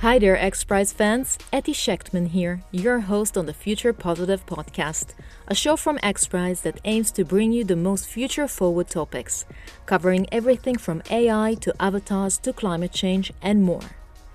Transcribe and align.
Hi 0.00 0.18
there, 0.18 0.38
X 0.38 0.64
Prize 0.64 0.94
fans. 0.94 1.36
Etty 1.52 1.74
Schechtman 1.74 2.28
here, 2.28 2.62
your 2.70 3.00
host 3.00 3.36
on 3.36 3.44
the 3.44 3.52
Future 3.52 3.92
Positive 3.92 4.46
podcast, 4.46 5.12
a 5.46 5.54
show 5.54 5.76
from 5.76 5.98
X 6.02 6.26
Prize 6.26 6.62
that 6.62 6.80
aims 6.86 7.10
to 7.10 7.22
bring 7.22 7.52
you 7.52 7.64
the 7.64 7.76
most 7.76 8.08
future 8.08 8.48
forward 8.48 8.88
topics, 8.88 9.44
covering 9.84 10.26
everything 10.32 10.78
from 10.78 11.02
AI 11.10 11.54
to 11.60 11.74
avatars 11.78 12.38
to 12.38 12.54
climate 12.54 12.92
change 12.92 13.30
and 13.42 13.62
more. 13.62 13.82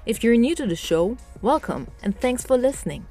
If 0.05 0.23
you're 0.23 0.37
new 0.37 0.53
to 0.53 0.67
the 0.67 0.75
show, 0.75 1.17
welcome 1.41 1.87
and 2.03 2.15
thanks 2.15 2.45
for 2.45 2.59
listening. 2.59 3.07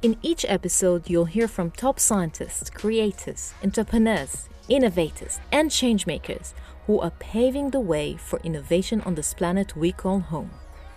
In 0.00 0.16
each 0.22 0.46
episode, 0.48 1.10
you'll 1.10 1.26
hear 1.26 1.46
from 1.46 1.70
top 1.70 2.00
scientists, 2.00 2.70
creators, 2.70 3.52
entrepreneurs, 3.62 4.48
innovators, 4.70 5.40
and 5.52 5.70
changemakers 5.70 6.54
who 6.86 7.00
are 7.00 7.12
paving 7.18 7.68
the 7.68 7.80
way 7.80 8.16
for 8.16 8.40
innovation 8.42 9.02
on 9.02 9.14
this 9.14 9.34
planet 9.34 9.76
we 9.76 9.92
call 9.92 10.20
home. 10.20 10.50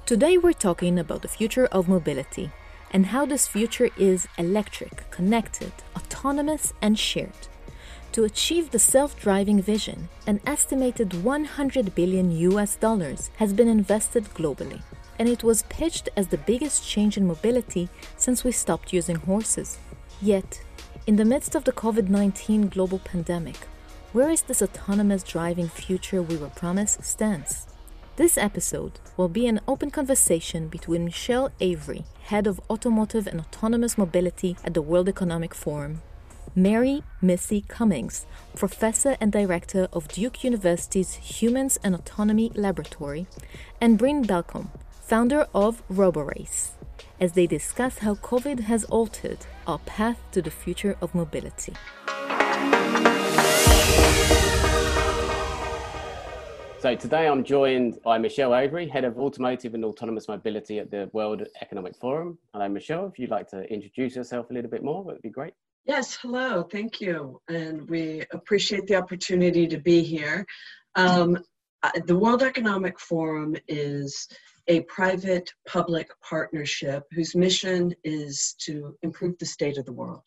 Today, 0.06 0.38
we're 0.38 0.52
talking 0.52 1.00
about 1.00 1.22
the 1.22 1.28
future 1.28 1.68
of 1.68 1.88
mobility 1.88 2.52
and 2.92 3.06
how 3.06 3.26
this 3.26 3.48
future 3.48 3.90
is 3.98 4.28
electric, 4.38 5.10
connected, 5.10 5.72
autonomous, 5.96 6.74
and 6.82 7.00
shared. 7.00 7.48
To 8.14 8.26
achieve 8.26 8.72
the 8.72 8.80
self 8.80 9.18
driving 9.18 9.62
vision, 9.62 10.10
an 10.28 10.42
estimated 10.46 11.24
100 11.24 11.96
billion 11.96 12.32
US 12.32 12.76
dollars 12.76 13.30
has 13.38 13.54
been 13.54 13.70
invested 13.70 14.26
globally, 14.34 14.82
and 15.18 15.30
it 15.30 15.44
was 15.44 15.64
pitched 15.70 16.10
as 16.18 16.28
the 16.28 16.38
biggest 16.40 16.86
change 16.86 17.16
in 17.16 17.26
mobility 17.26 17.88
since 18.18 18.44
we 18.44 18.52
stopped 18.52 18.92
using 18.92 19.16
horses. 19.16 19.78
Yet, 20.22 20.62
in 21.08 21.16
the 21.16 21.26
midst 21.26 21.56
of 21.56 21.64
the 21.64 21.72
COVID 21.72 22.10
19 22.10 22.68
global 22.68 23.00
pandemic, 23.00 23.58
where 24.12 24.30
is 24.30 24.42
this 24.42 24.62
autonomous 24.62 25.24
driving 25.24 25.70
future 25.70 26.22
we 26.22 26.36
were 26.36 26.50
promised 26.50 27.02
stands? 27.04 27.68
This 28.18 28.38
episode 28.38 29.00
will 29.22 29.30
be 29.30 29.46
an 29.46 29.62
open 29.68 29.92
conversation 29.92 30.68
between 30.68 31.06
Michelle 31.06 31.52
Avary, 31.62 32.06
head 32.24 32.48
of 32.48 32.60
automotive 32.72 33.28
and 33.28 33.40
autonomous 33.40 33.96
mobility 33.96 34.58
at 34.64 34.74
the 34.74 34.82
World 34.82 35.08
Economic 35.08 35.54
Forum, 35.54 36.02
Mary 36.56 37.04
Missy 37.22 37.64
Cummings, 37.68 38.26
professor 38.56 39.18
and 39.22 39.32
director 39.32 39.88
of 39.94 40.08
Duke 40.08 40.44
University's 40.44 41.14
Humans 41.14 41.78
and 41.84 41.94
Autonomy 41.94 42.52
Laboratory, 42.56 43.28
and 43.80 44.00
Bryn 44.00 44.24
Balcombe, 44.26 44.72
founder 45.04 45.46
of 45.54 45.88
RoboRace, 45.88 46.72
as 47.20 47.34
they 47.34 47.46
discuss 47.46 48.00
how 48.00 48.16
COVID 48.16 48.62
has 48.62 48.86
altered 48.86 49.46
our 49.68 49.78
path 49.86 50.18
to 50.32 50.42
the 50.42 50.50
future 50.50 50.98
of 51.00 51.14
mobility. 51.14 51.76
So 56.82 56.96
today 56.96 57.28
I'm 57.28 57.44
joined 57.44 58.02
by 58.02 58.18
Michelle 58.18 58.50
Avary, 58.50 58.90
Head 58.90 59.04
of 59.04 59.20
Automotive 59.20 59.76
and 59.76 59.86
Autonomous 59.86 60.28
Mobility 60.28 60.80
at 60.80 60.90
the 60.90 61.12
World 61.14 61.48
Economic 61.62 61.96
Forum. 61.96 62.40
Hello, 62.54 62.68
Michelle. 62.70 63.06
If 63.06 63.20
you'd 63.20 63.30
like 63.30 63.48
to 63.50 63.72
introduce 63.72 64.16
yourself 64.16 64.50
a 64.50 64.54
little 64.54 64.72
bit 64.72 64.84
more, 64.84 65.04
that 65.04 65.14
would 65.14 65.22
be 65.22 65.30
great. 65.30 65.54
Yes, 65.86 66.18
hello. 66.20 66.64
Thank 66.64 67.00
you. 67.00 67.40
And 67.48 67.88
we 67.88 68.24
appreciate 68.32 68.88
the 68.88 68.96
opportunity 68.96 69.68
to 69.68 69.78
be 69.78 70.02
here. 70.02 70.44
Um, 70.96 71.38
the 72.08 72.18
World 72.18 72.42
Economic 72.42 73.00
Forum 73.00 73.56
is 73.68 74.28
a 74.68 74.82
private 74.82 75.54
public 75.68 76.10
partnership 76.28 77.04
whose 77.12 77.36
mission 77.36 77.94
is 78.04 78.56
to 78.62 78.98
improve 79.04 79.38
the 79.38 79.46
state 79.46 79.78
of 79.78 79.86
the 79.86 79.94
world. 79.94 80.24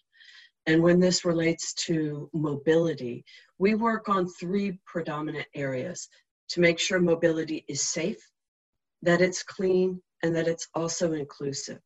And 0.67 0.83
when 0.83 0.99
this 0.99 1.25
relates 1.25 1.75
to 1.87 2.31
mobility, 2.33 3.25
we 3.59 3.75
work 3.75 4.09
on 4.09 4.27
three 4.29 4.79
predominant 4.87 5.47
areas 5.55 6.09
to 6.51 6.61
make 6.61 6.79
sure 6.79 7.01
mobility 7.01 7.65
is 7.69 7.83
safe, 7.83 8.31
that 9.03 9.21
it's 9.21 9.43
clean, 9.43 10.01
and 10.23 10.35
that 10.35 10.49
it's 10.49 10.69
also 10.75 11.13
inclusive. 11.13 11.81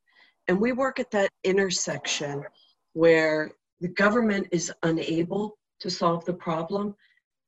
And 0.46 0.60
we 0.60 0.72
work 0.72 0.98
at 0.98 1.10
that 1.10 1.30
intersection 1.44 2.44
where 2.92 3.50
the 3.80 3.88
government 3.88 4.48
is 4.50 4.72
unable 4.82 5.58
to 5.80 5.90
solve 5.90 6.24
the 6.24 6.34
problem 6.34 6.94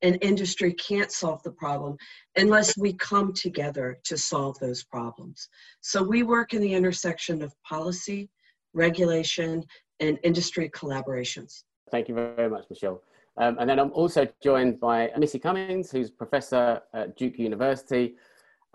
and 0.02 0.18
industry 0.22 0.72
can't 0.72 1.12
solve 1.12 1.42
the 1.42 1.50
problem 1.50 1.96
unless 2.36 2.76
we 2.76 2.92
come 2.94 3.32
together 3.32 3.98
to 4.04 4.16
solve 4.16 4.58
those 4.58 4.82
problems. 4.82 5.48
So 5.80 6.02
we 6.02 6.22
work 6.22 6.54
in 6.54 6.60
the 6.60 6.72
intersection 6.72 7.42
of 7.42 7.54
policy, 7.62 8.30
regulation, 8.72 9.64
and 10.00 10.18
industry 10.22 10.70
collaborations. 10.70 11.64
Thank 11.90 12.08
you 12.08 12.14
very 12.14 12.48
much, 12.48 12.64
Michelle. 12.70 13.02
Um, 13.40 13.56
and 13.58 13.68
then 13.68 13.78
I'm 13.78 13.90
also 13.92 14.28
joined 14.42 14.78
by 14.78 15.10
Missy 15.16 15.38
Cummings, 15.38 15.90
who's 15.90 16.10
professor 16.10 16.82
at 16.92 17.16
Duke 17.16 17.38
University 17.38 18.16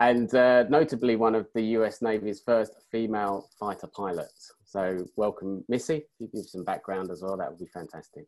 and 0.00 0.34
uh, 0.34 0.64
notably 0.68 1.16
one 1.16 1.34
of 1.34 1.46
the 1.54 1.62
US 1.78 2.02
Navy's 2.02 2.40
first 2.40 2.72
female 2.90 3.48
fighter 3.58 3.86
pilots. 3.86 4.52
So 4.64 5.06
welcome, 5.16 5.64
Missy. 5.68 5.96
If 5.96 6.04
you 6.18 6.28
give 6.34 6.46
some 6.46 6.64
background 6.64 7.10
as 7.10 7.22
well, 7.22 7.36
that 7.36 7.48
would 7.48 7.60
be 7.60 7.66
fantastic. 7.66 8.26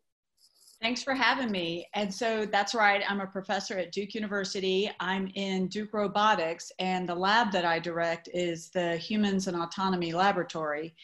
Thanks 0.81 1.03
for 1.03 1.13
having 1.13 1.51
me. 1.51 1.85
And 1.93 2.11
so 2.11 2.45
that's 2.45 2.73
right, 2.73 3.03
I'm 3.07 3.19
a 3.19 3.27
professor 3.27 3.77
at 3.77 3.91
Duke 3.91 4.15
University. 4.15 4.89
I'm 5.01 5.29
in 5.35 5.67
Duke 5.67 5.93
Robotics, 5.93 6.71
and 6.79 7.07
the 7.07 7.15
lab 7.15 7.51
that 7.51 7.65
I 7.65 7.79
direct 7.79 8.29
is 8.33 8.69
the 8.69 8.95
Humans 8.95 9.47
and 9.47 9.57
Autonomy 9.57 10.13
Laboratory. 10.13 10.95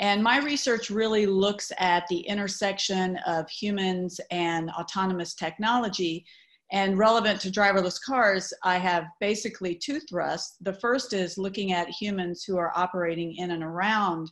And 0.00 0.22
my 0.22 0.38
research 0.38 0.88
really 0.88 1.26
looks 1.26 1.70
at 1.78 2.06
the 2.08 2.20
intersection 2.20 3.18
of 3.26 3.48
humans 3.50 4.18
and 4.30 4.70
autonomous 4.70 5.34
technology. 5.34 6.24
And 6.72 6.96
relevant 6.96 7.40
to 7.42 7.50
driverless 7.50 8.00
cars, 8.00 8.54
I 8.64 8.78
have 8.78 9.04
basically 9.20 9.74
two 9.74 10.00
thrusts. 10.00 10.56
The 10.62 10.72
first 10.72 11.12
is 11.12 11.36
looking 11.36 11.72
at 11.72 11.90
humans 11.90 12.44
who 12.44 12.56
are 12.56 12.72
operating 12.74 13.36
in 13.36 13.50
and 13.50 13.62
around 13.62 14.30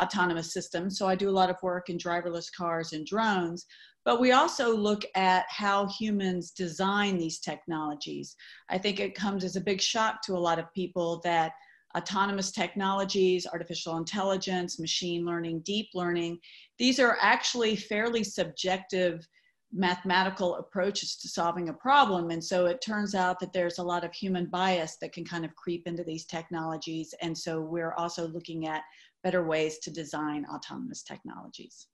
autonomous 0.00 0.52
systems. 0.52 0.98
So 0.98 1.06
I 1.06 1.14
do 1.14 1.30
a 1.30 1.38
lot 1.38 1.50
of 1.50 1.62
work 1.62 1.90
in 1.90 1.96
driverless 1.96 2.48
cars 2.56 2.92
and 2.92 3.06
drones. 3.06 3.66
But 4.04 4.18
we 4.18 4.32
also 4.32 4.76
look 4.76 5.04
at 5.14 5.44
how 5.48 5.86
humans 5.86 6.50
design 6.50 7.18
these 7.18 7.38
technologies. 7.38 8.34
I 8.68 8.78
think 8.78 8.98
it 8.98 9.14
comes 9.14 9.44
as 9.44 9.54
a 9.54 9.60
big 9.60 9.80
shock 9.80 10.22
to 10.22 10.34
a 10.34 10.38
lot 10.38 10.58
of 10.58 10.72
people 10.74 11.20
that 11.22 11.52
autonomous 11.96 12.50
technologies, 12.50 13.46
artificial 13.46 13.96
intelligence, 13.96 14.78
machine 14.78 15.24
learning, 15.24 15.60
deep 15.60 15.88
learning, 15.94 16.38
these 16.78 16.98
are 16.98 17.16
actually 17.20 17.76
fairly 17.76 18.24
subjective 18.24 19.26
mathematical 19.72 20.56
approaches 20.56 21.16
to 21.16 21.28
solving 21.28 21.68
a 21.68 21.72
problem. 21.72 22.30
And 22.30 22.42
so 22.42 22.66
it 22.66 22.80
turns 22.80 23.14
out 23.14 23.40
that 23.40 23.52
there's 23.52 23.78
a 23.78 23.82
lot 23.82 24.04
of 24.04 24.12
human 24.12 24.46
bias 24.46 24.96
that 25.00 25.12
can 25.12 25.24
kind 25.24 25.44
of 25.44 25.54
creep 25.56 25.86
into 25.86 26.04
these 26.04 26.26
technologies. 26.26 27.12
And 27.20 27.36
so 27.36 27.60
we're 27.60 27.94
also 27.94 28.28
looking 28.28 28.68
at 28.68 28.82
better 29.24 29.44
ways 29.44 29.78
to 29.78 29.90
design 29.90 30.46
autonomous 30.52 31.02
technologies. 31.02 31.88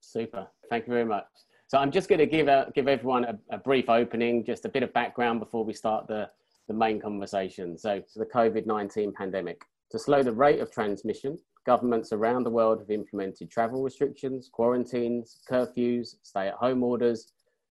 Super. 0.00 0.46
Thank 0.70 0.86
you 0.86 0.92
very 0.92 1.04
much. 1.04 1.24
So 1.66 1.78
I'm 1.78 1.90
just 1.90 2.08
going 2.08 2.20
to 2.20 2.26
give, 2.26 2.48
a, 2.48 2.70
give 2.74 2.88
everyone 2.88 3.24
a, 3.24 3.38
a 3.50 3.58
brief 3.58 3.88
opening, 3.88 4.44
just 4.44 4.64
a 4.64 4.68
bit 4.68 4.82
of 4.82 4.92
background 4.92 5.40
before 5.40 5.64
we 5.64 5.74
start 5.74 6.06
the, 6.06 6.30
the 6.68 6.74
main 6.74 7.00
conversation. 7.00 7.76
So, 7.78 8.02
so 8.06 8.20
the 8.20 8.26
COVID 8.26 8.66
19 8.66 9.12
pandemic. 9.12 9.62
To 9.90 9.98
slow 9.98 10.22
the 10.22 10.32
rate 10.32 10.60
of 10.60 10.70
transmission, 10.70 11.38
governments 11.66 12.12
around 12.12 12.44
the 12.44 12.50
world 12.50 12.78
have 12.78 12.90
implemented 12.90 13.50
travel 13.50 13.82
restrictions, 13.82 14.50
quarantines, 14.52 15.40
curfews, 15.50 16.16
stay 16.22 16.48
at 16.48 16.54
home 16.54 16.82
orders, 16.82 17.32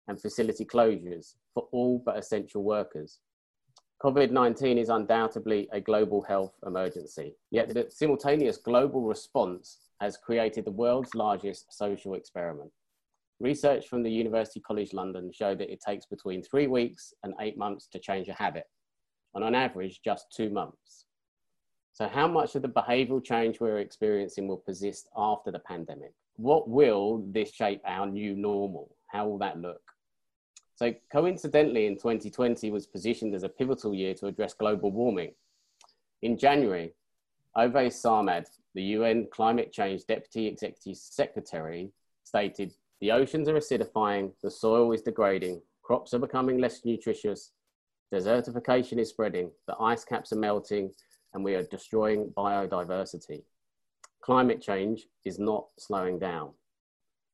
and 0.09 0.21
facility 0.21 0.65
closures 0.65 1.35
for 1.53 1.69
all 1.73 2.03
but 2.05 2.17
essential 2.17 2.63
workers. 2.63 3.21
COVID 4.03 4.31
19 4.31 4.79
is 4.79 4.89
undoubtedly 4.89 5.69
a 5.73 5.81
global 5.81 6.23
health 6.23 6.55
emergency, 6.67 7.35
yet 7.51 7.73
the 7.73 7.87
simultaneous 7.91 8.59
global 8.59 9.03
response 9.03 9.79
has 10.01 10.17
created 10.17 10.65
the 10.65 10.71
world's 10.71 11.15
largest 11.15 11.73
social 11.73 12.15
experiment. 12.15 12.71
Research 13.41 13.89
from 13.89 14.03
the 14.03 14.11
University 14.11 14.61
College 14.61 14.93
London 14.93 15.31
showed 15.33 15.59
that 15.59 15.73
it 15.73 15.81
takes 15.81 16.07
between 16.07 16.43
three 16.43 16.67
weeks 16.67 17.15
and 17.23 17.35
eight 17.41 17.57
months 17.57 17.87
to 17.89 17.99
change 17.99 18.29
a 18.29 18.35
habit, 18.35 18.67
and 19.35 19.45
on 19.45 19.55
average, 19.55 20.01
just 20.05 20.33
two 20.35 20.51
months. 20.51 21.07
So, 21.93 22.09
how 22.09 22.27
much 22.27 22.55
of 22.55 22.63
the 22.63 22.69
behavioral 22.69 23.23
change 23.23 23.61
we're 23.61 23.79
experiencing 23.79 24.49
will 24.49 24.57
persist 24.57 25.09
after 25.17 25.51
the 25.51 25.61
pandemic? 25.61 26.13
What 26.37 26.69
will 26.69 27.25
this 27.29 27.53
shape 27.53 27.81
our 27.87 28.07
new 28.07 28.35
normal? 28.35 28.97
How 29.07 29.29
will 29.29 29.39
that 29.39 29.61
look? 29.61 29.81
So 30.77 30.93
coincidentally, 31.13 31.87
in 31.87 31.95
2020 31.95 32.71
was 32.71 32.87
positioned 32.87 33.35
as 33.35 33.45
a 33.45 33.49
pivotal 33.49 33.95
year 33.95 34.15
to 34.15 34.27
address 34.27 34.55
global 34.55 34.91
warming. 34.91 35.33
In 36.23 36.37
January, 36.37 36.93
Ovais 37.57 37.95
Sarmad, 37.95 38.47
the 38.75 38.83
UN 38.83 39.29
Climate 39.31 39.73
Change 39.73 40.05
Deputy 40.07 40.49
Executive 40.49 40.97
Secretary, 40.97 41.93
stated, 42.25 42.75
the 43.01 43.13
oceans 43.13 43.49
are 43.49 43.55
acidifying, 43.55 44.33
the 44.43 44.51
soil 44.51 44.91
is 44.93 45.03
degrading, 45.03 45.61
crops 45.83 46.13
are 46.13 46.19
becoming 46.19 46.59
less 46.59 46.85
nutritious, 46.85 47.53
desertification 48.15 48.99
is 48.99 49.09
spreading, 49.09 49.51
the 49.67 49.77
ice 49.81 50.05
caps 50.05 50.33
are 50.33 50.37
melting, 50.37 50.93
and 51.33 51.43
we 51.43 51.55
are 51.55 51.65
destroying 51.65 52.33
biodiversity. 52.37 53.43
Climate 54.21 54.63
change 54.63 55.07
is 55.25 55.39
not 55.39 55.67
slowing 55.79 56.19
down. 56.19 56.51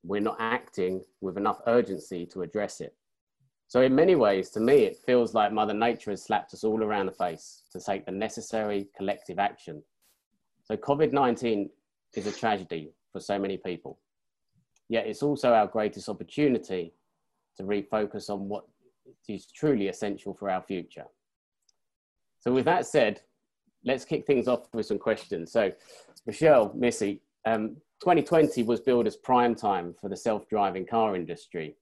We're 0.03 0.23
not 0.23 0.39
acting 0.41 1.03
with 1.21 1.37
enough 1.37 1.61
urgency 1.67 2.25
to 2.27 2.43
address 2.43 2.81
it. 2.81 2.95
So 3.69 3.83
in 3.83 3.95
many 3.95 4.15
ways, 4.15 4.51
to 4.51 4.61
me, 4.61 4.85
it 4.85 4.97
feels 5.07 5.35
like 5.35 5.53
Mother 5.53 5.75
Nature 5.75 6.11
has 6.11 6.25
slapped 6.25 6.55
us 6.55 6.65
all 6.65 6.83
around 6.83 7.07
the 7.07 7.13
face 7.13 7.63
to 7.73 7.79
take 7.79 8.07
the 8.07 8.13
necessary 8.13 8.89
collective 8.97 9.39
action. 9.39 9.83
So 10.65 10.77
COVID-19 10.77 11.69
is 12.15 12.27
a 12.27 12.33
tragedy 12.33 12.93
for 13.13 13.21
so 13.21 13.39
many 13.39 13.59
people. 13.59 13.99
Yet 14.89 15.07
it's 15.07 15.23
also 15.23 15.53
our 15.53 15.67
greatest 15.67 16.09
opportunity 16.09 16.95
to 17.59 17.63
refocus 17.63 18.31
on 18.31 18.49
what 18.49 18.65
is 19.29 19.47
truly 19.47 19.89
essential 19.89 20.35
for 20.35 20.51
our 20.51 20.63
future. 20.63 21.07
So 22.41 22.53
with 22.53 22.65
that 22.65 22.87
said, 22.87 23.21
let's 23.85 24.05
kick 24.05 24.27
things 24.27 24.49
off 24.49 24.67
with 24.73 24.87
some 24.87 24.99
questions. 24.99 25.53
So 25.53 25.73
Michelle, 26.27 26.73
Missy, 26.75 27.21
um, 27.47 27.77
2020 28.01 28.63
was 28.63 28.81
billed 28.81 29.07
as 29.07 29.17
prime 29.17 29.55
time 29.55 29.95
for 30.01 30.09
the 30.09 30.17
self-driving 30.17 30.87
car 30.87 31.15
industry. 31.17 31.77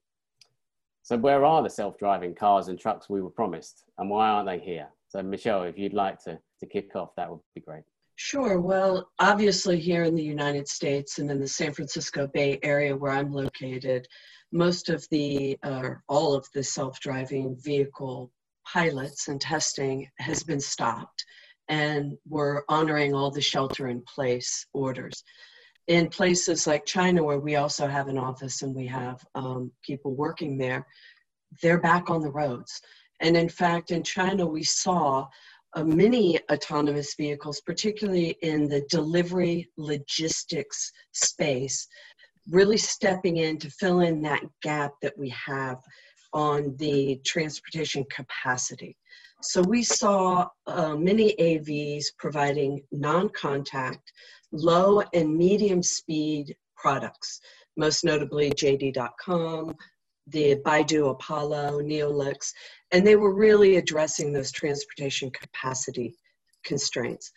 So 1.01 1.17
where 1.17 1.45
are 1.45 1.63
the 1.63 1.69
self-driving 1.69 2.35
cars 2.35 2.67
and 2.67 2.77
trucks 2.77 3.09
we 3.09 3.21
were 3.21 3.29
promised 3.29 3.85
and 3.97 4.09
why 4.09 4.29
aren't 4.29 4.47
they 4.47 4.59
here? 4.59 4.87
So 5.07 5.23
Michelle, 5.23 5.63
if 5.63 5.77
you'd 5.77 5.93
like 5.93 6.21
to, 6.25 6.39
to 6.59 6.65
kick 6.65 6.95
off, 6.95 7.15
that 7.15 7.29
would 7.29 7.39
be 7.55 7.61
great. 7.61 7.83
Sure. 8.15 8.59
Well, 8.59 9.09
obviously 9.19 9.79
here 9.79 10.03
in 10.03 10.13
the 10.13 10.21
United 10.21 10.67
States 10.67 11.19
and 11.19 11.31
in 11.31 11.39
the 11.39 11.47
San 11.47 11.71
Francisco 11.71 12.27
Bay 12.27 12.59
Area 12.63 12.95
where 12.95 13.13
I'm 13.13 13.31
located, 13.31 14.07
most 14.51 14.89
of 14.89 15.05
the, 15.11 15.57
uh, 15.63 15.89
all 16.07 16.33
of 16.33 16.47
the 16.53 16.63
self-driving 16.63 17.57
vehicle 17.63 18.31
pilots 18.65 19.27
and 19.27 19.39
testing 19.39 20.07
has 20.19 20.43
been 20.43 20.59
stopped 20.59 21.25
and 21.67 22.17
we're 22.27 22.63
honoring 22.67 23.13
all 23.13 23.29
the 23.31 23.41
shelter 23.41 23.87
in 23.87 24.01
place 24.01 24.65
orders 24.73 25.23
in 25.89 26.07
places 26.07 26.67
like 26.67 26.85
China, 26.85 27.23
where 27.23 27.39
we 27.39 27.55
also 27.55 27.87
have 27.87 28.07
an 28.07 28.17
office 28.17 28.61
and 28.61 28.75
we 28.75 28.85
have 28.85 29.25
um, 29.33 29.71
people 29.83 30.13
working 30.13 30.55
there, 30.55 30.85
they're 31.63 31.81
back 31.81 32.11
on 32.11 32.21
the 32.21 32.29
roads. 32.31 32.79
And 33.21 33.35
in 33.35 33.49
fact, 33.49 33.89
in 33.89 34.03
China, 34.03 34.45
we 34.45 34.63
saw 34.63 35.27
uh, 35.73 35.83
many 35.83 36.39
autonomous 36.51 37.15
vehicles, 37.15 37.59
particularly 37.61 38.37
in 38.43 38.69
the 38.69 38.85
delivery 38.91 39.67
logistics 39.77 40.91
space, 41.11 41.87
really 42.51 42.77
stepping 42.77 43.37
in 43.37 43.57
to 43.59 43.69
fill 43.69 44.01
in 44.01 44.21
that 44.21 44.43
gap 44.61 44.91
that 45.01 45.17
we 45.17 45.29
have 45.29 45.77
on 46.33 46.75
the 46.77 47.19
transportation 47.25 48.05
capacity. 48.11 48.95
So 49.41 49.61
we 49.61 49.83
saw 49.83 50.47
uh, 50.67 50.95
many 50.95 51.33
AVs 51.39 52.05
providing 52.17 52.81
non 52.91 53.29
contact 53.29 54.11
low 54.51 55.01
and 55.13 55.35
medium 55.35 55.81
speed 55.81 56.55
products, 56.75 57.39
most 57.77 58.03
notably 58.03 58.51
JD.com, 58.51 59.75
the 60.27 60.57
Baidu 60.65 61.11
Apollo, 61.11 61.81
Neolix, 61.81 62.51
and 62.91 63.05
they 63.05 63.15
were 63.15 63.33
really 63.33 63.77
addressing 63.77 64.33
those 64.33 64.51
transportation 64.51 65.31
capacity 65.31 66.15
constraints. 66.63 67.31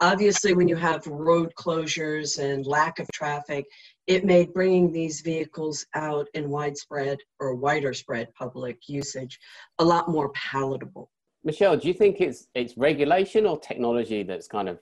Obviously, 0.00 0.52
when 0.52 0.68
you 0.68 0.76
have 0.76 1.06
road 1.06 1.52
closures 1.58 2.38
and 2.38 2.66
lack 2.66 2.98
of 2.98 3.08
traffic, 3.14 3.64
it 4.06 4.24
made 4.24 4.52
bringing 4.52 4.92
these 4.92 5.20
vehicles 5.20 5.86
out 5.94 6.28
in 6.34 6.50
widespread 6.50 7.18
or 7.40 7.54
wider 7.54 7.92
spread 7.92 8.32
public 8.34 8.88
usage 8.88 9.38
a 9.78 9.84
lot 9.84 10.08
more 10.08 10.30
palatable. 10.30 11.10
Michelle, 11.44 11.76
do 11.76 11.88
you 11.88 11.94
think 11.94 12.20
it's 12.20 12.48
it's 12.54 12.76
regulation 12.76 13.46
or 13.46 13.58
technology 13.58 14.22
that's 14.22 14.48
kind 14.48 14.68
of 14.68 14.78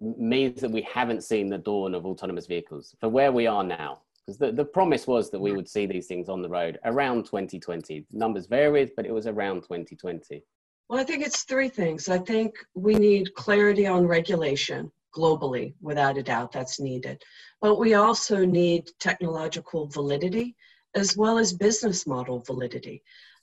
means 0.00 0.60
that 0.60 0.70
we 0.70 0.82
haven't 0.82 1.22
seen 1.22 1.48
the 1.48 1.58
dawn 1.58 1.94
of 1.94 2.06
autonomous 2.06 2.46
vehicles 2.46 2.94
for 3.00 3.08
where 3.08 3.32
we 3.32 3.46
are 3.46 3.64
now. 3.64 4.00
Because 4.26 4.38
the, 4.38 4.52
the 4.52 4.64
promise 4.64 5.06
was 5.06 5.30
that 5.30 5.40
we 5.40 5.52
would 5.52 5.68
see 5.68 5.86
these 5.86 6.06
things 6.06 6.28
on 6.28 6.42
the 6.42 6.48
road 6.48 6.78
around 6.84 7.24
2020. 7.24 8.06
Numbers 8.12 8.46
varied, 8.46 8.92
but 8.96 9.06
it 9.06 9.12
was 9.12 9.26
around 9.26 9.62
2020. 9.62 10.42
Well, 10.88 11.00
I 11.00 11.04
think 11.04 11.24
it's 11.24 11.44
three 11.44 11.68
things. 11.68 12.08
I 12.08 12.18
think 12.18 12.54
we 12.74 12.94
need 12.94 13.34
clarity 13.34 13.86
on 13.86 14.06
regulation 14.06 14.90
globally, 15.16 15.74
without 15.80 16.18
a 16.18 16.22
doubt, 16.22 16.52
that's 16.52 16.80
needed. 16.80 17.22
But 17.60 17.76
we 17.78 17.94
also 17.94 18.44
need 18.44 18.90
technological 18.98 19.86
validity 19.86 20.56
as 20.94 21.16
well 21.16 21.38
as 21.38 21.52
business 21.52 22.06
model 22.06 22.40
validity. 22.40 23.02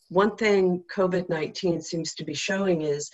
One 0.10 0.36
thing 0.36 0.84
COVID 0.96 1.30
19 1.30 1.82
seems 1.82 2.14
to 2.16 2.26
be 2.26 2.34
showing 2.34 2.82
is 2.82 3.12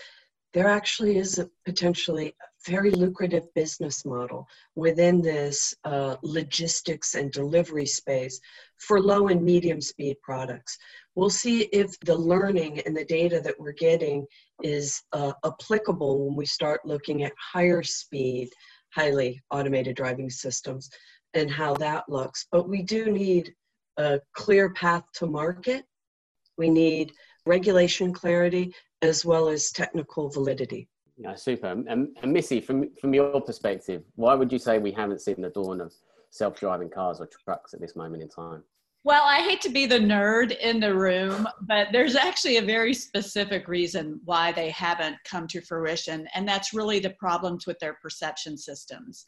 there 0.54 0.68
actually 0.68 1.18
is 1.18 1.40
a 1.40 1.50
potentially 1.66 2.36
very 2.66 2.92
lucrative 2.92 3.52
business 3.56 4.06
model 4.06 4.48
within 4.76 5.22
this 5.22 5.76
uh, 5.84 6.16
logistics 6.22 7.16
and 7.16 7.32
delivery 7.32 7.88
space 7.88 8.40
for 8.78 9.02
low 9.02 9.28
and 9.28 9.44
medium 9.44 9.82
speed 9.82 10.16
products. 10.22 10.78
We'll 11.16 11.32
see 11.32 11.64
if 11.64 12.00
the 12.02 12.16
learning 12.16 12.82
and 12.86 12.96
the 12.96 13.06
data 13.06 13.42
that 13.42 13.60
we're 13.60 13.74
getting 13.74 14.26
is 14.62 15.02
uh, 15.12 15.34
applicable 15.44 16.26
when 16.26 16.36
we 16.36 16.46
start 16.46 16.86
looking 16.86 17.24
at 17.24 17.34
higher 17.38 17.84
speed, 17.84 18.50
highly 18.94 19.42
automated 19.52 19.96
driving 19.96 20.30
systems 20.30 20.90
and 21.34 21.50
how 21.50 21.74
that 21.76 22.08
looks. 22.08 22.48
But 22.52 22.70
we 22.70 22.82
do 22.82 23.12
need 23.12 23.54
a 23.98 24.20
clear 24.34 24.72
path 24.72 25.04
to 25.16 25.26
market. 25.26 25.86
We 26.58 26.70
need 26.70 27.12
regulation 27.46 28.14
clarity 28.14 28.74
as 29.02 29.26
well 29.26 29.50
as 29.50 29.72
technical 29.72 30.30
validity. 30.30 30.88
Yeah, 31.18 31.36
super. 31.36 31.68
And, 31.68 32.16
and 32.22 32.34
Missy, 32.34 32.60
from 32.62 32.90
from 33.00 33.14
your 33.14 33.40
perspective, 33.42 34.04
why 34.16 34.34
would 34.34 34.52
you 34.52 34.60
say 34.60 34.80
we 34.80 34.92
haven't 34.92 35.22
seen 35.22 35.42
the 35.42 35.50
dawn 35.50 35.82
of 35.82 35.94
self-driving 36.32 36.90
cars 36.90 37.20
or 37.20 37.28
trucks 37.28 37.74
at 37.74 37.80
this 37.80 37.96
moment 37.96 38.24
in 38.24 38.30
time? 38.30 38.64
Well, 39.06 39.24
I 39.26 39.42
hate 39.42 39.60
to 39.62 39.70
be 39.70 39.86
the 39.86 40.00
nerd 40.00 40.58
in 40.60 40.80
the 40.80 40.96
room, 40.96 41.46
but 41.64 41.90
there's 41.92 42.16
actually 42.16 42.56
a 42.56 42.62
very 42.62 42.94
specific 42.94 43.68
reason 43.68 44.22
why 44.24 44.54
they 44.54 44.70
haven't 44.70 45.18
come 45.26 45.46
to 45.48 45.60
fruition, 45.60 46.26
and 46.34 46.48
that's 46.48 46.74
really 46.74 47.00
the 47.00 47.10
problems 47.10 47.68
with 47.68 47.78
their 47.80 47.96
perception 47.96 48.58
systems. 48.58 49.26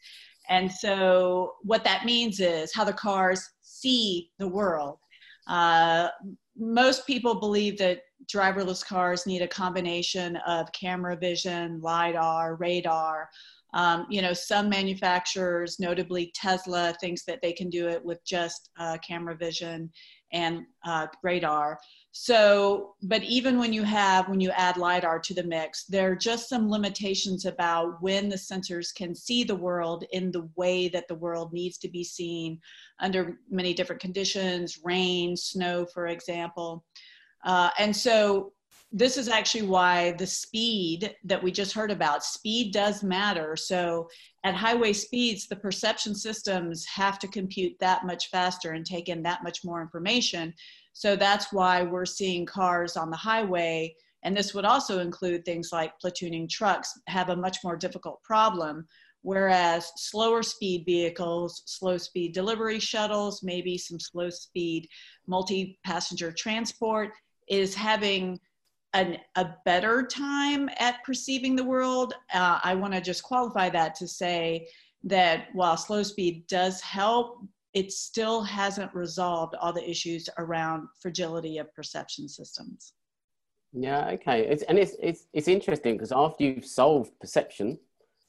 And 0.48 0.72
so, 0.72 1.56
what 1.62 1.84
that 1.84 2.06
means 2.06 2.40
is 2.40 2.74
how 2.74 2.84
the 2.84 2.92
cars 2.94 3.50
see 3.60 4.30
the 4.38 4.48
world. 4.48 4.98
Uh, 5.46 6.08
most 6.56 7.06
people 7.06 7.34
believe 7.34 7.76
that 7.76 8.00
driverless 8.32 8.84
cars 8.84 9.26
need 9.26 9.42
a 9.42 9.48
combination 9.48 10.36
of 10.46 10.72
camera 10.72 11.16
vision, 11.16 11.80
LiDAR, 11.82 12.56
radar. 12.56 13.28
Um, 13.74 14.06
you 14.08 14.22
know, 14.22 14.32
some 14.32 14.68
manufacturers, 14.68 15.78
notably 15.78 16.32
Tesla, 16.34 16.94
thinks 17.00 17.24
that 17.24 17.40
they 17.42 17.52
can 17.52 17.68
do 17.68 17.88
it 17.88 18.04
with 18.04 18.24
just 18.24 18.70
uh, 18.78 18.96
camera 19.06 19.36
vision 19.36 19.90
and 20.32 20.62
uh, 20.84 21.06
radar. 21.22 21.78
So, 22.12 22.94
but 23.02 23.22
even 23.24 23.58
when 23.58 23.72
you 23.72 23.82
have, 23.82 24.28
when 24.28 24.40
you 24.40 24.50
add 24.50 24.78
LiDAR 24.78 25.18
to 25.20 25.34
the 25.34 25.44
mix, 25.44 25.84
there 25.84 26.10
are 26.12 26.16
just 26.16 26.48
some 26.48 26.70
limitations 26.70 27.44
about 27.44 28.00
when 28.00 28.28
the 28.28 28.36
sensors 28.36 28.94
can 28.94 29.14
see 29.14 29.44
the 29.44 29.54
world 29.54 30.04
in 30.12 30.30
the 30.30 30.48
way 30.56 30.88
that 30.88 31.08
the 31.08 31.14
world 31.14 31.52
needs 31.52 31.76
to 31.78 31.88
be 31.88 32.02
seen 32.02 32.58
under 33.00 33.38
many 33.50 33.74
different 33.74 34.00
conditions, 34.00 34.78
rain, 34.82 35.36
snow, 35.36 35.86
for 35.92 36.06
example. 36.06 36.84
Uh, 37.44 37.70
and 37.78 37.94
so 37.94 38.52
this 38.96 39.18
is 39.18 39.28
actually 39.28 39.60
why 39.60 40.12
the 40.12 40.26
speed 40.26 41.14
that 41.22 41.42
we 41.42 41.52
just 41.52 41.74
heard 41.74 41.90
about 41.90 42.24
speed 42.24 42.72
does 42.72 43.02
matter. 43.02 43.54
So 43.54 44.08
at 44.42 44.54
highway 44.54 44.94
speeds 44.94 45.46
the 45.46 45.56
perception 45.56 46.14
systems 46.14 46.86
have 46.86 47.18
to 47.18 47.28
compute 47.28 47.74
that 47.78 48.06
much 48.06 48.30
faster 48.30 48.72
and 48.72 48.86
take 48.86 49.10
in 49.10 49.22
that 49.22 49.44
much 49.44 49.62
more 49.66 49.82
information. 49.82 50.54
So 50.94 51.14
that's 51.14 51.52
why 51.52 51.82
we're 51.82 52.06
seeing 52.06 52.46
cars 52.46 52.96
on 52.96 53.10
the 53.10 53.18
highway. 53.18 53.94
And 54.22 54.34
this 54.34 54.54
would 54.54 54.64
also 54.64 55.00
include 55.00 55.44
things 55.44 55.68
like 55.72 55.92
platooning 56.02 56.48
trucks 56.48 56.98
have 57.06 57.28
a 57.28 57.36
much 57.36 57.58
more 57.62 57.76
difficult 57.76 58.22
problem 58.22 58.86
whereas 59.22 59.90
slower 59.96 60.42
speed 60.42 60.84
vehicles 60.86 61.62
slow 61.66 61.98
speed 61.98 62.32
delivery 62.32 62.78
shuttles 62.78 63.42
maybe 63.42 63.76
some 63.76 63.98
slow 63.98 64.30
speed 64.30 64.86
multi 65.26 65.80
passenger 65.84 66.30
transport 66.30 67.10
is 67.48 67.74
having 67.74 68.38
an, 68.92 69.18
a 69.34 69.48
better 69.64 70.06
time 70.06 70.68
at 70.78 71.02
perceiving 71.04 71.56
the 71.56 71.64
world. 71.64 72.14
Uh, 72.32 72.60
I 72.62 72.74
want 72.74 72.94
to 72.94 73.00
just 73.00 73.22
qualify 73.22 73.68
that 73.70 73.94
to 73.96 74.08
say 74.08 74.68
that 75.04 75.48
while 75.52 75.76
slow 75.76 76.02
speed 76.02 76.46
does 76.46 76.80
help, 76.80 77.42
it 77.74 77.92
still 77.92 78.42
hasn't 78.42 78.94
resolved 78.94 79.54
all 79.60 79.72
the 79.72 79.88
issues 79.88 80.28
around 80.38 80.88
fragility 81.00 81.58
of 81.58 81.72
perception 81.74 82.28
systems. 82.28 82.94
Yeah, 83.72 84.08
okay. 84.14 84.46
It's, 84.46 84.62
and 84.62 84.78
it's, 84.78 84.96
it's, 85.02 85.26
it's 85.34 85.48
interesting 85.48 85.94
because 85.94 86.12
after 86.12 86.44
you've 86.44 86.64
solved 86.64 87.12
perception, 87.20 87.78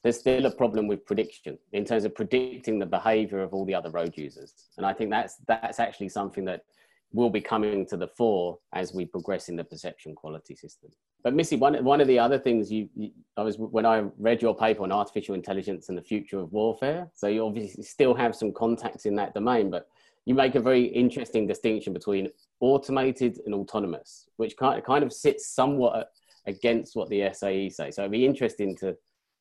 there's 0.02 0.18
still 0.18 0.44
a 0.44 0.50
problem 0.50 0.86
with 0.86 1.06
prediction 1.06 1.58
in 1.72 1.84
terms 1.84 2.04
of 2.04 2.14
predicting 2.14 2.78
the 2.78 2.86
behavior 2.86 3.40
of 3.40 3.54
all 3.54 3.64
the 3.64 3.74
other 3.74 3.90
road 3.90 4.12
users. 4.16 4.52
And 4.76 4.84
I 4.84 4.92
think 4.92 5.10
that's, 5.10 5.36
that's 5.46 5.80
actually 5.80 6.10
something 6.10 6.44
that 6.44 6.64
will 7.12 7.30
be 7.30 7.40
coming 7.40 7.86
to 7.86 7.96
the 7.96 8.08
fore 8.08 8.58
as 8.74 8.92
we 8.92 9.04
progress 9.04 9.48
in 9.48 9.56
the 9.56 9.64
perception 9.64 10.14
quality 10.14 10.54
system. 10.54 10.90
But 11.24 11.34
Missy, 11.34 11.56
one, 11.56 11.82
one 11.84 12.00
of 12.00 12.06
the 12.06 12.18
other 12.18 12.38
things 12.38 12.70
you, 12.70 12.88
you, 12.94 13.10
I 13.36 13.42
was 13.42 13.58
when 13.58 13.86
I 13.86 14.04
read 14.18 14.40
your 14.40 14.54
paper 14.54 14.82
on 14.82 14.92
artificial 14.92 15.34
intelligence 15.34 15.88
and 15.88 15.98
the 15.98 16.02
future 16.02 16.38
of 16.38 16.52
warfare, 16.52 17.10
so 17.14 17.26
you 17.26 17.44
obviously 17.44 17.82
still 17.82 18.14
have 18.14 18.36
some 18.36 18.52
contacts 18.52 19.04
in 19.04 19.16
that 19.16 19.34
domain, 19.34 19.70
but 19.70 19.88
you 20.26 20.34
make 20.34 20.54
a 20.54 20.60
very 20.60 20.84
interesting 20.84 21.46
distinction 21.46 21.92
between 21.92 22.28
automated 22.60 23.40
and 23.46 23.54
autonomous, 23.54 24.28
which 24.36 24.56
kind 24.56 24.78
of, 24.78 24.84
kind 24.84 25.02
of 25.02 25.12
sits 25.12 25.48
somewhat 25.48 26.10
against 26.46 26.94
what 26.94 27.08
the 27.08 27.30
SAE 27.32 27.70
say. 27.70 27.90
So 27.90 28.02
it'd 28.02 28.12
be 28.12 28.26
interesting 28.26 28.76
to 28.76 28.96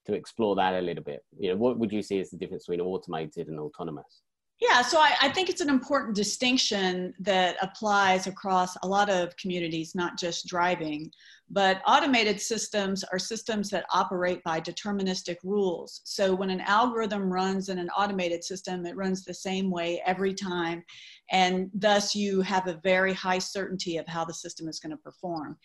to 0.08 0.14
explore 0.14 0.56
that 0.56 0.74
a 0.74 0.82
little 0.82 1.04
bit. 1.04 1.24
You 1.38 1.52
know, 1.52 1.58
what 1.58 1.78
would 1.78 1.92
you 1.92 2.02
see 2.02 2.20
as 2.20 2.30
the 2.30 2.38
difference 2.38 2.66
between 2.66 2.80
automated 2.80 3.50
and 3.50 3.60
autonomous? 3.60 4.24
Yeah, 4.60 4.82
so 4.82 5.00
I, 5.00 5.14
I, 5.22 5.30
think 5.30 5.50
it's 5.50 5.62
an 5.62 5.70
important 5.70 6.16
distinction 6.16 7.14
that 7.20 7.58
applies 7.62 8.26
across 8.26 8.76
a 8.82 8.88
lot 8.88 9.08
of 9.08 9.38
communities, 9.38 9.94
not 9.94 10.18
just 10.18 10.48
driving. 10.48 11.12
But 11.50 11.82
automated 11.86 12.42
systems 12.42 13.04
are 13.06 13.20
systems 13.20 13.70
that 13.70 13.86
operate 13.94 14.44
by 14.44 14.60
deterministic 14.60 15.38
rules. 15.44 16.02
So 16.04 16.34
when 16.34 16.50
an 16.50 16.62
algorithm 16.62 17.32
runs 17.32 17.70
in 17.70 17.78
an 17.78 17.90
automated 17.92 18.44
system, 18.44 18.86
it 18.86 18.98
runs 18.98 19.24
the 19.24 19.34
same 19.34 19.70
way 19.70 20.02
every 20.06 20.34
time. 20.34 20.84
And 21.32 21.70
thus, 21.74 22.16
you 22.16 22.42
have 22.42 22.68
a 22.68 22.82
very 22.84 23.14
high 23.14 23.40
certainty 23.40 23.98
of 23.98 24.08
how 24.08 24.26
the 24.26 24.34
system 24.34 24.68
is 24.68 24.80
going 24.80 24.92
to 24.92 24.98
perform. 24.98 25.58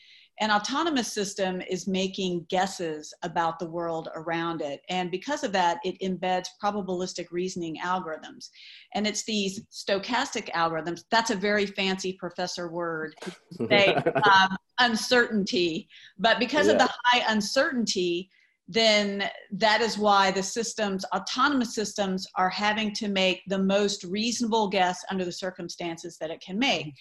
An 0.42 0.50
autonomous 0.50 1.12
system 1.12 1.62
is 1.70 1.86
making 1.86 2.46
guesses 2.48 3.14
about 3.22 3.60
the 3.60 3.70
world 3.70 4.08
around 4.16 4.60
it. 4.60 4.82
And 4.88 5.08
because 5.08 5.44
of 5.44 5.52
that, 5.52 5.78
it 5.84 5.96
embeds 6.00 6.48
probabilistic 6.60 7.26
reasoning 7.30 7.76
algorithms. 7.80 8.48
And 8.92 9.06
it's 9.06 9.22
these 9.22 9.64
stochastic 9.70 10.50
algorithms. 10.50 11.04
That's 11.12 11.30
a 11.30 11.36
very 11.36 11.66
fancy 11.66 12.14
professor 12.14 12.68
word. 12.72 13.14
They 13.60 13.94
um, 14.24 14.56
uncertainty. 14.80 15.88
But 16.18 16.40
because 16.40 16.66
yeah. 16.66 16.72
of 16.72 16.78
the 16.80 16.90
high 17.04 17.24
uncertainty, 17.32 18.28
then 18.66 19.30
that 19.52 19.80
is 19.80 19.96
why 19.96 20.32
the 20.32 20.42
systems, 20.42 21.04
autonomous 21.14 21.72
systems, 21.72 22.26
are 22.34 22.50
having 22.50 22.92
to 22.94 23.06
make 23.06 23.42
the 23.46 23.58
most 23.58 24.02
reasonable 24.02 24.66
guess 24.66 25.04
under 25.08 25.24
the 25.24 25.30
circumstances 25.30 26.16
that 26.18 26.30
it 26.30 26.40
can 26.40 26.58
make. 26.58 26.94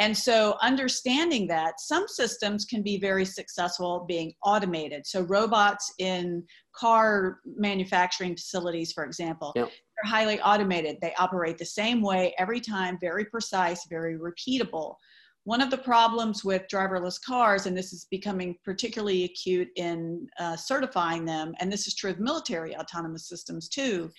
And 0.00 0.16
so, 0.16 0.56
understanding 0.62 1.48
that 1.48 1.80
some 1.80 2.06
systems 2.06 2.64
can 2.64 2.82
be 2.82 3.00
very 3.00 3.24
successful 3.24 4.04
being 4.06 4.32
automated. 4.44 5.06
So, 5.06 5.22
robots 5.22 5.92
in 5.98 6.44
car 6.74 7.40
manufacturing 7.44 8.36
facilities, 8.36 8.92
for 8.92 9.04
example, 9.04 9.52
yep. 9.56 9.68
they're 9.68 10.10
highly 10.10 10.40
automated. 10.40 10.98
They 11.02 11.14
operate 11.18 11.58
the 11.58 11.64
same 11.64 12.00
way 12.00 12.32
every 12.38 12.60
time, 12.60 12.96
very 13.00 13.24
precise, 13.24 13.86
very 13.90 14.16
repeatable. 14.16 14.94
One 15.42 15.60
of 15.60 15.70
the 15.70 15.78
problems 15.78 16.44
with 16.44 16.62
driverless 16.72 17.20
cars, 17.20 17.66
and 17.66 17.76
this 17.76 17.92
is 17.92 18.06
becoming 18.10 18.56
particularly 18.64 19.24
acute 19.24 19.68
in 19.76 20.28
uh, 20.38 20.56
certifying 20.56 21.24
them, 21.24 21.54
and 21.58 21.72
this 21.72 21.88
is 21.88 21.94
true 21.94 22.10
of 22.10 22.20
military 22.20 22.76
autonomous 22.76 23.28
systems 23.28 23.68
too, 23.68 24.10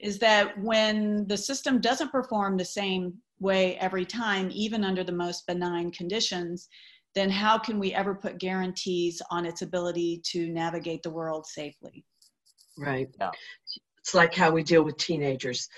is 0.00 0.18
that 0.20 0.58
when 0.62 1.26
the 1.26 1.36
system 1.36 1.80
doesn't 1.80 2.12
perform 2.12 2.56
the 2.56 2.64
same 2.64 3.14
way 3.40 3.76
every 3.78 4.04
time, 4.04 4.50
even 4.52 4.84
under 4.84 5.04
the 5.04 5.12
most 5.12 5.46
benign 5.46 5.90
conditions, 5.90 6.68
then 7.14 7.30
how 7.30 7.58
can 7.58 7.78
we 7.78 7.94
ever 7.94 8.14
put 8.14 8.38
guarantees 8.38 9.22
on 9.30 9.46
its 9.46 9.62
ability 9.62 10.20
to 10.32 10.48
navigate 10.48 11.02
the 11.02 11.10
world 11.10 11.46
safely? 11.46 12.04
Right. 12.78 13.08
Yeah. 13.18 13.30
It's 13.98 14.14
like 14.14 14.34
how 14.34 14.50
we 14.50 14.62
deal 14.62 14.82
with 14.82 14.98
teenagers. 14.98 15.68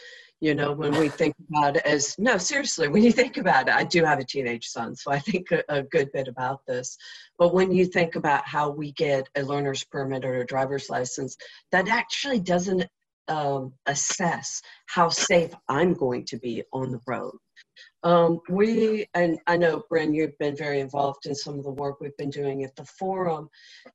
You 0.41 0.55
know, 0.55 0.71
when 0.71 0.97
we 0.97 1.09
think 1.09 1.35
about 1.49 1.77
it 1.77 1.83
as, 1.85 2.15
no, 2.17 2.39
seriously, 2.39 2.87
when 2.87 3.03
you 3.03 3.11
think 3.11 3.39
about 3.39 3.69
it, 3.69 3.75
I 3.75 3.83
do 3.83 4.05
have 4.05 4.21
a 4.21 4.25
teenage 4.25 4.67
son, 4.67 4.95
so 4.95 5.11
I 5.11 5.19
think 5.19 5.51
a, 5.51 5.65
a 5.69 5.83
good 5.83 6.13
bit 6.13 6.29
about 6.29 6.61
this. 6.67 6.97
But 7.39 7.53
when 7.53 7.73
you 7.73 7.87
think 7.87 8.15
about 8.15 8.47
how 8.47 8.71
we 8.71 8.93
get 8.93 9.29
a 9.35 9.43
learner's 9.43 9.83
permit 9.83 10.25
or 10.25 10.37
a 10.37 10.47
driver's 10.47 10.89
license, 10.91 11.37
that 11.73 11.89
actually 11.89 12.39
doesn't 12.39 12.87
um, 13.27 13.73
assess 13.87 14.63
how 14.87 15.09
safe 15.09 15.53
I'm 15.69 15.93
going 15.95 16.25
to 16.27 16.39
be 16.39 16.63
on 16.73 16.93
the 16.93 17.01
road. 17.07 17.35
Um, 18.05 18.41
we, 18.49 19.07
and 19.15 19.39
I 19.47 19.57
know, 19.57 19.83
Bryn, 19.89 20.15
you've 20.15 20.39
been 20.39 20.57
very 20.57 20.81
involved 20.81 21.27
in 21.27 21.35
some 21.35 21.59
of 21.59 21.65
the 21.65 21.71
work 21.71 22.01
we've 22.01 22.17
been 22.17 22.31
doing 22.31 22.63
at 22.63 22.75
the 22.77 22.85
forum 22.85 23.49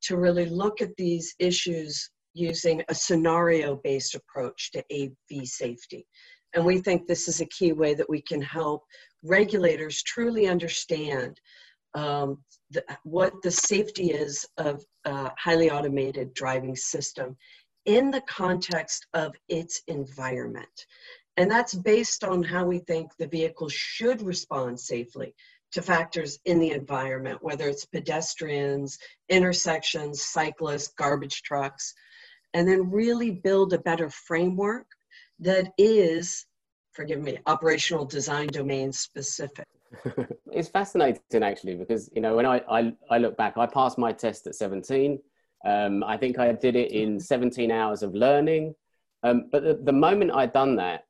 to 0.03 0.17
really 0.17 0.45
look 0.45 0.81
at 0.81 0.95
these 0.97 1.33
issues 1.39 2.09
using 2.33 2.83
a 2.89 2.95
scenario 2.95 3.79
based 3.83 4.15
approach 4.15 4.71
to 4.71 4.83
AV 4.91 5.45
safety. 5.47 6.05
And 6.53 6.65
we 6.65 6.79
think 6.79 7.07
this 7.07 7.27
is 7.27 7.41
a 7.41 7.47
key 7.47 7.71
way 7.71 7.93
that 7.93 8.09
we 8.09 8.21
can 8.21 8.41
help 8.41 8.83
regulators 9.23 10.03
truly 10.03 10.47
understand 10.47 11.39
um, 11.95 12.43
the, 12.71 12.83
what 13.03 13.33
the 13.41 13.51
safety 13.51 14.11
is 14.11 14.45
of 14.57 14.83
a 15.05 15.31
highly 15.37 15.71
automated 15.71 16.33
driving 16.33 16.75
system 16.75 17.37
in 17.85 18.11
the 18.11 18.21
context 18.21 19.07
of 19.13 19.33
its 19.49 19.81
environment. 19.87 20.85
And 21.37 21.49
that's 21.49 21.73
based 21.73 22.23
on 22.23 22.43
how 22.43 22.65
we 22.65 22.79
think 22.79 23.11
the 23.17 23.27
vehicle 23.27 23.69
should 23.69 24.21
respond 24.21 24.79
safely 24.79 25.33
to 25.71 25.81
factors 25.81 26.39
in 26.45 26.59
the 26.59 26.71
environment, 26.71 27.39
whether 27.41 27.67
it's 27.67 27.85
pedestrians, 27.85 28.99
intersections, 29.29 30.21
cyclists, 30.21 30.89
garbage 30.89 31.41
trucks, 31.41 31.93
and 32.53 32.67
then 32.67 32.91
really 32.91 33.31
build 33.31 33.73
a 33.73 33.79
better 33.79 34.09
framework 34.09 34.85
that 35.39 35.73
is, 35.79 36.45
forgive 36.91 37.19
me, 37.21 37.39
operational 37.47 38.05
design 38.05 38.47
domain 38.47 38.91
specific. 38.91 39.65
it's 40.51 40.69
fascinating 40.69 41.43
actually 41.43 41.75
because 41.75 42.09
you 42.15 42.21
know 42.21 42.35
when 42.35 42.47
I, 42.47 42.61
I, 42.69 42.93
I 43.11 43.17
look 43.19 43.37
back, 43.37 43.57
I 43.57 43.65
passed 43.65 43.97
my 43.97 44.11
test 44.11 44.47
at 44.47 44.55
17. 44.55 45.19
Um, 45.65 46.03
I 46.03 46.17
think 46.17 46.37
I 46.39 46.51
did 46.51 46.75
it 46.75 46.91
in 46.91 47.19
17 47.19 47.71
hours 47.71 48.03
of 48.03 48.13
learning. 48.13 48.75
Um, 49.23 49.49
but 49.51 49.63
the, 49.63 49.79
the 49.81 49.93
moment 49.93 50.31
I'd 50.33 50.51
done 50.51 50.75
that, 50.75 51.05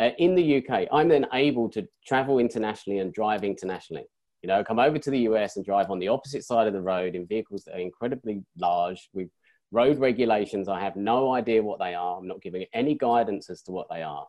uh, 0.00 0.10
in 0.18 0.34
the 0.34 0.58
UK, 0.58 0.86
I'm 0.92 1.08
then 1.08 1.26
able 1.32 1.68
to 1.70 1.86
travel 2.06 2.38
internationally 2.38 3.00
and 3.00 3.12
drive 3.12 3.44
internationally. 3.44 4.06
You 4.42 4.48
know, 4.48 4.62
come 4.62 4.78
over 4.78 4.98
to 4.98 5.10
the 5.10 5.20
US 5.20 5.56
and 5.56 5.64
drive 5.64 5.90
on 5.90 5.98
the 5.98 6.08
opposite 6.08 6.44
side 6.44 6.66
of 6.66 6.72
the 6.72 6.80
road 6.80 7.14
in 7.14 7.26
vehicles 7.26 7.64
that 7.64 7.74
are 7.74 7.80
incredibly 7.80 8.44
large 8.56 9.08
with 9.12 9.28
road 9.72 9.98
regulations. 9.98 10.68
I 10.68 10.80
have 10.80 10.96
no 10.96 11.32
idea 11.32 11.62
what 11.62 11.80
they 11.80 11.94
are. 11.94 12.18
I'm 12.18 12.28
not 12.28 12.40
giving 12.40 12.64
any 12.72 12.94
guidance 12.94 13.50
as 13.50 13.62
to 13.62 13.72
what 13.72 13.88
they 13.90 14.02
are. 14.02 14.26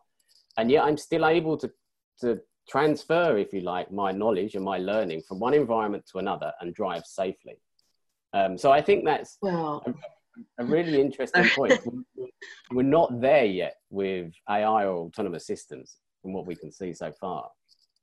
And 0.56 0.70
yet 0.70 0.84
I'm 0.84 0.96
still 0.96 1.24
able 1.24 1.56
to, 1.58 1.70
to 2.22 2.40
transfer, 2.68 3.38
if 3.38 3.52
you 3.52 3.60
like, 3.60 3.92
my 3.92 4.10
knowledge 4.10 4.56
and 4.56 4.64
my 4.64 4.78
learning 4.78 5.22
from 5.26 5.38
one 5.38 5.54
environment 5.54 6.04
to 6.12 6.18
another 6.18 6.52
and 6.60 6.74
drive 6.74 7.04
safely. 7.04 7.58
Um, 8.32 8.58
so 8.58 8.70
I 8.70 8.82
think 8.82 9.04
that's 9.04 9.38
well, 9.40 9.84
a, 10.58 10.64
really 10.64 11.00
interesting 11.00 11.48
point. 11.50 11.80
We're 12.72 12.82
not 12.82 13.20
there 13.20 13.44
yet 13.44 13.76
with 13.90 14.32
AI 14.48 14.86
or 14.86 15.06
autonomous 15.06 15.46
systems 15.46 15.96
from 16.22 16.32
what 16.32 16.46
we 16.46 16.54
can 16.54 16.70
see 16.72 16.92
so 16.92 17.12
far. 17.12 17.48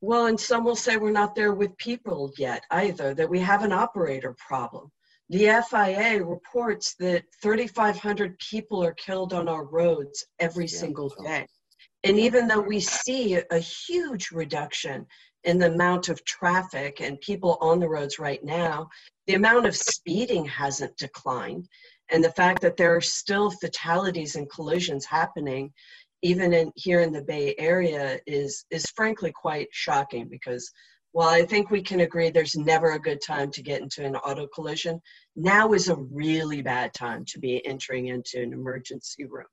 Well, 0.02 0.28
and 0.28 0.40
some 0.40 0.64
will 0.64 0.76
say 0.76 0.98
we're 0.98 1.12
not 1.12 1.34
there 1.34 1.54
with 1.54 1.76
people 1.78 2.32
yet 2.38 2.64
either, 2.70 3.16
that 3.16 3.30
we 3.30 3.40
have 3.40 3.64
an 3.64 3.72
operator 3.72 4.36
problem. 4.38 4.92
The 5.30 5.64
FIA 5.70 6.24
reports 6.24 6.96
that 7.00 7.24
3,500 7.42 8.38
people 8.40 8.84
are 8.84 8.94
killed 8.94 9.34
on 9.34 9.50
our 9.50 9.66
roads 9.66 10.24
every 10.40 10.66
yeah, 10.66 10.80
single 10.80 11.14
oh. 11.18 11.24
day. 11.24 11.48
And 12.04 12.20
even 12.20 12.48
though 12.48 12.62
we 12.62 12.80
see 12.80 13.42
a 13.52 13.60
huge 13.60 14.32
reduction 14.32 15.06
in 15.44 15.58
the 15.58 15.72
amount 15.72 16.10
of 16.10 16.24
traffic 16.26 17.02
and 17.02 17.20
people 17.22 17.58
on 17.60 17.80
the 17.80 17.90
roads 17.90 18.20
right 18.20 18.44
now, 18.44 18.88
the 19.26 19.34
amount 19.34 19.66
of 19.66 19.76
speeding 19.76 20.46
hasn't 20.46 20.96
declined. 20.98 21.68
And 22.10 22.24
the 22.24 22.32
fact 22.32 22.62
that 22.62 22.78
there 22.78 22.96
are 22.96 23.02
still 23.02 23.52
fatalities 23.52 24.36
and 24.36 24.50
collisions 24.50 25.06
happening, 25.06 25.74
even 26.22 26.54
in 26.54 26.72
here 26.76 27.02
in 27.02 27.12
the 27.12 27.24
Bay 27.24 27.54
Area, 27.58 28.20
is 28.26 28.66
is 28.72 28.86
frankly 28.96 29.32
quite 29.34 29.68
shocking 29.72 30.28
because 30.30 30.72
while 31.12 31.30
I 31.30 31.44
think 31.44 31.72
we 31.72 31.82
can 31.82 32.02
agree 32.02 32.30
there's 32.30 32.56
never 32.56 32.92
a 32.92 33.00
good 33.00 33.22
time 33.26 33.50
to 33.52 33.64
get 33.64 33.82
into 33.82 34.06
an 34.06 34.16
auto 34.18 34.48
collision, 34.48 35.02
now 35.36 35.74
is 35.74 35.90
a 35.90 35.96
really 35.96 36.62
bad 36.62 36.94
time 36.94 37.26
to 37.30 37.40
be 37.40 37.66
entering 37.66 38.08
into 38.08 38.42
an 38.42 38.54
emergency 38.54 39.26
room. 39.26 39.48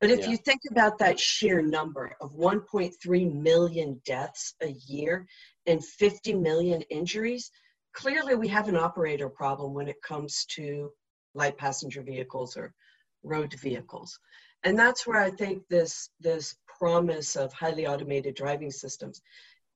But 0.00 0.10
if 0.10 0.20
yeah. 0.20 0.30
you 0.30 0.36
think 0.36 0.60
about 0.70 0.98
that 0.98 1.18
sheer 1.18 1.62
number 1.62 2.14
of 2.20 2.32
1.3 2.32 3.32
million 3.32 4.00
deaths 4.04 4.54
a 4.62 4.74
year 4.86 5.26
and 5.66 5.84
50 5.84 6.34
million 6.34 6.82
injuries, 6.90 7.50
clearly 7.94 8.34
we 8.34 8.48
have 8.48 8.68
an 8.68 8.76
operator 8.76 9.28
problem 9.28 9.72
when 9.72 9.88
it 9.88 10.02
comes 10.06 10.44
to 10.56 10.90
light 11.36 11.56
passenger 11.56 12.02
vehicles 12.02 12.56
or 12.56 12.74
road 13.22 13.54
vehicles. 13.54 14.18
And 14.64 14.78
that's 14.78 15.06
where 15.06 15.20
I 15.20 15.30
think 15.30 15.62
this, 15.68 16.10
this 16.20 16.56
promise 16.66 17.36
of 17.36 17.52
highly 17.52 17.86
automated 17.86 18.34
driving 18.34 18.70
systems 18.70 19.22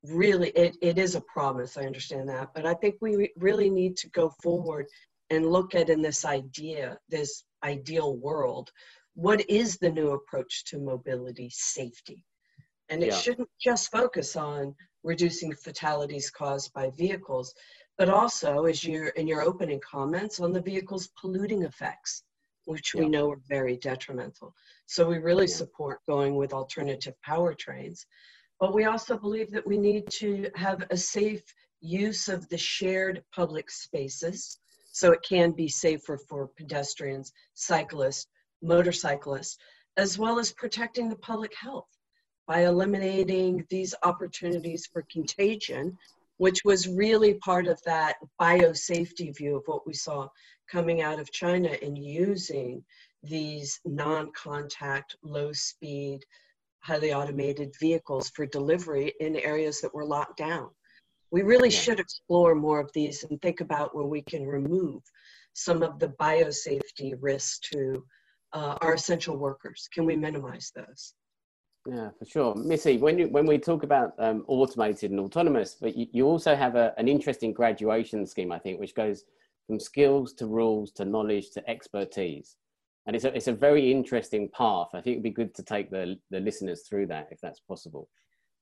really, 0.05 0.49
it, 0.51 0.77
it 0.81 0.99
is 0.99 1.15
a 1.15 1.21
promise, 1.21 1.77
I 1.77 1.83
understand 1.83 2.29
that. 2.29 2.51
But 2.55 2.67
I 2.67 2.75
think 2.75 2.97
we 3.01 3.31
really 3.37 3.71
need 3.71 3.97
to 3.99 4.11
go 4.11 4.33
forward 4.43 4.87
and 5.31 5.47
look 5.47 5.75
at 5.75 5.91
in 5.91 6.03
this 6.03 6.25
idea, 6.25 6.99
this 7.09 7.45
ideal 7.63 8.17
world, 8.17 8.71
what 9.15 9.49
is 9.49 9.77
the 9.77 9.91
new 9.91 10.13
approach 10.13 10.65
to 10.67 10.79
mobility 10.79 11.51
safety? 11.53 12.25
And 12.89 13.03
it 13.03 13.11
yeah. 13.11 13.17
shouldn't 13.17 13.49
just 13.61 13.91
focus 13.91 14.35
on 14.35 14.75
reducing 15.05 15.55
fatalities 15.55 16.31
caused 16.31 16.73
by 16.73 16.91
vehicles, 16.97 17.55
but 18.01 18.09
also, 18.09 18.65
as 18.65 18.83
you're 18.83 19.09
in 19.09 19.29
your 19.29 19.43
opening 19.43 19.79
comments, 19.81 20.41
on 20.41 20.55
the 20.55 20.63
vehicle's 20.63 21.11
polluting 21.21 21.65
effects, 21.65 22.23
which 22.65 22.95
yeah. 22.95 23.03
we 23.03 23.11
know 23.11 23.31
are 23.31 23.43
very 23.47 23.77
detrimental. 23.77 24.55
So 24.87 25.07
we 25.07 25.19
really 25.19 25.45
yeah. 25.45 25.57
support 25.57 26.01
going 26.09 26.35
with 26.35 26.55
alternative 26.55 27.13
powertrains. 27.29 28.07
But 28.59 28.73
we 28.73 28.85
also 28.87 29.19
believe 29.19 29.51
that 29.51 29.67
we 29.67 29.77
need 29.77 30.09
to 30.13 30.49
have 30.55 30.83
a 30.91 30.97
safe 30.97 31.43
use 31.83 32.29
of 32.29 32.49
the 32.49 32.57
shared 32.57 33.23
public 33.35 33.71
spaces 33.71 34.59
so 34.91 35.13
it 35.13 35.21
can 35.23 35.51
be 35.51 35.69
safer 35.69 36.17
for 36.17 36.49
pedestrians, 36.57 37.31
cyclists, 37.53 38.29
motorcyclists, 38.63 39.59
as 39.99 40.19
well 40.19 40.39
as 40.39 40.55
protecting 40.55 41.11
the 41.11 41.17
public 41.17 41.53
health 41.55 41.91
by 42.47 42.65
eliminating 42.65 43.67
these 43.69 43.95
opportunities 44.05 44.89
for 44.91 45.05
contagion, 45.13 45.99
which 46.41 46.65
was 46.65 46.89
really 46.89 47.35
part 47.35 47.67
of 47.67 47.79
that 47.85 48.17
biosafety 48.41 49.37
view 49.37 49.59
of 49.59 49.63
what 49.67 49.87
we 49.87 49.93
saw 49.93 50.27
coming 50.73 51.03
out 51.03 51.21
of 51.21 51.31
China 51.31 51.69
and 51.83 51.99
using 51.99 52.83
these 53.23 53.79
non 53.85 54.33
contact, 54.33 55.15
low 55.23 55.53
speed, 55.53 56.21
highly 56.79 57.13
automated 57.13 57.75
vehicles 57.79 58.31
for 58.31 58.47
delivery 58.47 59.13
in 59.21 59.37
areas 59.37 59.83
that 59.83 59.93
were 59.93 60.07
locked 60.07 60.39
down. 60.39 60.71
We 61.31 61.43
really 61.43 61.69
yeah. 61.69 61.79
should 61.79 62.01
explore 62.01 62.55
more 62.55 62.81
of 62.81 62.91
these 62.95 63.23
and 63.23 63.39
think 63.43 63.61
about 63.61 63.95
where 63.95 64.07
we 64.07 64.23
can 64.23 64.47
remove 64.47 65.03
some 65.53 65.83
of 65.83 65.99
the 65.99 66.09
biosafety 66.09 67.17
risks 67.21 67.59
to 67.75 68.03
uh, 68.55 68.79
our 68.81 68.95
essential 68.95 69.37
workers? 69.37 69.91
Can 69.93 70.07
we 70.07 70.17
minimize 70.17 70.73
those? 70.75 71.13
Yeah, 71.87 72.11
for 72.19 72.25
sure. 72.27 72.55
Missy, 72.55 72.99
when, 72.99 73.19
you, 73.19 73.29
when 73.29 73.47
we 73.47 73.59
talk 73.59 73.83
about 73.83 74.13
um, 74.19 74.45
automated 74.49 75.11
and 75.11 75.21
autonomous, 75.21 75.77
but 75.81 75.97
you, 75.97 76.07
you 76.13 76.27
also 76.27 76.55
have 76.55 76.77
a, 76.77 76.93
an 76.99 77.09
interesting 77.09 77.53
graduation 77.53 78.27
scheme, 78.27 78.53
I 78.53 78.59
think, 78.59 78.79
which 78.79 78.95
goes 78.95 79.25
from 79.67 79.81
skills 79.81 80.35
to 80.35 80.47
rules 80.47 80.93
to 80.93 81.05
knowledge 81.05 81.51
to 81.53 81.71
expertise. 81.71 82.57
And 83.07 83.17
it's 83.17 83.25
a, 83.25 83.35
it's 83.35 83.49
a 83.49 83.53
very 83.53 83.91
interesting 83.91 84.51
path. 84.51 84.89
I 84.93 85.01
think 85.01 85.15
it'd 85.15 85.23
be 85.23 85.31
good 85.31 85.55
to 85.55 85.63
take 85.63 85.91
the, 85.91 86.17
the 86.31 86.41
listeners 86.41 86.83
through 86.87 87.07
that 87.07 87.29
if 87.31 87.41
that's 87.41 87.61
possible. 87.61 88.09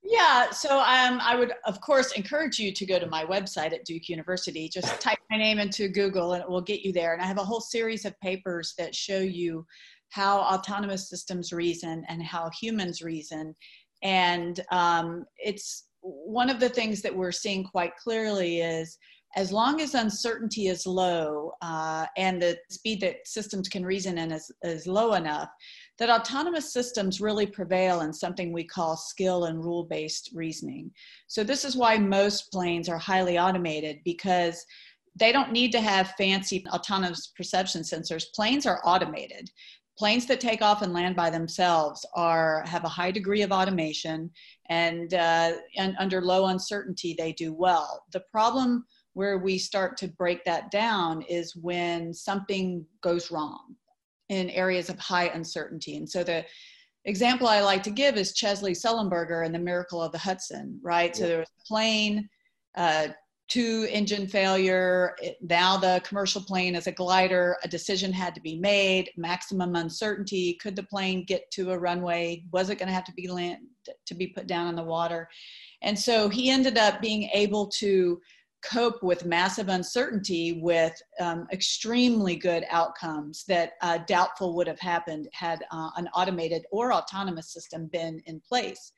Yeah, 0.04 0.50
so 0.50 0.78
um, 0.78 1.18
I 1.20 1.34
would, 1.34 1.52
of 1.66 1.80
course, 1.80 2.12
encourage 2.12 2.58
you 2.58 2.72
to 2.72 2.87
go 2.87 3.00
to 3.00 3.06
my 3.08 3.25
website 3.25 3.72
at 3.72 3.84
Duke 3.84 4.08
University. 4.08 4.68
Just 4.68 5.00
type 5.00 5.18
my 5.28 5.37
name 5.37 5.59
into 5.59 5.88
Google 5.88 6.35
and 6.35 6.42
it 6.42 6.48
will 6.48 6.61
get 6.61 6.83
you 6.83 6.92
there. 6.92 7.14
And 7.14 7.20
I 7.20 7.26
have 7.26 7.38
a 7.38 7.44
whole 7.44 7.61
series 7.61 8.04
of 8.04 8.18
papers 8.20 8.74
that 8.78 8.94
show 8.94 9.18
you 9.18 9.66
how 10.11 10.38
autonomous 10.40 11.09
systems 11.09 11.53
reason 11.53 12.05
and 12.09 12.23
how 12.23 12.51
humans 12.61 13.03
reason. 13.03 13.55
And 14.03 14.61
um, 14.71 15.25
it's 15.37 15.88
one 16.01 16.51
of 16.51 16.61
the 16.61 16.68
things 16.68 17.03
that 17.03 17.14
we're 17.14 17.33
seeing 17.33 17.64
quite 17.64 17.97
clearly 17.97 18.61
is 18.61 18.99
as 19.37 19.53
long 19.53 19.81
as 19.81 19.94
uncertainty 19.94 20.68
is 20.68 20.87
low 20.87 21.53
uh, 21.61 22.07
and 22.16 22.40
the 22.40 22.59
speed 22.71 23.01
that 23.03 23.27
systems 23.27 23.68
can 23.68 23.85
reason 23.85 24.16
in 24.16 24.33
is, 24.33 24.51
is 24.62 24.87
low 24.87 25.14
enough, 25.14 25.51
that 25.99 26.09
autonomous 26.09 26.73
systems 26.73 27.21
really 27.21 27.47
prevail 27.47 28.01
in 28.01 28.12
something 28.12 28.53
we 28.53 28.64
call 28.64 28.97
skill 28.97 29.44
and 29.44 29.62
rule 29.62 29.85
based 29.85 30.31
reasoning. 30.35 30.90
So, 31.27 31.44
this 31.44 31.64
is 31.64 31.77
why 31.77 31.99
most 31.99 32.51
planes 32.51 32.88
are 32.88 32.99
highly 32.99 33.38
automated 33.38 33.99
because 34.05 34.64
they 35.14 35.33
don't 35.33 35.53
need 35.53 35.73
to 35.73 35.81
have 35.81 36.14
fancy 36.16 36.64
autonomous 36.73 37.33
perception 37.37 37.83
sensors. 37.83 38.33
Planes 38.35 38.66
are 38.66 38.81
automated. 38.85 39.51
Planes 39.98 40.26
that 40.26 40.40
take 40.40 40.62
off 40.62 40.82
and 40.82 40.92
land 40.92 41.16
by 41.16 41.28
themselves 41.28 42.06
are 42.14 42.64
have 42.66 42.84
a 42.84 42.88
high 42.88 43.11
degree 43.11 43.42
of 43.42 43.50
automation, 43.50 44.30
and, 44.68 45.12
uh, 45.12 45.54
and 45.76 45.96
under 45.98 46.22
low 46.22 46.46
uncertainty, 46.46 47.16
they 47.18 47.32
do 47.32 47.52
well. 47.52 48.04
The 48.12 48.22
problem 48.30 48.87
where 49.14 49.38
we 49.38 49.58
start 49.58 49.96
to 49.96 50.06
break 50.06 50.44
that 50.44 50.70
down 50.70 51.22
is 51.22 51.56
when 51.56 52.14
something 52.14 52.87
goes 53.00 53.32
wrong 53.32 53.74
in 54.28 54.50
areas 54.50 54.88
of 54.88 54.98
high 55.00 55.26
uncertainty. 55.28 55.96
And 55.96 56.08
so 56.08 56.22
the 56.22 56.44
example 57.04 57.48
I 57.48 57.61
like 57.61 57.82
to 57.84 57.90
give 57.90 58.16
is 58.16 58.34
Chesley 58.34 58.74
Sullenberger 58.74 59.44
and 59.44 59.52
the 59.52 59.58
Miracle 59.58 60.00
of 60.00 60.12
the 60.12 60.18
Hudson, 60.18 60.78
right? 60.82 61.11
Yeah. 61.14 61.20
So 61.20 61.26
there 61.26 61.38
was 61.40 61.48
a 61.48 61.66
plane, 61.66 62.28
uh, 62.76 63.08
two 63.48 63.87
engine 63.90 64.26
failure. 64.26 65.16
It, 65.20 65.38
now 65.40 65.76
the 65.76 66.02
commercial 66.04 66.42
plane 66.42 66.74
is 66.74 66.87
a 66.87 66.92
glider. 66.92 67.56
A 67.64 67.68
decision 67.68 68.12
had 68.12 68.34
to 68.34 68.40
be 68.40 68.56
made. 68.56 69.11
Maximum 69.16 69.74
uncertainty. 69.74 70.54
Could 70.62 70.76
the 70.76 70.82
plane 70.82 71.24
get 71.24 71.50
to 71.52 71.70
a 71.70 71.78
runway? 71.78 72.44
Was 72.52 72.70
it 72.70 72.78
going 72.78 72.88
to 72.88 72.94
have 72.94 73.04
to 73.04 73.12
be 73.14 73.28
land 73.28 73.58
to 74.06 74.14
be 74.14 74.28
put 74.28 74.46
down 74.46 74.68
in 74.68 74.76
the 74.76 74.82
water? 74.82 75.28
And 75.82 75.98
so 75.98 76.28
he 76.28 76.50
ended 76.50 76.76
up 76.76 77.00
being 77.00 77.24
able 77.32 77.68
to 77.78 78.20
cope 78.62 79.02
with 79.02 79.24
massive 79.24 79.68
uncertainty 79.68 80.61
with 80.61 81.00
um, 81.20 81.46
extremely 81.52 82.34
good 82.34 82.64
outcomes 82.70 83.44
that 83.46 83.72
uh, 83.82 83.98
doubtful 84.06 84.56
would 84.56 84.66
have 84.66 84.80
happened 84.80 85.28
had 85.32 85.64
uh, 85.70 85.90
an 85.96 86.08
automated 86.08 86.64
or 86.72 86.92
autonomous 86.92 87.52
system 87.52 87.87
been 87.92 88.20
in 88.26 88.40
place. 88.40 88.92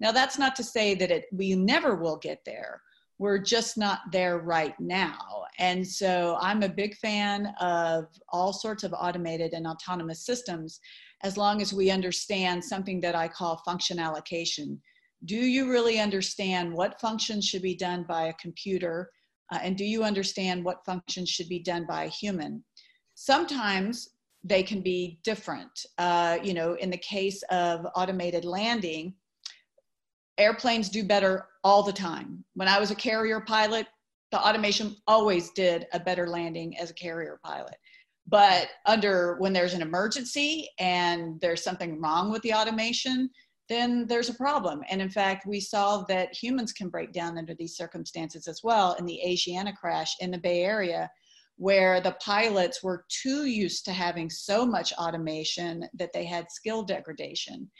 Now, 0.00 0.10
that's 0.10 0.38
not 0.38 0.56
to 0.56 0.64
say 0.64 0.94
that 0.96 1.12
it, 1.12 1.26
we 1.32 1.54
never 1.54 1.94
will 1.94 2.16
get 2.16 2.40
there. 2.44 2.82
We're 3.18 3.38
just 3.38 3.78
not 3.78 4.00
there 4.10 4.38
right 4.38 4.78
now. 4.80 5.44
And 5.58 5.86
so 5.86 6.36
I'm 6.40 6.62
a 6.62 6.68
big 6.68 6.96
fan 6.96 7.54
of 7.60 8.06
all 8.28 8.52
sorts 8.52 8.82
of 8.82 8.92
automated 8.92 9.52
and 9.52 9.66
autonomous 9.66 10.26
systems 10.26 10.80
as 11.22 11.36
long 11.36 11.62
as 11.62 11.72
we 11.72 11.90
understand 11.90 12.62
something 12.62 13.00
that 13.00 13.14
I 13.14 13.28
call 13.28 13.62
function 13.64 13.98
allocation. 13.98 14.80
Do 15.24 15.36
you 15.36 15.70
really 15.70 16.00
understand 16.00 16.72
what 16.72 17.00
functions 17.00 17.46
should 17.46 17.62
be 17.62 17.76
done 17.76 18.04
by 18.06 18.26
a 18.26 18.34
computer? 18.34 19.10
Uh, 19.52 19.60
and 19.62 19.76
do 19.76 19.84
you 19.84 20.02
understand 20.04 20.64
what 20.64 20.84
functions 20.84 21.30
should 21.30 21.48
be 21.48 21.60
done 21.60 21.86
by 21.86 22.04
a 22.04 22.08
human? 22.08 22.64
Sometimes 23.14 24.10
they 24.42 24.62
can 24.62 24.82
be 24.82 25.20
different. 25.24 25.86
Uh, 25.98 26.38
you 26.42 26.52
know 26.52 26.74
in 26.74 26.90
the 26.90 26.98
case 26.98 27.42
of 27.50 27.86
automated 27.94 28.44
landing 28.44 29.14
airplanes 30.38 30.88
do 30.88 31.04
better 31.04 31.46
all 31.62 31.82
the 31.82 31.92
time 31.92 32.44
when 32.54 32.68
i 32.68 32.78
was 32.78 32.90
a 32.90 32.96
carrier 32.96 33.40
pilot 33.40 33.86
the 34.32 34.40
automation 34.40 34.96
always 35.06 35.50
did 35.50 35.86
a 35.92 36.00
better 36.00 36.28
landing 36.28 36.76
as 36.78 36.90
a 36.90 36.94
carrier 36.94 37.38
pilot 37.44 37.76
but 38.26 38.68
under 38.86 39.36
when 39.38 39.52
there's 39.52 39.74
an 39.74 39.82
emergency 39.82 40.68
and 40.78 41.40
there's 41.40 41.62
something 41.62 42.00
wrong 42.00 42.30
with 42.30 42.42
the 42.42 42.52
automation 42.54 43.30
then 43.68 44.06
there's 44.06 44.28
a 44.28 44.34
problem. 44.34 44.82
And 44.90 45.00
in 45.00 45.10
fact, 45.10 45.46
we 45.46 45.60
saw 45.60 46.04
that 46.08 46.34
humans 46.34 46.72
can 46.72 46.90
break 46.90 47.12
down 47.12 47.38
under 47.38 47.54
these 47.54 47.76
circumstances 47.76 48.46
as 48.46 48.60
well 48.62 48.94
in 48.94 49.06
the 49.06 49.20
Asiana 49.26 49.74
crash 49.74 50.14
in 50.20 50.30
the 50.30 50.38
Bay 50.38 50.62
Area, 50.62 51.10
where 51.56 52.00
the 52.00 52.16
pilots 52.22 52.82
were 52.82 53.06
too 53.08 53.46
used 53.46 53.84
to 53.86 53.92
having 53.92 54.28
so 54.28 54.66
much 54.66 54.92
automation 54.94 55.88
that 55.94 56.12
they 56.12 56.24
had 56.24 56.50
skill 56.50 56.82
degradation. 56.82 57.70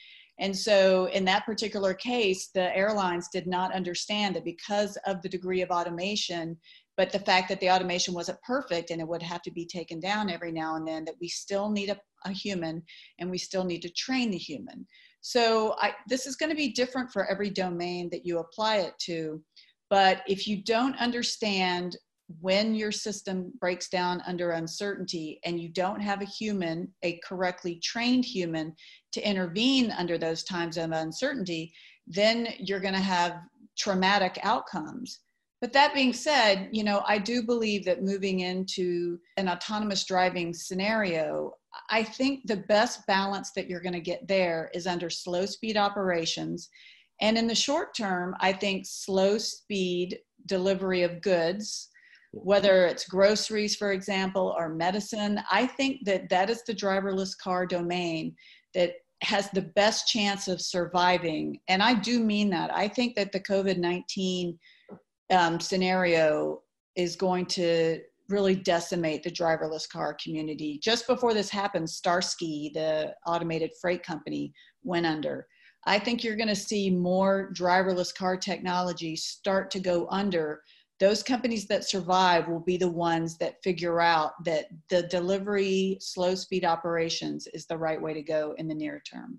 And 0.41 0.57
so, 0.57 1.07
in 1.07 1.25
that 1.27 1.47
particular 1.47 1.95
case, 1.95 2.49
the 2.53 2.77
airlines 2.77 3.29
did 3.33 3.47
not 3.47 3.73
understand 3.73 4.35
that 4.35 4.45
because 4.45 4.99
of 5.07 5.23
the 5.23 5.29
degree 5.29 5.63
of 5.63 5.71
automation, 5.71 6.57
but 6.97 7.13
the 7.13 7.21
fact 7.21 7.49
that 7.49 7.61
the 7.61 7.71
automation 7.71 8.15
wasn't 8.15 8.43
perfect 8.43 8.91
and 8.91 9.01
it 9.01 9.09
would 9.09 9.23
have 9.23 9.43
to 9.43 9.51
be 9.51 9.67
taken 9.67 10.01
down 10.01 10.31
every 10.31 10.53
now 10.53 10.77
and 10.77 10.87
then, 10.87 11.05
that 11.05 11.17
we 11.21 11.29
still 11.29 11.71
need 11.71 11.91
a, 11.91 11.99
a 12.25 12.33
human 12.33 12.83
and 13.19 13.31
we 13.31 13.39
still 13.39 13.65
need 13.65 13.83
to 13.83 13.91
train 13.91 14.31
the 14.31 14.39
human. 14.39 14.87
So 15.21 15.75
I, 15.79 15.95
this 16.09 16.27
is 16.27 16.37
going 16.37 16.51
to 16.51 16.57
be 16.57 16.73
different 16.73 17.11
for 17.11 17.27
every 17.31 17.51
domain 17.51 18.11
that 18.11 18.27
you 18.27 18.39
apply 18.39 18.79
it 18.79 18.95
to. 19.05 19.43
But 19.89 20.23
if 20.27 20.47
you 20.47 20.63
don't 20.63 20.99
understand 20.99 21.97
when 22.41 22.75
your 22.75 22.93
system 22.93 23.53
breaks 23.61 23.89
down 23.89 24.23
under 24.27 24.53
uncertainty 24.53 25.41
and 25.45 25.61
you 25.61 25.69
don't 25.69 26.01
have 26.01 26.23
a 26.23 26.27
human, 26.27 26.93
a 27.03 27.21
correctly 27.27 27.81
trained 27.83 28.25
human, 28.25 28.75
to 29.15 29.29
intervene 29.29 29.91
under 29.93 30.19
those 30.19 30.45
times 30.45 30.77
of 30.77 30.93
uncertainty, 30.93 31.73
then 32.07 32.49
you're 32.59 32.81
going 32.81 32.95
to 32.95 33.01
have 33.01 33.41
traumatic 33.79 34.39
outcomes. 34.43 35.21
But 35.61 35.73
that 35.73 35.95
being 35.95 36.13
said, 36.13 36.69
you 36.73 36.85
know, 36.85 37.03
I 37.07 37.17
do 37.19 37.43
believe 37.43 37.85
that 37.87 38.03
moving 38.03 38.41
into 38.41 39.19
an 39.39 39.49
autonomous 39.49 40.05
driving 40.05 40.53
scenario, 40.53 41.53
I 41.89 42.03
think 42.03 42.47
the 42.47 42.59
best 42.69 43.07
balance 43.07 43.53
that 43.57 43.69
you're 43.69 43.81
going 43.81 43.95
to 43.95 44.01
get 44.01 44.29
there 44.29 44.71
is 44.75 44.87
under 44.87 45.09
slow 45.09 45.47
speed 45.47 45.77
operations. 45.77 46.69
And 47.21 47.39
in 47.39 47.47
the 47.47 47.55
short 47.55 47.97
term, 47.97 48.35
I 48.41 48.53
think 48.53 48.85
slow 48.85 49.39
speed 49.39 50.19
delivery 50.47 51.03
of 51.03 51.23
goods, 51.23 51.89
whether 52.33 52.87
it's 52.87 53.09
groceries, 53.09 53.77
for 53.77 53.93
example, 53.93 54.55
or 54.59 54.69
medicine, 54.69 55.41
I 55.51 55.67
think 55.67 56.05
that 56.05 56.29
that 56.29 56.51
is 56.51 56.63
the 56.65 56.75
driverless 56.75 57.39
car 57.39 57.65
domain 57.65 58.35
that 58.75 58.93
has 59.25 59.51
the 59.51 59.63
best 59.63 60.07
chance 60.09 60.49
of 60.49 60.61
surviving. 60.61 61.59
And 61.69 61.83
I 61.83 61.95
do 61.95 62.21
mean 62.21 62.51
that. 62.51 62.75
I 62.75 62.89
think 62.89 63.17
that 63.17 63.33
the 63.33 63.41
COVID 63.41 63.79
19 63.79 64.59
um, 65.31 65.59
scenario 65.61 66.63
is 66.97 67.17
going 67.17 67.47
to 67.47 68.01
really 68.29 68.55
decimate 68.55 69.23
the 69.23 69.31
driverless 69.31 69.89
car 69.89 70.17
community. 70.23 70.79
Just 70.83 71.07
before 71.07 71.35
this 71.35 71.51
happened, 71.51 71.89
Starsky, 71.89 72.71
the 72.75 73.15
automated 73.27 73.73
freight 73.81 74.03
company, 74.03 74.53
went 74.83 75.07
under. 75.07 75.47
I 75.87 75.99
think 75.99 76.25
you're 76.25 76.37
going 76.37 76.49
to 76.49 76.57
see 76.57 76.89
more 76.91 77.53
driverless 77.55 78.15
car 78.15 78.37
technology 78.37 79.17
start 79.17 79.71
to 79.73 79.81
go 79.81 80.07
under. 80.11 80.63
Those 81.05 81.23
companies 81.23 81.67
that 81.67 81.85
survive 81.85 82.49
will 82.49 82.61
be 82.61 82.79
the 82.79 82.89
ones 82.89 83.37
that 83.37 83.63
figure 83.63 84.01
out 84.01 84.43
that 84.47 84.69
the 84.89 85.03
delivery 85.03 85.99
slow 86.01 86.35
speed 86.35 86.65
operations 86.65 87.47
is 87.49 87.67
the 87.67 87.77
right 87.77 88.01
way 88.01 88.15
to 88.15 88.23
go 88.23 88.55
in 88.57 88.69
the 88.69 88.75
near 88.75 89.03
term. 89.05 89.39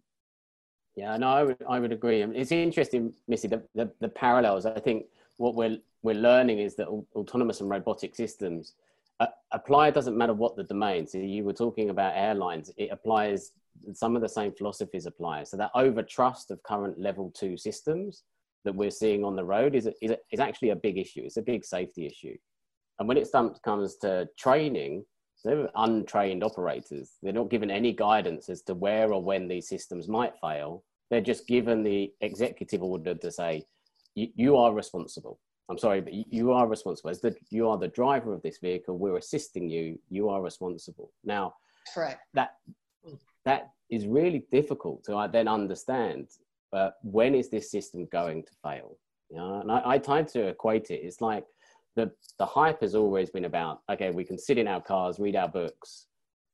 Yeah, 0.96 1.18
no, 1.18 1.28
I 1.28 1.42
would, 1.42 1.58
I 1.68 1.80
would 1.80 1.92
agree. 1.92 2.22
It's 2.22 2.52
interesting, 2.52 3.16
Missy, 3.28 3.48
the, 3.48 3.64
the, 3.74 3.92
the 4.00 4.10
parallels. 4.10 4.68
I 4.68 4.80
think 4.80 5.08
what 5.38 5.56
we're 5.56 5.80
we're 6.04 6.14
learning 6.14 6.60
is 6.60 6.76
that 6.76 6.88
autonomous 7.16 7.62
and 7.62 7.70
robotic 7.72 8.16
systems 8.16 8.74
uh, 9.20 9.26
apply. 9.52 9.88
It 9.88 9.96
doesn't 9.96 10.16
matter 10.16 10.36
what 10.36 10.56
the 10.56 10.66
domain. 10.66 11.08
So 11.08 11.18
you 11.18 11.44
were 11.44 11.54
talking 11.54 11.90
about 11.90 12.14
airlines. 12.16 12.70
It 12.78 12.90
applies. 12.92 13.54
Some 13.94 14.16
of 14.16 14.22
the 14.22 14.30
same 14.30 14.52
philosophies 14.52 15.08
apply. 15.08 15.46
So 15.46 15.58
that 15.58 15.72
over 15.74 16.04
trust 16.04 16.52
of 16.52 16.62
current 16.62 17.00
level 17.00 17.32
two 17.36 17.58
systems 17.58 18.22
that 18.66 18.76
we're 18.76 18.92
seeing 18.92 19.24
on 19.24 19.36
the 19.36 19.46
road 19.46 19.76
is, 19.76 19.88
is, 20.02 20.14
is 20.32 20.40
actually 20.40 20.72
a 20.72 20.76
big 20.76 20.98
issue. 20.98 21.22
It's 21.24 21.38
a 21.38 21.42
big 21.42 21.64
safety 21.64 22.06
issue. 22.06 22.36
And 23.00 23.08
when 23.08 23.18
it 23.18 23.30
comes 23.64 23.98
to 23.98 24.28
training, 24.38 25.06
they're 25.44 25.70
untrained 25.76 26.44
operators. 26.44 27.14
They're 27.22 27.34
not 27.34 27.50
given 27.50 27.70
any 27.70 27.94
guidance 27.94 28.50
as 28.50 28.62
to 28.64 28.74
where 28.74 29.14
or 29.14 29.22
when 29.22 29.48
these 29.48 29.68
systems 29.68 30.08
might 30.08 30.34
fail. 30.42 30.84
They're 31.12 31.22
just 31.22 31.48
given 31.48 31.84
the 31.84 32.12
executive 32.22 32.82
order 32.82 33.14
to 33.14 33.32
say, 33.32 33.64
you, 34.16 34.56
are 34.56 34.74
responsible. 34.74 35.40
I'm 35.70 35.78
sorry, 35.78 36.02
but 36.02 36.14
you 36.14 36.52
are 36.52 36.68
responsible. 36.68 37.10
As 37.10 37.22
the, 37.22 37.36
you 37.50 37.70
are 37.70 37.78
the 37.78 37.90
driver 37.90 38.34
of 38.34 38.42
this 38.42 38.60
vehicle, 38.60 38.98
we're 38.98 39.18
assisting 39.18 39.70
you. 39.70 40.00
You 40.10 40.30
are 40.30 40.42
responsible. 40.42 41.12
Now, 41.24 41.54
correct. 41.94 42.22
That 42.34 42.56
that 43.44 43.70
is 43.90 44.08
really 44.08 44.46
difficult 44.52 45.04
to 45.06 45.16
uh, 45.16 45.28
then 45.28 45.48
understand. 45.48 46.30
But 46.76 46.96
when 47.04 47.36
is 47.36 47.48
this 47.50 47.72
system 47.72 48.06
going 48.12 48.44
to 48.44 48.52
fail? 48.62 48.98
You 49.30 49.38
know, 49.38 49.62
and 49.62 49.72
I, 49.72 49.82
I 49.92 49.98
try 49.98 50.24
to 50.24 50.48
equate 50.48 50.92
it. 50.92 50.96
It's 50.96 51.22
like 51.22 51.46
the 51.96 52.12
the 52.38 52.46
hype 52.46 52.82
has 52.82 52.96
always 52.96 53.30
been 53.30 53.46
about 53.46 53.80
okay, 53.90 54.12
we 54.12 54.26
can 54.26 54.38
sit 54.38 54.58
in 54.58 54.68
our 54.68 54.82
cars, 54.82 55.18
read 55.18 55.38
our 55.38 55.48
books, 55.48 56.08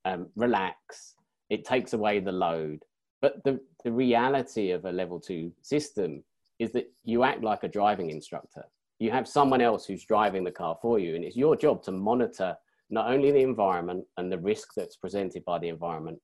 um, 0.04 0.28
relax. 0.36 1.16
It 1.50 1.64
takes 1.64 1.92
away 1.92 2.20
the 2.20 2.30
load. 2.30 2.84
But 3.20 3.42
the 3.42 3.58
the 3.82 3.90
reality 3.90 4.70
of 4.70 4.84
a 4.84 4.92
level 4.92 5.18
two 5.18 5.50
system 5.60 6.22
is 6.60 6.70
that 6.70 6.86
you 7.02 7.24
act 7.24 7.42
like 7.42 7.64
a 7.64 7.74
driving 7.78 8.10
instructor. 8.10 8.64
You 9.00 9.10
have 9.10 9.26
someone 9.26 9.60
else 9.60 9.86
who's 9.86 10.04
driving 10.04 10.44
the 10.44 10.52
car 10.52 10.78
for 10.80 11.00
you, 11.00 11.16
and 11.16 11.24
it's 11.24 11.34
your 11.44 11.56
job 11.56 11.82
to 11.82 11.90
monitor 11.90 12.56
not 12.90 13.10
only 13.10 13.32
the 13.32 13.42
environment 13.42 14.04
and 14.18 14.30
the 14.30 14.38
risk 14.38 14.68
that's 14.76 14.94
presented 14.94 15.44
by 15.44 15.58
the 15.58 15.68
environment, 15.68 16.20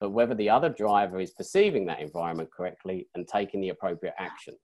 but 0.00 0.10
whether 0.10 0.34
the 0.34 0.50
other 0.50 0.68
driver 0.68 1.20
is 1.20 1.32
perceiving 1.32 1.86
that 1.86 2.00
environment 2.00 2.50
correctly 2.50 3.08
and 3.14 3.26
taking 3.26 3.60
the 3.60 3.70
appropriate 3.70 4.14
action. 4.18 4.54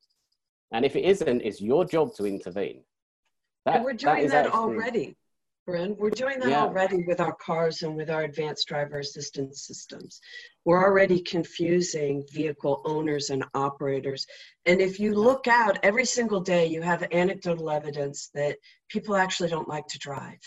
And 0.73 0.85
if 0.85 0.97
it 0.97 1.05
isn't, 1.05 1.43
it's 1.43 1.61
your 1.61 1.85
job 1.85 2.15
to 2.17 2.25
intervene. 2.25 2.83
That, 3.65 3.77
and 3.77 3.85
we're 3.85 3.93
doing 3.93 4.23
that, 4.25 4.31
that 4.31 4.47
actually, 4.47 4.61
already. 4.61 5.17
Bryn. 5.65 5.95
We're 5.97 6.11
doing 6.11 6.41
that 6.41 6.49
yeah. 6.49 6.63
already 6.63 7.05
with 7.07 7.21
our 7.21 7.35
cars 7.35 7.83
and 7.83 7.97
with 7.97 8.11
our 8.11 8.25
advanced 8.25 8.67
driver 8.67 8.99
assistance 8.99 9.65
systems. 9.65 10.21
We're 10.65 10.83
already 10.85 11.21
confusing 11.21 12.25
vehicle 12.33 12.83
owners 12.85 13.31
and 13.31 13.45
operators. 13.55 14.27
And 14.67 14.81
if 14.81 14.99
you 14.99 15.15
look 15.15 15.47
out 15.47 15.79
every 15.85 16.05
single 16.05 16.41
day, 16.41 16.67
you 16.67 16.83
have 16.83 17.07
anecdotal 17.13 17.71
evidence 17.71 18.29
that 18.35 18.59
people 18.89 19.15
actually 19.15 19.51
don't 19.51 19.69
like 19.69 19.87
to 19.89 19.99
drive. 19.99 20.41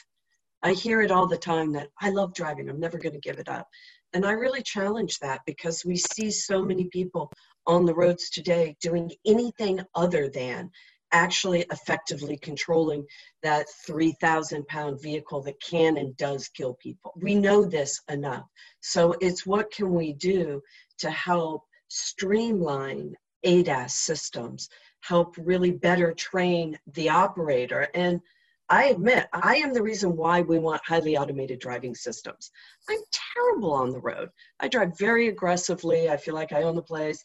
I 0.64 0.74
hear 0.74 1.02
it 1.02 1.12
all 1.12 1.28
the 1.28 1.38
time 1.38 1.72
that 1.74 1.90
I 2.02 2.10
love 2.10 2.34
driving, 2.34 2.70
I'm 2.70 2.80
never 2.80 2.98
going 2.98 3.14
to 3.14 3.20
give 3.20 3.40
it 3.40 3.48
up. 3.48 3.70
And 4.16 4.26
I 4.26 4.32
really 4.32 4.64
challenge 4.64 5.20
that 5.20 5.42
because 5.46 5.84
we 5.84 5.98
see 5.98 6.32
so 6.32 6.64
many 6.64 6.84
mm-hmm. 6.84 7.00
people 7.00 7.32
on 7.68 7.86
the 7.86 7.94
roads 7.94 8.30
today 8.30 8.76
doing 8.82 9.12
anything 9.26 9.82
other 9.94 10.30
than 10.30 10.72
actually 11.12 11.66
effectively 11.70 12.38
controlling 12.38 13.06
that 13.44 13.68
3,000 13.86 14.66
pound 14.68 15.02
vehicle 15.02 15.42
that 15.44 15.62
can 15.62 15.98
and 15.98 16.16
does 16.16 16.48
kill 16.48 16.76
people. 16.76 17.12
We 17.18 17.36
know 17.36 17.66
this 17.66 18.02
enough. 18.10 18.46
So 18.82 19.16
it's 19.20 19.46
what 19.46 19.70
can 19.72 19.94
we 19.94 20.14
do 20.14 20.62
to 21.00 21.12
help 21.12 21.64
streamline 21.90 23.16
ADAS 23.46 23.92
systems, 23.92 24.70
help 25.02 25.36
really 25.38 25.72
better 25.72 26.14
train 26.14 26.80
the 26.94 27.10
operator. 27.10 27.90
And 27.94 28.22
I 28.70 28.86
admit, 28.86 29.28
I 29.32 29.58
am 29.58 29.74
the 29.74 29.84
reason 29.84 30.16
why 30.16 30.42
we 30.42 30.58
want 30.58 30.82
highly 30.86 31.18
automated 31.18 31.60
driving 31.60 31.94
systems. 31.94 32.52
I'm 32.90 33.00
terrible 33.12 33.74
on 33.74 33.92
the 33.92 34.00
road. 34.00 34.30
I 34.60 34.68
drive 34.68 34.98
very 34.98 35.28
aggressively. 35.28 36.10
I 36.10 36.18
feel 36.18 36.34
like 36.34 36.52
I 36.52 36.64
own 36.64 36.76
the 36.76 36.82
place. 36.82 37.22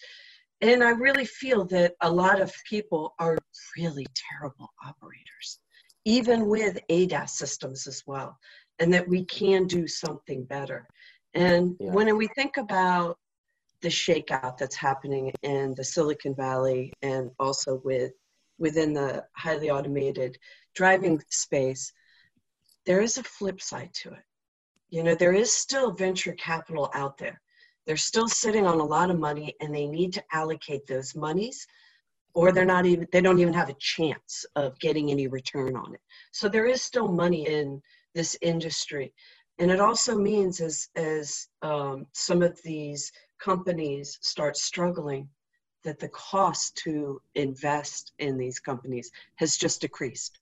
And 0.61 0.85
I 0.85 0.91
really 0.91 1.25
feel 1.25 1.65
that 1.67 1.95
a 2.03 2.11
lot 2.11 2.41
of 2.41 2.53
people 2.69 3.15
are 3.19 3.39
really 3.79 4.07
terrible 4.15 4.69
operators, 4.87 5.59
even 6.05 6.47
with 6.47 6.79
ADAS 6.91 7.31
systems 7.31 7.87
as 7.87 8.03
well, 8.07 8.37
and 8.79 8.93
that 8.93 9.09
we 9.09 9.25
can 9.25 9.67
do 9.67 9.87
something 9.87 10.45
better. 10.45 10.87
And 11.33 11.77
yeah. 11.81 11.93
when 11.93 12.15
we 12.19 12.29
think 12.37 12.59
about 12.59 13.17
the 13.81 13.89
shakeout 13.89 14.59
that's 14.59 14.77
happening 14.77 15.33
in 15.43 15.75
the 15.75 15.85
Silicon 15.85 16.35
Valley 16.35 16.93
and 17.01 17.31
also 17.39 17.81
with 17.83 18.13
within 18.61 18.93
the 18.93 19.25
highly 19.37 19.71
automated 19.71 20.39
driving 20.75 21.21
space, 21.31 21.93
there 22.87 23.01
is 23.01 23.19
a 23.19 23.25
flip 23.25 23.61
side 23.61 23.93
to 23.95 24.11
it. 24.11 24.23
You 24.91 25.03
know, 25.03 25.15
there 25.15 25.33
is 25.33 25.53
still 25.53 25.93
venture 25.93 26.33
capital 26.35 26.91
out 26.95 27.19
there. 27.19 27.41
They're 27.87 27.97
still 27.97 28.29
sitting 28.29 28.67
on 28.67 28.79
a 28.79 28.85
lot 28.85 29.11
of 29.11 29.19
money 29.19 29.57
and 29.61 29.75
they 29.75 29.87
need 29.87 30.13
to 30.13 30.25
allocate 30.33 30.87
those 30.87 31.17
monies 31.17 31.67
or 32.35 32.53
they're 32.53 32.65
not 32.65 32.87
even 32.87 33.09
they 33.11 33.21
don't 33.21 33.41
even 33.41 33.55
have 33.55 33.69
a 33.69 33.77
chance 33.81 34.45
of 34.55 34.79
getting 34.79 35.11
any 35.11 35.27
return 35.27 35.75
on 35.77 35.95
it. 35.95 36.01
So 36.33 36.49
there 36.49 36.67
is 36.67 36.83
still 36.83 37.09
money 37.09 37.49
in 37.49 37.83
this 38.15 38.37
industry. 38.43 39.13
And 39.59 39.71
it 39.71 39.81
also 39.81 40.17
means 40.17 40.61
as 40.61 40.89
as 40.97 41.49
um, 41.63 42.07
some 42.13 42.43
of 42.43 42.61
these 42.63 43.11
companies 43.41 44.19
start 44.21 44.57
struggling 44.57 45.29
that 45.85 45.99
the 45.99 46.09
cost 46.09 46.77
to 46.77 47.21
invest 47.35 48.13
in 48.19 48.37
these 48.37 48.59
companies 48.59 49.11
has 49.37 49.57
just 49.57 49.81
decreased 49.81 50.39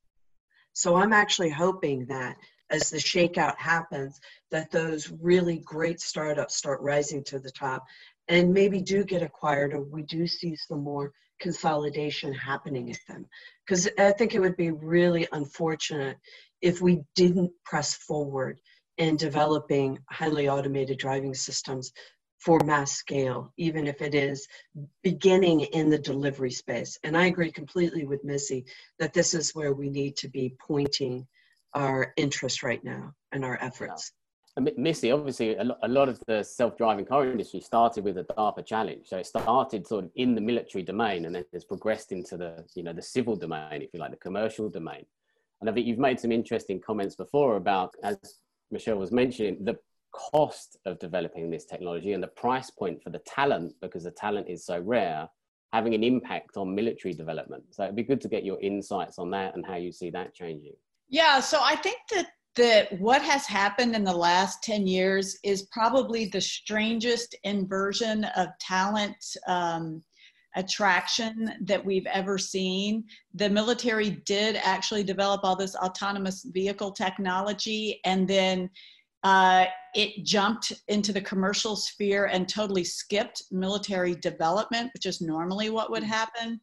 so 0.72 0.96
i'm 0.96 1.12
actually 1.12 1.50
hoping 1.50 2.04
that 2.06 2.36
as 2.70 2.90
the 2.90 2.98
shakeout 2.98 3.56
happens, 3.56 4.20
that 4.50 4.70
those 4.70 5.10
really 5.20 5.58
great 5.58 6.00
startups 6.00 6.56
start 6.56 6.80
rising 6.80 7.24
to 7.24 7.38
the 7.38 7.50
top 7.50 7.84
and 8.28 8.52
maybe 8.52 8.80
do 8.80 9.04
get 9.04 9.22
acquired 9.22 9.72
or 9.72 9.82
we 9.82 10.02
do 10.02 10.26
see 10.26 10.54
some 10.54 10.82
more 10.82 11.12
consolidation 11.40 12.32
happening 12.34 12.90
at 12.90 12.98
them. 13.08 13.24
Because 13.66 13.88
I 13.98 14.12
think 14.12 14.34
it 14.34 14.40
would 14.40 14.56
be 14.56 14.70
really 14.70 15.26
unfortunate 15.32 16.18
if 16.60 16.82
we 16.82 17.00
didn't 17.14 17.52
press 17.64 17.94
forward 17.94 18.60
in 18.98 19.16
developing 19.16 19.98
highly 20.10 20.48
automated 20.48 20.98
driving 20.98 21.32
systems 21.32 21.92
for 22.38 22.60
mass 22.64 22.92
scale, 22.92 23.52
even 23.56 23.86
if 23.86 24.00
it 24.00 24.14
is 24.14 24.46
beginning 25.02 25.60
in 25.60 25.90
the 25.90 25.98
delivery 25.98 26.52
space. 26.52 26.98
And 27.02 27.16
I 27.16 27.26
agree 27.26 27.50
completely 27.50 28.04
with 28.04 28.24
Missy 28.24 28.64
that 28.98 29.12
this 29.12 29.34
is 29.34 29.54
where 29.54 29.74
we 29.74 29.90
need 29.90 30.16
to 30.18 30.28
be 30.28 30.54
pointing 30.60 31.26
our 31.74 32.12
interest 32.16 32.62
right 32.62 32.82
now 32.84 33.12
and 33.32 33.44
our 33.44 33.58
efforts. 33.60 34.12
Missy, 34.76 35.12
obviously, 35.12 35.54
a 35.54 35.88
lot 35.88 36.08
of 36.08 36.20
the 36.26 36.42
self-driving 36.42 37.04
car 37.04 37.24
industry 37.30 37.60
started 37.60 38.02
with 38.02 38.18
a 38.18 38.24
DARPA 38.24 38.66
challenge. 38.66 39.06
So 39.06 39.18
it 39.18 39.26
started 39.26 39.86
sort 39.86 40.06
of 40.06 40.10
in 40.16 40.34
the 40.34 40.40
military 40.40 40.82
domain, 40.82 41.26
and 41.26 41.34
then 41.34 41.44
has 41.52 41.64
progressed 41.64 42.10
into 42.10 42.36
the, 42.36 42.64
you 42.74 42.82
know, 42.82 42.92
the 42.92 43.02
civil 43.02 43.36
domain, 43.36 43.82
if 43.82 43.90
you 43.92 44.00
like, 44.00 44.10
the 44.10 44.16
commercial 44.16 44.68
domain. 44.68 45.04
And 45.60 45.70
I 45.70 45.72
think 45.72 45.86
you've 45.86 45.98
made 45.98 46.18
some 46.18 46.32
interesting 46.32 46.80
comments 46.80 47.14
before 47.14 47.54
about, 47.54 47.94
as 48.02 48.16
Michelle 48.72 48.96
was 48.96 49.12
mentioning, 49.12 49.64
the 49.64 49.78
cost 50.12 50.76
of 50.86 50.98
developing 50.98 51.50
this 51.50 51.64
technology 51.64 52.12
and 52.12 52.22
the 52.22 52.28
price 52.28 52.70
point 52.70 53.02
for 53.02 53.10
the 53.10 53.20
talent, 53.20 53.74
because 53.80 54.04
the 54.04 54.10
talent 54.10 54.48
is 54.48 54.64
so 54.64 54.80
rare, 54.80 55.28
having 55.72 55.94
an 55.94 56.02
impact 56.02 56.56
on 56.56 56.74
military 56.74 57.14
development. 57.14 57.62
So 57.70 57.84
it'd 57.84 57.96
be 57.96 58.02
good 58.02 58.20
to 58.22 58.28
get 58.28 58.44
your 58.44 58.60
insights 58.60 59.18
on 59.18 59.30
that 59.32 59.54
and 59.54 59.64
how 59.64 59.76
you 59.76 59.92
see 59.92 60.10
that 60.10 60.34
changing. 60.34 60.74
Yeah, 61.08 61.40
so 61.40 61.60
I 61.62 61.76
think 61.76 61.98
that 62.12 62.28
that 62.56 62.98
what 62.98 63.22
has 63.22 63.46
happened 63.46 63.94
in 63.94 64.02
the 64.02 64.12
last 64.12 64.64
10 64.64 64.86
years 64.86 65.38
is 65.44 65.62
probably 65.70 66.26
the 66.26 66.40
strangest 66.40 67.36
inversion 67.44 68.24
of 68.36 68.48
talent 68.58 69.16
um, 69.46 70.02
attraction 70.56 71.52
that 71.62 71.84
we've 71.84 72.06
ever 72.06 72.36
seen. 72.36 73.04
The 73.34 73.48
military 73.48 74.10
did 74.26 74.56
actually 74.56 75.04
develop 75.04 75.42
all 75.44 75.54
this 75.54 75.76
autonomous 75.76 76.44
vehicle 76.52 76.90
technology, 76.90 78.00
and 78.04 78.26
then 78.26 78.68
uh, 79.24 79.66
it 79.94 80.24
jumped 80.24 80.72
into 80.88 81.12
the 81.12 81.20
commercial 81.20 81.76
sphere 81.76 82.26
and 82.26 82.48
totally 82.48 82.84
skipped 82.84 83.42
military 83.50 84.14
development, 84.14 84.90
which 84.94 85.06
is 85.06 85.20
normally 85.20 85.70
what 85.70 85.90
would 85.90 86.02
happen. 86.02 86.60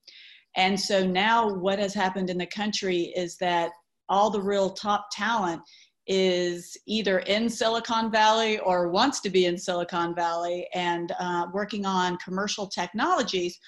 And 0.56 0.80
so 0.80 1.06
now, 1.06 1.54
what 1.54 1.80
has 1.80 1.94
happened 1.94 2.30
in 2.30 2.38
the 2.38 2.46
country 2.46 3.14
is 3.16 3.38
that 3.38 3.72
all 4.08 4.30
the 4.30 4.42
real 4.42 4.70
top 4.70 5.08
talent 5.12 5.62
is 6.08 6.78
either 6.86 7.20
in 7.20 7.50
Silicon 7.50 8.12
Valley 8.12 8.60
or 8.60 8.90
wants 8.90 9.20
to 9.22 9.30
be 9.30 9.48
in 9.48 9.58
Silicon 9.58 10.14
Valley 10.14 10.68
and 10.74 11.12
uh, 11.20 11.48
working 11.54 11.86
on 11.86 12.18
commercial 12.18 12.68
technologies, 12.68 13.60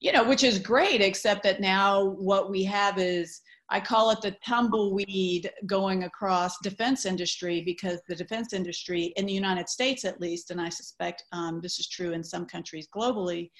you 0.00 0.12
know, 0.12 0.22
which 0.22 0.44
is 0.44 0.58
great, 0.58 1.00
except 1.00 1.42
that 1.42 1.60
now 1.60 2.04
what 2.04 2.50
we 2.50 2.62
have 2.64 2.98
is 2.98 3.40
I 3.68 3.80
call 3.80 4.10
it 4.10 4.20
the 4.20 4.36
tumbleweed 4.46 5.50
going 5.66 6.04
across 6.04 6.58
defense 6.62 7.04
industry 7.04 7.62
because 7.62 8.00
the 8.06 8.14
defense 8.14 8.52
industry 8.52 9.12
in 9.16 9.26
the 9.26 9.32
United 9.32 9.68
States, 9.68 10.04
at 10.04 10.20
least, 10.20 10.50
and 10.50 10.60
I 10.60 10.68
suspect 10.68 11.24
um, 11.32 11.60
this 11.60 11.78
is 11.78 11.88
true 11.88 12.12
in 12.12 12.22
some 12.22 12.46
countries 12.46 12.88
globally, 12.94 13.50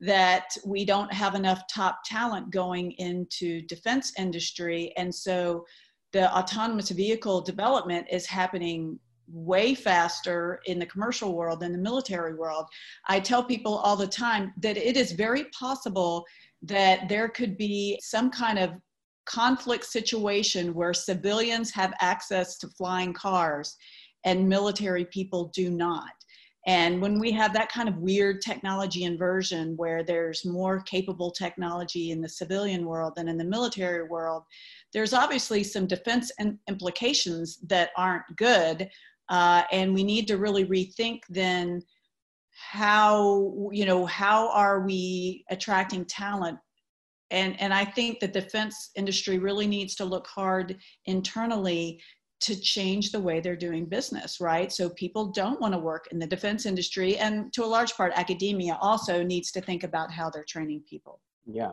that 0.00 0.48
we 0.64 0.84
don't 0.84 1.12
have 1.12 1.34
enough 1.34 1.62
top 1.72 2.00
talent 2.04 2.50
going 2.50 2.92
into 2.92 3.62
defense 3.62 4.12
industry, 4.16 4.92
and 4.96 5.12
so 5.12 5.64
the 6.12 6.32
autonomous 6.36 6.90
vehicle 6.90 7.40
development 7.40 8.06
is 8.10 8.26
happening 8.26 8.98
way 9.30 9.74
faster 9.74 10.60
in 10.66 10.78
the 10.78 10.86
commercial 10.86 11.34
world 11.34 11.60
than 11.60 11.72
the 11.72 11.78
military 11.78 12.34
world. 12.34 12.64
I 13.08 13.20
tell 13.20 13.44
people 13.44 13.76
all 13.76 13.96
the 13.96 14.06
time 14.06 14.54
that 14.58 14.76
it 14.76 14.96
is 14.96 15.12
very 15.12 15.44
possible 15.46 16.24
that 16.62 17.08
there 17.08 17.28
could 17.28 17.58
be 17.58 17.98
some 18.02 18.30
kind 18.30 18.58
of 18.58 18.70
conflict 19.28 19.84
situation 19.84 20.74
where 20.74 20.94
civilians 20.94 21.70
have 21.72 21.92
access 22.00 22.58
to 22.58 22.68
flying 22.68 23.12
cars 23.12 23.76
and 24.24 24.48
military 24.48 25.04
people 25.04 25.50
do 25.54 25.70
not. 25.70 26.10
And 26.66 27.00
when 27.00 27.18
we 27.18 27.30
have 27.32 27.54
that 27.54 27.70
kind 27.70 27.88
of 27.88 27.96
weird 27.96 28.42
technology 28.42 29.04
inversion 29.04 29.74
where 29.76 30.02
there's 30.02 30.44
more 30.44 30.80
capable 30.80 31.30
technology 31.30 32.10
in 32.10 32.20
the 32.20 32.28
civilian 32.28 32.84
world 32.84 33.14
than 33.16 33.28
in 33.28 33.38
the 33.38 33.44
military 33.44 34.02
world, 34.06 34.42
there's 34.92 35.14
obviously 35.14 35.62
some 35.62 35.86
defense 35.86 36.30
implications 36.68 37.58
that 37.68 37.90
aren't 37.96 38.24
good. 38.36 38.90
Uh, 39.28 39.62
and 39.72 39.94
we 39.94 40.04
need 40.04 40.26
to 40.28 40.36
really 40.36 40.66
rethink 40.66 41.20
then 41.28 41.82
how, 42.50 43.70
you 43.72 43.86
know, 43.86 44.04
how 44.04 44.50
are 44.50 44.80
we 44.80 45.44
attracting 45.50 46.04
talent 46.04 46.58
and 47.30 47.60
and 47.60 47.72
i 47.72 47.84
think 47.84 48.20
the 48.20 48.28
defense 48.28 48.90
industry 48.96 49.38
really 49.38 49.66
needs 49.66 49.94
to 49.94 50.04
look 50.04 50.26
hard 50.26 50.76
internally 51.06 52.00
to 52.40 52.58
change 52.58 53.10
the 53.10 53.20
way 53.20 53.40
they're 53.40 53.56
doing 53.56 53.84
business 53.84 54.40
right 54.40 54.72
so 54.72 54.88
people 54.90 55.26
don't 55.26 55.60
want 55.60 55.74
to 55.74 55.78
work 55.78 56.06
in 56.12 56.18
the 56.18 56.26
defense 56.26 56.66
industry 56.66 57.16
and 57.18 57.52
to 57.52 57.64
a 57.64 57.66
large 57.66 57.94
part 57.94 58.12
academia 58.14 58.78
also 58.80 59.22
needs 59.22 59.50
to 59.50 59.60
think 59.60 59.82
about 59.84 60.10
how 60.10 60.30
they're 60.30 60.44
training 60.44 60.82
people 60.88 61.20
yeah 61.46 61.70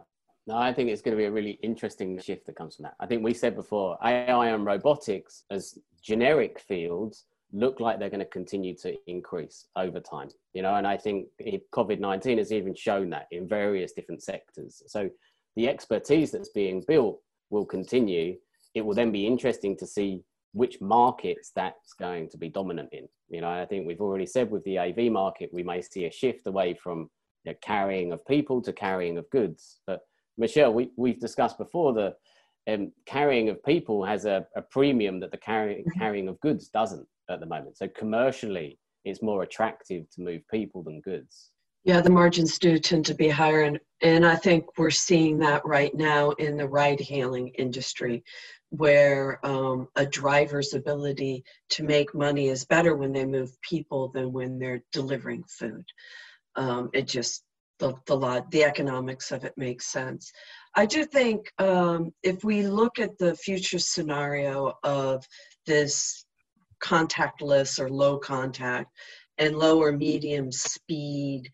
no, 0.47 0.57
I 0.57 0.73
think 0.73 0.89
it's 0.89 1.01
going 1.01 1.17
to 1.17 1.21
be 1.21 1.25
a 1.25 1.31
really 1.31 1.57
interesting 1.63 2.19
shift 2.19 2.45
that 2.45 2.55
comes 2.55 2.75
from 2.75 2.83
that. 2.83 2.95
I 2.99 3.07
think 3.07 3.23
we 3.23 3.33
said 3.33 3.55
before, 3.55 3.97
AI 4.03 4.49
and 4.49 4.63
robotics 4.63 5.43
as 5.49 5.79
generic 6.03 6.59
fields 6.59 7.25
look 7.51 7.79
like 7.79 7.99
they're 7.99 8.09
going 8.09 8.19
to 8.19 8.25
continue 8.25 8.75
to 8.75 8.95
increase 9.07 9.65
over 9.75 9.99
time. 9.99 10.29
You 10.53 10.61
know, 10.61 10.75
and 10.75 10.85
I 10.85 10.97
think 10.97 11.27
COVID 11.73 11.99
nineteen 11.99 12.37
has 12.37 12.51
even 12.51 12.75
shown 12.75 13.09
that 13.11 13.27
in 13.31 13.47
various 13.47 13.93
different 13.93 14.21
sectors. 14.21 14.83
So 14.87 15.09
the 15.55 15.67
expertise 15.67 16.31
that's 16.31 16.49
being 16.49 16.83
built 16.87 17.19
will 17.49 17.65
continue. 17.65 18.35
It 18.73 18.85
will 18.85 18.95
then 18.95 19.11
be 19.11 19.27
interesting 19.27 19.77
to 19.77 19.87
see 19.87 20.21
which 20.53 20.79
markets 20.81 21.51
that's 21.55 21.93
going 21.93 22.29
to 22.29 22.37
be 22.37 22.49
dominant 22.49 22.89
in. 22.91 23.07
You 23.29 23.41
know, 23.41 23.49
I 23.49 23.65
think 23.65 23.85
we've 23.85 24.01
already 24.01 24.25
said 24.25 24.49
with 24.49 24.63
the 24.63 24.79
AV 24.79 25.11
market, 25.11 25.49
we 25.53 25.63
may 25.63 25.81
see 25.81 26.05
a 26.05 26.11
shift 26.11 26.47
away 26.47 26.73
from 26.73 27.09
you 27.43 27.51
know, 27.51 27.57
carrying 27.61 28.11
of 28.11 28.25
people 28.25 28.61
to 28.61 28.73
carrying 28.73 29.17
of 29.17 29.29
goods, 29.29 29.79
but 29.85 30.01
Michelle, 30.37 30.73
we, 30.73 30.91
we've 30.97 31.19
discussed 31.19 31.57
before 31.57 31.93
the 31.93 32.13
um, 32.67 32.91
carrying 33.05 33.49
of 33.49 33.63
people 33.63 34.03
has 34.03 34.25
a, 34.25 34.45
a 34.55 34.61
premium 34.61 35.19
that 35.19 35.31
the 35.31 35.37
carry, 35.37 35.75
mm-hmm. 35.75 35.99
carrying 35.99 36.27
of 36.27 36.39
goods 36.39 36.67
doesn't 36.69 37.07
at 37.29 37.39
the 37.39 37.45
moment. 37.45 37.77
So 37.77 37.87
commercially, 37.87 38.79
it's 39.03 39.21
more 39.21 39.43
attractive 39.43 40.09
to 40.11 40.21
move 40.21 40.41
people 40.49 40.83
than 40.83 41.01
goods. 41.01 41.51
Yeah, 41.86 42.02
the 42.02 42.10
margins 42.10 42.58
do 42.58 42.80
tend 42.80 43.06
to 43.06 43.13
be 43.13 43.30
higher, 43.30 43.62
and, 43.62 43.80
and 44.02 44.26
I 44.26 44.36
think 44.36 44.65
we're 44.76 44.89
seeing 44.89 45.38
that 45.39 45.63
right 45.65 45.93
now 45.93 46.32
in 46.32 46.58
the 46.58 46.67
ride 46.67 47.00
hailing 47.00 47.50
industry, 47.60 48.24
where 48.71 49.39
um, 49.45 49.88
a 49.95 50.04
driver's 50.04 50.74
ability 50.74 51.43
to 51.69 51.84
make 51.84 52.15
money 52.15 52.48
is 52.48 52.65
better 52.65 52.95
when 52.95 53.13
they 53.13 53.24
move 53.24 53.52
people 53.62 54.10
than 54.15 54.34
when 54.34 54.58
they're 54.58 54.82
delivering 54.91 55.43
food. 55.48 55.86
Um, 56.56 56.89
it 56.91 57.08
just 57.08 57.43
the, 57.78 57.93
the 58.08 58.17
law, 58.17 58.41
the 58.50 58.63
economics 58.63 59.32
of 59.32 59.43
it 59.43 59.54
makes 59.56 59.86
sense. 59.86 60.32
I 60.76 60.88
do 60.88 61.06
think 61.06 61.52
um, 61.60 62.12
if 62.24 62.43
we 62.43 62.65
look 62.65 62.98
at 62.98 63.15
the 63.19 63.36
future 63.36 63.78
scenario 63.78 64.74
of 64.84 65.24
this 65.67 66.26
contactless 66.82 67.80
or 67.80 67.89
low 67.89 68.17
contact 68.17 68.89
and 69.38 69.56
lower 69.56 69.91
medium 69.91 70.52
speed 70.52 71.52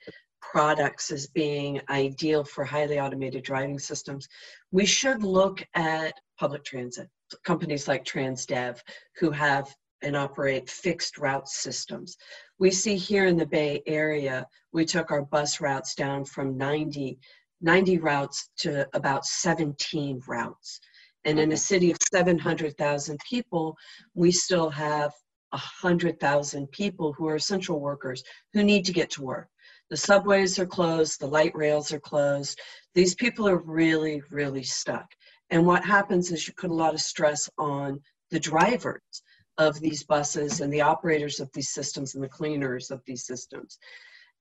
products 0.51 1.11
as 1.11 1.27
being 1.27 1.79
ideal 1.89 2.43
for 2.43 2.65
highly 2.65 2.99
automated 2.99 3.41
driving 3.41 3.79
systems, 3.79 4.27
we 4.71 4.85
should 4.85 5.23
look 5.23 5.65
at 5.75 6.13
public 6.37 6.65
transit. 6.65 7.07
Companies 7.45 7.87
like 7.87 8.03
Transdev, 8.03 8.79
who 9.17 9.31
have 9.31 9.73
and 10.01 10.17
operate 10.17 10.69
fixed 10.69 11.17
route 11.17 11.47
systems. 11.47 12.17
We 12.59 12.71
see 12.71 12.97
here 12.97 13.27
in 13.27 13.37
the 13.37 13.45
Bay 13.45 13.81
Area, 13.85 14.45
we 14.73 14.83
took 14.83 15.09
our 15.11 15.21
bus 15.21 15.61
routes 15.61 15.95
down 15.95 16.25
from 16.25 16.57
90, 16.57 17.17
90 17.61 17.97
routes 17.99 18.49
to 18.57 18.87
about 18.93 19.25
17 19.25 20.21
routes. 20.27 20.81
And 21.23 21.39
in 21.39 21.51
a 21.51 21.57
city 21.57 21.91
of 21.91 21.97
700,000 22.11 23.19
people, 23.29 23.77
we 24.15 24.31
still 24.31 24.69
have 24.71 25.13
100,000 25.51 26.71
people 26.71 27.13
who 27.13 27.27
are 27.27 27.35
essential 27.35 27.79
workers 27.79 28.23
who 28.53 28.63
need 28.63 28.83
to 28.85 28.93
get 28.93 29.11
to 29.11 29.21
work. 29.21 29.47
The 29.91 29.97
subways 29.97 30.57
are 30.57 30.65
closed, 30.65 31.19
the 31.19 31.27
light 31.27 31.53
rails 31.53 31.91
are 31.91 31.99
closed. 31.99 32.57
These 32.95 33.13
people 33.13 33.45
are 33.45 33.57
really, 33.57 34.23
really 34.29 34.63
stuck. 34.63 35.05
And 35.49 35.67
what 35.67 35.83
happens 35.83 36.31
is 36.31 36.47
you 36.47 36.53
put 36.53 36.71
a 36.71 36.73
lot 36.73 36.93
of 36.93 37.01
stress 37.01 37.49
on 37.57 37.99
the 38.29 38.39
drivers 38.39 39.21
of 39.57 39.77
these 39.81 40.05
buses 40.05 40.61
and 40.61 40.71
the 40.71 40.79
operators 40.79 41.41
of 41.41 41.49
these 41.53 41.71
systems 41.71 42.15
and 42.15 42.23
the 42.23 42.29
cleaners 42.29 42.89
of 42.89 43.01
these 43.05 43.25
systems. 43.25 43.77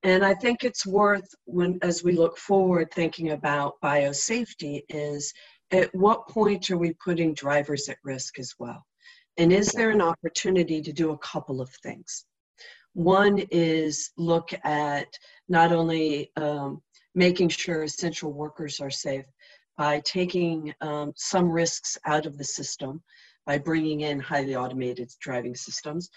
And 0.03 0.23
I 0.23 0.35
think 0.35 0.63
it's 0.63 0.87
worth 0.87 1.27
when 1.43 1.79
as 1.81 2.01
we 2.01 2.13
look 2.13 2.37
forward 2.37 2.89
thinking 2.89 3.31
about 3.31 3.73
biosafety 3.83 4.83
is 4.87 5.33
at 5.71 5.93
what 5.93 6.29
point 6.29 6.71
are 6.71 6.77
we 6.77 6.93
putting 6.93 7.33
drivers 7.33 7.89
at 7.89 7.97
risk 8.05 8.39
as 8.39 8.53
well? 8.57 8.85
And 9.35 9.51
is 9.51 9.73
there 9.73 9.89
an 9.89 10.01
opportunity 10.01 10.81
to 10.81 10.93
do 10.93 11.11
a 11.11 11.17
couple 11.17 11.59
of 11.59 11.69
things? 11.83 12.25
One 12.93 13.39
is 13.51 14.11
look 14.17 14.49
at 14.63 15.07
not 15.47 15.71
only 15.71 16.31
um, 16.35 16.81
making 17.15 17.49
sure 17.49 17.83
essential 17.83 18.33
workers 18.33 18.79
are 18.79 18.89
safe 18.89 19.25
by 19.77 20.01
taking 20.01 20.73
um, 20.81 21.13
some 21.15 21.49
risks 21.49 21.97
out 22.05 22.25
of 22.25 22.37
the 22.37 22.43
system 22.43 23.01
by 23.45 23.57
bringing 23.57 24.01
in 24.01 24.19
highly 24.19 24.55
automated 24.55 25.11
driving 25.19 25.55
systems. 25.55 26.09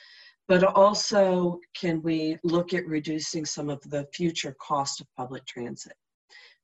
But 0.46 0.64
also, 0.64 1.58
can 1.74 2.02
we 2.02 2.36
look 2.44 2.74
at 2.74 2.86
reducing 2.86 3.46
some 3.46 3.70
of 3.70 3.80
the 3.88 4.06
future 4.12 4.54
cost 4.60 5.00
of 5.00 5.06
public 5.16 5.46
transit? 5.46 5.94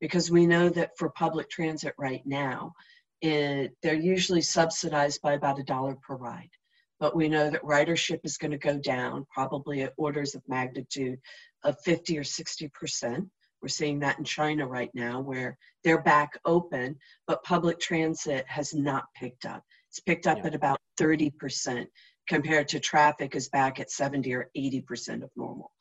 Because 0.00 0.30
we 0.30 0.46
know 0.46 0.68
that 0.68 0.90
for 0.98 1.10
public 1.10 1.48
transit 1.48 1.94
right 1.98 2.22
now, 2.26 2.74
it, 3.22 3.72
they're 3.82 3.94
usually 3.94 4.42
subsidized 4.42 5.22
by 5.22 5.32
about 5.34 5.58
a 5.58 5.64
dollar 5.64 5.96
per 5.96 6.16
ride. 6.16 6.50
But 7.00 7.16
we 7.16 7.28
know 7.28 7.50
that 7.50 7.62
ridership 7.62 8.20
is 8.24 8.36
going 8.36 8.50
to 8.50 8.58
go 8.58 8.78
down, 8.78 9.26
probably 9.32 9.82
at 9.82 9.94
orders 9.96 10.34
of 10.34 10.42
magnitude 10.46 11.18
of 11.64 11.80
50 11.80 12.18
or 12.18 12.22
60%. 12.22 13.26
We're 13.62 13.68
seeing 13.68 13.98
that 14.00 14.18
in 14.18 14.24
China 14.24 14.66
right 14.66 14.90
now, 14.94 15.20
where 15.20 15.56
they're 15.82 16.02
back 16.02 16.38
open, 16.44 16.96
but 17.26 17.42
public 17.42 17.80
transit 17.80 18.44
has 18.48 18.74
not 18.74 19.04
picked 19.16 19.46
up. 19.46 19.64
It's 19.88 20.00
picked 20.00 20.26
up 20.26 20.38
yeah. 20.38 20.48
at 20.48 20.54
about 20.54 20.78
30% 21.00 21.86
compared 22.28 22.68
to 22.68 22.80
traffic 22.80 23.34
is 23.34 23.48
back 23.48 23.80
at 23.80 23.90
70 23.90 24.32
or 24.34 24.50
80% 24.56 25.22
of 25.22 25.30
normal. 25.36 25.72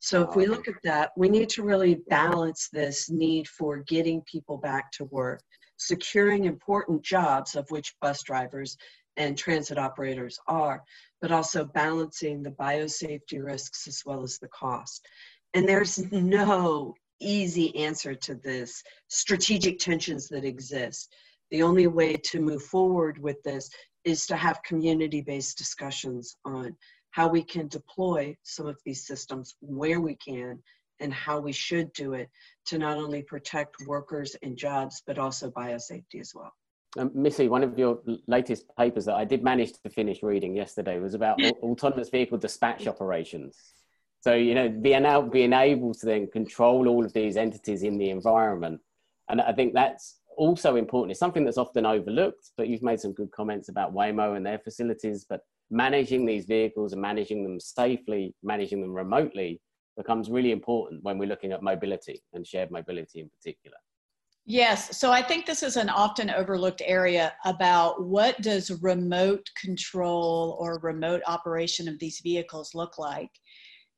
So 0.00 0.28
if 0.28 0.36
we 0.36 0.46
look 0.46 0.68
at 0.68 0.74
that, 0.84 1.12
we 1.16 1.28
need 1.28 1.48
to 1.50 1.62
really 1.62 1.96
balance 2.08 2.68
this 2.72 3.08
need 3.08 3.48
for 3.48 3.78
getting 3.78 4.20
people 4.30 4.58
back 4.58 4.92
to 4.92 5.04
work, 5.06 5.40
securing 5.78 6.44
important 6.44 7.02
jobs 7.02 7.54
of 7.54 7.70
which 7.70 7.94
bus 8.02 8.22
drivers 8.22 8.76
and 9.16 9.36
transit 9.36 9.78
operators 9.78 10.38
are, 10.46 10.82
but 11.20 11.32
also 11.32 11.64
balancing 11.64 12.42
the 12.42 12.50
biosafety 12.50 13.42
risks 13.42 13.86
as 13.86 14.02
well 14.04 14.22
as 14.22 14.38
the 14.38 14.48
cost. 14.48 15.06
And 15.54 15.68
there's 15.68 16.10
no 16.12 16.94
easy 17.20 17.74
answer 17.76 18.14
to 18.14 18.34
this 18.34 18.82
strategic 19.08 19.78
tensions 19.78 20.28
that 20.28 20.44
exist. 20.44 21.14
The 21.50 21.62
only 21.62 21.86
way 21.86 22.16
to 22.16 22.40
move 22.40 22.62
forward 22.62 23.18
with 23.18 23.42
this 23.42 23.70
is 24.04 24.26
to 24.26 24.36
have 24.36 24.62
community 24.62 25.20
based 25.20 25.56
discussions 25.56 26.36
on 26.44 26.76
how 27.10 27.28
we 27.28 27.42
can 27.42 27.68
deploy 27.68 28.36
some 28.42 28.66
of 28.66 28.78
these 28.84 29.06
systems 29.06 29.56
where 29.60 30.00
we 30.00 30.16
can 30.16 30.62
and 31.00 31.12
how 31.12 31.40
we 31.40 31.52
should 31.52 31.92
do 31.92 32.12
it 32.14 32.28
to 32.66 32.78
not 32.78 32.98
only 32.98 33.22
protect 33.22 33.76
workers 33.86 34.36
and 34.42 34.56
jobs, 34.56 35.02
but 35.06 35.18
also 35.18 35.50
biosafety 35.50 36.20
as 36.20 36.32
well. 36.34 36.52
Um, 36.98 37.10
Missy, 37.14 37.48
one 37.48 37.62
of 37.62 37.78
your 37.78 38.00
latest 38.26 38.64
papers 38.76 39.04
that 39.04 39.14
I 39.14 39.24
did 39.24 39.42
manage 39.42 39.72
to 39.72 39.90
finish 39.90 40.22
reading 40.22 40.56
yesterday 40.56 40.98
was 40.98 41.14
about 41.14 41.40
autonomous 41.62 42.08
vehicle 42.08 42.38
dispatch 42.38 42.86
operations. 42.86 43.58
So, 44.20 44.34
you 44.34 44.54
know, 44.54 44.68
being, 44.68 45.04
out, 45.04 45.30
being 45.30 45.52
able 45.52 45.94
to 45.94 46.06
then 46.06 46.28
control 46.28 46.88
all 46.88 47.04
of 47.04 47.12
these 47.12 47.36
entities 47.36 47.82
in 47.82 47.98
the 47.98 48.10
environment. 48.10 48.80
And 49.28 49.40
I 49.40 49.52
think 49.52 49.74
that's 49.74 50.20
also 50.36 50.76
important. 50.76 51.10
It's 51.10 51.20
something 51.20 51.44
that's 51.44 51.58
often 51.58 51.86
overlooked, 51.86 52.50
but 52.56 52.68
you've 52.68 52.82
made 52.82 53.00
some 53.00 53.12
good 53.12 53.30
comments 53.30 53.68
about 53.68 53.94
Waymo 53.94 54.36
and 54.36 54.44
their 54.44 54.58
facilities. 54.58 55.26
But 55.28 55.42
managing 55.70 56.24
these 56.24 56.46
vehicles 56.46 56.92
and 56.92 57.02
managing 57.02 57.42
them 57.42 57.60
safely, 57.60 58.34
managing 58.42 58.80
them 58.80 58.94
remotely 58.94 59.60
becomes 59.96 60.30
really 60.30 60.52
important 60.52 61.02
when 61.02 61.18
we're 61.18 61.28
looking 61.28 61.52
at 61.52 61.62
mobility 61.62 62.22
and 62.32 62.46
shared 62.46 62.70
mobility 62.70 63.20
in 63.20 63.28
particular. 63.28 63.76
Yes, 64.48 64.96
so 64.96 65.10
I 65.10 65.22
think 65.22 65.44
this 65.44 65.64
is 65.64 65.76
an 65.76 65.88
often 65.88 66.30
overlooked 66.30 66.80
area 66.84 67.34
about 67.44 68.04
what 68.04 68.40
does 68.42 68.80
remote 68.80 69.50
control 69.60 70.56
or 70.60 70.78
remote 70.84 71.20
operation 71.26 71.88
of 71.88 71.98
these 71.98 72.20
vehicles 72.20 72.72
look 72.72 72.96
like. 72.96 73.30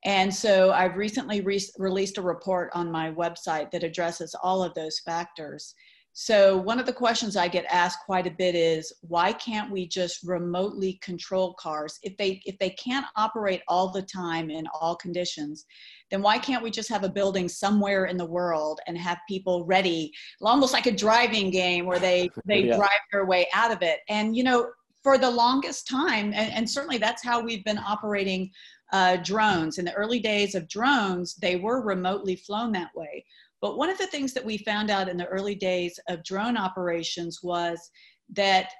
And 0.06 0.34
so 0.34 0.72
I've 0.72 0.96
recently 0.96 1.42
re- 1.42 1.60
released 1.76 2.16
a 2.16 2.22
report 2.22 2.70
on 2.72 2.90
my 2.90 3.12
website 3.12 3.70
that 3.72 3.84
addresses 3.84 4.34
all 4.42 4.62
of 4.62 4.72
those 4.72 5.00
factors. 5.00 5.74
So 6.20 6.56
one 6.56 6.80
of 6.80 6.86
the 6.86 6.92
questions 6.92 7.36
I 7.36 7.46
get 7.46 7.64
asked 7.70 8.00
quite 8.04 8.26
a 8.26 8.32
bit 8.32 8.56
is 8.56 8.92
why 9.02 9.32
can't 9.32 9.70
we 9.70 9.86
just 9.86 10.24
remotely 10.24 10.94
control 10.94 11.54
cars? 11.54 12.00
If 12.02 12.16
they 12.16 12.42
if 12.44 12.58
they 12.58 12.70
can't 12.70 13.06
operate 13.14 13.62
all 13.68 13.92
the 13.92 14.02
time 14.02 14.50
in 14.50 14.66
all 14.74 14.96
conditions 14.96 15.64
then 16.10 16.20
why 16.20 16.36
can't 16.36 16.64
we 16.64 16.72
just 16.72 16.88
have 16.88 17.04
a 17.04 17.08
building 17.08 17.48
somewhere 17.48 18.06
in 18.06 18.16
the 18.16 18.26
world 18.26 18.80
and 18.88 18.98
have 18.98 19.18
people 19.28 19.64
ready 19.64 20.10
almost 20.42 20.72
like 20.72 20.86
a 20.86 20.90
driving 20.90 21.52
game 21.52 21.86
where 21.86 22.00
they 22.00 22.28
they 22.46 22.64
yeah. 22.64 22.76
drive 22.76 23.00
their 23.12 23.24
way 23.24 23.46
out 23.54 23.70
of 23.70 23.80
it? 23.82 24.00
And 24.08 24.36
you 24.36 24.42
know 24.42 24.72
for 25.04 25.18
the 25.18 25.30
longest 25.30 25.86
time 25.86 26.32
and, 26.34 26.52
and 26.52 26.68
certainly 26.68 26.98
that's 26.98 27.22
how 27.22 27.40
we've 27.40 27.64
been 27.64 27.78
operating 27.78 28.50
uh, 28.92 29.18
drones. 29.18 29.78
In 29.78 29.84
the 29.84 29.92
early 29.92 30.18
days 30.18 30.56
of 30.56 30.68
drones 30.68 31.36
they 31.36 31.54
were 31.54 31.80
remotely 31.80 32.34
flown 32.34 32.72
that 32.72 32.90
way 32.96 33.24
but 33.60 33.76
one 33.76 33.90
of 33.90 33.98
the 33.98 34.06
things 34.06 34.32
that 34.34 34.44
we 34.44 34.58
found 34.58 34.90
out 34.90 35.08
in 35.08 35.16
the 35.16 35.26
early 35.26 35.54
days 35.54 35.98
of 36.08 36.24
drone 36.24 36.56
operations 36.56 37.40
was 37.42 37.90
that 38.34 38.70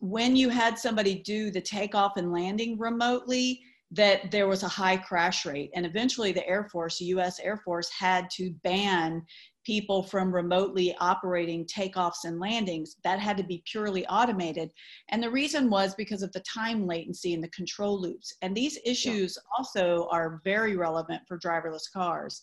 when 0.00 0.36
you 0.36 0.48
had 0.48 0.78
somebody 0.78 1.22
do 1.22 1.50
the 1.50 1.60
takeoff 1.60 2.16
and 2.16 2.32
landing 2.32 2.78
remotely, 2.78 3.60
that 3.90 4.30
there 4.30 4.46
was 4.46 4.62
a 4.62 4.68
high 4.68 4.96
crash 4.96 5.46
rate. 5.46 5.70
And 5.74 5.86
eventually 5.86 6.30
the 6.30 6.46
Air 6.46 6.68
Force, 6.70 6.98
the 6.98 7.06
US 7.06 7.40
Air 7.40 7.56
Force, 7.64 7.90
had 7.90 8.28
to 8.32 8.52
ban 8.62 9.24
people 9.64 10.02
from 10.02 10.34
remotely 10.34 10.94
operating 11.00 11.66
takeoffs 11.66 12.24
and 12.24 12.38
landings. 12.38 12.96
That 13.02 13.18
had 13.18 13.36
to 13.38 13.42
be 13.42 13.62
purely 13.70 14.06
automated. 14.06 14.70
And 15.10 15.22
the 15.22 15.30
reason 15.30 15.68
was 15.70 15.94
because 15.94 16.22
of 16.22 16.32
the 16.32 16.40
time 16.40 16.86
latency 16.86 17.34
and 17.34 17.42
the 17.42 17.48
control 17.48 18.00
loops. 18.00 18.34
And 18.42 18.54
these 18.54 18.78
issues 18.84 19.36
also 19.56 20.06
are 20.10 20.40
very 20.44 20.76
relevant 20.76 21.22
for 21.26 21.38
driverless 21.38 21.90
cars 21.92 22.42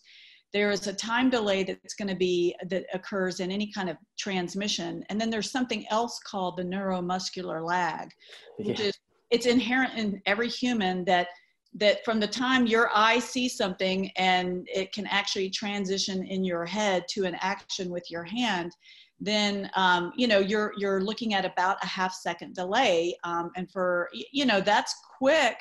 there 0.56 0.70
is 0.70 0.86
a 0.86 0.92
time 0.94 1.28
delay 1.28 1.62
that's 1.62 1.92
going 1.92 2.08
to 2.08 2.16
be 2.16 2.56
that 2.70 2.86
occurs 2.94 3.40
in 3.40 3.50
any 3.50 3.70
kind 3.70 3.90
of 3.90 3.98
transmission 4.18 5.04
and 5.10 5.20
then 5.20 5.28
there's 5.28 5.50
something 5.50 5.84
else 5.90 6.18
called 6.20 6.56
the 6.56 6.62
neuromuscular 6.62 7.62
lag 7.62 8.08
which 8.56 8.80
yeah. 8.80 8.86
is 8.86 8.98
it's 9.30 9.44
inherent 9.44 9.92
in 9.98 10.18
every 10.24 10.48
human 10.48 11.04
that 11.04 11.28
that 11.74 12.02
from 12.06 12.18
the 12.18 12.26
time 12.26 12.66
your 12.66 12.88
eye 12.94 13.18
sees 13.18 13.54
something 13.54 14.10
and 14.16 14.66
it 14.72 14.94
can 14.94 15.06
actually 15.08 15.50
transition 15.50 16.24
in 16.24 16.42
your 16.42 16.64
head 16.64 17.04
to 17.06 17.24
an 17.24 17.36
action 17.42 17.90
with 17.90 18.10
your 18.10 18.24
hand 18.24 18.72
then 19.20 19.70
um, 19.76 20.10
you 20.16 20.26
know 20.26 20.38
you're 20.38 20.72
you're 20.78 21.02
looking 21.02 21.34
at 21.34 21.44
about 21.44 21.76
a 21.82 21.86
half 21.86 22.14
second 22.14 22.54
delay 22.54 23.14
um, 23.24 23.50
and 23.56 23.70
for 23.70 24.08
you 24.32 24.46
know 24.46 24.62
that's 24.62 24.94
quick 25.18 25.58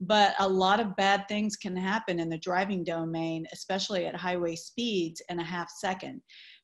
but 0.00 0.34
a 0.38 0.48
lot 0.48 0.80
of 0.80 0.96
bad 0.96 1.26
things 1.28 1.56
can 1.56 1.76
happen 1.76 2.20
in 2.20 2.28
the 2.28 2.38
driving 2.38 2.84
domain, 2.84 3.46
especially 3.52 4.06
at 4.06 4.14
highway 4.14 4.54
speeds 4.54 5.22
in 5.28 5.38
a 5.38 5.44
half 5.44 5.70
second. 5.70 6.20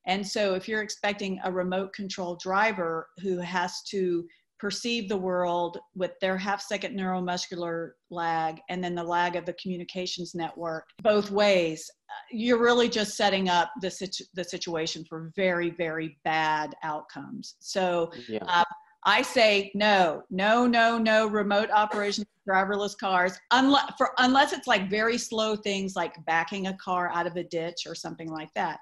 And 0.07 0.27
so, 0.27 0.55
if 0.55 0.69
you're 0.69 0.83
expecting 0.83 1.41
a 1.45 1.53
remote 1.53 1.93
control 1.95 2.37
driver 2.37 3.09
who 3.23 3.39
has 3.39 3.83
to 3.91 4.25
perceive 4.63 5.09
the 5.09 5.17
world 5.17 5.77
with 5.97 6.13
their 6.21 6.39
half 6.39 6.63
second 6.63 6.97
neuromuscular 6.97 7.91
lag 8.11 8.61
and 8.69 8.83
then 8.83 8.95
the 8.95 9.03
lag 9.03 9.35
of 9.35 9.45
the 9.45 9.53
communications 9.55 10.37
network 10.37 10.85
both 11.03 11.33
ways 11.33 11.91
you're 12.31 12.63
really 12.63 12.89
just 12.89 13.17
setting 13.17 13.49
up 13.49 13.73
the, 13.81 13.91
situ- 13.91 14.23
the 14.35 14.45
situation 14.45 15.05
for 15.09 15.33
very 15.35 15.71
very 15.71 16.17
bad 16.23 16.73
outcomes 16.85 17.57
so 17.59 18.13
yeah. 18.29 18.39
uh, 18.47 18.63
I 19.05 19.23
say 19.23 19.73
no, 19.75 20.23
no, 20.31 20.67
no, 20.67 20.99
no 20.99 21.27
remote 21.27 21.71
operation 21.71 22.25
driverless 22.49 22.97
cars, 22.97 23.39
unless 23.53 23.93
for 23.97 24.11
unless 24.19 24.53
it's 24.53 24.67
like 24.67 24.91
very 24.91 25.19
slow 25.19 25.57
things 25.57 25.95
like 25.97 26.13
backing 26.25 26.67
a 26.67 26.77
car 26.77 27.11
out 27.13 27.27
of 27.27 27.37
a 27.37 27.45
ditch 27.45 27.83
or 27.87 27.95
something 27.95 28.31
like 28.31 28.53
that. 28.55 28.79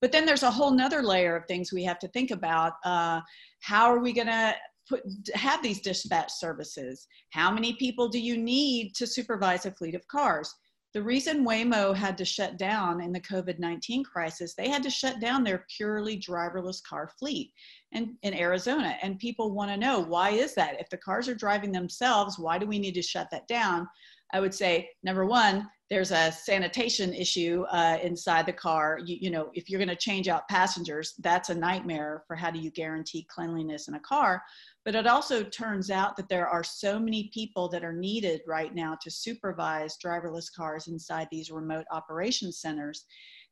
But 0.00 0.12
then 0.12 0.26
there's 0.26 0.42
a 0.42 0.50
whole 0.50 0.70
nother 0.70 1.02
layer 1.02 1.36
of 1.36 1.46
things 1.46 1.72
we 1.72 1.84
have 1.84 1.98
to 2.00 2.08
think 2.08 2.30
about. 2.30 2.74
Uh, 2.84 3.20
how 3.60 3.86
are 3.86 4.00
we 4.00 4.12
going 4.12 4.26
to 4.26 4.54
put 4.88 5.02
have 5.34 5.62
these 5.62 5.80
dispatch 5.80 6.32
services? 6.32 7.06
How 7.30 7.50
many 7.50 7.74
people 7.74 8.08
do 8.08 8.20
you 8.20 8.36
need 8.36 8.94
to 8.96 9.06
supervise 9.06 9.66
a 9.66 9.70
fleet 9.70 9.94
of 9.94 10.06
cars? 10.08 10.52
The 10.94 11.02
reason 11.02 11.44
Waymo 11.44 11.92
had 11.92 12.16
to 12.18 12.24
shut 12.24 12.56
down 12.56 13.00
in 13.00 13.12
the 13.12 13.20
COVID 13.20 13.58
19 13.58 14.04
crisis, 14.04 14.54
they 14.54 14.68
had 14.68 14.84
to 14.84 14.90
shut 14.90 15.18
down 15.18 15.42
their 15.42 15.66
purely 15.76 16.16
driverless 16.16 16.80
car 16.88 17.10
fleet 17.18 17.52
in, 17.90 18.16
in 18.22 18.32
Arizona. 18.32 18.96
And 19.02 19.18
people 19.18 19.50
want 19.50 19.72
to 19.72 19.76
know 19.76 19.98
why 19.98 20.30
is 20.30 20.54
that? 20.54 20.80
If 20.80 20.88
the 20.90 20.96
cars 20.96 21.28
are 21.28 21.34
driving 21.34 21.72
themselves, 21.72 22.38
why 22.38 22.58
do 22.58 22.66
we 22.66 22.78
need 22.78 22.94
to 22.94 23.02
shut 23.02 23.26
that 23.32 23.48
down? 23.48 23.88
I 24.32 24.38
would 24.38 24.54
say, 24.54 24.88
number 25.02 25.26
one, 25.26 25.68
there's 25.94 26.10
a 26.10 26.32
sanitation 26.32 27.14
issue 27.14 27.64
uh, 27.70 27.98
inside 28.02 28.46
the 28.46 28.52
car. 28.52 28.98
You, 29.04 29.16
you 29.20 29.30
know, 29.30 29.50
if 29.54 29.70
you're 29.70 29.78
going 29.78 29.88
to 29.88 29.94
change 29.94 30.26
out 30.26 30.48
passengers, 30.48 31.14
that's 31.20 31.50
a 31.50 31.54
nightmare 31.54 32.24
for 32.26 32.34
how 32.34 32.50
do 32.50 32.58
you 32.58 32.72
guarantee 32.72 33.28
cleanliness 33.30 33.86
in 33.86 33.94
a 33.94 34.00
car. 34.00 34.42
But 34.84 34.96
it 34.96 35.06
also 35.06 35.44
turns 35.44 35.92
out 35.92 36.16
that 36.16 36.28
there 36.28 36.48
are 36.48 36.64
so 36.64 36.98
many 36.98 37.30
people 37.32 37.68
that 37.68 37.84
are 37.84 37.92
needed 37.92 38.40
right 38.44 38.74
now 38.74 38.98
to 39.02 39.10
supervise 39.10 39.96
driverless 40.04 40.52
cars 40.52 40.88
inside 40.88 41.28
these 41.30 41.52
remote 41.52 41.86
operation 41.92 42.50
centers 42.50 43.04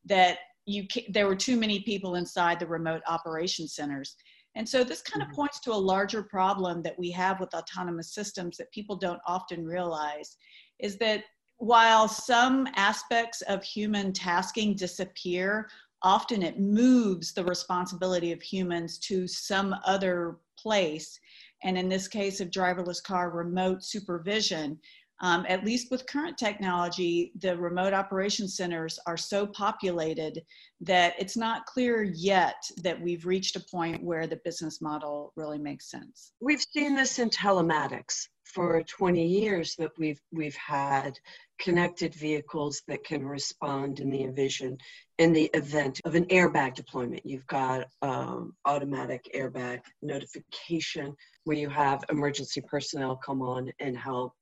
that 0.03 0.39
you 0.65 0.85
there 1.07 1.27
were 1.27 1.37
too 1.37 1.55
many 1.55 1.79
people 1.79 2.15
inside 2.15 2.59
the 2.59 2.67
remote 2.67 3.03
operation 3.07 3.69
centers. 3.69 4.17
And 4.55 4.67
so 4.67 4.83
this 4.83 5.01
kind 5.01 5.21
of 5.21 5.29
mm-hmm. 5.29 5.37
points 5.37 5.61
to 5.61 5.71
a 5.71 5.75
larger 5.75 6.23
problem 6.23 6.83
that 6.83 6.99
we 6.99 7.09
have 7.11 7.39
with 7.39 7.53
autonomous 7.53 8.13
systems 8.13 8.57
that 8.57 8.71
people 8.73 8.97
don't 8.97 9.21
often 9.25 9.65
realize 9.65 10.35
is 10.79 10.97
that 10.97 11.23
while 11.63 12.09
some 12.09 12.67
aspects 12.75 13.41
of 13.43 13.63
human 13.63 14.11
tasking 14.11 14.75
disappear, 14.75 15.69
often 16.01 16.43
it 16.43 16.59
moves 16.59 17.31
the 17.31 17.45
responsibility 17.45 18.33
of 18.33 18.41
humans 18.41 18.97
to 18.97 19.25
some 19.29 19.73
other 19.85 20.39
place 20.57 21.17
and 21.63 21.77
in 21.77 21.87
this 21.87 22.09
case 22.09 22.41
of 22.41 22.49
driverless 22.49 23.01
car 23.01 23.29
remote 23.29 23.81
supervision, 23.81 24.77
um, 25.21 25.45
at 25.47 25.63
least 25.63 25.89
with 25.89 26.05
current 26.05 26.37
technology, 26.37 27.31
the 27.39 27.57
remote 27.57 27.93
operation 27.93 28.49
centers 28.49 28.99
are 29.07 29.15
so 29.15 29.47
populated 29.47 30.41
that 30.81 31.13
it's 31.17 31.37
not 31.37 31.65
clear 31.65 32.03
yet 32.03 32.61
that 32.83 33.01
we've 33.01 33.25
reached 33.25 33.55
a 33.55 33.63
point 33.71 34.03
where 34.03 34.27
the 34.27 34.41
business 34.43 34.81
model 34.81 35.31
really 35.37 35.59
makes 35.59 35.89
sense. 35.89 36.33
We've 36.41 36.65
seen 36.73 36.93
this 36.93 37.19
in 37.19 37.29
telematics 37.29 38.27
for 38.43 38.83
20 38.83 39.25
years 39.25 39.75
that 39.77 39.91
we've 39.97 40.21
we've 40.31 40.55
had 40.55 41.17
connected 41.63 42.13
vehicles 42.13 42.81
that 42.89 43.05
can 43.05 43.25
respond 43.25 44.01
in 44.01 44.09
the 44.09 44.21
envision 44.21 44.77
in 45.17 45.31
the 45.31 45.49
event 45.53 46.01
of 46.03 46.13
an 46.13 46.25
airbag 46.25 46.75
deployment. 46.75 47.25
You've 47.25 47.47
got 47.47 47.87
um, 48.01 48.53
automatic 48.65 49.25
airbag 49.33 49.79
notification 50.01 51.15
where 51.45 51.55
you 51.55 51.69
have 51.69 52.03
emergency 52.09 52.61
personnel 52.61 53.15
come 53.15 53.41
on 53.41 53.71
and 53.79 53.97
help 53.97 54.33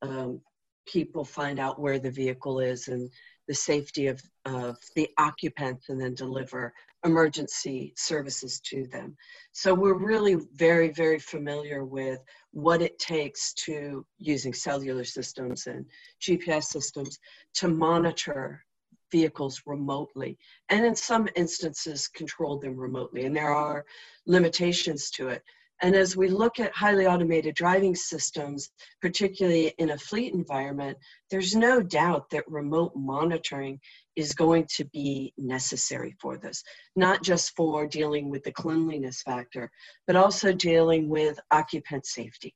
um, 0.00 0.40
people 0.86 1.26
find 1.26 1.60
out 1.60 1.78
where 1.78 1.98
the 1.98 2.10
vehicle 2.10 2.58
is 2.60 2.88
and 2.88 3.10
the 3.52 3.56
safety 3.56 4.06
of, 4.06 4.18
of 4.46 4.78
the 4.96 5.10
occupants 5.18 5.90
and 5.90 6.00
then 6.00 6.14
deliver 6.14 6.72
emergency 7.04 7.92
services 7.98 8.58
to 8.60 8.86
them. 8.86 9.14
So 9.52 9.74
we're 9.74 9.92
really 9.92 10.38
very, 10.54 10.90
very 10.90 11.18
familiar 11.18 11.84
with 11.84 12.20
what 12.52 12.80
it 12.80 12.98
takes 12.98 13.52
to 13.66 14.06
using 14.16 14.54
cellular 14.54 15.04
systems 15.04 15.66
and 15.66 15.84
GPS 16.18 16.64
systems 16.64 17.18
to 17.56 17.68
monitor 17.68 18.64
vehicles 19.10 19.60
remotely 19.66 20.38
and 20.70 20.86
in 20.86 20.96
some 20.96 21.28
instances 21.36 22.08
control 22.08 22.58
them 22.58 22.74
remotely 22.74 23.26
and 23.26 23.36
there 23.36 23.52
are 23.52 23.84
limitations 24.24 25.10
to 25.10 25.28
it 25.28 25.42
and 25.82 25.96
as 25.96 26.16
we 26.16 26.28
look 26.28 26.60
at 26.60 26.74
highly 26.74 27.06
automated 27.06 27.56
driving 27.56 27.96
systems, 27.96 28.70
particularly 29.00 29.74
in 29.78 29.90
a 29.90 29.98
fleet 29.98 30.32
environment, 30.32 30.96
there's 31.28 31.56
no 31.56 31.82
doubt 31.82 32.30
that 32.30 32.48
remote 32.48 32.92
monitoring 32.94 33.80
is 34.14 34.32
going 34.32 34.66
to 34.76 34.84
be 34.86 35.34
necessary 35.36 36.14
for 36.20 36.38
this, 36.38 36.62
not 36.94 37.24
just 37.24 37.56
for 37.56 37.88
dealing 37.88 38.30
with 38.30 38.44
the 38.44 38.52
cleanliness 38.52 39.22
factor, 39.22 39.68
but 40.06 40.14
also 40.14 40.52
dealing 40.52 41.08
with 41.08 41.40
occupant 41.50 42.06
safety. 42.06 42.54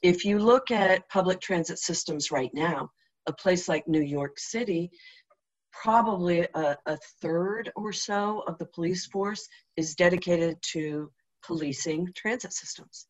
If 0.00 0.24
you 0.24 0.38
look 0.38 0.70
at 0.70 1.08
public 1.08 1.40
transit 1.40 1.80
systems 1.80 2.30
right 2.30 2.50
now, 2.54 2.90
a 3.26 3.32
place 3.32 3.68
like 3.68 3.88
New 3.88 4.02
York 4.02 4.38
City, 4.38 4.90
probably 5.72 6.46
a, 6.54 6.76
a 6.86 6.96
third 7.20 7.72
or 7.74 7.92
so 7.92 8.44
of 8.46 8.56
the 8.58 8.66
police 8.66 9.06
force 9.06 9.48
is 9.76 9.96
dedicated 9.96 10.58
to 10.60 11.10
policing 11.46 12.08
transit 12.14 12.52
systems. 12.52 13.06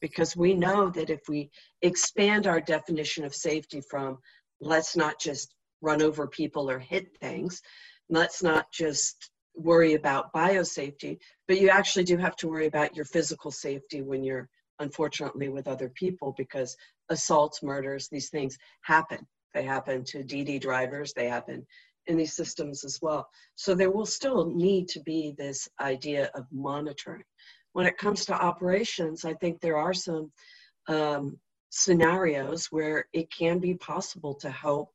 Because 0.00 0.36
we 0.36 0.54
know 0.54 0.90
that 0.90 1.10
if 1.10 1.20
we 1.28 1.50
expand 1.82 2.46
our 2.46 2.60
definition 2.60 3.24
of 3.24 3.34
safety 3.34 3.80
from 3.80 4.18
let's 4.60 4.96
not 4.96 5.18
just 5.18 5.54
run 5.80 6.02
over 6.02 6.26
people 6.26 6.70
or 6.70 6.78
hit 6.78 7.06
things, 7.20 7.60
let's 8.08 8.42
not 8.42 8.70
just 8.72 9.30
worry 9.54 9.94
about 9.94 10.32
biosafety, 10.32 11.18
but 11.46 11.60
you 11.60 11.68
actually 11.68 12.04
do 12.04 12.16
have 12.16 12.36
to 12.36 12.48
worry 12.48 12.66
about 12.66 12.96
your 12.96 13.04
physical 13.04 13.50
safety 13.50 14.02
when 14.02 14.24
you're 14.24 14.48
unfortunately 14.80 15.48
with 15.48 15.68
other 15.68 15.88
people 15.90 16.34
because 16.36 16.76
assaults, 17.08 17.62
murders, 17.62 18.08
these 18.10 18.30
things 18.30 18.58
happen. 18.82 19.26
They 19.52 19.62
happen 19.62 20.02
to 20.06 20.24
DD 20.24 20.60
drivers, 20.60 21.12
they 21.12 21.28
happen 21.28 21.64
in 22.06 22.16
these 22.16 22.34
systems 22.34 22.84
as 22.84 22.98
well. 23.00 23.26
So 23.54 23.74
there 23.74 23.90
will 23.90 24.06
still 24.06 24.50
need 24.50 24.88
to 24.88 25.00
be 25.00 25.34
this 25.38 25.68
idea 25.80 26.30
of 26.34 26.46
monitoring 26.52 27.22
when 27.74 27.86
it 27.86 27.98
comes 27.98 28.24
to 28.24 28.34
operations, 28.34 29.24
I 29.24 29.34
think 29.34 29.60
there 29.60 29.76
are 29.76 29.92
some 29.92 30.32
um, 30.88 31.38
scenarios 31.70 32.68
where 32.70 33.06
it 33.12 33.30
can 33.30 33.58
be 33.58 33.74
possible 33.74 34.34
to 34.36 34.48
help 34.48 34.90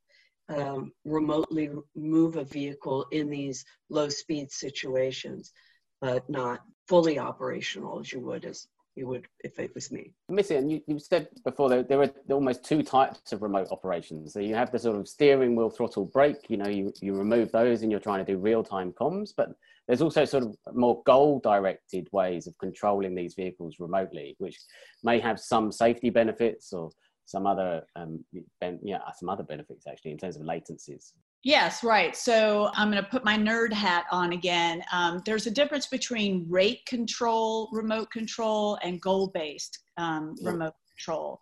um, 0.48 0.92
remotely 1.04 1.70
move 1.94 2.36
a 2.36 2.44
vehicle 2.44 3.06
in 3.12 3.30
these 3.30 3.64
low 3.90 4.08
speed 4.08 4.50
situations, 4.50 5.52
but 6.00 6.28
not 6.28 6.60
fully 6.88 7.18
operational 7.18 8.00
as 8.00 8.12
you 8.12 8.20
would 8.20 8.44
as 8.44 8.66
you 8.96 9.06
would 9.06 9.28
if 9.44 9.58
it 9.58 9.72
was 9.74 9.92
me. 9.92 10.12
Missy, 10.28 10.56
and 10.56 10.72
you, 10.72 10.80
you 10.86 10.98
said 10.98 11.28
before 11.44 11.68
there, 11.68 11.82
there 11.82 12.02
are 12.02 12.10
almost 12.30 12.64
two 12.64 12.82
types 12.82 13.32
of 13.32 13.42
remote 13.42 13.68
operations. 13.70 14.32
So 14.32 14.40
you 14.40 14.54
have 14.54 14.72
the 14.72 14.78
sort 14.78 14.96
of 14.96 15.06
steering 15.06 15.54
wheel 15.54 15.70
throttle 15.70 16.06
brake, 16.06 16.46
you 16.48 16.56
know, 16.56 16.68
you, 16.68 16.92
you 17.00 17.14
remove 17.14 17.52
those 17.52 17.82
and 17.82 17.90
you're 17.90 18.00
trying 18.00 18.24
to 18.24 18.32
do 18.32 18.38
real 18.38 18.64
time 18.64 18.92
comms, 18.92 19.30
but 19.36 19.50
there's 19.88 20.02
also 20.02 20.24
sort 20.24 20.44
of 20.44 20.56
more 20.72 21.02
goal 21.04 21.40
directed 21.42 22.08
ways 22.12 22.46
of 22.46 22.56
controlling 22.58 23.14
these 23.14 23.34
vehicles 23.34 23.76
remotely, 23.80 24.36
which 24.38 24.56
may 25.02 25.18
have 25.18 25.40
some 25.40 25.72
safety 25.72 26.10
benefits 26.10 26.72
or 26.72 26.90
some 27.26 27.46
other 27.46 27.82
um, 27.94 28.24
ben, 28.60 28.78
yeah 28.82 28.98
some 29.16 29.28
other 29.28 29.44
benefits 29.44 29.86
actually 29.86 30.10
in 30.10 30.18
terms 30.18 30.36
of 30.36 30.42
latencies. 30.42 31.12
Yes, 31.42 31.82
right. 31.82 32.14
So 32.14 32.70
I'm 32.74 32.90
going 32.90 33.02
to 33.02 33.08
put 33.08 33.24
my 33.24 33.38
nerd 33.38 33.72
hat 33.72 34.04
on 34.10 34.32
again. 34.32 34.82
Um, 34.92 35.22
there's 35.24 35.46
a 35.46 35.50
difference 35.50 35.86
between 35.86 36.46
rate 36.50 36.84
control, 36.86 37.70
remote 37.72 38.10
control, 38.10 38.78
and 38.82 39.00
goal 39.00 39.30
based 39.32 39.78
um, 39.96 40.34
yeah. 40.38 40.50
remote 40.50 40.74
control. 40.94 41.40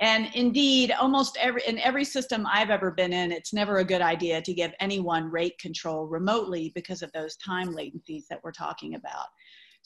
And 0.00 0.28
indeed, 0.34 0.92
almost 0.92 1.38
every 1.40 1.62
in 1.66 1.78
every 1.78 2.04
system 2.04 2.46
I've 2.46 2.70
ever 2.70 2.90
been 2.90 3.12
in, 3.12 3.32
it's 3.32 3.54
never 3.54 3.78
a 3.78 3.84
good 3.84 4.02
idea 4.02 4.42
to 4.42 4.52
give 4.52 4.72
anyone 4.78 5.30
rate 5.30 5.58
control 5.58 6.06
remotely 6.06 6.70
because 6.74 7.02
of 7.02 7.10
those 7.12 7.36
time 7.36 7.74
latencies 7.74 8.26
that 8.28 8.40
we're 8.44 8.52
talking 8.52 8.94
about. 8.94 9.26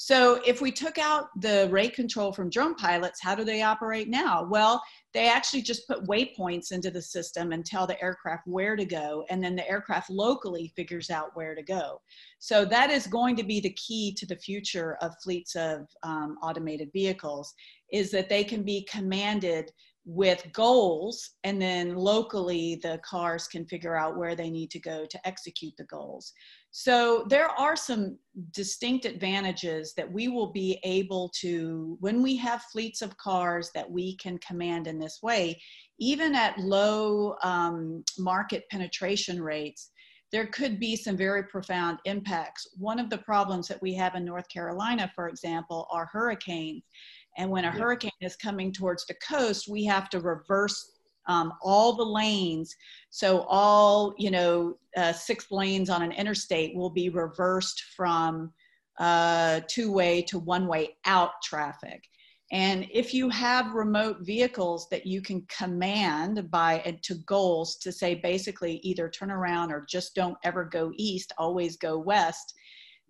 So 0.03 0.41
if 0.47 0.63
we 0.63 0.73
took 0.73 0.97
out 0.97 1.27
the 1.43 1.69
rate 1.71 1.95
control 1.95 2.33
from 2.33 2.49
drone 2.49 2.75
pilots, 2.75 3.21
how 3.21 3.35
do 3.35 3.45
they 3.45 3.61
operate 3.61 4.09
now? 4.09 4.49
Well, 4.51 4.83
they 5.13 5.29
actually 5.29 5.61
just 5.61 5.87
put 5.87 6.07
waypoints 6.07 6.73
into 6.73 6.91
the 6.91 7.03
system 7.03 7.53
and 7.53 7.67
tell 7.67 7.87
the 7.87 8.03
aircraft 8.03 8.47
where 8.47 8.77
to 8.77 8.87
go, 8.87 9.27
and 9.29 9.45
then 9.45 9.55
the 9.55 9.69
aircraft 9.69 10.09
locally 10.09 10.73
figures 10.75 11.11
out 11.11 11.37
where 11.37 11.55
to 11.55 11.63
go. 11.63 12.01
So 12.39 12.65
that 12.65 12.89
is 12.89 13.07
going 13.07 13.37
to 13.37 13.43
be 13.43 13.61
the 13.61 13.75
key 13.75 14.15
to 14.15 14.25
the 14.25 14.37
future 14.37 14.97
of 15.03 15.13
fleets 15.23 15.55
of 15.55 15.87
um, 16.03 16.39
automated 16.43 16.89
vehicles, 16.95 17.53
is 17.93 18.11
that 18.13 18.31
they 18.31 18.43
can 18.43 18.63
be 18.63 18.89
commanded 18.91 19.71
with 20.07 20.47
goals 20.53 21.33
and 21.45 21.61
then 21.61 21.95
locally 21.95 22.81
the 22.83 22.99
cars 23.05 23.47
can 23.47 23.67
figure 23.67 23.95
out 23.95 24.17
where 24.17 24.35
they 24.35 24.51
need 24.51 24.71
to 24.71 24.81
go 24.81 25.05
to 25.05 25.29
execute 25.29 25.75
the 25.77 25.85
goals. 25.85 26.33
So 26.71 27.27
there 27.29 27.49
are 27.49 27.77
some 27.77 28.17
distinct 28.53 29.05
advantages 29.05 29.93
that 29.97 30.11
we 30.11 30.29
will 30.29 30.53
be 30.53 30.79
able 30.85 31.31
to 31.41 31.97
when 32.01 32.23
we 32.23 32.37
have 32.37 32.63
fleets 32.73 33.03
of 33.03 33.17
cars 33.19 33.71
that 33.75 33.91
we 33.91 34.17
can 34.17 34.39
command 34.39 34.87
in 34.87 34.99
this 34.99 35.19
way 35.23 35.61
even 35.99 36.35
at 36.35 36.59
low 36.59 37.35
um, 37.43 38.03
market 38.19 38.65
penetration 38.71 39.43
rates 39.43 39.91
there 40.33 40.47
could 40.47 40.79
be 40.79 40.95
some 40.95 41.17
very 41.17 41.43
profound 41.43 41.99
impacts. 42.05 42.69
One 42.79 43.01
of 43.01 43.11
the 43.11 43.19
problems 43.19 43.67
that 43.67 43.83
we 43.83 43.95
have 43.95 44.15
in 44.15 44.25
north 44.25 44.49
carolina 44.49 45.11
for 45.15 45.29
example 45.29 45.89
are 45.91 46.09
hurricanes 46.13 46.85
and 47.37 47.51
when 47.51 47.65
a 47.65 47.69
yeah. 47.69 47.73
hurricane 47.73 48.11
is 48.21 48.37
coming 48.37 48.73
towards 48.73 49.07
the 49.07 49.15
coast, 49.15 49.69
we 49.69 49.85
have 49.85 50.09
to 50.11 50.21
reverse 50.21 50.93
um, 51.27 51.53
all 51.63 51.93
the 51.93 52.05
lanes. 52.05 52.75
So 53.11 53.43
all, 53.49 54.15
you 54.19 54.31
know, 54.31 54.79
uh, 54.97 55.13
six 55.13 55.51
lanes 55.51 55.91
on 55.91 56.03
an 56.03 56.13
interstate 56.13 56.75
will 56.75 56.91
be 56.91 57.09
reversed 57.09 57.85
from 57.97 58.53
uh, 58.99 59.61
two-way 59.69 60.23
to 60.23 60.39
one-way 60.39 60.97
out 61.05 61.31
traffic. 61.43 62.05
And 62.53 62.89
if 62.93 63.15
you 63.15 63.29
have 63.29 63.75
remote 63.75 64.19
vehicles 64.23 64.89
that 64.91 65.07
you 65.07 65.23
can 65.23 65.43
command 65.43 66.51
by 66.51 66.81
uh, 66.81 66.93
to 67.03 67.15
goals 67.27 67.77
to 67.77 67.93
say 67.93 68.17
basically 68.17 68.81
either 68.83 69.09
turn 69.09 69.31
around 69.31 69.71
or 69.71 69.87
just 69.89 70.17
don't 70.17 70.37
ever 70.43 70.65
go 70.65 70.91
east, 70.97 71.33
always 71.39 71.77
go 71.77 71.97
west, 71.97 72.55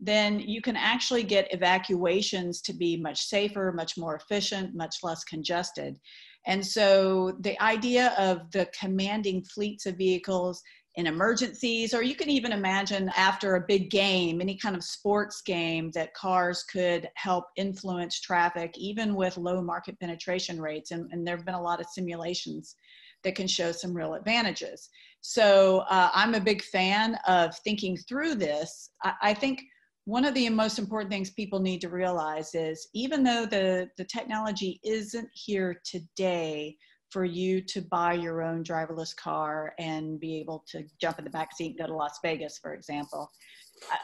then 0.00 0.40
you 0.40 0.62
can 0.62 0.76
actually 0.76 1.22
get 1.22 1.52
evacuations 1.52 2.62
to 2.62 2.72
be 2.72 2.96
much 2.96 3.26
safer, 3.26 3.72
much 3.72 3.98
more 3.98 4.16
efficient, 4.16 4.74
much 4.74 4.96
less 5.02 5.24
congested. 5.24 5.98
And 6.46 6.66
so 6.66 7.36
the 7.40 7.60
idea 7.62 8.14
of 8.18 8.50
the 8.50 8.66
commanding 8.78 9.44
fleets 9.44 9.84
of 9.84 9.98
vehicles 9.98 10.62
in 10.96 11.06
emergencies, 11.06 11.94
or 11.94 12.02
you 12.02 12.16
can 12.16 12.30
even 12.30 12.52
imagine 12.52 13.10
after 13.16 13.54
a 13.54 13.64
big 13.66 13.90
game, 13.90 14.40
any 14.40 14.56
kind 14.56 14.74
of 14.74 14.82
sports 14.82 15.42
game, 15.42 15.90
that 15.92 16.14
cars 16.14 16.64
could 16.64 17.08
help 17.14 17.44
influence 17.56 18.20
traffic, 18.20 18.76
even 18.76 19.14
with 19.14 19.36
low 19.36 19.62
market 19.62 20.00
penetration 20.00 20.60
rates. 20.60 20.90
And, 20.90 21.08
and 21.12 21.26
there 21.26 21.36
have 21.36 21.46
been 21.46 21.54
a 21.54 21.62
lot 21.62 21.80
of 21.80 21.86
simulations 21.86 22.74
that 23.22 23.34
can 23.34 23.46
show 23.46 23.70
some 23.70 23.94
real 23.94 24.14
advantages. 24.14 24.88
So 25.20 25.84
uh, 25.90 26.10
I'm 26.12 26.34
a 26.34 26.40
big 26.40 26.62
fan 26.62 27.18
of 27.28 27.56
thinking 27.58 27.96
through 27.96 28.36
this. 28.36 28.90
I, 29.04 29.12
I 29.22 29.34
think 29.34 29.62
one 30.10 30.24
of 30.24 30.34
the 30.34 30.50
most 30.50 30.80
important 30.80 31.08
things 31.08 31.30
people 31.30 31.60
need 31.60 31.80
to 31.80 31.88
realize 31.88 32.52
is 32.56 32.88
even 32.94 33.22
though 33.22 33.46
the, 33.46 33.88
the 33.96 34.04
technology 34.04 34.80
isn't 34.82 35.28
here 35.32 35.80
today 35.84 36.76
for 37.10 37.24
you 37.24 37.60
to 37.60 37.80
buy 37.80 38.12
your 38.12 38.42
own 38.42 38.64
driverless 38.64 39.14
car 39.14 39.72
and 39.78 40.18
be 40.18 40.40
able 40.40 40.64
to 40.68 40.82
jump 41.00 41.20
in 41.20 41.24
the 41.24 41.30
back 41.30 41.56
seat 41.56 41.66
and 41.66 41.78
go 41.78 41.86
to 41.86 41.94
Las 41.94 42.18
Vegas, 42.24 42.58
for 42.60 42.74
example, 42.74 43.30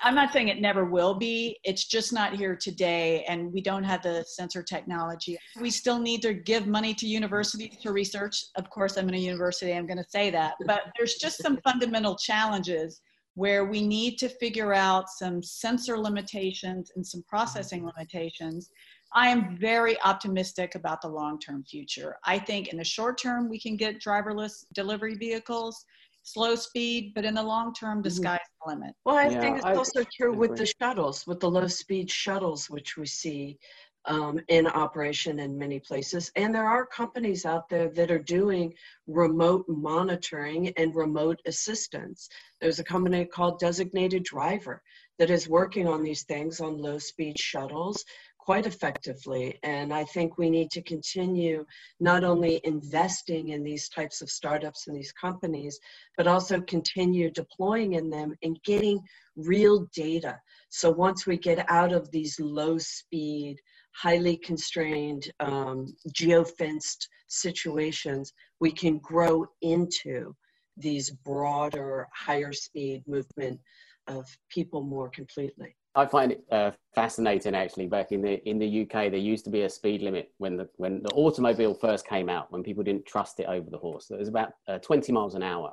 I'm 0.05 0.15
not 0.15 0.33
saying 0.33 0.47
it 0.47 0.61
never 0.61 0.85
will 0.85 1.15
be. 1.15 1.59
It's 1.65 1.87
just 1.87 2.13
not 2.13 2.35
here 2.35 2.57
today, 2.57 3.25
and 3.29 3.53
we 3.53 3.61
don't 3.61 3.85
have 3.85 4.03
the 4.03 4.25
sensor 4.27 4.63
technology. 4.63 5.37
We 5.61 5.71
still 5.71 5.99
need 5.99 6.23
to 6.23 6.35
give 6.35 6.69
money 6.69 6.95
to 6.95 7.07
universities 7.07 7.77
to 7.83 7.93
research. 7.93 8.45
Of 8.57 8.71
course, 8.71 8.97
I'm 8.97 9.09
in 9.09 9.17
a 9.17 9.19
university, 9.19 9.75
I'm 9.75 9.87
going 9.87 9.99
to 9.99 10.09
say 10.09 10.31
that. 10.31 10.55
But 10.67 10.83
there's 10.97 11.17
just 11.17 11.43
some 11.43 11.59
fundamental 11.65 12.17
challenges 12.17 13.01
where 13.37 13.66
we 13.66 13.87
need 13.87 14.16
to 14.16 14.28
figure 14.28 14.72
out 14.72 15.11
some 15.11 15.43
sensor 15.43 15.99
limitations 15.99 16.91
and 16.97 17.07
some 17.07 17.22
processing 17.28 17.84
limitations. 17.84 18.70
I 19.14 19.28
am 19.28 19.57
very 19.59 20.01
optimistic 20.03 20.74
about 20.74 21.03
the 21.03 21.09
long 21.09 21.39
term 21.39 21.62
future. 21.62 22.16
I 22.24 22.39
think 22.39 22.68
in 22.68 22.78
the 22.78 22.84
short 22.84 23.18
term, 23.18 23.49
we 23.49 23.61
can 23.61 23.76
get 23.76 24.03
driverless 24.03 24.64
delivery 24.74 25.14
vehicles 25.14 25.84
slow 26.26 26.57
speed, 26.57 27.12
but 27.14 27.24
in 27.24 27.34
the 27.34 27.43
long 27.43 27.72
term, 27.72 28.03
the 28.03 28.09
mm-hmm. 28.09 28.22
sky's 28.22 28.41
the 28.64 28.72
limit. 28.72 28.95
Well, 29.05 29.16
I 29.16 29.28
yeah, 29.28 29.41
think 29.41 29.57
it's 29.59 29.64
I, 29.64 29.74
also 29.74 30.05
true 30.16 30.34
with 30.34 30.57
the 30.57 30.66
shuttles, 30.80 31.24
with 31.26 31.39
the 31.39 31.51
low 31.51 31.68
speed 31.68 32.11
shuttles, 32.11 32.68
which 32.68 32.97
we 32.97 33.07
see 33.07 33.59
um, 34.07 34.41
in 34.49 34.67
operation 34.67 35.41
in 35.41 35.59
many 35.59 35.81
places. 35.81 36.31
And 36.37 36.55
there 36.55 36.67
are 36.67 36.87
companies 36.87 37.45
out 37.45 37.69
there 37.69 37.89
that 37.91 38.11
are 38.11 38.19
doing 38.19 38.75
remote 39.07 39.65
monitoring 39.69 40.73
and 40.77 40.95
remote 40.95 41.41
assistance. 41.47 42.29
There's 42.61 42.79
a 42.79 42.85
company 42.85 43.25
called 43.25 43.59
Designated 43.59 44.25
Driver 44.25 44.83
that 45.19 45.31
is 45.31 45.49
working 45.49 45.89
on 45.89 46.03
these 46.03 46.25
things 46.25 46.61
on 46.61 46.79
low 46.79 46.99
speed 46.99 47.39
shuttles 47.39 48.05
quite 48.47 48.67
effectively. 48.67 49.59
And 49.65 49.93
I 49.93 50.05
think 50.05 50.39
we 50.39 50.51
need 50.51 50.71
to 50.71 50.83
continue 50.83 51.67
not 51.99 52.23
only 52.23 52.61
investing 52.63 53.49
in 53.49 53.65
these 53.65 53.89
types 53.89 54.23
of 54.23 54.31
startups 54.31 54.87
and 54.87 54.97
these 54.97 55.11
companies, 55.11 55.81
but 56.17 56.29
also 56.29 56.61
continue 56.61 57.29
deploying 57.29 57.95
in 57.95 58.09
them 58.09 58.37
and 58.45 58.63
getting 58.63 59.01
real 59.35 59.89
data. 59.93 60.39
So 60.69 60.91
once 60.91 61.27
we 61.27 61.37
get 61.37 61.69
out 61.69 61.93
of 61.93 62.09
these 62.13 62.39
low 62.39 62.79
speed, 62.79 63.57
highly 64.01 64.37
constrained, 64.37 65.31
um, 65.41 65.95
geofenced 66.11 67.07
situations, 67.29 68.33
we 68.61 68.71
can 68.71 68.99
grow 68.99 69.47
into 69.63 70.35
these 70.77 71.11
broader, 71.25 72.07
higher 72.15 72.53
speed 72.53 73.03
movement 73.07 73.59
of 74.07 74.27
people 74.51 74.83
more 74.83 75.09
completely. 75.11 75.75
I 75.95 76.05
find 76.05 76.33
it 76.33 76.45
uh, 76.53 76.73
fascinating 76.95 77.55
actually. 77.55 77.87
Back 77.87 78.13
in 78.13 78.21
the 78.21 78.47
in 78.47 78.59
the 78.59 78.83
UK, 78.83 79.11
there 79.11 79.17
used 79.17 79.47
to 79.47 79.51
be 79.51 79.63
a 79.63 79.71
speed 79.71 80.03
limit 80.03 80.31
when 80.37 80.59
the 80.59 80.69
when 80.77 81.03
the 81.03 81.09
automobile 81.15 81.73
first 81.73 82.07
came 82.07 82.29
out, 82.29 82.53
when 82.53 82.63
people 82.63 82.85
didn't 82.85 83.07
trust 83.07 83.41
it 83.41 83.47
over 83.47 83.71
the 83.71 83.79
horse. 83.79 84.11
It 84.11 84.19
was 84.19 84.29
about 84.29 84.53
uh, 84.69 84.79
20 84.79 85.11
miles 85.13 85.35
an 85.35 85.43
hour, 85.43 85.73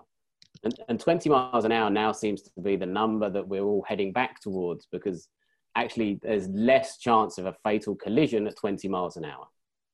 and, 0.63 0.73
and 0.87 0.97
20 0.97 1.29
miles 1.29 1.65
an 1.65 1.73
hour 1.73 1.89
now 1.89 2.13
seems 2.13 2.41
to 2.43 2.61
be 2.61 2.77
the 2.77 2.85
number 2.85 3.29
that 3.29 3.45
we're 3.45 3.65
all 3.65 3.83
heading 3.85 4.13
back 4.13 4.39
towards 4.39 4.87
because 4.93 5.27
actually 5.75 6.19
there's 6.21 6.47
less 6.49 6.97
chance 6.97 7.37
of 7.37 7.45
a 7.45 7.55
fatal 7.63 7.95
collision 7.95 8.47
at 8.47 8.57
20 8.57 8.87
miles 8.87 9.17
an 9.17 9.25
hour. 9.25 9.47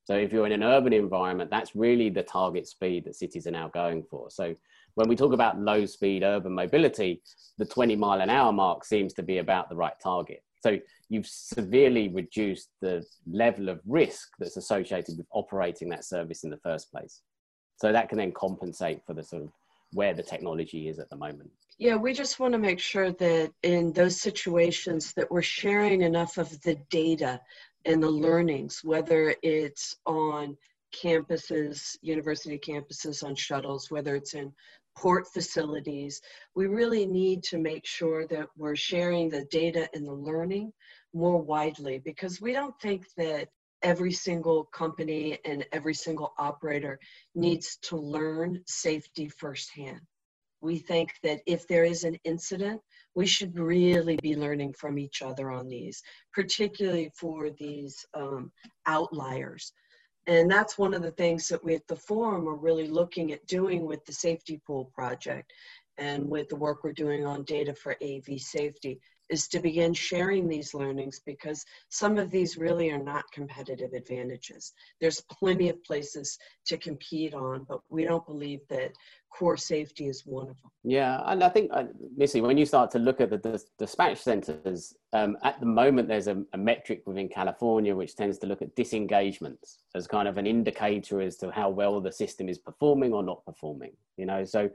So 0.04 0.14
if 0.14 0.32
you're 0.32 0.46
in 0.46 0.52
an 0.52 0.62
urban 0.62 0.92
environment, 0.92 1.50
that's 1.50 1.76
really 1.76 2.10
the 2.10 2.22
target 2.22 2.66
speed 2.66 3.04
that 3.04 3.14
cities 3.14 3.46
are 3.46 3.52
now 3.52 3.68
going 3.68 4.02
for. 4.10 4.30
So 4.30 4.54
when 4.94 5.08
we 5.08 5.16
talk 5.16 5.32
about 5.32 5.60
low 5.60 5.86
speed 5.86 6.22
urban 6.22 6.52
mobility, 6.52 7.22
the 7.58 7.64
20 7.64 7.96
mile 7.96 8.20
an 8.20 8.30
hour 8.30 8.52
mark 8.52 8.84
seems 8.84 9.12
to 9.14 9.22
be 9.22 9.38
about 9.38 9.68
the 9.68 9.76
right 9.76 9.94
target. 10.02 10.42
So 10.62 10.78
you've 11.08 11.26
severely 11.26 12.08
reduced 12.08 12.68
the 12.80 13.04
level 13.30 13.68
of 13.68 13.80
risk 13.86 14.30
that's 14.38 14.56
associated 14.56 15.16
with 15.16 15.26
operating 15.32 15.88
that 15.90 16.04
service 16.04 16.44
in 16.44 16.50
the 16.50 16.58
first 16.58 16.90
place. 16.90 17.22
So 17.76 17.92
that 17.92 18.08
can 18.08 18.18
then 18.18 18.32
compensate 18.32 19.00
for 19.06 19.14
the 19.14 19.22
sort 19.22 19.44
of 19.44 19.52
where 19.92 20.14
the 20.14 20.22
technology 20.22 20.88
is 20.88 20.98
at 20.98 21.10
the 21.10 21.16
moment. 21.16 21.50
Yeah, 21.78 21.96
we 21.96 22.12
just 22.12 22.38
want 22.38 22.52
to 22.52 22.58
make 22.58 22.78
sure 22.78 23.10
that 23.12 23.52
in 23.62 23.92
those 23.92 24.20
situations 24.20 25.12
that 25.14 25.30
we're 25.30 25.42
sharing 25.42 26.02
enough 26.02 26.36
of 26.36 26.60
the 26.60 26.76
data 26.90 27.40
and 27.86 28.02
the 28.02 28.10
learnings, 28.10 28.80
whether 28.84 29.34
it's 29.42 29.96
on 30.04 30.56
campuses, 30.94 31.96
university 32.02 32.58
campuses 32.58 33.24
on 33.24 33.34
shuttles, 33.34 33.90
whether 33.90 34.14
it's 34.14 34.34
in 34.34 34.52
port 34.96 35.26
facilities, 35.32 36.20
we 36.54 36.66
really 36.66 37.06
need 37.06 37.42
to 37.44 37.58
make 37.58 37.86
sure 37.86 38.26
that 38.26 38.48
we're 38.56 38.76
sharing 38.76 39.30
the 39.30 39.44
data 39.46 39.88
and 39.94 40.06
the 40.06 40.12
learning 40.12 40.72
more 41.14 41.40
widely 41.40 41.98
because 41.98 42.40
we 42.40 42.52
don't 42.52 42.78
think 42.80 43.06
that 43.16 43.48
every 43.82 44.12
single 44.12 44.64
company 44.64 45.38
and 45.44 45.66
every 45.72 45.94
single 45.94 46.32
operator 46.38 46.98
needs 47.34 47.76
to 47.82 47.96
learn 47.96 48.62
safety 48.66 49.28
firsthand. 49.28 50.00
We 50.60 50.78
think 50.78 51.14
that 51.22 51.40
if 51.46 51.66
there 51.66 51.84
is 51.84 52.04
an 52.04 52.18
incident, 52.24 52.80
we 53.14 53.26
should 53.26 53.58
really 53.58 54.18
be 54.22 54.36
learning 54.36 54.74
from 54.74 54.98
each 54.98 55.22
other 55.22 55.50
on 55.50 55.68
these, 55.68 56.02
particularly 56.32 57.10
for 57.16 57.50
these 57.50 58.04
um, 58.14 58.52
outliers. 58.86 59.72
And 60.26 60.50
that's 60.50 60.78
one 60.78 60.94
of 60.94 61.02
the 61.02 61.12
things 61.12 61.48
that 61.48 61.64
we 61.64 61.74
at 61.74 61.86
the 61.88 61.96
forum 61.96 62.46
are 62.46 62.54
really 62.54 62.88
looking 62.88 63.32
at 63.32 63.46
doing 63.46 63.86
with 63.86 64.04
the 64.04 64.12
safety 64.12 64.60
pool 64.66 64.90
project 64.94 65.52
and 65.96 66.28
with 66.28 66.48
the 66.48 66.56
work 66.56 66.84
we're 66.84 66.92
doing 66.92 67.26
on 67.26 67.42
data 67.44 67.74
for 67.74 67.96
AV 68.02 68.38
safety 68.38 69.00
is 69.30 69.46
to 69.48 69.60
begin 69.60 69.94
sharing 69.94 70.48
these 70.48 70.74
learnings 70.74 71.20
because 71.24 71.64
some 71.88 72.18
of 72.18 72.30
these 72.30 72.56
really 72.56 72.90
are 72.90 73.02
not 73.02 73.30
competitive 73.32 73.92
advantages. 73.92 74.72
There's 75.00 75.22
plenty 75.22 75.68
of 75.68 75.82
places 75.84 76.36
to 76.66 76.76
compete 76.76 77.32
on, 77.32 77.64
but 77.68 77.80
we 77.88 78.04
don't 78.04 78.26
believe 78.26 78.60
that 78.68 78.92
core 79.30 79.56
safety 79.56 80.06
is 80.06 80.26
one 80.26 80.48
of 80.48 80.60
them. 80.60 80.70
Yeah, 80.82 81.22
and 81.26 81.44
I 81.44 81.48
think, 81.48 81.70
uh, 81.72 81.84
Missy, 82.16 82.40
when 82.40 82.58
you 82.58 82.66
start 82.66 82.90
to 82.92 82.98
look 82.98 83.20
at 83.20 83.30
the 83.30 83.38
dis- 83.38 83.66
dispatch 83.78 84.18
centers, 84.18 84.94
um, 85.12 85.36
at 85.44 85.60
the 85.60 85.66
moment 85.66 86.08
there's 86.08 86.26
a, 86.26 86.42
a, 86.52 86.58
metric 86.58 87.02
within 87.06 87.28
California 87.28 87.94
which 87.94 88.16
tends 88.16 88.38
to 88.38 88.46
look 88.46 88.62
at 88.62 88.74
disengagements 88.74 89.78
as 89.94 90.06
kind 90.06 90.26
of 90.28 90.38
an 90.38 90.46
indicator 90.46 91.20
as 91.20 91.36
to 91.38 91.50
how 91.50 91.70
well 91.70 92.00
the 92.00 92.12
system 92.12 92.48
is 92.48 92.58
performing 92.58 93.12
or 93.12 93.22
not 93.22 93.44
performing. 93.44 93.92
You 94.16 94.26
know, 94.26 94.44
so 94.44 94.68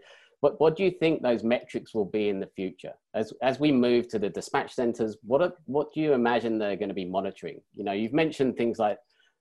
what, 0.46 0.60
what 0.60 0.78
do 0.78 0.84
you 0.84 0.92
think 0.92 1.24
those 1.24 1.44
metrics 1.44 1.96
will 1.96 2.06
be 2.06 2.30
in 2.30 2.40
the 2.40 2.52
future 2.56 2.94
as 3.16 3.34
as 3.42 3.60
we 3.60 3.72
move 3.72 4.08
to 4.10 4.20
the 4.20 4.30
dispatch 4.30 4.72
centers? 4.76 5.18
What 5.24 5.42
are, 5.42 5.54
what 5.66 5.92
do 5.92 6.02
you 6.02 6.14
imagine 6.14 6.60
they're 6.60 6.76
going 6.76 6.90
to 6.90 7.02
be 7.04 7.10
monitoring? 7.18 7.62
You 7.74 7.84
know, 7.84 7.94
you've 7.94 8.14
mentioned 8.14 8.56
things 8.56 8.78
like 8.78 9.00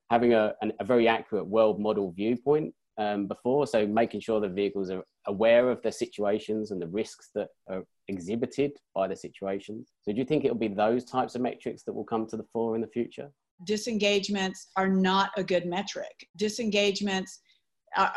having 0.09 0.33
a, 0.33 0.55
an, 0.63 0.73
a 0.79 0.83
very 0.83 1.07
accurate 1.07 1.45
world 1.45 1.79
model 1.79 2.11
viewpoint 2.11 2.73
um, 2.97 3.27
before, 3.27 3.67
so 3.67 3.85
making 3.85 4.21
sure 4.21 4.39
the 4.39 4.49
vehicles 4.49 4.89
are 4.89 5.03
aware 5.27 5.69
of 5.69 5.79
the 5.83 5.91
situations 5.91 6.71
and 6.71 6.81
the 6.81 6.87
risks 6.87 7.29
that 7.35 7.49
are 7.69 7.83
exhibited 8.07 8.71
by 8.95 9.07
the 9.07 9.15
situations. 9.15 9.91
So, 10.01 10.11
do 10.11 10.17
you 10.17 10.25
think 10.25 10.43
it'll 10.43 10.57
be 10.57 10.69
those 10.69 11.05
types 11.05 11.35
of 11.35 11.41
metrics 11.41 11.83
that 11.83 11.93
will 11.93 12.03
come 12.03 12.25
to 12.27 12.37
the 12.37 12.47
fore 12.51 12.73
in 12.73 12.81
the 12.81 12.87
future? 12.87 13.29
Disengagements 13.63 14.69
are 14.75 14.89
not 14.89 15.29
a 15.37 15.43
good 15.43 15.67
metric. 15.67 16.15
Disengagements 16.35 17.41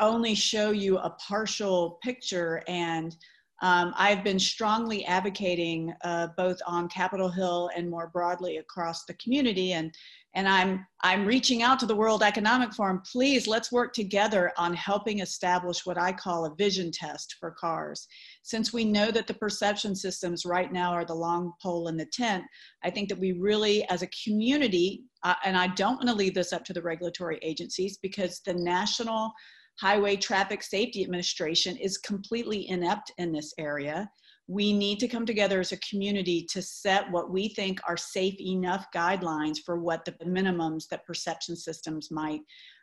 only 0.00 0.34
show 0.34 0.70
you 0.70 0.98
a 0.98 1.10
partial 1.10 1.98
picture 2.02 2.62
and 2.68 3.16
um, 3.60 3.92
I've 3.96 4.22
been 4.22 4.38
strongly 4.38 5.04
advocating 5.04 5.92
uh, 6.04 6.28
both 6.36 6.60
on 6.66 6.88
Capitol 6.88 7.28
Hill 7.28 7.70
and 7.76 7.90
more 7.90 8.08
broadly 8.12 8.58
across 8.58 9.04
the 9.04 9.14
community, 9.14 9.72
and 9.72 9.92
and 10.34 10.46
I'm 10.46 10.86
I'm 11.02 11.26
reaching 11.26 11.62
out 11.64 11.80
to 11.80 11.86
the 11.86 11.96
World 11.96 12.22
Economic 12.22 12.72
Forum. 12.72 13.02
Please, 13.10 13.48
let's 13.48 13.72
work 13.72 13.92
together 13.92 14.52
on 14.56 14.74
helping 14.74 15.18
establish 15.18 15.84
what 15.84 15.98
I 15.98 16.12
call 16.12 16.44
a 16.44 16.54
vision 16.54 16.92
test 16.92 17.34
for 17.40 17.50
cars. 17.50 18.06
Since 18.44 18.72
we 18.72 18.84
know 18.84 19.10
that 19.10 19.26
the 19.26 19.34
perception 19.34 19.96
systems 19.96 20.46
right 20.46 20.72
now 20.72 20.92
are 20.92 21.04
the 21.04 21.14
long 21.14 21.52
pole 21.60 21.88
in 21.88 21.96
the 21.96 22.06
tent, 22.12 22.44
I 22.84 22.90
think 22.90 23.08
that 23.08 23.18
we 23.18 23.32
really, 23.32 23.88
as 23.88 24.02
a 24.02 24.10
community, 24.24 25.02
uh, 25.24 25.34
and 25.44 25.56
I 25.56 25.66
don't 25.68 25.96
want 25.96 26.08
to 26.10 26.14
leave 26.14 26.34
this 26.34 26.52
up 26.52 26.64
to 26.66 26.72
the 26.72 26.82
regulatory 26.82 27.40
agencies 27.42 27.98
because 28.00 28.40
the 28.46 28.54
national 28.54 29.32
Highway 29.80 30.16
Traffic 30.16 30.62
Safety 30.62 31.04
Administration 31.04 31.76
is 31.76 31.98
completely 31.98 32.68
inept 32.68 33.12
in 33.18 33.32
this 33.32 33.54
area. 33.58 34.10
We 34.48 34.72
need 34.72 34.98
to 35.00 35.08
come 35.08 35.24
together 35.24 35.60
as 35.60 35.72
a 35.72 35.78
community 35.78 36.46
to 36.50 36.62
set 36.62 37.10
what 37.12 37.30
we 37.30 37.48
think 37.48 37.80
are 37.86 37.96
safe 37.96 38.40
enough 38.40 38.86
guidelines 38.94 39.58
for 39.64 39.78
what 39.78 40.04
the 40.04 40.12
minimums 40.24 40.88
that 40.88 41.06
perception 41.06 41.54
systems 41.54 42.10
might 42.10 42.40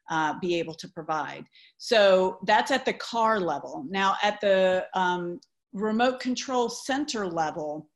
uh, 0.09 0.35
be 0.39 0.57
able 0.57 0.75
to 0.75 0.87
provide. 0.87 1.45
So 1.77 2.37
that's 2.45 2.71
at 2.71 2.85
the 2.85 2.93
car 2.93 3.39
level. 3.39 3.85
Now, 3.89 4.15
at 4.23 4.39
the 4.39 4.85
um, 4.93 5.39
remote 5.73 6.19
control 6.19 6.69
center 6.69 7.27
level, 7.27 7.89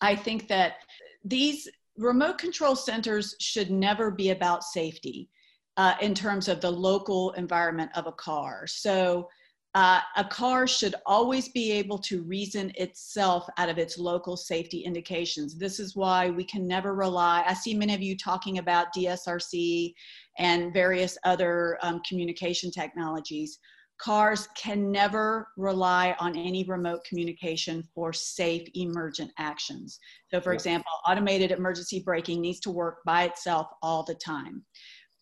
I 0.00 0.16
think 0.16 0.48
that 0.48 0.76
these 1.24 1.68
remote 1.98 2.38
control 2.38 2.76
centers 2.76 3.36
should 3.40 3.70
never 3.70 4.10
be 4.10 4.30
about 4.30 4.64
safety 4.64 5.28
uh, 5.76 5.94
in 6.00 6.14
terms 6.14 6.48
of 6.48 6.60
the 6.60 6.70
local 6.70 7.32
environment 7.32 7.90
of 7.94 8.06
a 8.06 8.12
car. 8.12 8.66
So 8.66 9.28
uh, 9.74 10.00
a 10.18 10.24
car 10.24 10.66
should 10.66 10.94
always 11.06 11.48
be 11.48 11.72
able 11.72 11.96
to 11.96 12.22
reason 12.24 12.70
itself 12.74 13.48
out 13.56 13.70
of 13.70 13.78
its 13.78 13.96
local 13.96 14.36
safety 14.36 14.80
indications. 14.80 15.56
This 15.56 15.80
is 15.80 15.96
why 15.96 16.28
we 16.28 16.44
can 16.44 16.66
never 16.66 16.94
rely. 16.94 17.42
I 17.46 17.54
see 17.54 17.74
many 17.74 17.94
of 17.94 18.02
you 18.02 18.14
talking 18.16 18.58
about 18.58 18.88
DSRC 18.94 19.94
and 20.38 20.74
various 20.74 21.16
other 21.24 21.78
um, 21.82 22.02
communication 22.06 22.70
technologies. 22.70 23.58
cars 23.98 24.48
can 24.56 24.90
never 24.90 25.48
rely 25.56 26.14
on 26.18 26.36
any 26.36 26.64
remote 26.64 27.02
communication 27.08 27.82
for 27.94 28.12
safe 28.12 28.68
emergent 28.74 29.30
actions. 29.38 29.98
So, 30.28 30.40
for 30.40 30.52
example, 30.52 30.90
automated 31.08 31.50
emergency 31.50 32.00
braking 32.00 32.42
needs 32.42 32.60
to 32.60 32.70
work 32.70 32.98
by 33.06 33.24
itself 33.24 33.68
all 33.80 34.02
the 34.02 34.16
time. 34.16 34.64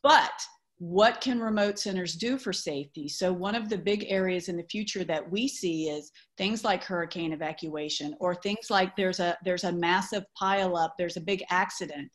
But 0.02 0.32
what 0.78 1.20
can 1.20 1.40
remote 1.40 1.78
centers 1.78 2.14
do 2.14 2.38
for 2.38 2.54
safety? 2.54 3.06
So, 3.06 3.32
one 3.32 3.54
of 3.54 3.68
the 3.68 3.76
big 3.76 4.06
areas 4.08 4.48
in 4.48 4.56
the 4.56 4.66
future 4.70 5.04
that 5.04 5.30
we 5.30 5.46
see 5.46 5.90
is 5.90 6.10
things 6.38 6.64
like 6.64 6.84
hurricane 6.84 7.32
evacuation 7.32 8.14
or 8.18 8.34
things 8.34 8.70
like 8.70 8.96
there's 8.96 9.20
a 9.20 9.36
there's 9.44 9.64
a 9.64 9.72
massive 9.72 10.24
pileup, 10.40 10.90
there's 10.98 11.18
a 11.18 11.22
big 11.22 11.44
accident 11.50 12.10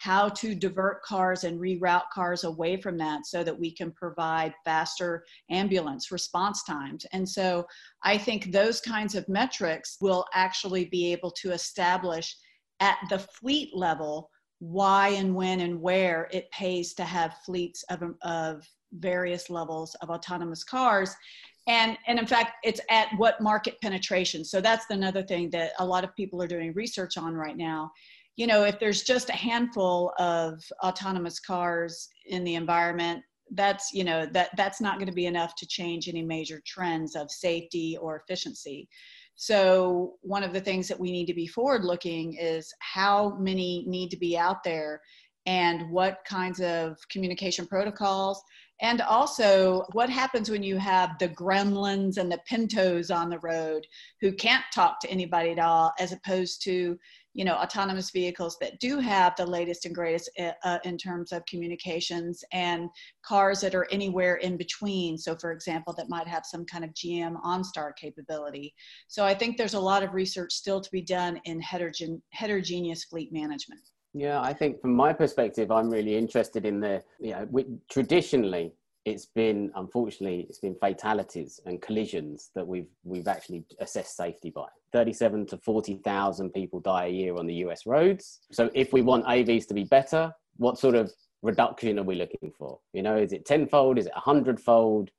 how 0.00 0.30
to 0.30 0.54
divert 0.54 1.02
cars 1.02 1.44
and 1.44 1.60
reroute 1.60 2.08
cars 2.12 2.44
away 2.44 2.80
from 2.80 2.96
that 2.96 3.26
so 3.26 3.44
that 3.44 3.58
we 3.58 3.70
can 3.70 3.92
provide 3.92 4.54
faster 4.64 5.22
ambulance 5.50 6.10
response 6.10 6.64
times. 6.64 7.04
And 7.12 7.28
so 7.28 7.66
I 8.02 8.16
think 8.16 8.50
those 8.50 8.80
kinds 8.80 9.14
of 9.14 9.28
metrics 9.28 9.98
will 10.00 10.24
actually 10.32 10.86
be 10.86 11.12
able 11.12 11.30
to 11.32 11.52
establish 11.52 12.34
at 12.80 12.96
the 13.10 13.18
fleet 13.18 13.76
level 13.76 14.29
why 14.60 15.08
and 15.08 15.34
when 15.34 15.60
and 15.60 15.80
where 15.80 16.28
it 16.30 16.50
pays 16.52 16.94
to 16.94 17.02
have 17.02 17.38
fleets 17.44 17.82
of, 17.90 18.02
of 18.22 18.68
various 18.92 19.50
levels 19.50 19.94
of 19.96 20.10
autonomous 20.10 20.62
cars. 20.62 21.14
And 21.66 21.96
and 22.06 22.18
in 22.18 22.26
fact 22.26 22.56
it's 22.62 22.80
at 22.90 23.08
what 23.16 23.40
market 23.40 23.80
penetration. 23.80 24.44
So 24.44 24.60
that's 24.60 24.84
another 24.90 25.22
thing 25.22 25.50
that 25.50 25.72
a 25.78 25.84
lot 25.84 26.04
of 26.04 26.14
people 26.14 26.42
are 26.42 26.46
doing 26.46 26.72
research 26.74 27.16
on 27.16 27.34
right 27.34 27.56
now. 27.56 27.90
You 28.36 28.46
know, 28.46 28.64
if 28.64 28.78
there's 28.78 29.02
just 29.02 29.30
a 29.30 29.34
handful 29.34 30.12
of 30.18 30.62
autonomous 30.84 31.40
cars 31.40 32.08
in 32.26 32.44
the 32.44 32.54
environment, 32.54 33.22
that's 33.52 33.92
you 33.92 34.04
know 34.04 34.26
that 34.26 34.50
that's 34.56 34.80
not 34.80 34.96
going 34.96 35.08
to 35.08 35.12
be 35.12 35.26
enough 35.26 35.54
to 35.56 35.66
change 35.66 36.08
any 36.08 36.22
major 36.22 36.62
trends 36.66 37.16
of 37.16 37.30
safety 37.30 37.96
or 38.00 38.16
efficiency. 38.16 38.88
So 39.42 40.16
one 40.20 40.42
of 40.42 40.52
the 40.52 40.60
things 40.60 40.86
that 40.88 41.00
we 41.00 41.10
need 41.10 41.24
to 41.24 41.32
be 41.32 41.46
forward 41.46 41.82
looking 41.82 42.34
is 42.34 42.74
how 42.80 43.38
many 43.38 43.86
need 43.86 44.10
to 44.10 44.18
be 44.18 44.36
out 44.36 44.62
there 44.62 45.00
and 45.46 45.90
what 45.90 46.18
kinds 46.26 46.60
of 46.60 46.98
communication 47.08 47.66
protocols. 47.66 48.42
And 48.82 49.00
also 49.00 49.86
what 49.92 50.10
happens 50.10 50.50
when 50.50 50.62
you 50.62 50.76
have 50.76 51.18
the 51.18 51.30
gremlins 51.30 52.18
and 52.18 52.30
the 52.30 52.42
pintos 52.46 53.10
on 53.10 53.30
the 53.30 53.38
road 53.38 53.86
who 54.20 54.30
can't 54.30 54.64
talk 54.74 55.00
to 55.00 55.10
anybody 55.10 55.52
at 55.52 55.58
all 55.58 55.90
as 55.98 56.12
opposed 56.12 56.62
to 56.64 56.98
you 57.34 57.44
know 57.44 57.54
autonomous 57.54 58.10
vehicles 58.10 58.56
that 58.60 58.78
do 58.80 58.98
have 58.98 59.34
the 59.36 59.46
latest 59.46 59.86
and 59.86 59.94
greatest 59.94 60.30
uh, 60.38 60.52
uh, 60.64 60.78
in 60.84 60.98
terms 60.98 61.32
of 61.32 61.44
communications 61.46 62.42
and 62.52 62.88
cars 63.22 63.60
that 63.60 63.74
are 63.74 63.86
anywhere 63.90 64.36
in 64.36 64.56
between. 64.56 65.16
So 65.16 65.36
for 65.36 65.52
example 65.52 65.94
that 65.96 66.08
might 66.08 66.26
have 66.26 66.44
some 66.44 66.64
kind 66.64 66.84
of 66.84 66.90
gm 66.90 67.40
onstar 67.42 67.94
capability. 67.96 68.74
So 69.08 69.24
i 69.24 69.34
think 69.34 69.56
there's 69.56 69.74
a 69.74 69.80
lot 69.80 70.02
of 70.02 70.14
research 70.14 70.52
still 70.52 70.80
to 70.80 70.90
be 70.90 71.02
done 71.02 71.40
in 71.44 71.60
heterogen- 71.60 72.22
heterogeneous 72.30 73.04
fleet 73.04 73.32
management. 73.32 73.80
Yeah 74.12 74.40
i 74.40 74.52
think 74.52 74.80
from 74.80 74.94
my 74.94 75.12
perspective 75.12 75.70
i'm 75.70 75.88
really 75.88 76.16
interested 76.16 76.66
in 76.66 76.80
the 76.80 77.02
you 77.20 77.30
know 77.30 77.46
we, 77.50 77.64
traditionally 77.88 78.72
it's 79.04 79.26
been 79.26 79.70
unfortunately 79.76 80.46
it's 80.48 80.58
been 80.58 80.74
fatalities 80.74 81.60
and 81.66 81.80
collisions 81.80 82.50
that 82.54 82.66
we've 82.66 82.88
we've 83.04 83.28
actually 83.28 83.64
assessed 83.80 84.16
safety 84.16 84.50
by. 84.50 84.66
37 84.92 85.46
to 85.46 85.56
40,000 85.58 86.50
people 86.50 86.80
die 86.80 87.06
a 87.06 87.10
year 87.10 87.36
on 87.36 87.46
the 87.46 87.54
US 87.66 87.86
roads. 87.86 88.40
So 88.50 88.70
if 88.74 88.92
we 88.92 89.02
want 89.02 89.24
AVs 89.26 89.66
to 89.68 89.74
be 89.74 89.84
better 89.84 90.32
what 90.56 90.78
sort 90.78 90.94
of 90.94 91.10
reduction 91.42 91.98
are 91.98 92.02
we 92.02 92.16
looking 92.16 92.52
for? 92.56 92.78
You 92.92 93.02
know 93.02 93.16
is 93.16 93.32
it 93.32 93.46
tenfold? 93.46 93.98
Is 93.98 94.06
it 94.06 94.12
a 94.14 94.20
hundredfold? 94.20 95.10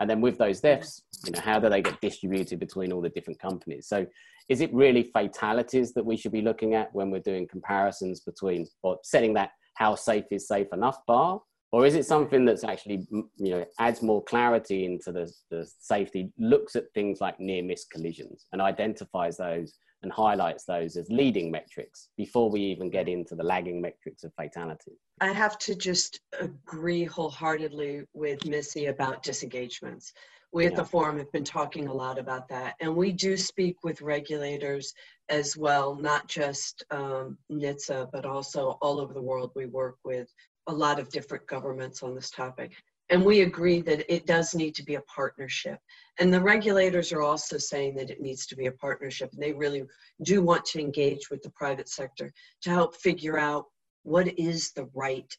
And 0.00 0.08
then 0.08 0.20
with 0.20 0.38
those 0.38 0.60
deaths 0.60 1.02
you 1.26 1.32
know 1.32 1.40
how 1.40 1.58
do 1.58 1.68
they 1.68 1.82
get 1.82 2.00
distributed 2.00 2.58
between 2.58 2.92
all 2.92 3.02
the 3.02 3.10
different 3.10 3.40
companies? 3.40 3.86
So 3.88 4.06
is 4.48 4.60
it 4.60 4.72
really 4.72 5.10
fatalities 5.12 5.92
that 5.94 6.06
we 6.06 6.16
should 6.16 6.32
be 6.32 6.40
looking 6.40 6.74
at 6.74 6.94
when 6.94 7.10
we're 7.10 7.20
doing 7.20 7.46
comparisons 7.48 8.20
between 8.20 8.66
or 8.82 8.98
setting 9.02 9.34
that 9.34 9.50
how 9.74 9.94
safe 9.94 10.24
is 10.30 10.48
safe 10.48 10.68
enough 10.72 10.98
bar 11.06 11.40
or 11.72 11.84
is 11.84 11.94
it 11.94 12.06
something 12.06 12.44
that's 12.44 12.64
actually 12.64 13.06
you 13.10 13.50
know 13.50 13.64
adds 13.78 14.02
more 14.02 14.22
clarity 14.24 14.84
into 14.84 15.12
the, 15.12 15.30
the 15.50 15.68
safety 15.80 16.32
looks 16.38 16.76
at 16.76 16.84
things 16.94 17.20
like 17.20 17.38
near 17.40 17.62
miss 17.62 17.84
collisions 17.86 18.46
and 18.52 18.62
identifies 18.62 19.36
those 19.36 19.78
and 20.02 20.12
highlights 20.12 20.64
those 20.64 20.96
as 20.96 21.10
leading 21.10 21.50
metrics 21.50 22.10
before 22.16 22.50
we 22.50 22.60
even 22.60 22.90
get 22.90 23.08
into 23.08 23.34
the 23.34 23.42
lagging 23.42 23.80
metrics 23.80 24.24
of 24.24 24.32
fatality? 24.34 24.92
I 25.20 25.32
have 25.32 25.58
to 25.60 25.74
just 25.74 26.20
agree 26.38 27.04
wholeheartedly 27.04 28.04
with 28.12 28.44
missy 28.46 28.86
about 28.86 29.22
disengagements. 29.22 30.12
We 30.52 30.66
at 30.66 30.76
the 30.76 30.84
forum 30.84 31.18
have 31.18 31.32
been 31.32 31.44
talking 31.44 31.88
a 31.88 31.92
lot 31.92 32.18
about 32.18 32.48
that 32.48 32.76
and 32.80 32.94
we 32.94 33.12
do 33.12 33.36
speak 33.36 33.82
with 33.82 34.00
regulators 34.00 34.94
as 35.28 35.56
well 35.56 35.96
not 35.96 36.28
just 36.28 36.84
um, 36.90 37.36
NHTSA 37.50 38.10
but 38.12 38.24
also 38.24 38.78
all 38.80 39.00
over 39.00 39.12
the 39.12 39.20
world 39.20 39.50
we 39.54 39.66
work 39.66 39.96
with 40.04 40.32
a 40.66 40.72
lot 40.72 40.98
of 40.98 41.10
different 41.10 41.46
governments 41.46 42.02
on 42.02 42.14
this 42.14 42.30
topic. 42.30 42.72
And 43.08 43.24
we 43.24 43.42
agree 43.42 43.82
that 43.82 44.12
it 44.12 44.26
does 44.26 44.54
need 44.54 44.74
to 44.74 44.84
be 44.84 44.96
a 44.96 45.00
partnership. 45.02 45.78
And 46.18 46.32
the 46.32 46.40
regulators 46.40 47.12
are 47.12 47.22
also 47.22 47.56
saying 47.56 47.94
that 47.96 48.10
it 48.10 48.20
needs 48.20 48.46
to 48.46 48.56
be 48.56 48.66
a 48.66 48.72
partnership. 48.72 49.30
And 49.32 49.42
they 49.42 49.52
really 49.52 49.84
do 50.22 50.42
want 50.42 50.64
to 50.66 50.80
engage 50.80 51.30
with 51.30 51.42
the 51.42 51.50
private 51.50 51.88
sector 51.88 52.32
to 52.62 52.70
help 52.70 52.96
figure 52.96 53.38
out 53.38 53.66
what 54.02 54.36
is 54.38 54.72
the 54.72 54.88
right 54.92 55.32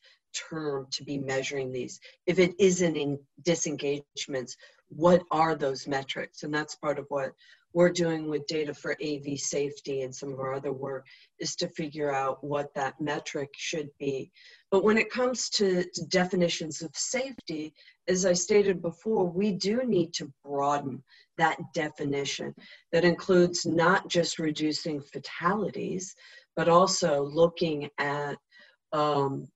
term 0.49 0.88
to 0.91 1.03
be 1.03 1.17
measuring 1.17 1.71
these. 1.71 1.99
If 2.25 2.39
it 2.39 2.53
isn't 2.59 2.95
in 2.95 3.19
disengagements, 3.43 4.55
what 4.89 5.23
are 5.32 5.55
those 5.55 5.88
metrics? 5.88 6.43
And 6.43 6.53
that's 6.53 6.75
part 6.75 6.99
of 6.99 7.05
what 7.09 7.34
we're 7.73 7.89
doing 7.89 8.30
with 8.30 8.47
data 8.47 8.73
for 8.73 8.97
AV 9.03 9.38
safety 9.38 10.01
and 10.01 10.15
some 10.15 10.32
of 10.32 10.39
our 10.39 10.53
other 10.53 10.71
work 10.71 11.05
is 11.39 11.55
to 11.57 11.67
figure 11.69 12.13
out 12.13 12.43
what 12.43 12.73
that 12.75 12.99
metric 13.01 13.49
should 13.55 13.89
be. 13.99 14.32
But 14.70 14.84
when 14.84 14.97
it 14.97 15.09
comes 15.09 15.49
to, 15.51 15.84
to 15.84 16.05
definitions 16.07 16.82
of 16.82 16.91
safety, 16.93 17.74
as 18.07 18.26
I 18.26 18.34
stated 18.34 18.82
before, 18.82 19.26
we 19.26 19.53
do 19.53 19.82
need 19.86 20.13
to 20.15 20.32
broaden 20.43 21.03
that 21.38 21.57
definition 21.74 22.53
that 22.91 23.05
includes 23.05 23.65
not 23.65 24.09
just 24.09 24.39
reducing 24.39 25.01
fatalities, 25.01 26.13
but 26.55 26.68
also 26.68 27.24
looking 27.24 27.89
at 27.97 28.36
um, 28.91 29.47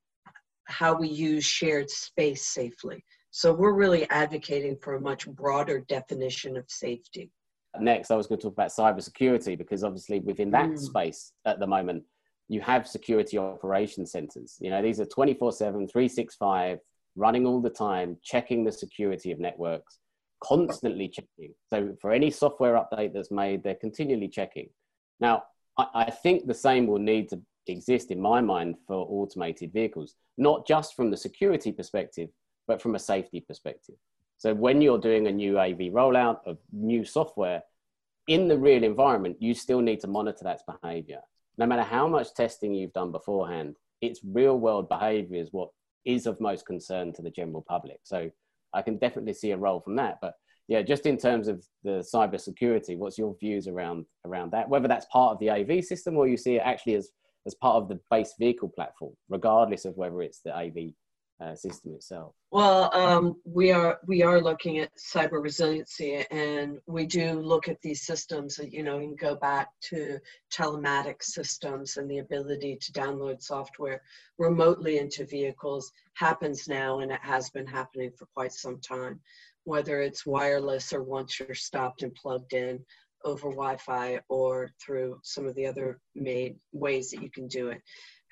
how 0.64 0.94
we 0.94 1.08
use 1.08 1.44
shared 1.44 1.90
space 1.90 2.46
safely. 2.46 3.04
So 3.32 3.52
we're 3.52 3.72
really 3.72 4.08
advocating 4.10 4.76
for 4.82 4.94
a 4.94 5.00
much 5.00 5.26
broader 5.28 5.80
definition 5.88 6.56
of 6.56 6.64
safety. 6.68 7.30
Next, 7.80 8.10
I 8.10 8.16
was 8.16 8.26
going 8.26 8.38
to 8.38 8.48
talk 8.48 8.52
about 8.52 8.70
cybersecurity 8.70 9.56
because 9.56 9.82
obviously 9.82 10.20
within 10.20 10.50
that 10.50 10.70
mm. 10.70 10.78
space 10.78 11.32
at 11.46 11.58
the 11.58 11.66
moment, 11.66 12.04
you 12.48 12.60
have 12.60 12.86
security 12.86 13.38
operation 13.38 14.06
centers. 14.06 14.56
You 14.60 14.70
know, 14.70 14.82
these 14.82 15.00
are 15.00 15.06
24 15.06 15.52
7, 15.52 15.88
365, 15.88 16.78
running 17.16 17.46
all 17.46 17.60
the 17.60 17.70
time, 17.70 18.16
checking 18.22 18.64
the 18.64 18.72
security 18.72 19.32
of 19.32 19.38
networks, 19.38 19.98
constantly 20.42 21.08
checking. 21.08 21.54
So 21.70 21.96
for 22.00 22.12
any 22.12 22.30
software 22.30 22.74
update 22.74 23.12
that's 23.12 23.30
made, 23.30 23.62
they're 23.62 23.74
continually 23.74 24.28
checking. 24.28 24.68
Now, 25.20 25.44
I, 25.78 25.86
I 25.94 26.10
think 26.10 26.46
the 26.46 26.54
same 26.54 26.86
will 26.86 26.98
need 26.98 27.28
to 27.30 27.40
exist 27.66 28.10
in 28.10 28.20
my 28.20 28.40
mind 28.40 28.76
for 28.86 29.06
automated 29.08 29.72
vehicles, 29.72 30.14
not 30.36 30.66
just 30.66 30.96
from 30.96 31.10
the 31.10 31.16
security 31.16 31.72
perspective, 31.72 32.28
but 32.66 32.82
from 32.82 32.94
a 32.94 32.98
safety 32.98 33.40
perspective. 33.40 33.96
So 34.38 34.54
when 34.54 34.80
you're 34.80 34.98
doing 34.98 35.26
a 35.26 35.32
new 35.32 35.58
AV 35.58 35.92
rollout 35.92 36.38
of 36.46 36.58
new 36.72 37.04
software 37.04 37.62
in 38.28 38.48
the 38.48 38.58
real 38.58 38.82
environment, 38.82 39.36
you 39.40 39.54
still 39.54 39.80
need 39.80 40.00
to 40.00 40.08
monitor 40.08 40.44
that 40.44 40.62
behavior 40.66 41.20
no 41.58 41.66
matter 41.66 41.82
how 41.82 42.08
much 42.08 42.34
testing 42.34 42.74
you've 42.74 42.92
done 42.92 43.12
beforehand, 43.12 43.76
its 44.00 44.20
real 44.24 44.58
world 44.58 44.88
behavior 44.88 45.40
is 45.40 45.52
what 45.52 45.70
is 46.04 46.26
of 46.26 46.40
most 46.40 46.66
concern 46.66 47.12
to 47.12 47.22
the 47.22 47.30
general 47.30 47.64
public. 47.68 48.00
So 48.02 48.30
I 48.72 48.82
can 48.82 48.98
definitely 48.98 49.34
see 49.34 49.52
a 49.52 49.56
role 49.56 49.80
from 49.80 49.96
that. 49.96 50.18
But 50.20 50.34
yeah, 50.68 50.82
just 50.82 51.06
in 51.06 51.16
terms 51.16 51.48
of 51.48 51.64
the 51.84 52.04
cyber 52.14 52.40
security, 52.40 52.96
what's 52.96 53.18
your 53.18 53.36
views 53.38 53.68
around 53.68 54.06
around 54.24 54.52
that? 54.52 54.68
Whether 54.68 54.88
that's 54.88 55.06
part 55.06 55.32
of 55.32 55.38
the 55.38 55.50
AV 55.50 55.84
system 55.84 56.16
or 56.16 56.26
you 56.26 56.36
see 56.36 56.56
it 56.56 56.62
actually 56.64 56.94
as 56.94 57.10
as 57.46 57.54
part 57.54 57.76
of 57.76 57.88
the 57.88 57.98
base 58.10 58.34
vehicle 58.38 58.68
platform, 58.68 59.14
regardless 59.28 59.84
of 59.84 59.96
whether 59.96 60.22
it's 60.22 60.40
the 60.40 60.56
AV 60.56 60.92
uh, 61.42 61.54
system 61.54 61.94
itself? 61.94 62.34
Well, 62.50 62.94
um, 62.94 63.36
we 63.44 63.72
are 63.72 63.98
we 64.06 64.22
are 64.22 64.40
looking 64.40 64.78
at 64.78 64.90
cyber 64.96 65.42
resiliency, 65.42 66.24
and 66.30 66.78
we 66.86 67.06
do 67.06 67.40
look 67.40 67.68
at 67.68 67.80
these 67.82 68.02
systems. 68.02 68.60
You 68.70 68.82
know, 68.82 68.98
you 68.98 69.16
go 69.16 69.34
back 69.34 69.68
to 69.90 70.18
telematic 70.52 71.22
systems 71.22 71.96
and 71.96 72.10
the 72.10 72.18
ability 72.18 72.78
to 72.80 72.92
download 72.92 73.42
software 73.42 74.02
remotely 74.38 74.98
into 74.98 75.26
vehicles 75.26 75.90
happens 76.14 76.68
now, 76.68 77.00
and 77.00 77.10
it 77.10 77.20
has 77.22 77.50
been 77.50 77.66
happening 77.66 78.12
for 78.16 78.26
quite 78.34 78.52
some 78.52 78.78
time. 78.80 79.20
Whether 79.64 80.00
it's 80.00 80.26
wireless 80.26 80.92
or 80.92 81.02
once 81.02 81.38
you're 81.38 81.54
stopped 81.54 82.02
and 82.02 82.14
plugged 82.14 82.52
in 82.52 82.84
over 83.24 83.50
Wi-Fi 83.50 84.20
or 84.28 84.70
through 84.84 85.18
some 85.22 85.46
of 85.46 85.54
the 85.54 85.66
other 85.66 86.00
made 86.14 86.56
ways 86.72 87.10
that 87.10 87.22
you 87.22 87.30
can 87.30 87.46
do 87.46 87.68
it. 87.68 87.80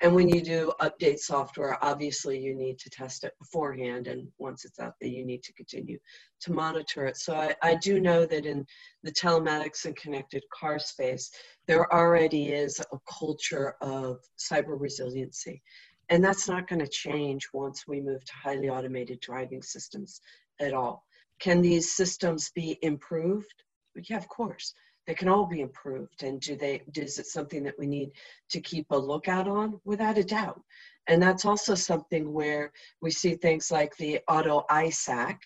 And 0.01 0.15
when 0.15 0.27
you 0.27 0.41
do 0.41 0.73
update 0.81 1.19
software, 1.19 1.77
obviously 1.83 2.39
you 2.39 2.55
need 2.55 2.79
to 2.79 2.89
test 2.89 3.23
it 3.23 3.37
beforehand. 3.37 4.07
And 4.07 4.27
once 4.39 4.65
it's 4.65 4.79
out 4.79 4.95
there, 4.99 5.09
you 5.09 5.23
need 5.23 5.43
to 5.43 5.53
continue 5.53 5.99
to 6.41 6.51
monitor 6.51 7.05
it. 7.05 7.17
So 7.17 7.35
I, 7.35 7.53
I 7.61 7.75
do 7.75 8.01
know 8.01 8.25
that 8.25 8.47
in 8.47 8.65
the 9.03 9.11
telematics 9.11 9.85
and 9.85 9.95
connected 9.95 10.43
car 10.51 10.79
space, 10.79 11.29
there 11.67 11.93
already 11.93 12.49
is 12.49 12.79
a 12.79 12.97
culture 13.07 13.75
of 13.81 14.17
cyber 14.39 14.79
resiliency. 14.79 15.61
And 16.09 16.23
that's 16.23 16.47
not 16.47 16.67
going 16.67 16.79
to 16.79 16.87
change 16.87 17.47
once 17.53 17.87
we 17.87 18.01
move 18.01 18.25
to 18.25 18.33
highly 18.33 18.69
automated 18.69 19.19
driving 19.19 19.61
systems 19.61 20.19
at 20.59 20.73
all. 20.73 21.05
Can 21.39 21.61
these 21.61 21.95
systems 21.95 22.51
be 22.55 22.79
improved? 22.81 23.63
Yeah, 24.09 24.17
of 24.17 24.27
course 24.27 24.73
they 25.07 25.13
can 25.13 25.29
all 25.29 25.45
be 25.45 25.61
improved? 25.61 26.23
And 26.23 26.39
do 26.39 26.55
they 26.55 26.81
is 26.95 27.19
it 27.19 27.27
something 27.27 27.63
that 27.63 27.77
we 27.79 27.87
need 27.87 28.11
to 28.49 28.61
keep 28.61 28.87
a 28.91 28.97
lookout 28.97 29.47
on? 29.47 29.79
Without 29.85 30.17
a 30.17 30.23
doubt. 30.23 30.61
And 31.07 31.21
that's 31.21 31.45
also 31.45 31.75
something 31.75 32.31
where 32.31 32.71
we 33.01 33.11
see 33.11 33.35
things 33.35 33.71
like 33.71 33.95
the 33.97 34.19
auto 34.27 34.65
ISAC 34.69 35.37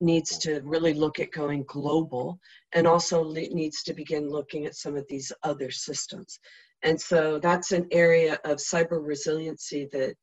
needs 0.00 0.38
to 0.38 0.60
really 0.64 0.94
look 0.94 1.18
at 1.20 1.32
going 1.32 1.64
global 1.64 2.38
and 2.72 2.86
also 2.86 3.30
needs 3.32 3.82
to 3.82 3.92
begin 3.92 4.30
looking 4.30 4.64
at 4.64 4.76
some 4.76 4.96
of 4.96 5.04
these 5.08 5.32
other 5.42 5.70
systems. 5.70 6.38
And 6.82 6.98
so 6.98 7.38
that's 7.38 7.72
an 7.72 7.86
area 7.90 8.38
of 8.44 8.56
cyber 8.56 9.04
resiliency 9.06 9.88
that 9.92 10.14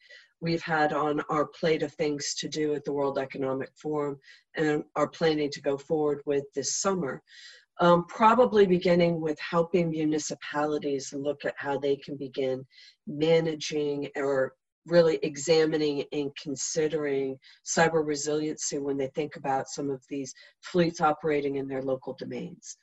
we've 0.41 0.61
had 0.61 0.93
on 0.93 1.21
our 1.29 1.45
plate 1.45 1.83
of 1.83 1.93
things 1.93 2.33
to 2.35 2.47
do 2.47 2.73
at 2.73 2.85
the 2.85 2.93
World 2.93 3.17
Economic 3.17 3.69
Forum 3.75 4.17
and 4.55 4.83
are 4.95 5.07
planning 5.07 5.51
to 5.51 5.61
go 5.61 5.77
forward 5.77 6.21
with 6.25 6.45
this 6.53 6.77
summer 6.77 7.21
um, 7.80 8.05
probably 8.05 8.65
beginning 8.65 9.21
with 9.21 9.38
helping 9.39 9.89
municipalities 9.89 11.13
look 11.13 11.45
at 11.45 11.53
how 11.57 11.78
they 11.78 11.95
can 11.95 12.15
begin 12.15 12.65
managing 13.05 14.09
or 14.15 14.53
really 14.88 15.19
examining 15.21 16.03
and 16.13 16.32
considering 16.41 17.38
cyber 17.65 18.05
resiliency 18.05 18.78
when 18.78 18.97
they 18.97 19.07
think 19.07 19.36
about 19.36 19.67
some 19.67 19.89
of 19.89 20.01
these 20.09 20.34
fleets 20.61 21.01
operating 21.01 21.57
in 21.57 21.67
their 21.67 21.82
local 21.82 22.15
domains. 22.17 22.78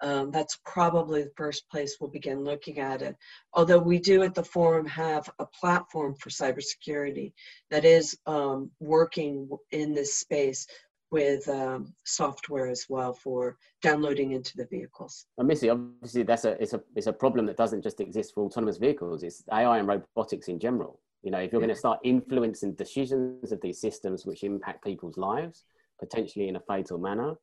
Um, 0.00 0.32
that's 0.32 0.58
probably 0.66 1.22
the 1.22 1.32
first 1.36 1.68
place 1.70 1.98
we'll 2.00 2.10
begin 2.10 2.42
looking 2.42 2.80
at 2.80 3.02
it. 3.02 3.14
Although 3.54 3.78
we 3.78 4.00
do 4.00 4.24
at 4.24 4.34
the 4.34 4.42
forum 4.42 4.84
have 4.86 5.30
a 5.38 5.46
platform 5.46 6.16
for 6.16 6.28
cybersecurity 6.28 7.32
that 7.70 7.84
is 7.84 8.18
um, 8.26 8.72
working 8.80 9.48
in 9.70 9.94
this 9.94 10.16
space 10.16 10.66
with 11.12 11.46
um, 11.48 11.94
software 12.04 12.68
as 12.68 12.86
well 12.88 13.12
for 13.12 13.56
downloading 13.82 14.32
into 14.32 14.56
the 14.56 14.64
vehicles. 14.66 15.26
And 15.38 15.46
Missy, 15.46 15.68
obviously 15.68 16.22
that's 16.22 16.46
a 16.46 16.60
it's 16.60 16.72
a 16.72 16.80
it's 16.96 17.06
a 17.06 17.12
problem 17.12 17.46
that 17.46 17.56
doesn't 17.56 17.82
just 17.82 18.00
exist 18.00 18.32
for 18.34 18.44
autonomous 18.44 18.78
vehicles. 18.78 19.22
It's 19.22 19.44
AI 19.52 19.78
and 19.78 19.86
robotics 19.86 20.48
in 20.48 20.58
general. 20.58 21.00
You 21.22 21.30
know, 21.30 21.38
if 21.38 21.52
you're 21.52 21.60
yeah. 21.60 21.66
going 21.66 21.76
to 21.76 21.78
start 21.78 22.00
influencing 22.02 22.74
decisions 22.74 23.52
of 23.52 23.60
these 23.60 23.80
systems 23.80 24.26
which 24.26 24.42
impact 24.42 24.82
people's 24.82 25.16
lives 25.16 25.64
potentially 26.00 26.48
in 26.48 26.56
a 26.56 26.60
fatal 26.60 26.98
manner, 26.98 27.34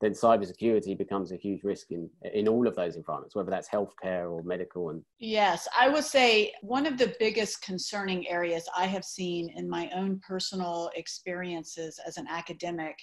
then 0.00 0.12
cybersecurity 0.12 0.96
becomes 0.96 1.32
a 1.32 1.36
huge 1.36 1.62
risk 1.64 1.90
in 1.90 2.08
in 2.34 2.48
all 2.48 2.66
of 2.66 2.76
those 2.76 2.96
environments, 2.96 3.34
whether 3.34 3.50
that's 3.50 3.68
healthcare 3.68 4.30
or 4.30 4.42
medical. 4.42 4.90
And 4.90 5.02
yes, 5.18 5.66
I 5.78 5.88
would 5.88 6.04
say 6.04 6.52
one 6.62 6.86
of 6.86 6.98
the 6.98 7.14
biggest 7.18 7.62
concerning 7.62 8.28
areas 8.28 8.68
I 8.76 8.86
have 8.86 9.04
seen 9.04 9.50
in 9.56 9.68
my 9.68 9.90
own 9.94 10.20
personal 10.26 10.90
experiences 10.94 11.98
as 12.06 12.18
an 12.18 12.26
academic 12.28 12.96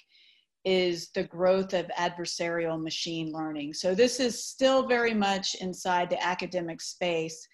is 0.64 1.10
the 1.10 1.24
growth 1.24 1.74
of 1.74 1.86
adversarial 1.98 2.82
machine 2.82 3.32
learning. 3.32 3.74
So 3.74 3.94
this 3.94 4.18
is 4.18 4.46
still 4.46 4.86
very 4.86 5.12
much 5.12 5.54
inside 5.56 6.08
the 6.08 6.24
academic 6.24 6.80
space, 6.80 7.46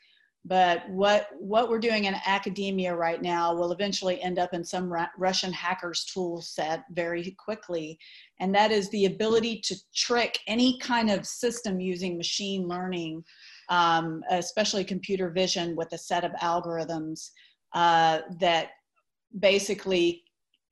but 0.45 0.89
what 0.89 1.29
what 1.39 1.69
we're 1.69 1.79
doing 1.79 2.05
in 2.05 2.15
academia 2.27 2.95
right 2.95 3.21
now 3.21 3.55
will 3.55 3.73
eventually 3.73 4.23
end 4.23 4.39
up 4.39 4.55
in 4.55 4.65
some 4.65 4.93
Russian 5.19 5.53
hackers 5.53 6.05
tool 6.05 6.41
set 6.41 6.85
very 6.93 7.37
quickly, 7.39 7.99
and 8.41 8.55
that 8.55 8.71
is 8.71 8.89
the 8.89 9.05
ability 9.05 9.61
to 9.65 9.77
trick 9.95 10.39
any 10.47 10.79
kind 10.79 11.11
of 11.11 11.27
system 11.27 11.79
using 11.79 12.17
machine 12.17 12.67
learning, 12.67 13.23
um, 13.69 14.23
especially 14.31 14.83
computer 14.83 15.29
vision, 15.29 15.77
with 15.77 15.93
a 15.93 15.99
set 15.99 16.25
of 16.25 16.33
algorithms 16.43 17.31
uh, 17.75 18.21
that 18.41 18.71
basically 19.39 20.25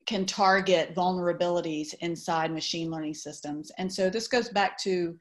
can 0.07 0.25
target 0.25 0.95
vulnerabilities 0.95 1.93
inside 1.99 2.51
machine 2.51 2.89
learning 2.89 3.13
systems. 3.13 3.71
And 3.77 3.91
so 3.93 4.09
this 4.09 4.27
goes 4.27 4.49
back 4.49 4.79
to 4.79 5.15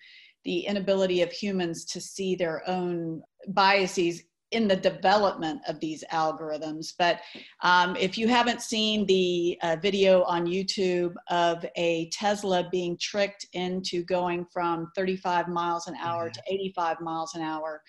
the 0.45 0.61
inability 0.61 1.21
of 1.21 1.31
humans 1.31 1.85
to 1.85 2.01
see 2.01 2.35
their 2.35 2.67
own 2.67 3.23
biases 3.49 4.23
in 4.51 4.67
the 4.67 4.77
development 4.77 5.61
of 5.69 5.79
these 5.81 6.03
algorithms. 6.13 6.95
But 6.99 7.21
um, 7.63 7.97
if 7.97 8.17
you 8.17 8.29
haven't 8.29 8.63
seen 8.63 9.05
the 9.07 9.59
uh, 9.63 9.77
video 9.81 10.23
on 10.25 10.47
YouTube 10.47 11.15
of 11.31 11.65
a 11.77 12.09
Tesla 12.11 12.69
being 12.71 12.97
tricked 12.99 13.47
into 13.53 14.05
going 14.05 14.47
from 14.53 14.91
35 14.97 15.49
miles 15.49 15.87
an 15.87 15.97
hour 15.97 16.31
mm-hmm. 16.31 16.33
to 16.33 16.55
85 16.55 17.01
miles 17.01 17.35
an 17.35 17.43
hour 17.43 17.83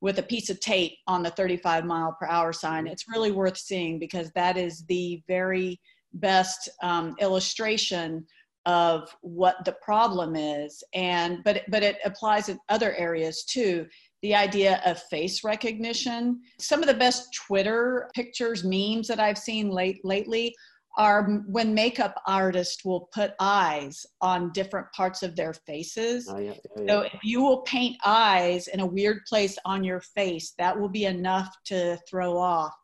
with 0.00 0.18
a 0.18 0.22
piece 0.22 0.50
of 0.50 0.58
tape 0.60 0.94
on 1.06 1.22
the 1.22 1.30
35 1.30 1.84
mile 1.84 2.16
per 2.18 2.26
hour 2.26 2.52
sign, 2.52 2.86
it's 2.86 3.08
really 3.08 3.32
worth 3.32 3.58
seeing 3.58 3.98
because 3.98 4.30
that 4.32 4.56
is 4.56 4.84
the 4.86 5.22
very 5.28 5.78
best 6.14 6.68
um, 6.82 7.14
illustration 7.20 8.26
of 8.66 9.14
what 9.22 9.56
the 9.64 9.72
problem 9.82 10.36
is 10.36 10.84
and 10.92 11.42
but 11.44 11.62
but 11.68 11.82
it 11.82 11.96
applies 12.04 12.50
in 12.50 12.58
other 12.68 12.94
areas 12.96 13.42
too 13.44 13.86
the 14.22 14.34
idea 14.34 14.80
of 14.84 15.02
face 15.04 15.42
recognition 15.44 16.40
some 16.58 16.80
of 16.80 16.86
the 16.86 16.94
best 16.94 17.28
twitter 17.34 18.08
pictures 18.14 18.64
memes 18.64 19.08
that 19.08 19.20
i've 19.20 19.38
seen 19.38 19.70
late 19.70 20.00
lately 20.04 20.54
are 20.96 21.42
when 21.46 21.72
makeup 21.72 22.20
artists 22.26 22.84
will 22.84 23.08
put 23.12 23.32
eyes 23.40 24.04
on 24.20 24.52
different 24.52 24.86
parts 24.92 25.22
of 25.22 25.36
their 25.36 25.52
faces. 25.52 26.28
Oh, 26.28 26.38
yeah, 26.38 26.52
yeah, 26.76 26.82
yeah. 26.82 26.92
So 26.92 27.00
if 27.02 27.20
you 27.22 27.40
will 27.40 27.62
paint 27.62 27.96
eyes 28.04 28.68
in 28.68 28.80
a 28.80 28.86
weird 28.86 29.20
place 29.28 29.56
on 29.64 29.84
your 29.84 30.00
face, 30.00 30.52
that 30.58 30.78
will 30.78 30.88
be 30.88 31.04
enough 31.04 31.54
to 31.66 31.96
throw 32.08 32.36
off 32.36 32.74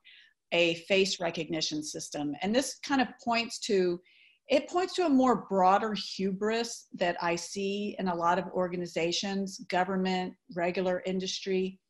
a 0.52 0.74
face 0.88 1.18
recognition 1.18 1.82
system. 1.82 2.34
And 2.42 2.54
this 2.54 2.78
kind 2.86 3.02
of 3.02 3.08
points 3.22 3.58
to 3.60 4.00
it 4.48 4.68
points 4.68 4.94
to 4.94 5.06
a 5.06 5.10
more 5.10 5.46
broader 5.48 5.92
hubris 5.94 6.86
that 6.94 7.16
I 7.20 7.34
see 7.34 7.96
in 7.98 8.08
a 8.08 8.14
lot 8.14 8.38
of 8.38 8.46
organizations, 8.52 9.58
government, 9.68 10.34
regular 10.54 11.02
industry. 11.04 11.80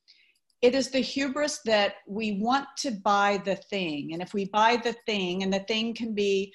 It 0.63 0.75
is 0.75 0.89
the 0.89 1.01
hubris 1.01 1.61
that 1.67 1.97
we 2.09 2.41
want 2.41 2.67
to 2.79 2.93
buy 2.93 3.43
the 3.45 3.57
thing. 3.57 4.15
And 4.15 4.23
if 4.23 4.33
we 4.33 4.47
buy 4.47 4.77
the 4.83 4.95
thing, 5.05 5.43
and 5.43 5.53
the 5.53 5.61
thing 5.61 5.95
can 5.95 6.15
be 6.15 6.53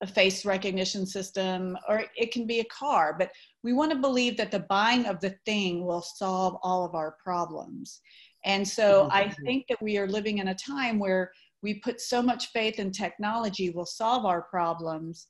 a 0.00 0.06
face 0.06 0.44
recognition 0.46 1.06
system 1.06 1.76
or 1.88 2.04
it 2.16 2.32
can 2.32 2.46
be 2.46 2.60
a 2.60 2.64
car, 2.64 3.14
but 3.18 3.30
we 3.62 3.74
want 3.74 3.92
to 3.92 3.98
believe 3.98 4.36
that 4.38 4.50
the 4.50 4.60
buying 4.60 5.04
of 5.06 5.20
the 5.20 5.34
thing 5.44 5.84
will 5.84 6.02
solve 6.02 6.56
all 6.62 6.84
of 6.84 6.94
our 6.94 7.16
problems. 7.22 8.00
And 8.46 8.66
so 8.66 9.02
mm-hmm. 9.02 9.12
I 9.12 9.28
think 9.44 9.66
that 9.68 9.80
we 9.82 9.98
are 9.98 10.08
living 10.08 10.38
in 10.38 10.48
a 10.48 10.54
time 10.54 10.98
where 10.98 11.32
we 11.62 11.74
put 11.80 12.00
so 12.00 12.22
much 12.22 12.48
faith 12.52 12.78
in 12.78 12.92
technology 12.92 13.70
will 13.70 13.86
solve 13.86 14.26
our 14.26 14.42
problems 14.42 15.26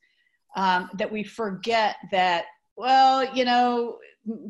um, 0.56 0.90
that 0.94 1.10
we 1.10 1.24
forget 1.24 1.96
that, 2.10 2.44
well, 2.76 3.34
you 3.34 3.44
know, 3.44 3.98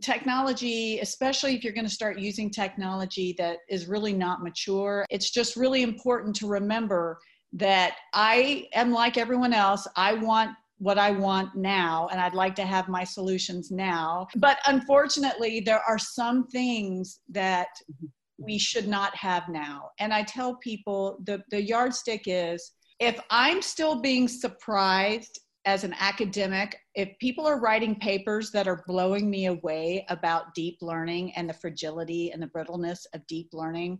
technology, 0.01 1.01
especially 1.01 1.55
if 1.55 1.65
you're 1.65 1.73
going 1.73 1.87
to 1.87 1.93
start 1.93 2.19
using 2.19 2.51
technology 2.51 3.35
that 3.39 3.59
is 3.69 3.87
really 3.87 4.13
not 4.13 4.43
mature, 4.43 5.05
it's 5.11 5.31
just 5.31 5.57
really 5.57 5.83
important 5.83 6.35
to 6.37 6.47
remember 6.47 7.19
that 7.53 7.97
I 8.13 8.69
am 8.73 8.93
like 8.93 9.17
everyone 9.17 9.53
else. 9.53 9.87
I 9.97 10.15
want 10.15 10.51
what 10.79 10.99
I 10.99 11.13
want 11.13 11.55
now, 11.55 12.09
and 12.11 12.21
I'd 12.21 12.35
like 12.35 12.55
to 12.57 12.67
have 12.67 12.89
my 12.89 13.05
solutions 13.05 13.71
now. 13.71 14.27
But 14.37 14.59
unfortunately, 14.67 15.61
there 15.61 15.81
are 15.89 15.99
some 15.99 16.47
things 16.49 17.21
that 17.31 17.69
we 18.39 18.59
should 18.59 18.89
not 18.89 19.15
have 19.15 19.49
now. 19.49 19.91
And 19.99 20.13
I 20.13 20.25
tell 20.25 20.57
people 20.57 21.19
the, 21.25 21.43
the 21.51 21.63
yardstick 21.63 22.25
is 22.27 22.73
if 23.01 23.19
I'm 23.31 23.63
still 23.63 24.01
being 24.01 24.29
surprised 24.29 25.41
as 25.65 25.85
an 25.85 25.95
academic, 25.99 26.77
if 26.95 27.19
people 27.19 27.47
are 27.47 27.61
writing 27.61 27.95
papers 27.95 28.51
that 28.51 28.69
are 28.69 28.85
blowing 28.87 29.31
me 29.31 29.47
away 29.47 30.05
about 30.09 30.55
deep 30.55 30.79
learning 30.83 31.33
and 31.37 31.49
the 31.49 31.55
fragility 31.55 32.33
and 32.33 32.43
the 32.43 32.49
brittleness 32.49 33.07
of 33.15 33.27
deep 33.27 33.49
learning, 33.53 33.99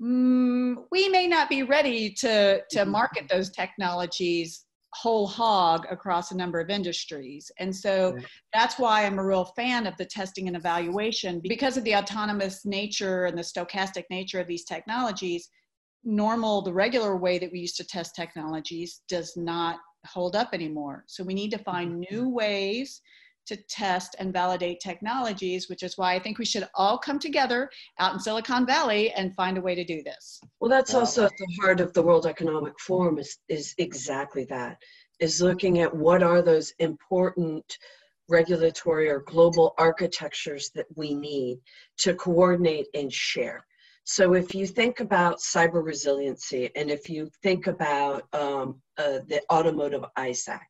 mm, 0.00 0.76
we 0.90 1.08
may 1.08 1.26
not 1.26 1.48
be 1.50 1.62
ready 1.62 2.10
to, 2.10 2.62
to 2.70 2.84
market 2.84 3.28
those 3.28 3.50
technologies 3.50 4.64
whole 4.92 5.26
hog 5.26 5.86
across 5.90 6.30
a 6.32 6.36
number 6.36 6.58
of 6.58 6.68
industries. 6.68 7.50
And 7.58 7.74
so 7.74 8.16
that's 8.52 8.78
why 8.78 9.04
I'm 9.04 9.18
a 9.18 9.24
real 9.24 9.44
fan 9.44 9.86
of 9.86 9.96
the 9.96 10.04
testing 10.04 10.48
and 10.48 10.56
evaluation 10.56 11.40
because 11.44 11.76
of 11.76 11.84
the 11.84 11.94
autonomous 11.94 12.64
nature 12.64 13.26
and 13.26 13.38
the 13.38 13.42
stochastic 13.42 14.04
nature 14.10 14.40
of 14.40 14.48
these 14.48 14.64
technologies. 14.64 15.48
Normal, 16.02 16.62
the 16.62 16.72
regular 16.72 17.16
way 17.16 17.38
that 17.38 17.52
we 17.52 17.60
used 17.60 17.76
to 17.76 17.84
test 17.84 18.16
technologies 18.16 19.02
does 19.08 19.36
not 19.36 19.78
hold 20.06 20.36
up 20.36 20.50
anymore. 20.52 21.04
So 21.06 21.24
we 21.24 21.34
need 21.34 21.50
to 21.50 21.58
find 21.58 21.92
mm-hmm. 21.92 22.14
new 22.14 22.28
ways 22.28 23.00
to 23.46 23.56
test 23.68 24.14
and 24.18 24.32
validate 24.32 24.80
technologies, 24.80 25.68
which 25.68 25.82
is 25.82 25.98
why 25.98 26.14
I 26.14 26.18
think 26.20 26.38
we 26.38 26.44
should 26.44 26.68
all 26.74 26.98
come 26.98 27.18
together 27.18 27.68
out 27.98 28.14
in 28.14 28.20
Silicon 28.20 28.66
Valley 28.66 29.10
and 29.12 29.34
find 29.34 29.58
a 29.58 29.60
way 29.60 29.74
to 29.74 29.84
do 29.84 30.02
this. 30.02 30.40
Well, 30.60 30.70
that's 30.70 30.94
also 30.94 31.24
at 31.24 31.32
the 31.36 31.56
heart 31.60 31.80
of 31.80 31.92
the 31.92 32.02
World 32.02 32.26
Economic 32.26 32.78
Forum 32.78 33.18
is, 33.18 33.38
is 33.48 33.74
exactly 33.78 34.44
that, 34.50 34.76
is 35.18 35.42
looking 35.42 35.80
at 35.80 35.94
what 35.94 36.22
are 36.22 36.42
those 36.42 36.72
important 36.78 37.64
regulatory 38.28 39.10
or 39.10 39.24
global 39.26 39.74
architectures 39.78 40.70
that 40.76 40.86
we 40.94 41.14
need 41.14 41.58
to 41.98 42.14
coordinate 42.14 42.86
and 42.94 43.12
share. 43.12 43.66
So 44.04 44.34
if 44.34 44.54
you 44.54 44.66
think 44.66 45.00
about 45.00 45.38
cyber 45.38 45.84
resiliency 45.84 46.70
and 46.74 46.90
if 46.90 47.08
you 47.08 47.30
think 47.42 47.66
about 47.66 48.24
um, 48.32 48.80
uh, 48.98 49.20
the 49.28 49.42
automotive 49.52 50.04
ISAC, 50.18 50.60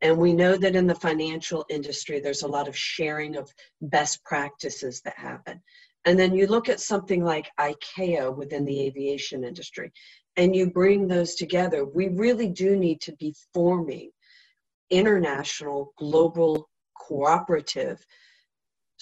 and 0.00 0.18
we 0.18 0.32
know 0.32 0.56
that 0.56 0.74
in 0.74 0.88
the 0.88 0.94
financial 0.96 1.64
industry, 1.70 2.18
there's 2.18 2.42
a 2.42 2.48
lot 2.48 2.66
of 2.66 2.76
sharing 2.76 3.36
of 3.36 3.52
best 3.80 4.22
practices 4.24 5.00
that 5.04 5.16
happen. 5.16 5.62
And 6.04 6.18
then 6.18 6.34
you 6.34 6.48
look 6.48 6.68
at 6.68 6.80
something 6.80 7.22
like 7.22 7.52
ICAO 7.60 8.36
within 8.36 8.64
the 8.64 8.80
aviation 8.80 9.44
industry, 9.44 9.92
and 10.36 10.56
you 10.56 10.68
bring 10.68 11.06
those 11.06 11.36
together. 11.36 11.84
We 11.84 12.08
really 12.08 12.48
do 12.48 12.76
need 12.76 13.00
to 13.02 13.12
be 13.12 13.34
forming 13.54 14.10
international, 14.90 15.92
global, 15.96 16.68
cooperative 16.98 18.04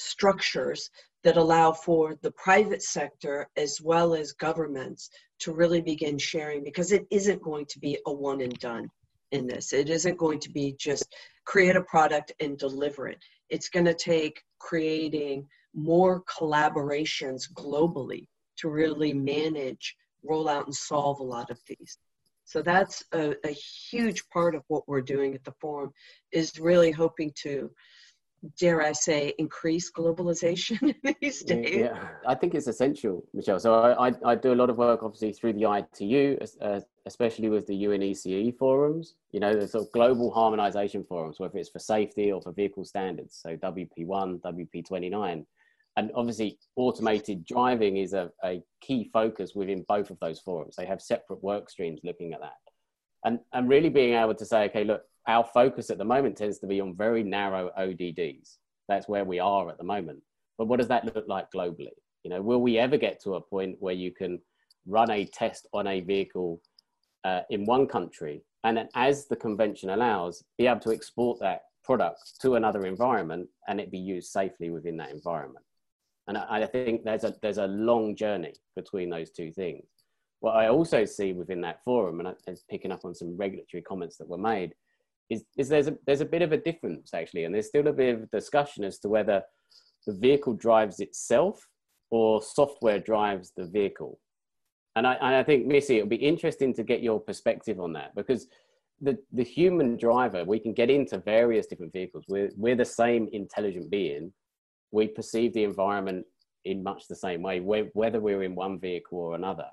structures 0.01 0.91
that 1.23 1.37
allow 1.37 1.73
for 1.73 2.17
the 2.23 2.31
private 2.33 2.83
sector 2.83 3.47
as 3.57 3.81
well 3.81 4.15
as 4.15 4.33
governments 4.33 5.11
to 5.41 5.53
really 5.53 5.81
begin 5.81 6.19
sharing 6.19 6.65
because 6.65 6.93
it 6.93 7.07
isn't 7.11 7.43
going 7.43 7.67
to 7.67 7.79
be 7.79 7.99
a 8.07 8.13
one 8.13 8.41
and 8.41 8.59
done 8.59 8.89
in 9.33 9.47
this. 9.47 9.73
It 9.73 9.91
isn't 9.91 10.19
going 10.19 10.41
to 10.41 10.51
be 10.51 10.75
just 10.79 11.15
create 11.45 11.77
a 11.77 11.83
product 11.83 12.33
and 12.41 12.59
deliver 12.59 13.09
it. 13.09 13.19
It's 13.49 13.69
going 13.69 13.87
to 13.87 13.95
take 13.95 14.43
creating 14.59 15.47
more 15.75 16.23
collaborations 16.23 17.51
globally 17.53 18.27
to 18.59 18.69
really 18.69 19.13
manage, 19.13 19.97
roll 20.23 20.49
out, 20.49 20.67
and 20.67 20.75
solve 20.75 21.21
a 21.21 21.25
lot 21.25 21.51
of 21.51 21.59
these. 21.67 21.99
So 22.45 22.63
that's 22.63 23.05
a, 23.13 23.37
a 23.45 23.53
huge 23.53 24.29
part 24.31 24.55
of 24.55 24.63
what 24.69 24.89
we're 24.89 25.03
doing 25.03 25.35
at 25.35 25.45
the 25.45 25.55
forum 25.61 25.93
is 26.33 26.59
really 26.59 26.91
hoping 26.91 27.33
to 27.43 27.71
dare 28.59 28.83
I 28.83 28.93
say, 28.93 29.35
increase 29.39 29.91
globalization 29.91 30.95
these 31.21 31.43
days? 31.43 31.77
Yeah, 31.77 32.09
I 32.27 32.35
think 32.35 32.55
it's 32.55 32.67
essential, 32.67 33.25
Michelle. 33.35 33.61
So 33.61 33.75
I, 33.75 34.09
I, 34.09 34.13
I 34.25 34.35
do 34.35 34.53
a 34.53 34.55
lot 34.55 34.71
of 34.71 34.79
work, 34.79 35.03
obviously, 35.03 35.33
through 35.33 35.55
the 35.55 35.71
ITU, 35.71 36.39
uh, 36.61 36.81
especially 37.07 37.49
with 37.49 37.67
the 37.67 37.85
UNECE 37.85 38.57
forums. 38.59 39.15
You 39.33 39.41
know, 39.41 39.55
the 39.55 39.69
sort 39.69 39.85
of 39.85 39.93
global 39.93 40.31
harmonization 40.31 41.05
forums, 41.05 41.39
whether 41.39 41.59
it's 41.59 41.71
for 41.71 41.79
safety 41.79 42.33
or 42.33 42.41
for 42.41 42.53
vehicle 42.53 42.85
standards. 42.85 43.39
So 43.43 43.57
WP1, 43.57 44.41
WP29. 44.41 45.45
And 45.97 46.11
obviously, 46.15 46.59
automated 46.77 47.45
driving 47.45 47.97
is 47.99 48.15
a, 48.15 48.31
a 48.45 48.63
key 48.81 49.11
focus 49.13 49.55
within 49.55 49.85
both 49.89 50.11
of 50.11 50.19
those 50.21 50.41
forums. 50.41 50.77
They 50.77 50.87
have 50.87 51.03
separate 51.03 51.43
work 51.43 51.69
streams 51.69 52.01
looking 52.05 52.33
at 52.33 52.41
that. 52.41 52.53
And, 53.25 53.41
and 53.53 53.69
really 53.69 53.91
being 53.91 54.15
able 54.15 54.35
to 54.35 54.47
say, 54.47 54.65
okay, 54.65 54.85
look, 54.85 55.03
our 55.31 55.45
focus 55.45 55.91
at 55.91 55.99
the 55.99 56.05
moment 56.05 56.37
tends 56.37 56.59
to 56.59 56.67
be 56.67 56.81
on 56.81 56.97
very 56.97 57.23
narrow 57.23 57.71
ODDs. 57.79 58.57
That's 58.89 59.09
where 59.09 59.25
we 59.25 59.39
are 59.39 59.69
at 59.71 59.79
the 59.79 59.85
moment. 59.85 60.21
But 60.59 60.67
what 60.67 60.79
does 60.79 60.89
that 60.89 61.05
look 61.15 61.25
like 61.29 61.47
globally? 61.55 61.97
You 62.25 62.31
know, 62.31 62.43
will 62.43 62.61
we 62.61 62.79
ever 62.79 62.97
get 62.97 63.23
to 63.23 63.37
a 63.37 63.41
point 63.41 63.77
where 63.79 63.95
you 63.95 64.11
can 64.11 64.41
run 64.87 65.11
a 65.11 65.25
test 65.27 65.69
on 65.73 65.87
a 65.87 66.01
vehicle 66.01 66.61
uh, 67.25 67.43
in 67.51 67.65
one 67.65 67.87
country 67.87 68.43
and 68.65 68.77
then, 68.77 68.89
as 68.95 69.27
the 69.27 69.37
convention 69.37 69.91
allows, 69.91 70.45
be 70.59 70.67
able 70.67 70.81
to 70.81 70.93
export 70.93 71.39
that 71.41 71.63
product 71.83 72.41
to 72.43 72.57
another 72.57 72.85
environment 72.85 73.49
and 73.69 73.81
it 73.81 73.91
be 73.91 73.99
used 73.99 74.31
safely 74.31 74.71
within 74.71 74.97
that 74.99 75.11
environment? 75.11 75.65
And 76.27 76.37
I, 76.37 76.67
think 76.67 77.03
there's 77.03 77.25
a 77.25 77.35
there's 77.43 77.59
a 77.59 77.67
long 77.67 78.15
journey 78.15 78.55
between 78.77 79.11
those 79.11 79.31
two 79.31 79.51
things. 79.51 79.85
What 80.41 80.57
I 80.57 80.69
also 80.69 81.05
see 81.05 81.33
within 81.33 81.61
that 81.63 81.83
forum, 81.85 82.21
and 82.21 82.29
I, 82.29 82.35
picking 82.69 82.93
up 82.93 83.05
on 83.05 83.15
some 83.15 83.37
regulatory 83.37 83.83
comments 83.83 84.17
that 84.19 84.29
were 84.29 84.39
made, 84.39 84.75
is, 85.31 85.45
is 85.57 85.69
there's 85.69 85.87
a 85.87 85.97
there's 86.07 86.21
a 86.21 86.27
bit 86.27 86.43
of 86.43 86.53
a 86.53 86.59
difference 86.59 87.15
actually, 87.15 87.45
and 87.45 87.55
there's 87.55 87.69
still 87.69 87.87
a 87.87 87.93
bit 87.93 88.15
of 88.15 88.31
discussion 88.31 88.85
as 88.85 88.99
to 88.99 89.09
whether 89.09 89.43
the 90.07 90.15
vehicle 90.15 90.55
drives 90.55 91.01
itself 91.01 91.67
or 92.11 92.43
software 92.43 92.99
drives 92.99 93.53
the 93.57 93.67
vehicle. 93.67 94.19
And 94.97 95.07
I, 95.07 95.15
and 95.15 95.35
I 95.37 95.45
think 95.45 95.67
Missy, 95.67 95.99
it'll 95.99 96.09
be 96.09 96.17
interesting 96.17 96.75
to 96.75 96.83
get 96.83 97.03
your 97.03 97.21
perspective 97.21 97.79
on 97.79 97.93
that 97.93 98.15
because 98.17 98.49
the, 99.01 99.17
the 99.33 99.45
human 99.45 99.97
driver, 99.97 100.45
we 100.45 100.59
can 100.59 100.75
get 100.75 100.91
into 100.91 101.19
various 101.19 101.67
different 101.67 101.93
vehicles. 101.93 102.25
We're, 102.29 102.51
we're 102.57 102.77
the 102.77 102.85
same 102.85 103.29
intelligent 103.33 103.91
being. 103.91 104.33
We 104.91 105.07
perceive 105.07 105.55
the 105.55 105.65
environment 105.65 106.27
in 106.65 106.83
much 106.83 107.07
the 107.09 107.15
same 107.15 107.43
way, 107.43 107.61
whether 107.61 108.21
we're 108.21 108.43
in 108.43 108.55
one 108.55 108.81
vehicle 108.81 109.19
or 109.19 109.35
another. 109.37 109.67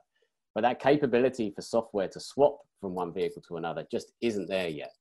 But 0.54 0.62
that 0.62 0.80
capability 0.80 1.52
for 1.56 1.62
software 1.62 2.08
to 2.10 2.20
swap 2.20 2.60
from 2.80 2.94
one 2.94 3.14
vehicle 3.14 3.42
to 3.48 3.58
another 3.58 3.86
just 3.92 4.14
isn't 4.22 4.48
there 4.48 4.70
yet. 4.70 4.92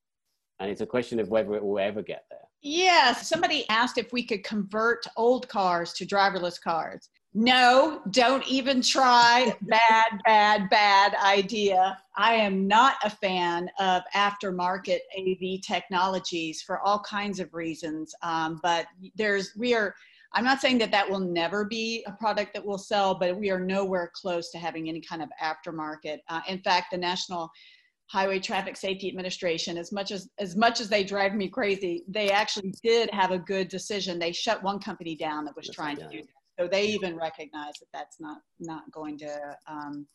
And 0.59 0.71
it's 0.71 0.81
a 0.81 0.87
question 0.87 1.21
of 1.21 1.29
whether 1.29 1.55
it 1.55 1.65
will 1.65 1.79
ever 1.79 2.03
get 2.03 2.25
there. 2.31 2.41
Yeah, 2.63 3.13
somebody 3.13 3.69
asked 3.69 3.99
if 3.99 4.13
we 4.13 4.25
could 4.25 4.43
convert 4.43 5.07
old 5.17 5.49
cars 5.49 5.93
to 5.95 6.07
driverless 6.07 6.61
cars. 6.61 7.11
No, 7.39 8.01
don't 8.13 8.47
even 8.49 8.81
try. 8.81 9.55
bad, 9.63 10.21
bad, 10.25 10.71
bad 10.71 11.15
idea. 11.23 11.99
I 12.17 12.33
am 12.33 12.67
not 12.67 12.95
a 13.05 13.11
fan 13.11 13.69
of 13.79 14.03
aftermarket 14.15 15.01
AV 15.19 15.61
technologies 15.61 16.63
for 16.63 16.81
all 16.81 16.99
kinds 17.01 17.39
of 17.39 17.53
reasons. 17.53 18.15
Um, 18.23 18.59
but 18.63 18.87
there's, 19.17 19.53
we 19.55 19.75
are, 19.75 19.95
I'm 20.33 20.45
not 20.45 20.63
saying 20.63 20.79
that 20.79 20.91
that 20.93 21.09
will 21.09 21.21
never 21.21 21.67
be 21.67 22.03
a 22.07 22.13
product 22.13 22.55
that 22.55 22.65
will 22.65 22.79
sell, 22.79 23.15
but 23.15 23.39
we 23.39 23.51
are 23.51 23.61
nowhere 23.61 24.11
close 24.15 24.51
to 24.53 24.59
having 24.59 24.89
any 24.89 25.03
kind 25.03 25.23
of 25.23 25.29
aftermarket. 25.43 26.21
Uh, 26.31 26.41
in 26.49 26.59
fact, 26.61 26.87
the 26.91 26.99
National 26.99 27.51
Highway 28.09 28.39
Traffic 28.39 28.77
Safety 28.77 29.09
Administration, 29.09 29.77
as 29.77 29.91
much 29.93 30.13
as 30.13 30.29
as 30.39 30.57
much 30.57 30.81
as 30.81 30.89
they 30.89 31.03
drive 31.03 31.35
me 31.35 31.49
crazy, 31.49 32.05
they 32.09 32.31
actually 32.31 32.73
did 32.83 33.11
have 33.11 33.33
a 33.33 33.39
good 33.39 33.69
decision. 33.69 34.19
They 34.19 34.33
shut 34.33 34.63
one 34.63 34.79
company 34.79 35.17
down 35.17 35.45
that 35.47 35.57
was 35.57 35.69
trying 35.69 35.97
to 35.97 36.09
do 36.09 36.19
that. 36.19 36.29
So 36.59 36.69
they 36.69 36.87
even 36.87 37.17
recognize 37.17 37.75
that 37.81 37.89
that's 37.93 38.21
not 38.21 38.39
not 38.61 38.91
going 38.93 39.19
to 39.19 39.57
um, 39.67 40.07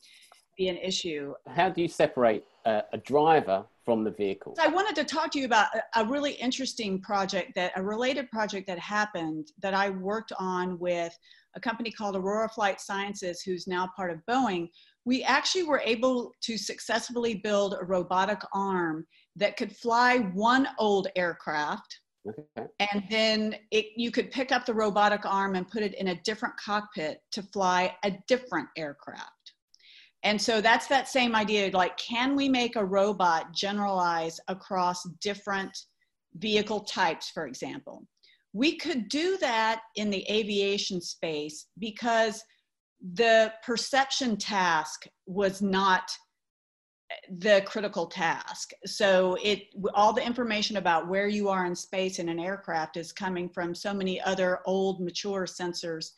be 0.58 0.70
an 0.70 0.78
issue. 0.78 1.34
How 1.48 1.70
do 1.70 1.82
you 1.82 1.88
separate 1.88 2.46
a, 2.66 2.84
a 2.94 2.98
driver 2.98 3.66
from 3.84 4.04
the 4.04 4.12
vehicle? 4.12 4.56
So 4.56 4.64
I 4.64 4.68
wanted 4.68 4.96
to 4.96 5.04
talk 5.04 5.32
to 5.32 5.39
you 5.39 5.46
about 5.46 5.68
a, 5.76 6.02
a 6.02 6.06
really 6.06 6.34
interesting 6.34 7.02
project 7.02 7.54
that 7.56 7.74
a 7.76 7.84
related 7.84 8.32
project 8.32 8.68
that 8.68 8.80
happened 8.80 9.52
that 9.62 9.74
I 9.74 9.89
worked 9.89 10.32
on 10.39 10.80
with 10.80 11.18
a 11.56 11.60
company 11.60 11.92
called 11.92 12.16
Aurora 12.16 12.48
Flight 12.48 12.80
Sciences, 12.80 13.42
who's 13.42 13.68
now 13.68 13.89
part 13.96 14.12
of 14.12 14.20
Boeing, 14.30 14.70
we 15.06 15.24
actually 15.24 15.64
were 15.64 15.82
able 15.84 16.32
to 16.41 16.58
successfully 16.58 17.36
build 17.36 17.76
a 17.80 17.86
robotic 17.86 18.41
arm 18.54 19.06
that 19.36 19.58
could 19.58 19.76
fly 19.76 20.18
one 20.34 20.68
old 20.78 21.08
aircraft. 21.16 21.99
Okay. 22.28 22.68
And 22.80 23.04
then 23.10 23.56
it, 23.72 23.88
you 23.95 24.12
could 24.12 24.30
pick 24.30 24.52
up 24.52 24.66
the 24.66 24.74
robotic 24.74 25.26
arm 25.26 25.56
and 25.56 25.68
put 25.68 25.82
it 25.82 25.95
in 25.95 26.10
a 26.10 26.22
different 26.22 26.56
cockpit 26.58 27.20
to 27.32 27.41
fly 27.41 27.95
a 28.04 28.12
different 28.28 28.68
aircraft. 28.78 29.54
And 30.24 30.39
so 30.39 30.62
that's 30.62 30.86
that 30.88 31.08
same 31.08 31.36
idea 31.36 31.72
like, 31.74 31.97
can 31.97 32.36
we 32.36 32.47
make 32.47 32.76
a 32.76 32.86
robot 32.86 33.54
generalize 33.56 34.39
across 34.47 35.04
different 35.20 35.76
vehicle 36.36 36.82
types, 36.82 37.32
for 37.32 37.47
example? 37.47 38.06
We 38.54 38.78
could 38.78 39.10
do 39.10 39.38
that 39.38 39.82
in 39.95 40.12
the 40.12 40.30
aviation 40.30 41.02
space 41.02 41.68
because 41.80 42.43
the 43.14 43.54
perception 43.64 44.38
task 44.38 45.08
was 45.26 45.62
not 45.62 46.12
the 47.39 47.62
critical 47.66 48.06
task. 48.06 48.72
So 48.86 49.38
it 49.43 49.64
all 49.93 50.14
the 50.14 50.26
information 50.26 50.78
about 50.78 51.08
where 51.08 51.28
you 51.28 51.49
are 51.49 51.66
in 51.66 51.76
space 51.76 52.20
in 52.20 52.30
an 52.30 52.39
aircraft 52.39 52.97
is 52.97 53.12
coming 53.12 53.49
from 53.49 53.76
so 53.76 53.93
many 53.93 54.22
other 54.22 54.60
old 54.66 55.02
mature 55.02 55.45
sensors 55.45 56.12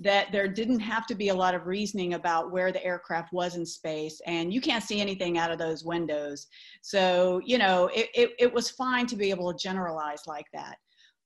that 0.00 0.30
there 0.30 0.46
didn't 0.46 0.78
have 0.78 1.06
to 1.06 1.14
be 1.14 1.30
a 1.30 1.34
lot 1.34 1.54
of 1.54 1.66
reasoning 1.66 2.14
about 2.14 2.52
where 2.52 2.70
the 2.70 2.84
aircraft 2.84 3.32
was 3.32 3.56
in 3.56 3.66
space 3.66 4.20
and 4.26 4.52
you 4.52 4.60
can't 4.60 4.84
see 4.84 5.00
anything 5.00 5.38
out 5.38 5.50
of 5.50 5.58
those 5.58 5.84
windows. 5.84 6.46
So, 6.82 7.40
you 7.44 7.58
know, 7.58 7.90
it, 7.92 8.08
it, 8.14 8.30
it 8.38 8.52
was 8.52 8.70
fine 8.70 9.06
to 9.06 9.16
be 9.16 9.30
able 9.30 9.52
to 9.52 9.58
generalize 9.58 10.22
like 10.26 10.46
that. 10.52 10.76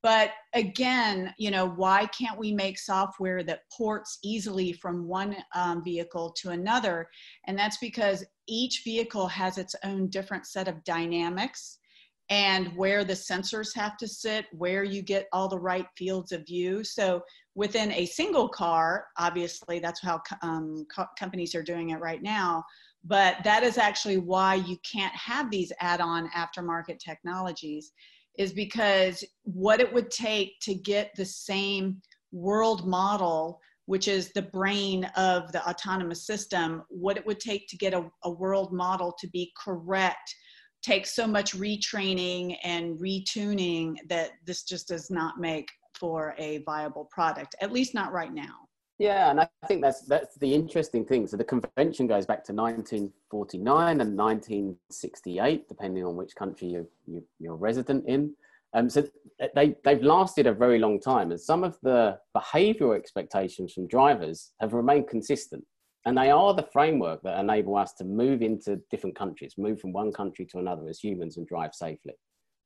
But 0.03 0.31
again, 0.53 1.33
you 1.39 1.51
know, 1.51 1.69
why 1.69 2.07
can't 2.07 2.39
we 2.39 2.53
make 2.53 2.79
software 2.79 3.45
that 3.45 3.63
ports 3.77 4.19
easily 4.25 4.73
from 4.73 5.07
one 5.07 5.37
um, 5.55 5.85
vehicle 5.85 6.35
to 6.39 6.51
another? 6.51 7.09
And 7.47 7.57
that's 7.57 7.77
because 7.77 8.25
each 8.49 8.83
vehicle 8.85 9.29
has 9.29 9.59
its 9.59 9.77
own 9.85 10.09
different 10.09 10.47
set 10.47 10.67
of 10.67 10.83
dynamics 10.83 11.79
and 12.31 12.75
where 12.77 13.05
the 13.05 13.13
sensors 13.13 13.77
have 13.77 13.97
to 13.99 14.09
sit, 14.09 14.47
where 14.53 14.83
you 14.83 15.03
get 15.03 15.29
all 15.33 15.49
the 15.49 15.59
right 15.59 15.87
fields 15.97 16.33
of 16.33 16.47
view. 16.47 16.83
So 16.83 17.23
within 17.55 17.93
a 17.93 18.07
single 18.07 18.49
car, 18.49 19.07
obviously 19.19 19.79
that's 19.79 20.03
how 20.03 20.21
um, 20.43 20.87
co 20.95 21.05
companies 21.19 21.55
are 21.55 21.63
doing 21.63 21.91
it 21.91 22.01
right 22.01 22.23
now. 22.23 22.65
But 23.05 23.37
that 23.45 23.65
is 23.65 23.79
actually 23.79 24.19
why 24.19 24.55
you 24.55 24.79
can't 24.91 25.15
have 25.15 25.51
these 25.51 25.73
add-on 25.81 26.31
aftermarket 26.31 26.99
technologies 26.99 27.93
is 28.39 28.53
because 28.53 29.24
what 29.43 29.80
it 29.80 29.93
would 29.93 30.11
take 30.11 30.59
to 30.62 30.74
get 30.74 31.11
the 31.16 31.24
same 31.24 32.01
world 32.33 32.87
model 32.87 33.61
which 33.87 34.07
is 34.07 34.33
the 34.33 34.43
brain 34.43 35.05
of 35.16 35.51
the 35.53 35.68
autonomous 35.68 36.26
system 36.26 36.83
what 36.89 37.16
it 37.16 37.26
would 37.26 37.41
take 37.41 37.68
to 37.68 37.76
get 37.76 37.93
a, 37.93 38.05
a 38.24 38.30
world 38.30 38.72
model 38.72 39.14
to 39.18 39.28
be 39.28 39.53
correct 39.62 40.35
takes 40.83 41.14
so 41.14 41.26
much 41.26 41.57
retraining 41.57 42.57
and 42.64 42.99
retuning 42.99 43.95
that 44.09 44.30
this 44.47 44.62
just 44.64 44.89
does 44.89 45.11
not 45.11 45.39
make 45.39 45.68
for 45.99 46.35
a 46.39 46.59
viable 46.64 47.09
product 47.11 47.55
at 47.61 47.72
least 47.72 47.95
not 47.95 48.12
right 48.12 48.33
now 48.33 48.62
yeah, 49.03 49.31
and 49.31 49.41
I 49.41 49.49
think 49.67 49.83
that's 49.83 50.03
that's 50.03 50.37
the 50.37 50.55
interesting 50.55 51.05
thing. 51.05 51.27
So 51.27 51.37
the 51.37 51.43
convention 51.43 52.07
goes 52.07 52.25
back 52.25 52.45
to 52.45 52.53
1949 52.53 54.01
and 54.01 54.17
1968, 54.17 55.69
depending 55.69 56.05
on 56.05 56.15
which 56.15 56.37
country 56.37 56.69
you, 56.69 56.89
you 57.09 57.25
you're 57.41 57.57
resident 57.57 58.05
in. 58.07 58.33
Um, 58.75 58.89
so 58.89 59.03
they 59.57 59.75
they've 59.85 60.05
lasted 60.05 60.47
a 60.47 60.53
very 60.53 60.79
long 60.79 61.01
time, 61.01 61.33
and 61.33 61.41
some 61.41 61.65
of 61.65 61.77
the 61.83 62.17
behavioural 62.37 62.97
expectations 62.97 63.73
from 63.73 63.89
drivers 63.89 64.53
have 64.61 64.73
remained 64.73 65.09
consistent, 65.09 65.65
and 66.07 66.17
they 66.17 66.31
are 66.31 66.55
the 66.55 66.69
framework 66.73 67.23
that 67.23 67.41
enable 67.41 67.77
us 67.77 67.95
to 67.95 68.05
move 68.05 68.41
into 68.41 68.81
different 68.93 69.17
countries, 69.17 69.55
move 69.59 69.81
from 69.81 69.93
one 69.93 70.13
country 70.13 70.47
to 70.47 70.61
another 70.61 70.89
as 70.89 71.01
humans, 71.01 71.39
and 71.39 71.49
drive 71.49 71.75
safely. 71.75 72.15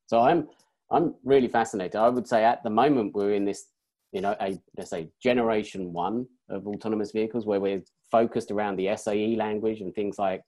So 0.06 0.20
I'm 0.20 0.48
I'm 0.90 1.14
really 1.24 1.48
fascinated. 1.48 1.96
I 1.96 2.10
would 2.10 2.28
say 2.28 2.44
at 2.44 2.62
the 2.62 2.68
moment 2.68 3.14
we're 3.14 3.32
in 3.32 3.46
this 3.46 3.68
you 4.12 4.20
know, 4.20 4.36
a 4.40 4.58
let's 4.76 4.90
say 4.90 5.08
generation 5.22 5.92
one 5.92 6.26
of 6.48 6.66
autonomous 6.66 7.12
vehicles 7.12 7.46
where 7.46 7.60
we're 7.60 7.82
focused 8.10 8.50
around 8.50 8.76
the 8.76 8.94
SAE 8.96 9.36
language 9.36 9.80
and 9.80 9.94
things 9.94 10.18
like 10.18 10.42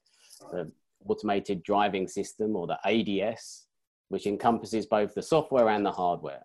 the 0.51 0.71
automated 1.05 1.63
driving 1.63 2.07
system 2.07 2.55
or 2.55 2.67
the 2.67 2.77
ADS, 2.85 3.67
which 4.09 4.27
encompasses 4.27 4.85
both 4.85 5.13
the 5.13 5.21
software 5.21 5.69
and 5.69 5.85
the 5.85 5.91
hardware. 5.91 6.41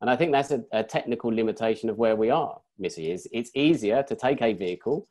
And 0.00 0.08
I 0.08 0.16
think 0.16 0.32
that's 0.32 0.52
a, 0.52 0.62
a 0.72 0.84
technical 0.84 1.34
limitation 1.34 1.88
of 1.88 1.98
where 1.98 2.16
we 2.16 2.30
are, 2.30 2.60
Missy, 2.78 3.10
is 3.10 3.26
it's 3.32 3.50
easier 3.54 4.02
to 4.04 4.14
take 4.14 4.40
a 4.42 4.52
vehicle 4.52 5.08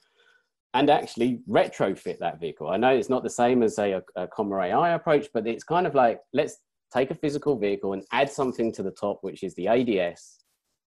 and 0.74 0.90
actually 0.90 1.42
retrofit 1.50 2.20
that 2.20 2.40
vehicle. 2.40 2.70
I 2.70 2.78
know 2.78 2.90
it's 2.90 3.10
not 3.10 3.24
the 3.24 3.30
same 3.30 3.64
as 3.64 3.76
say 3.76 3.94
a, 3.94 4.04
a 4.16 4.28
Comma 4.28 4.58
AI 4.60 4.92
approach, 4.92 5.28
but 5.34 5.48
it's 5.48 5.64
kind 5.64 5.88
of 5.88 5.96
like, 5.96 6.20
let's 6.34 6.58
take 6.94 7.12
a 7.12 7.16
physical 7.16 7.58
vehicle 7.58 7.94
and 7.94 8.04
add 8.12 8.30
something 8.30 8.72
to 8.74 8.84
the 8.84 8.92
top, 8.92 9.20
which 9.22 9.44
is 9.44 9.54
the 9.56 9.68
ADS, 9.68 10.44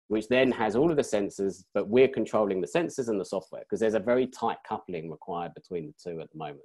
which 0.08 0.28
then 0.30 0.52
has 0.52 0.76
all 0.76 0.90
of 0.90 0.96
the 0.96 1.04
sensors, 1.04 1.64
but 1.74 1.90
we're 1.90 2.08
controlling 2.08 2.62
the 2.62 2.68
sensors 2.68 3.10
and 3.10 3.20
the 3.20 3.26
software 3.26 3.62
because 3.62 3.80
there's 3.80 3.94
a 3.94 4.00
very 4.00 4.28
tight 4.28 4.58
coupling 4.68 5.10
required 5.10 5.54
between 5.54 5.88
the 5.88 6.12
two 6.12 6.22
at 6.22 6.32
the 6.32 6.38
moment. 6.38 6.62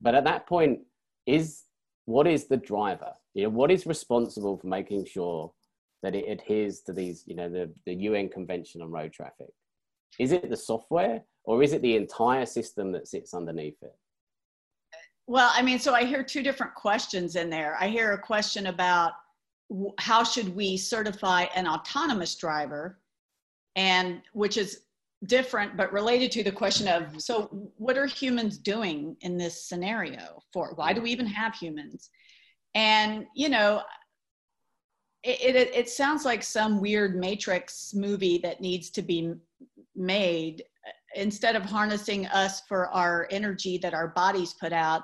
But 0.00 0.14
at 0.14 0.24
that 0.24 0.46
point, 0.46 0.80
is 1.26 1.64
what 2.06 2.26
is 2.26 2.48
the 2.48 2.56
driver? 2.56 3.12
You 3.34 3.44
know, 3.44 3.50
what 3.50 3.70
is 3.70 3.86
responsible 3.86 4.56
for 4.56 4.66
making 4.66 5.04
sure 5.04 5.52
that 6.02 6.14
it 6.14 6.30
adheres 6.30 6.80
to 6.82 6.92
these, 6.92 7.24
you 7.26 7.34
know, 7.34 7.48
the, 7.50 7.70
the 7.84 7.94
UN 7.94 8.28
Convention 8.28 8.80
on 8.80 8.90
Road 8.90 9.12
Traffic? 9.12 9.48
Is 10.18 10.32
it 10.32 10.48
the 10.48 10.56
software 10.56 11.22
or 11.44 11.62
is 11.62 11.72
it 11.72 11.82
the 11.82 11.96
entire 11.96 12.46
system 12.46 12.92
that 12.92 13.08
sits 13.08 13.34
underneath 13.34 13.76
it? 13.82 13.94
Well, 15.26 15.50
I 15.52 15.60
mean, 15.60 15.78
so 15.78 15.92
I 15.92 16.04
hear 16.04 16.22
two 16.22 16.42
different 16.42 16.74
questions 16.74 17.36
in 17.36 17.50
there. 17.50 17.76
I 17.78 17.88
hear 17.88 18.12
a 18.12 18.18
question 18.18 18.68
about 18.68 19.12
how 19.98 20.24
should 20.24 20.54
we 20.54 20.76
certify 20.76 21.46
an 21.54 21.66
autonomous 21.66 22.34
driver? 22.34 23.00
And 23.76 24.22
which 24.32 24.56
is 24.56 24.82
different 25.26 25.76
but 25.76 25.92
related 25.92 26.30
to 26.30 26.44
the 26.44 26.52
question 26.52 26.86
of 26.86 27.20
so 27.20 27.70
what 27.76 27.98
are 27.98 28.06
humans 28.06 28.56
doing 28.56 29.16
in 29.22 29.36
this 29.36 29.64
scenario 29.64 30.40
for 30.52 30.74
why 30.76 30.92
do 30.92 31.00
we 31.00 31.10
even 31.10 31.26
have 31.26 31.54
humans? 31.54 32.10
And 32.74 33.26
you 33.34 33.48
know 33.48 33.82
it, 35.24 35.56
it, 35.56 35.74
it 35.74 35.88
sounds 35.90 36.24
like 36.24 36.42
some 36.42 36.80
weird 36.80 37.16
matrix 37.16 37.92
movie 37.94 38.38
that 38.38 38.60
needs 38.60 38.90
to 38.90 39.02
be 39.02 39.34
made 39.96 40.62
instead 41.14 41.56
of 41.56 41.64
harnessing 41.64 42.26
us 42.26 42.62
for 42.68 42.88
our 42.88 43.26
energy 43.30 43.78
that 43.78 43.94
our 43.94 44.08
bodies 44.08 44.54
put 44.60 44.72
out 44.72 45.02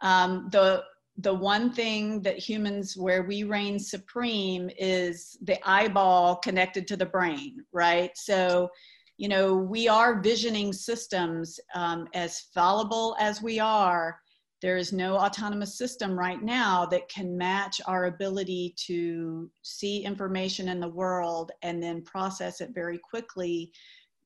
um, 0.00 0.48
the 0.50 0.82
the 1.18 1.34
one 1.34 1.72
thing 1.72 2.22
that 2.22 2.38
humans 2.38 2.96
where 2.96 3.22
we 3.22 3.44
reign 3.44 3.78
supreme 3.78 4.70
is 4.78 5.36
the 5.42 5.58
eyeball 5.68 6.36
connected 6.36 6.86
to 6.86 6.96
the 6.96 7.06
brain 7.06 7.56
right? 7.72 8.10
So 8.16 8.70
you 9.18 9.28
know 9.28 9.54
we 9.54 9.88
are 9.88 10.20
visioning 10.20 10.72
systems 10.72 11.60
um, 11.74 12.08
as 12.14 12.40
fallible 12.54 13.16
as 13.20 13.42
we 13.42 13.60
are 13.60 14.18
there 14.62 14.76
is 14.76 14.92
no 14.92 15.16
autonomous 15.16 15.76
system 15.76 16.16
right 16.16 16.40
now 16.40 16.86
that 16.86 17.08
can 17.08 17.36
match 17.36 17.80
our 17.86 18.04
ability 18.04 18.74
to 18.76 19.50
see 19.62 20.04
information 20.04 20.68
in 20.68 20.78
the 20.78 20.88
world 20.88 21.50
and 21.62 21.82
then 21.82 22.02
process 22.04 22.60
it 22.60 22.70
very 22.72 22.98
quickly 22.98 23.72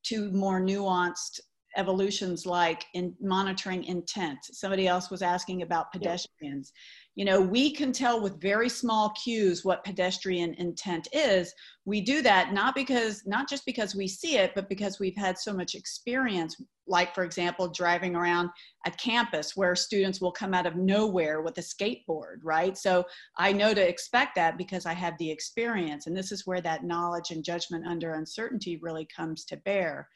to 0.03 0.30
more 0.32 0.61
nuanced 0.61 1.41
evolutions 1.77 2.47
like 2.47 2.85
in 2.95 3.14
monitoring 3.20 3.85
intent. 3.85 4.39
Somebody 4.43 4.87
else 4.89 5.11
was 5.11 5.22
asking 5.22 5.62
about 5.62 5.93
pedestrians. 5.93 6.72
Yeah. 6.74 6.81
You 7.16 7.24
know, 7.24 7.41
we 7.41 7.70
can 7.72 7.93
tell 7.93 8.20
with 8.20 8.41
very 8.41 8.68
small 8.68 9.14
cues 9.22 9.64
what 9.64 9.85
pedestrian 9.85 10.53
intent 10.55 11.09
is. 11.12 11.55
We 11.87 12.03
do 12.03 12.20
that 12.22 12.53
not 12.53 12.74
because, 12.74 13.22
not 13.27 13.49
just 13.49 13.64
because 13.64 13.95
we 13.95 14.07
see 14.07 14.37
it, 14.37 14.53
but 14.55 14.68
because 14.68 14.99
we've 14.99 15.16
had 15.16 15.39
so 15.39 15.55
much 15.55 15.74
experience. 15.74 16.61
Like, 16.87 17.14
for 17.14 17.24
example, 17.24 17.68
driving 17.68 18.14
around 18.14 18.51
a 18.87 18.91
campus 18.91 19.57
where 19.57 19.74
students 19.74 20.20
will 20.20 20.31
come 20.31 20.53
out 20.53 20.66
of 20.66 20.77
nowhere 20.77 21.41
with 21.41 21.57
a 21.59 21.62
skateboard, 21.62 22.37
right? 22.43 22.77
So 22.77 23.05
I 23.39 23.51
know 23.53 23.72
to 23.72 23.89
expect 23.89 24.35
that 24.37 24.59
because 24.59 24.85
I 24.85 24.93
have 24.93 25.16
the 25.18 25.31
experience. 25.31 26.07
And 26.07 26.16
this 26.16 26.33
is 26.33 26.47
where 26.47 26.61
that 26.61 26.85
knowledge 26.85 27.31
and 27.31 27.43
judgment 27.43 27.87
under 27.87 28.14
uncertainty 28.14 28.79
really 28.83 29.07
comes 29.07 29.45
to 29.47 29.57
bear. 29.57 30.09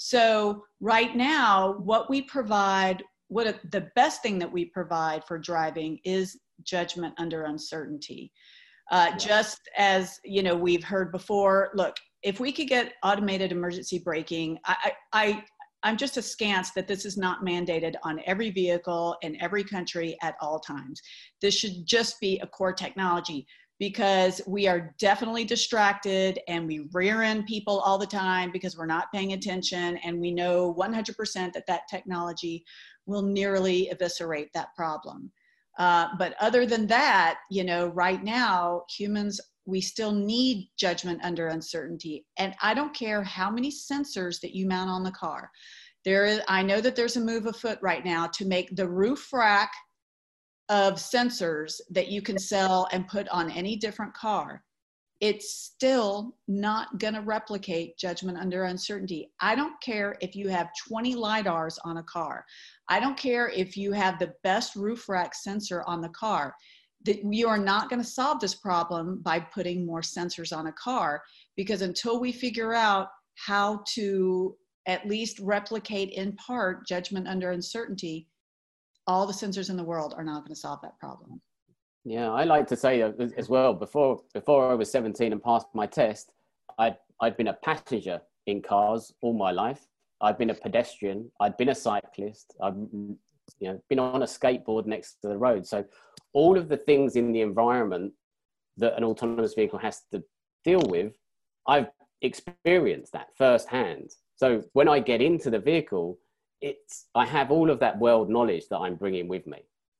So 0.00 0.62
right 0.78 1.16
now, 1.16 1.74
what 1.78 2.08
we 2.08 2.22
provide, 2.22 3.02
what 3.26 3.58
the 3.72 3.90
best 3.96 4.22
thing 4.22 4.38
that 4.38 4.50
we 4.50 4.66
provide 4.66 5.24
for 5.24 5.40
driving 5.40 5.98
is 6.04 6.38
judgment 6.62 7.14
under 7.18 7.46
uncertainty. 7.46 8.30
Uh, 8.92 9.18
Just 9.18 9.58
as 9.76 10.20
you 10.24 10.44
know, 10.44 10.54
we've 10.54 10.84
heard 10.84 11.10
before. 11.10 11.70
Look, 11.74 11.96
if 12.22 12.38
we 12.38 12.52
could 12.52 12.68
get 12.68 12.92
automated 13.02 13.50
emergency 13.50 13.98
braking, 13.98 14.58
I, 14.64 14.92
I, 15.12 15.44
I'm 15.82 15.96
just 15.96 16.16
askance 16.16 16.70
that 16.76 16.86
this 16.86 17.04
is 17.04 17.16
not 17.16 17.44
mandated 17.44 17.94
on 18.04 18.20
every 18.24 18.50
vehicle 18.50 19.16
in 19.22 19.36
every 19.42 19.64
country 19.64 20.16
at 20.22 20.36
all 20.40 20.60
times. 20.60 21.00
This 21.42 21.54
should 21.54 21.84
just 21.86 22.20
be 22.20 22.38
a 22.38 22.46
core 22.46 22.72
technology 22.72 23.48
because 23.78 24.40
we 24.46 24.66
are 24.66 24.94
definitely 24.98 25.44
distracted 25.44 26.40
and 26.48 26.66
we 26.66 26.88
rear 26.92 27.22
end 27.22 27.46
people 27.46 27.78
all 27.80 27.96
the 27.98 28.06
time 28.06 28.50
because 28.50 28.76
we're 28.76 28.86
not 28.86 29.12
paying 29.14 29.32
attention. 29.34 29.96
And 29.98 30.20
we 30.20 30.32
know 30.32 30.74
100% 30.74 31.52
that 31.52 31.66
that 31.66 31.82
technology 31.88 32.64
will 33.06 33.22
nearly 33.22 33.88
eviscerate 33.90 34.52
that 34.52 34.74
problem. 34.74 35.30
Uh, 35.78 36.08
but 36.18 36.34
other 36.40 36.66
than 36.66 36.86
that 36.88 37.38
you 37.50 37.62
know 37.62 37.86
right 37.88 38.24
now 38.24 38.82
humans 38.90 39.40
we 39.64 39.80
still 39.80 40.12
need 40.12 40.68
judgment 40.76 41.20
under 41.22 41.48
uncertainty. 41.48 42.26
And 42.36 42.54
i 42.60 42.74
don't 42.74 42.94
care 42.94 43.22
how 43.22 43.48
many 43.48 43.70
sensors 43.70 44.40
that 44.40 44.54
you 44.54 44.66
mount 44.66 44.90
on 44.90 45.04
the 45.04 45.12
car. 45.12 45.50
There 46.04 46.24
is 46.24 46.40
i 46.48 46.62
know 46.62 46.80
that 46.80 46.96
there's 46.96 47.16
a 47.16 47.20
move 47.20 47.46
afoot 47.46 47.78
right 47.80 48.04
now 48.04 48.26
to 48.26 48.44
make 48.44 48.74
the 48.74 48.88
roof 48.88 49.32
rack 49.32 49.70
of 50.68 50.94
sensors 50.94 51.80
that 51.90 52.08
you 52.08 52.22
can 52.22 52.38
sell 52.38 52.88
and 52.92 53.08
put 53.08 53.28
on 53.28 53.50
any 53.50 53.76
different 53.76 54.14
car, 54.14 54.62
it's 55.20 55.52
still 55.52 56.36
not 56.46 56.98
going 56.98 57.14
to 57.14 57.20
replicate 57.22 57.98
judgment 57.98 58.38
under 58.38 58.64
uncertainty. 58.64 59.30
I 59.40 59.56
don't 59.56 59.80
care 59.80 60.16
if 60.20 60.36
you 60.36 60.48
have 60.48 60.68
20 60.86 61.16
LIDARs 61.16 61.78
on 61.84 61.96
a 61.96 62.02
car. 62.04 62.44
I 62.88 63.00
don't 63.00 63.16
care 63.16 63.48
if 63.48 63.76
you 63.76 63.92
have 63.92 64.18
the 64.18 64.32
best 64.44 64.76
roof 64.76 65.08
rack 65.08 65.34
sensor 65.34 65.82
on 65.86 66.00
the 66.00 66.10
car. 66.10 66.54
That 67.04 67.20
you 67.24 67.48
are 67.48 67.58
not 67.58 67.88
going 67.88 68.02
to 68.02 68.08
solve 68.08 68.40
this 68.40 68.56
problem 68.56 69.20
by 69.22 69.38
putting 69.40 69.86
more 69.86 70.02
sensors 70.02 70.56
on 70.56 70.66
a 70.66 70.72
car 70.72 71.22
because 71.56 71.82
until 71.82 72.20
we 72.20 72.32
figure 72.32 72.74
out 72.74 73.08
how 73.36 73.82
to 73.94 74.56
at 74.86 75.06
least 75.06 75.38
replicate 75.38 76.10
in 76.10 76.32
part 76.34 76.86
judgment 76.88 77.28
under 77.28 77.52
uncertainty, 77.52 78.26
all 79.08 79.26
the 79.26 79.32
sensors 79.32 79.70
in 79.70 79.76
the 79.76 79.82
world 79.82 80.14
are 80.16 80.22
not 80.22 80.40
going 80.44 80.54
to 80.54 80.60
solve 80.60 80.80
that 80.82 80.98
problem. 81.00 81.40
Yeah, 82.04 82.30
I 82.30 82.44
like 82.44 82.66
to 82.68 82.76
say 82.76 83.02
as 83.02 83.48
well. 83.48 83.74
Before 83.74 84.20
before 84.32 84.70
I 84.70 84.74
was 84.74 84.90
17 84.92 85.32
and 85.32 85.42
passed 85.42 85.66
my 85.74 85.86
test, 85.86 86.30
I'd 86.78 86.96
I'd 87.20 87.36
been 87.36 87.48
a 87.48 87.54
passenger 87.54 88.20
in 88.46 88.62
cars 88.62 89.12
all 89.20 89.32
my 89.32 89.50
life. 89.50 89.86
I'd 90.20 90.38
been 90.38 90.50
a 90.50 90.54
pedestrian. 90.54 91.30
I'd 91.40 91.56
been 91.56 91.70
a 91.70 91.74
cyclist. 91.74 92.54
I've 92.62 92.76
you 92.76 93.18
know 93.60 93.82
been 93.88 93.98
on 93.98 94.22
a 94.22 94.26
skateboard 94.26 94.86
next 94.86 95.16
to 95.22 95.28
the 95.28 95.36
road. 95.36 95.66
So 95.66 95.84
all 96.32 96.56
of 96.56 96.68
the 96.68 96.76
things 96.76 97.16
in 97.16 97.32
the 97.32 97.40
environment 97.40 98.12
that 98.76 98.96
an 98.96 99.04
autonomous 99.04 99.54
vehicle 99.54 99.78
has 99.80 100.02
to 100.12 100.22
deal 100.64 100.82
with, 100.82 101.14
I've 101.66 101.88
experienced 102.22 103.12
that 103.12 103.28
firsthand. 103.36 104.12
So 104.36 104.62
when 104.72 104.88
I 104.88 105.00
get 105.00 105.20
into 105.20 105.50
the 105.50 105.58
vehicle, 105.58 106.18
it's 106.60 107.06
I 107.14 107.26
have 107.26 107.50
all 107.50 107.70
of 107.70 107.80
that 107.80 107.98
world 107.98 108.28
knowledge 108.28 108.68
that 108.70 108.78
I'm 108.78 108.96
bringing 108.96 109.28
with 109.28 109.46
me. 109.46 109.58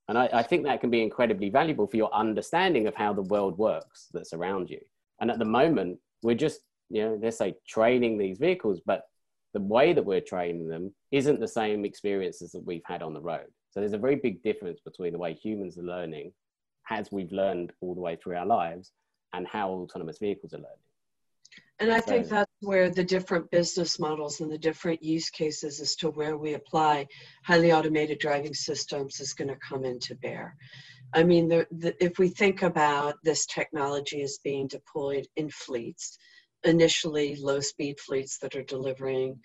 And 0.09 0.17
I, 0.17 0.29
I 0.33 0.43
think 0.43 0.65
that 0.65 0.81
can 0.81 0.91
be 0.91 1.03
incredibly 1.03 1.51
valuable 1.51 1.87
for 1.87 1.97
your 1.97 2.13
understanding 2.15 2.87
of 2.87 2.95
how 2.95 3.13
the 3.13 3.23
world 3.23 3.59
works 3.59 4.09
that's 4.13 4.33
around 4.33 4.71
you. 4.71 4.81
And 5.21 5.31
at 5.31 5.39
the 5.39 5.45
moment, 5.45 5.99
we're 6.23 6.35
just, 6.35 6.61
you 6.89 7.03
know, 7.03 7.19
let's 7.23 7.37
say 7.37 7.55
training 7.67 8.17
these 8.17 8.39
vehicles, 8.39 8.81
but 8.85 9.03
the 9.53 9.61
way 9.61 9.93
that 9.93 10.05
we're 10.05 10.21
training 10.21 10.69
them 10.69 10.95
isn't 11.11 11.41
the 11.41 11.49
same 11.49 11.85
experiences 11.85 12.53
that 12.53 12.65
we've 12.65 12.83
had 12.87 13.03
on 13.03 13.13
the 13.13 13.21
road. 13.21 13.47
So 13.71 13.81
there's 13.81 13.93
a 13.93 13.99
very 13.99 14.17
big 14.17 14.43
difference 14.43 14.81
between 14.81 15.13
the 15.13 15.19
way 15.19 15.35
humans 15.35 15.77
are 15.79 15.83
learning, 15.83 16.33
as 16.89 17.13
we've 17.13 17.33
learned 17.33 17.73
all 17.81 17.95
the 17.95 18.01
way 18.01 18.17
through 18.17 18.37
our 18.37 18.47
lives, 18.47 18.93
and 19.35 19.47
how 19.47 19.71
autonomous 19.71 20.19
vehicles 20.19 20.55
are 20.55 20.59
learning. 20.59 20.88
And 21.81 21.93
I 21.93 22.01
think 22.01 22.29
that's 22.29 22.51
where 22.61 22.91
the 22.91 23.05
different 23.05 23.49
business 23.53 24.01
models 24.01 24.41
and 24.41 24.51
the 24.51 24.59
different 24.59 25.01
use 25.01 25.31
cases 25.31 25.81
as 25.81 25.95
to 25.97 26.11
where 26.11 26.37
we 26.37 26.55
apply 26.55 27.07
highly 27.45 27.73
automated 27.73 28.19
driving 28.19 28.55
systems 28.55 29.21
is 29.21 29.33
going 29.33 29.49
to 29.49 29.57
come 29.57 29.85
into 29.85 30.17
bear. 30.17 30.57
I 31.15 31.23
mean, 31.23 31.49
the, 31.49 31.67
the, 31.71 31.95
if 32.05 32.19
we 32.19 32.29
think 32.29 32.63
about 32.63 33.15
this 33.23 33.47
technology 33.47 34.23
as 34.23 34.41
being 34.43 34.67
deployed 34.67 35.29
in 35.37 35.51
fleets, 35.51 36.19
initially 36.65 37.37
low 37.37 37.61
speed 37.61 38.01
fleets 38.01 38.39
that 38.39 38.57
are 38.57 38.65
delivering 38.65 39.39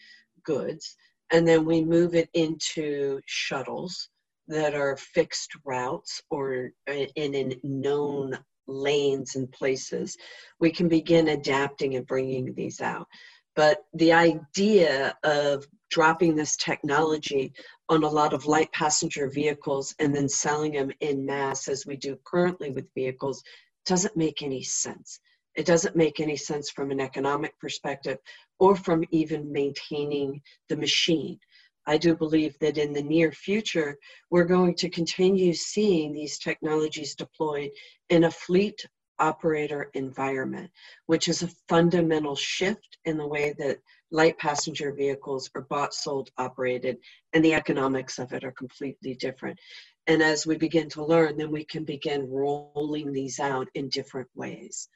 goods, 0.43 0.97
and 1.31 1.47
then 1.47 1.65
we 1.65 1.85
move 1.85 2.15
it 2.15 2.29
into 2.33 3.21
shuttles 3.27 4.09
that 4.47 4.73
are 4.73 4.97
fixed 4.97 5.51
routes 5.63 6.21
or 6.29 6.71
uh, 6.89 7.05
in 7.15 7.35
a 7.35 7.59
known 7.63 8.37
lanes 8.67 9.35
and 9.35 9.51
places, 9.51 10.17
we 10.59 10.71
can 10.71 10.87
begin 10.87 11.29
adapting 11.29 11.95
and 11.95 12.07
bringing 12.07 12.53
these 12.53 12.81
out. 12.81 13.07
But 13.55 13.79
the 13.93 14.13
idea 14.13 15.15
of 15.23 15.65
dropping 15.91 16.35
this 16.35 16.55
technology 16.57 17.53
on 17.89 18.03
a 18.03 18.09
lot 18.09 18.33
of 18.33 18.47
light 18.47 18.71
passenger 18.71 19.29
vehicles 19.29 19.93
and 19.99 20.15
then 20.15 20.27
selling 20.27 20.73
them 20.73 20.91
in 21.01 21.25
mass 21.25 21.67
as 21.67 21.85
we 21.85 21.95
do 21.95 22.17
currently 22.25 22.71
with 22.71 22.93
vehicles 22.95 23.43
doesn't 23.85 24.17
make 24.17 24.41
any 24.41 24.63
sense. 24.63 25.19
It 25.55 25.67
doesn't 25.67 25.95
make 25.95 26.19
any 26.19 26.35
sense 26.35 26.71
from 26.71 26.89
an 26.89 26.99
economic 26.99 27.59
perspective 27.59 28.17
or 28.57 28.75
from 28.75 29.03
even 29.11 29.51
maintaining 29.51 30.41
the 30.69 30.77
machine. 30.77 31.39
I 31.85 31.97
do 31.97 32.15
believe 32.15 32.57
that 32.59 32.77
in 32.77 32.93
the 32.93 33.03
near 33.03 33.31
future, 33.31 33.97
we're 34.29 34.45
going 34.45 34.75
to 34.75 34.89
continue 34.89 35.53
seeing 35.53 36.13
these 36.13 36.39
technologies 36.39 37.15
deployed 37.15 37.71
in 38.09 38.23
a 38.23 38.31
fleet 38.31 38.85
operator 39.19 39.89
environment, 39.93 40.71
which 41.05 41.27
is 41.27 41.43
a 41.43 41.51
fundamental 41.69 42.35
shift 42.35 42.97
in 43.05 43.17
the 43.17 43.27
way 43.27 43.53
that 43.57 43.79
light 44.11 44.37
passenger 44.37 44.93
vehicles 44.93 45.49
are 45.55 45.61
bought, 45.69 45.93
sold, 45.93 46.29
operated, 46.37 46.97
and 47.33 47.43
the 47.43 47.53
economics 47.53 48.19
of 48.19 48.31
it 48.33 48.43
are 48.43 48.51
completely 48.51 49.15
different. 49.15 49.59
And 50.07 50.21
as 50.21 50.45
we 50.45 50.57
begin 50.57 50.89
to 50.89 51.05
learn, 51.05 51.37
then 51.37 51.51
we 51.51 51.63
can 51.65 51.85
begin 51.85 52.29
rolling 52.29 53.13
these 53.13 53.39
out 53.39 53.67
in 53.75 53.89
different 53.89 54.29
ways. 54.35 54.89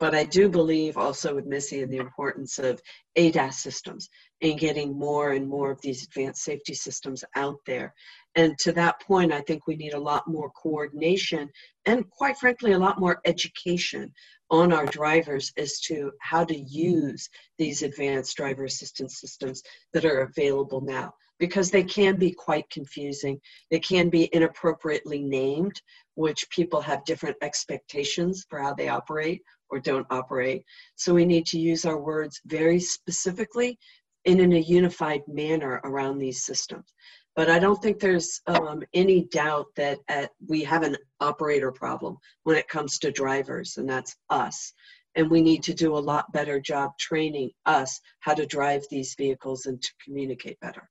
But 0.00 0.14
I 0.14 0.24
do 0.24 0.48
believe 0.48 0.96
also 0.96 1.34
with 1.34 1.46
Missy 1.46 1.80
in 1.82 1.90
the 1.90 1.98
importance 1.98 2.58
of 2.58 2.82
ADAS 3.16 3.54
systems 3.60 4.08
and 4.42 4.58
getting 4.58 4.98
more 4.98 5.32
and 5.32 5.48
more 5.48 5.70
of 5.70 5.80
these 5.82 6.04
advanced 6.04 6.42
safety 6.42 6.74
systems 6.74 7.24
out 7.36 7.58
there. 7.64 7.94
And 8.34 8.58
to 8.58 8.72
that 8.72 9.00
point, 9.00 9.32
I 9.32 9.40
think 9.42 9.66
we 9.66 9.76
need 9.76 9.94
a 9.94 10.00
lot 10.00 10.26
more 10.26 10.50
coordination 10.50 11.48
and, 11.86 12.08
quite 12.10 12.36
frankly, 12.38 12.72
a 12.72 12.78
lot 12.78 12.98
more 12.98 13.20
education 13.24 14.12
on 14.50 14.72
our 14.72 14.86
drivers 14.86 15.52
as 15.56 15.80
to 15.80 16.10
how 16.20 16.44
to 16.44 16.58
use 16.58 17.28
these 17.58 17.82
advanced 17.82 18.36
driver 18.36 18.64
assistance 18.64 19.20
systems 19.20 19.62
that 19.92 20.04
are 20.04 20.22
available 20.22 20.80
now 20.80 21.12
because 21.38 21.70
they 21.70 21.82
can 21.82 22.16
be 22.16 22.30
quite 22.30 22.68
confusing. 22.70 23.40
They 23.70 23.80
can 23.80 24.08
be 24.08 24.28
inappropriately 24.32 25.22
named, 25.22 25.80
which 26.14 26.48
people 26.50 26.80
have 26.80 27.04
different 27.04 27.36
expectations 27.42 28.46
for 28.48 28.60
how 28.60 28.74
they 28.74 28.88
operate 28.88 29.42
or 29.70 29.80
don't 29.80 30.06
operate. 30.10 30.64
So 30.96 31.14
we 31.14 31.24
need 31.24 31.46
to 31.46 31.58
use 31.58 31.84
our 31.84 32.00
words 32.00 32.40
very 32.46 32.80
specifically 32.80 33.78
and 34.26 34.40
in 34.40 34.52
a 34.52 34.58
unified 34.58 35.22
manner 35.28 35.80
around 35.84 36.18
these 36.18 36.44
systems. 36.44 36.92
But 37.36 37.50
I 37.50 37.58
don't 37.58 37.82
think 37.82 37.98
there's 37.98 38.40
um, 38.46 38.82
any 38.94 39.24
doubt 39.24 39.66
that 39.76 39.98
at, 40.08 40.30
we 40.46 40.62
have 40.64 40.84
an 40.84 40.96
operator 41.20 41.72
problem 41.72 42.16
when 42.44 42.56
it 42.56 42.68
comes 42.68 42.98
to 43.00 43.10
drivers, 43.10 43.76
and 43.76 43.88
that's 43.88 44.16
us. 44.30 44.72
And 45.16 45.30
we 45.30 45.42
need 45.42 45.62
to 45.64 45.74
do 45.74 45.96
a 45.96 45.98
lot 45.98 46.32
better 46.32 46.60
job 46.60 46.92
training 46.98 47.50
us 47.66 48.00
how 48.20 48.34
to 48.34 48.46
drive 48.46 48.84
these 48.90 49.14
vehicles 49.16 49.66
and 49.66 49.82
to 49.82 49.88
communicate 50.04 50.58
better. 50.60 50.88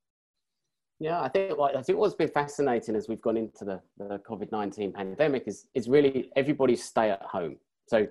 Yeah, 1.00 1.22
I 1.22 1.28
think 1.28 1.60
I 1.60 1.82
think 1.82 2.00
what's 2.00 2.16
been 2.16 2.30
fascinating 2.30 2.96
as 2.96 3.10
we've 3.10 3.22
gone 3.22 3.38
into 3.38 3.66
the, 3.66 3.82
the 3.98 4.20
COVID 4.20 4.52
nineteen 4.52 4.94
pandemic 4.94 5.44
is 5.48 5.68
is 5.74 5.90
really 5.90 6.30
everybody 6.36 6.76
stay 6.76 7.10
at 7.10 7.22
home. 7.22 7.58
So 7.88 8.08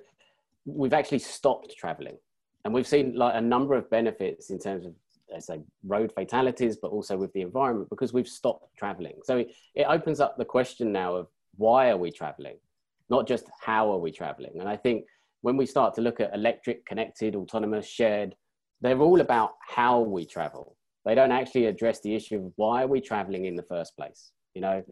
we've 0.66 0.92
actually 0.92 1.20
stopped 1.20 1.74
traveling, 1.76 2.16
and 2.64 2.74
we've 2.74 2.86
seen 2.86 3.14
like 3.14 3.34
a 3.34 3.40
number 3.40 3.74
of 3.74 3.88
benefits 3.88 4.50
in 4.50 4.58
terms 4.58 4.84
of 4.84 4.92
let's 5.30 5.46
say 5.46 5.60
road 5.86 6.12
fatalities, 6.12 6.76
but 6.76 6.90
also 6.90 7.16
with 7.16 7.32
the 7.32 7.40
environment 7.40 7.88
because 7.88 8.12
we've 8.12 8.28
stopped 8.28 8.76
traveling. 8.76 9.14
So 9.24 9.38
it, 9.38 9.52
it 9.74 9.86
opens 9.88 10.20
up 10.20 10.36
the 10.36 10.44
question 10.44 10.92
now 10.92 11.14
of 11.14 11.28
why 11.56 11.88
are 11.88 11.96
we 11.96 12.10
traveling, 12.10 12.56
not 13.08 13.26
just 13.26 13.46
how 13.60 13.90
are 13.90 13.98
we 13.98 14.12
traveling. 14.12 14.60
And 14.60 14.68
I 14.68 14.76
think 14.76 15.06
when 15.40 15.56
we 15.56 15.64
start 15.64 15.94
to 15.94 16.02
look 16.02 16.20
at 16.20 16.34
electric, 16.34 16.84
connected, 16.84 17.34
autonomous, 17.34 17.86
shared, 17.86 18.34
they're 18.82 19.00
all 19.00 19.22
about 19.22 19.52
how 19.66 20.00
we 20.00 20.26
travel. 20.26 20.76
They 21.05 21.14
don't 21.14 21.32
actually 21.32 21.66
address 21.66 22.00
the 22.00 22.14
issue 22.14 22.36
of 22.36 22.53
why 22.57 22.84
are 22.84 22.86
we 22.86 23.00
traveling 23.00 23.46
in 23.46 23.57
the 23.57 23.64
first 23.64 23.96
place 23.96 24.32
you 24.55 24.61
know? 24.61 24.82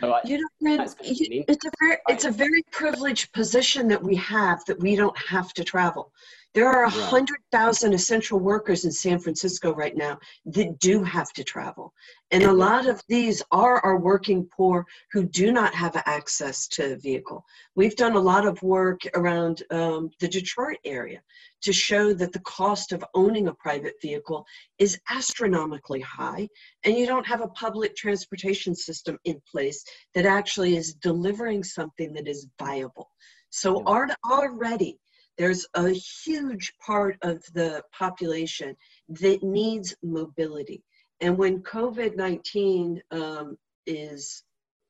So 0.00 0.12
I, 0.12 0.20
you 0.24 0.38
know 0.60 0.86
it's 1.00 1.66
a 1.66 1.70
very 1.80 1.96
it's 2.08 2.24
a 2.24 2.30
very 2.30 2.62
privileged 2.70 3.32
position 3.32 3.88
that 3.88 4.02
we 4.02 4.14
have 4.16 4.64
that 4.66 4.78
we 4.80 4.96
don't 4.96 5.16
have 5.18 5.52
to 5.54 5.64
travel 5.64 6.12
there 6.54 6.68
are 6.68 6.84
a 6.84 6.90
hundred 6.90 7.38
thousand 7.50 7.92
essential 7.92 8.38
workers 8.38 8.84
in 8.84 8.92
san 8.92 9.18
francisco 9.18 9.74
right 9.74 9.96
now 9.96 10.18
that 10.46 10.78
do 10.78 11.02
have 11.02 11.32
to 11.32 11.44
travel. 11.44 11.92
And 12.30 12.44
a 12.44 12.52
lot 12.52 12.86
of 12.86 13.02
these 13.08 13.42
are 13.50 13.80
our 13.80 13.98
working 13.98 14.48
poor 14.56 14.86
who 15.12 15.24
do 15.24 15.52
not 15.52 15.74
have 15.74 16.00
access 16.06 16.66
to 16.68 16.92
a 16.92 16.96
vehicle. 16.96 17.44
We've 17.74 17.96
done 17.96 18.14
a 18.14 18.20
lot 18.20 18.46
of 18.46 18.62
work 18.62 19.00
around 19.14 19.62
um, 19.70 20.10
the 20.20 20.28
detroit 20.28 20.78
area 20.84 21.22
to 21.62 21.72
show 21.72 22.12
that 22.12 22.32
the 22.32 22.40
cost 22.40 22.92
of 22.92 23.04
owning 23.14 23.48
a 23.48 23.54
private 23.54 23.94
vehicle 24.00 24.46
is 24.78 24.98
astronomically 25.10 26.00
high, 26.00 26.48
and 26.84 26.96
you 26.96 27.06
don't 27.06 27.26
have 27.26 27.40
a 27.40 27.48
public 27.48 27.96
transportation 27.96 28.74
system 28.74 29.18
in 29.24 29.40
place 29.50 29.84
that 30.14 30.26
actually 30.26 30.76
is 30.76 30.94
delivering 30.94 31.64
something 31.64 32.12
that 32.12 32.28
is 32.28 32.46
viable. 32.58 33.10
So, 33.50 33.82
are 33.84 34.08
already, 34.28 34.98
there's 35.38 35.66
a 35.74 35.90
huge 35.90 36.72
part 36.84 37.16
of 37.22 37.42
the 37.54 37.82
population 37.92 38.76
that 39.08 39.42
needs 39.42 39.94
mobility. 40.02 40.82
And 41.20 41.36
when 41.38 41.62
COVID 41.62 42.16
19 42.16 43.02
um, 43.10 43.56
is 43.86 44.42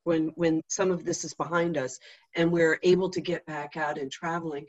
when 0.04 0.28
when 0.36 0.60
some 0.68 0.90
of 0.90 1.04
this 1.04 1.24
is 1.24 1.34
behind 1.34 1.76
us 1.76 1.98
and 2.36 2.50
we're 2.50 2.78
able 2.82 3.10
to 3.10 3.20
get 3.20 3.44
back 3.46 3.76
out 3.76 3.98
and 3.98 4.10
traveling 4.10 4.66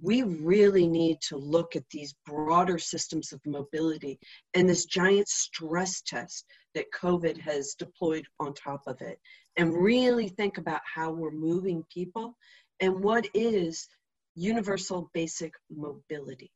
we 0.00 0.22
really 0.22 0.86
need 0.86 1.20
to 1.20 1.36
look 1.36 1.76
at 1.76 1.88
these 1.90 2.14
broader 2.26 2.78
systems 2.78 3.32
of 3.32 3.40
mobility 3.44 4.18
and 4.54 4.68
this 4.68 4.86
giant 4.86 5.28
stress 5.28 6.02
test 6.02 6.46
that 6.74 6.86
COVID 6.92 7.38
has 7.38 7.74
deployed 7.78 8.24
on 8.40 8.54
top 8.54 8.82
of 8.86 9.00
it, 9.00 9.18
and 9.56 9.74
really 9.74 10.28
think 10.28 10.58
about 10.58 10.80
how 10.92 11.10
we're 11.10 11.30
moving 11.30 11.84
people 11.92 12.36
and 12.80 13.02
what 13.02 13.26
is 13.34 13.86
universal 14.34 15.10
basic 15.12 15.52
mobility. 15.70 16.50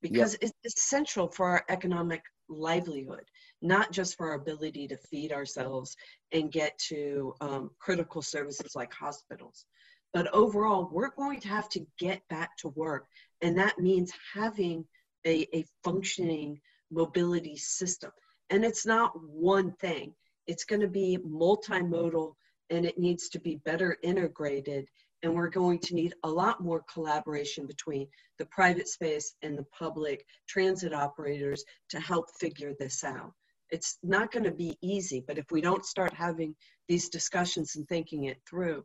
Because 0.00 0.32
yep. 0.40 0.50
it's 0.64 0.76
essential 0.76 1.28
for 1.28 1.46
our 1.46 1.64
economic 1.68 2.22
livelihood, 2.48 3.24
not 3.60 3.92
just 3.92 4.16
for 4.16 4.30
our 4.30 4.34
ability 4.34 4.88
to 4.88 4.96
feed 4.96 5.32
ourselves 5.32 5.96
and 6.32 6.50
get 6.50 6.76
to 6.88 7.34
um, 7.40 7.70
critical 7.78 8.20
services 8.20 8.74
like 8.74 8.92
hospitals. 8.92 9.64
But 10.12 10.32
overall, 10.34 10.88
we're 10.92 11.14
going 11.14 11.40
to 11.40 11.48
have 11.48 11.68
to 11.70 11.86
get 11.98 12.26
back 12.28 12.56
to 12.58 12.68
work. 12.68 13.06
And 13.40 13.56
that 13.58 13.78
means 13.78 14.12
having 14.34 14.84
a, 15.24 15.46
a 15.56 15.64
functioning 15.84 16.60
mobility 16.90 17.56
system. 17.56 18.10
And 18.50 18.64
it's 18.64 18.84
not 18.84 19.12
one 19.22 19.72
thing, 19.72 20.14
it's 20.46 20.64
going 20.64 20.82
to 20.82 20.88
be 20.88 21.18
multimodal 21.26 22.34
and 22.70 22.84
it 22.84 22.98
needs 22.98 23.28
to 23.30 23.40
be 23.40 23.56
better 23.64 23.96
integrated. 24.02 24.88
And 25.22 25.34
we're 25.34 25.50
going 25.50 25.78
to 25.80 25.94
need 25.94 26.14
a 26.24 26.28
lot 26.28 26.60
more 26.60 26.84
collaboration 26.92 27.66
between 27.66 28.08
the 28.38 28.46
private 28.46 28.88
space 28.88 29.34
and 29.42 29.56
the 29.56 29.66
public 29.76 30.26
transit 30.48 30.92
operators 30.92 31.64
to 31.90 32.00
help 32.00 32.26
figure 32.40 32.72
this 32.78 33.04
out. 33.04 33.32
It's 33.70 33.98
not 34.02 34.32
going 34.32 34.44
to 34.44 34.50
be 34.50 34.76
easy, 34.82 35.24
but 35.26 35.38
if 35.38 35.46
we 35.50 35.60
don't 35.60 35.84
start 35.84 36.12
having 36.12 36.54
these 36.88 37.08
discussions 37.08 37.76
and 37.76 37.88
thinking 37.88 38.24
it 38.24 38.38
through, 38.48 38.84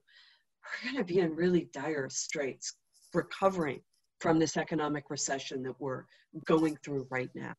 we're 0.62 0.92
going 0.92 1.04
to 1.04 1.14
be 1.14 1.20
in 1.20 1.36
really 1.36 1.70
dire 1.74 2.10
straits 2.10 2.76
recovering 3.14 3.82
from 4.22 4.40
this 4.40 4.58
economic 4.58 5.10
recession 5.10 5.64
that 5.64 5.80
we're 5.80 6.06
going 6.46 6.78
through 6.84 7.08
right 7.10 7.30
now. 7.34 7.54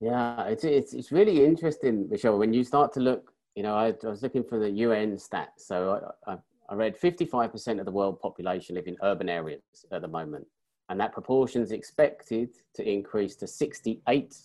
Yeah, 0.00 0.44
it's, 0.46 0.64
it's, 0.64 0.94
it's 0.94 1.12
really 1.12 1.44
interesting, 1.44 2.08
Michelle, 2.10 2.38
when 2.38 2.52
you 2.52 2.64
start 2.64 2.92
to 2.94 3.00
look 3.00 3.32
you 3.54 3.62
know, 3.62 3.74
I, 3.74 3.88
I, 3.88 4.06
was 4.06 4.22
looking 4.22 4.44
for 4.44 4.58
the 4.58 4.70
UN 4.70 5.16
stats. 5.16 5.58
So 5.58 6.14
I, 6.26 6.32
I, 6.32 6.36
I 6.72 6.74
read 6.74 6.98
55% 6.98 7.80
of 7.80 7.84
the 7.84 7.92
world 7.92 8.18
population 8.18 8.76
live 8.76 8.86
in 8.86 8.96
urban 9.02 9.28
areas 9.28 9.60
at 9.92 10.00
the 10.00 10.08
moment. 10.08 10.46
And 10.88 10.98
that 10.98 11.12
proportion 11.12 11.60
is 11.60 11.70
expected 11.70 12.48
to 12.76 12.88
increase 12.88 13.36
to 13.36 13.44
68% 13.44 14.40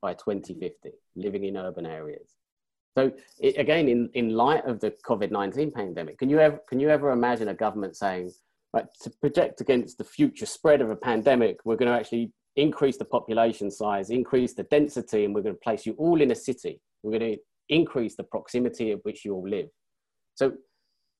by 0.00 0.14
2050, 0.14 0.90
living 1.14 1.44
in 1.44 1.58
urban 1.58 1.84
areas. 1.84 2.36
So 2.96 3.12
it, 3.38 3.58
again, 3.58 3.86
in, 3.88 4.08
in 4.14 4.30
light 4.30 4.64
of 4.64 4.80
the 4.80 4.94
COVID-19 5.06 5.74
pandemic, 5.74 6.18
can 6.18 6.30
you 6.30 6.40
ever, 6.40 6.58
can 6.70 6.80
you 6.80 6.88
ever 6.88 7.10
imagine 7.10 7.48
a 7.48 7.54
government 7.54 7.96
saying, 7.96 8.32
right, 8.72 8.86
to 9.02 9.10
project 9.20 9.60
against 9.60 9.98
the 9.98 10.04
future 10.04 10.46
spread 10.46 10.80
of 10.80 10.88
a 10.88 10.96
pandemic, 10.96 11.58
we're 11.66 11.76
going 11.76 11.92
to 11.92 11.98
actually 11.98 12.32
increase 12.56 12.96
the 12.96 13.04
population 13.04 13.70
size, 13.70 14.08
increase 14.08 14.54
the 14.54 14.64
density, 14.64 15.26
and 15.26 15.34
we're 15.34 15.42
going 15.42 15.54
to 15.54 15.60
place 15.60 15.84
you 15.84 15.92
all 15.98 16.22
in 16.22 16.30
a 16.30 16.34
city. 16.34 16.80
We're 17.02 17.18
going 17.18 17.36
to 17.36 17.42
increase 17.68 18.16
the 18.16 18.24
proximity 18.24 18.92
at 18.92 19.04
which 19.04 19.26
you 19.26 19.34
all 19.34 19.46
live. 19.46 19.68
So 20.34 20.54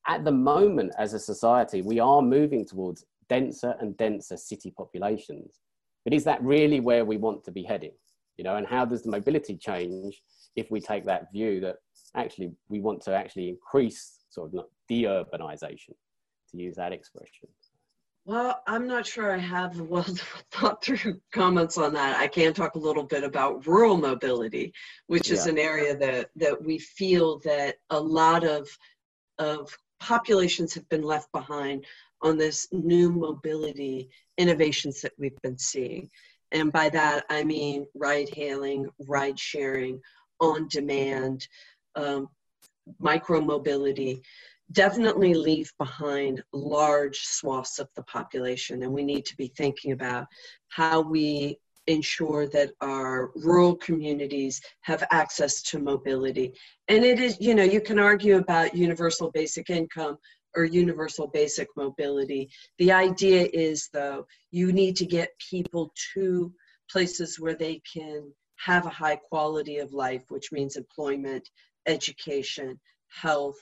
at 0.06 0.24
the 0.24 0.32
moment, 0.32 0.92
as 0.98 1.14
a 1.14 1.18
society, 1.18 1.82
we 1.82 2.00
are 2.00 2.22
moving 2.22 2.64
towards 2.64 3.04
denser 3.28 3.74
and 3.80 3.96
denser 3.96 4.36
city 4.36 4.72
populations. 4.76 5.60
But 6.04 6.14
is 6.14 6.24
that 6.24 6.42
really 6.42 6.80
where 6.80 7.04
we 7.04 7.16
want 7.16 7.44
to 7.44 7.52
be 7.52 7.62
heading? 7.62 7.92
You 8.36 8.44
know, 8.44 8.56
and 8.56 8.66
how 8.66 8.84
does 8.84 9.02
the 9.02 9.10
mobility 9.10 9.56
change 9.56 10.22
if 10.56 10.70
we 10.70 10.80
take 10.80 11.04
that 11.04 11.32
view 11.32 11.60
that 11.60 11.76
actually 12.16 12.52
we 12.68 12.80
want 12.80 13.02
to 13.02 13.14
actually 13.14 13.48
increase 13.48 14.18
sort 14.30 14.54
of 14.54 14.64
de-urbanization, 14.88 15.94
to 16.50 16.56
use 16.56 16.76
that 16.76 16.92
expression? 16.92 17.48
Well, 18.24 18.62
I'm 18.68 18.86
not 18.86 19.04
sure 19.04 19.34
I 19.34 19.38
have 19.38 19.76
the 19.76 19.84
well 19.84 20.06
thought 20.52 20.84
through 20.84 21.20
comments 21.32 21.76
on 21.76 21.92
that. 21.94 22.18
I 22.18 22.28
can 22.28 22.52
talk 22.54 22.74
a 22.74 22.78
little 22.78 23.02
bit 23.02 23.24
about 23.24 23.66
rural 23.66 23.96
mobility, 23.96 24.72
which 25.06 25.28
yeah. 25.28 25.34
is 25.34 25.46
an 25.46 25.58
area 25.58 25.96
that, 25.96 26.30
that 26.36 26.62
we 26.62 26.78
feel 26.78 27.40
that 27.40 27.76
a 27.90 28.00
lot 28.00 28.44
of, 28.44 28.68
of 29.38 29.76
populations 30.02 30.74
have 30.74 30.88
been 30.88 31.02
left 31.02 31.30
behind 31.32 31.86
on 32.22 32.36
this 32.36 32.66
new 32.72 33.10
mobility 33.10 34.08
innovations 34.36 35.00
that 35.00 35.12
we've 35.18 35.40
been 35.42 35.58
seeing. 35.58 36.10
And 36.50 36.72
by 36.72 36.88
that, 36.90 37.24
I 37.30 37.44
mean 37.44 37.86
ride 37.94 38.28
hailing, 38.34 38.88
ride 39.06 39.38
sharing, 39.38 40.00
on 40.40 40.66
demand, 40.68 41.46
um, 41.94 42.28
micro 42.98 43.40
mobility 43.40 44.22
definitely 44.72 45.34
leave 45.34 45.72
behind 45.78 46.42
large 46.52 47.18
swaths 47.20 47.78
of 47.78 47.88
the 47.94 48.02
population. 48.02 48.82
And 48.82 48.92
we 48.92 49.04
need 49.04 49.24
to 49.26 49.36
be 49.36 49.52
thinking 49.56 49.92
about 49.92 50.26
how 50.68 51.00
we 51.00 51.58
ensure 51.86 52.46
that 52.48 52.72
our 52.80 53.30
rural 53.34 53.76
communities 53.76 54.60
have 54.82 55.04
access 55.10 55.62
to 55.62 55.78
mobility. 55.78 56.52
And 56.88 57.04
it 57.04 57.18
is, 57.18 57.36
you 57.40 57.54
know, 57.54 57.64
you 57.64 57.80
can 57.80 57.98
argue 57.98 58.36
about 58.36 58.76
universal 58.76 59.30
basic 59.30 59.70
income 59.70 60.18
or 60.54 60.64
universal 60.64 61.26
basic 61.28 61.68
mobility. 61.76 62.50
The 62.78 62.92
idea 62.92 63.48
is, 63.52 63.88
though, 63.92 64.26
you 64.50 64.72
need 64.72 64.96
to 64.96 65.06
get 65.06 65.30
people 65.50 65.92
to 66.14 66.52
places 66.90 67.40
where 67.40 67.54
they 67.54 67.80
can 67.90 68.32
have 68.56 68.86
a 68.86 68.90
high 68.90 69.16
quality 69.16 69.78
of 69.78 69.92
life, 69.92 70.22
which 70.28 70.52
means 70.52 70.76
employment, 70.76 71.48
education, 71.86 72.78
health, 73.09 73.59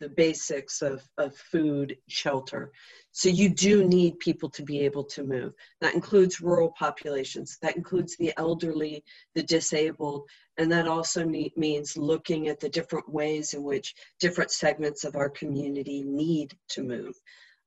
the 0.00 0.08
basics 0.10 0.82
of, 0.82 1.02
of 1.18 1.34
food, 1.34 1.96
shelter. 2.08 2.70
So 3.12 3.28
you 3.28 3.48
do 3.48 3.84
need 3.84 4.18
people 4.18 4.50
to 4.50 4.62
be 4.62 4.80
able 4.80 5.04
to 5.04 5.24
move. 5.24 5.54
That 5.80 5.94
includes 5.94 6.40
rural 6.40 6.74
populations, 6.78 7.58
that 7.62 7.76
includes 7.76 8.16
the 8.16 8.32
elderly, 8.36 9.02
the 9.34 9.42
disabled, 9.42 10.28
and 10.58 10.70
that 10.72 10.86
also 10.86 11.24
need, 11.24 11.56
means 11.56 11.96
looking 11.96 12.48
at 12.48 12.60
the 12.60 12.68
different 12.68 13.08
ways 13.08 13.54
in 13.54 13.62
which 13.62 13.94
different 14.20 14.50
segments 14.50 15.04
of 15.04 15.16
our 15.16 15.30
community 15.30 16.02
need 16.02 16.54
to 16.70 16.82
move. 16.82 17.14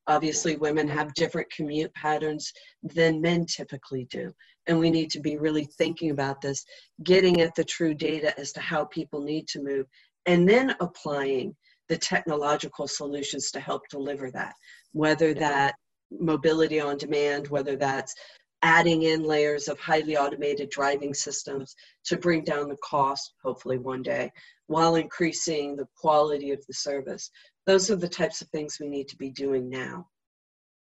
Obviously, 0.07 0.55
women 0.55 0.87
have 0.87 1.13
different 1.13 1.51
commute 1.51 1.93
patterns 1.93 2.51
than 2.81 3.21
men 3.21 3.45
typically 3.45 4.05
do. 4.09 4.33
And 4.65 4.79
we 4.79 4.89
need 4.89 5.11
to 5.11 5.19
be 5.19 5.37
really 5.37 5.65
thinking 5.65 6.09
about 6.09 6.41
this, 6.41 6.65
getting 7.03 7.41
at 7.41 7.53
the 7.55 7.63
true 7.63 7.93
data 7.93 8.37
as 8.39 8.51
to 8.53 8.59
how 8.59 8.85
people 8.85 9.21
need 9.21 9.47
to 9.49 9.61
move, 9.61 9.85
and 10.25 10.49
then 10.49 10.75
applying 10.79 11.55
the 11.89 11.97
technological 11.97 12.87
solutions 12.87 13.51
to 13.51 13.59
help 13.59 13.81
deliver 13.89 14.31
that, 14.31 14.53
whether 14.93 15.33
that 15.33 15.75
mobility 16.11 16.79
on 16.79 16.97
demand, 16.97 17.47
whether 17.47 17.75
that's 17.75 18.15
adding 18.61 19.03
in 19.03 19.23
layers 19.23 19.67
of 19.67 19.79
highly 19.79 20.17
automated 20.17 20.69
driving 20.69 21.13
systems 21.13 21.75
to 22.05 22.17
bring 22.17 22.43
down 22.43 22.67
the 22.67 22.77
cost, 22.83 23.33
hopefully 23.43 23.77
one 23.77 24.01
day, 24.01 24.31
while 24.67 24.95
increasing 24.95 25.75
the 25.75 25.87
quality 25.95 26.51
of 26.51 26.63
the 26.67 26.73
service. 26.73 27.31
Those 27.65 27.89
are 27.89 27.95
the 27.95 28.09
types 28.09 28.41
of 28.41 28.49
things 28.49 28.77
we 28.79 28.87
need 28.87 29.07
to 29.09 29.17
be 29.17 29.29
doing 29.29 29.69
now. 29.69 30.07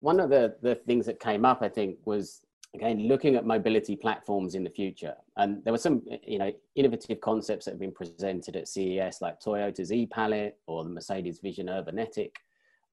One 0.00 0.20
of 0.20 0.30
the, 0.30 0.56
the 0.62 0.74
things 0.74 1.06
that 1.06 1.20
came 1.20 1.44
up, 1.44 1.62
I 1.62 1.68
think, 1.68 1.96
was 2.04 2.40
again 2.74 3.06
looking 3.06 3.36
at 3.36 3.44
mobility 3.44 3.96
platforms 3.96 4.54
in 4.54 4.64
the 4.64 4.70
future. 4.70 5.14
And 5.36 5.62
there 5.64 5.72
were 5.72 5.78
some 5.78 6.02
you 6.26 6.38
know 6.38 6.52
innovative 6.74 7.20
concepts 7.20 7.64
that 7.64 7.72
have 7.72 7.80
been 7.80 7.92
presented 7.92 8.56
at 8.56 8.68
ces 8.68 9.20
like 9.20 9.40
toyota's 9.40 9.92
e-palette 9.92 10.58
or 10.66 10.84
the 10.84 10.90
mercedes 10.90 11.40
vision 11.40 11.68
urbanetic. 11.68 12.36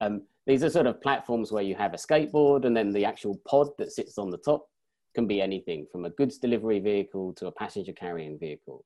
Um, 0.02 0.24
these 0.46 0.64
are 0.64 0.70
sort 0.70 0.88
of 0.88 1.02
platforms 1.02 1.52
where 1.52 1.64
you 1.64 1.76
have 1.76 1.94
a 1.94 1.98
skateboard 1.98 2.66
and 2.66 2.76
then 2.76 2.92
the 2.92 3.06
actual 3.06 3.40
pod 3.48 3.68
that 3.78 3.92
sits 3.92 4.18
on 4.18 4.30
the 4.30 4.38
top 4.38 4.68
can 5.14 5.28
be 5.28 5.42
anything 5.42 5.86
from 5.92 6.06
a 6.06 6.10
goods 6.10 6.38
delivery 6.38 6.80
vehicle 6.80 7.34
to 7.34 7.48
a 7.48 7.52
passenger 7.52 7.94
carrying 7.94 8.38
vehicle. 8.40 8.86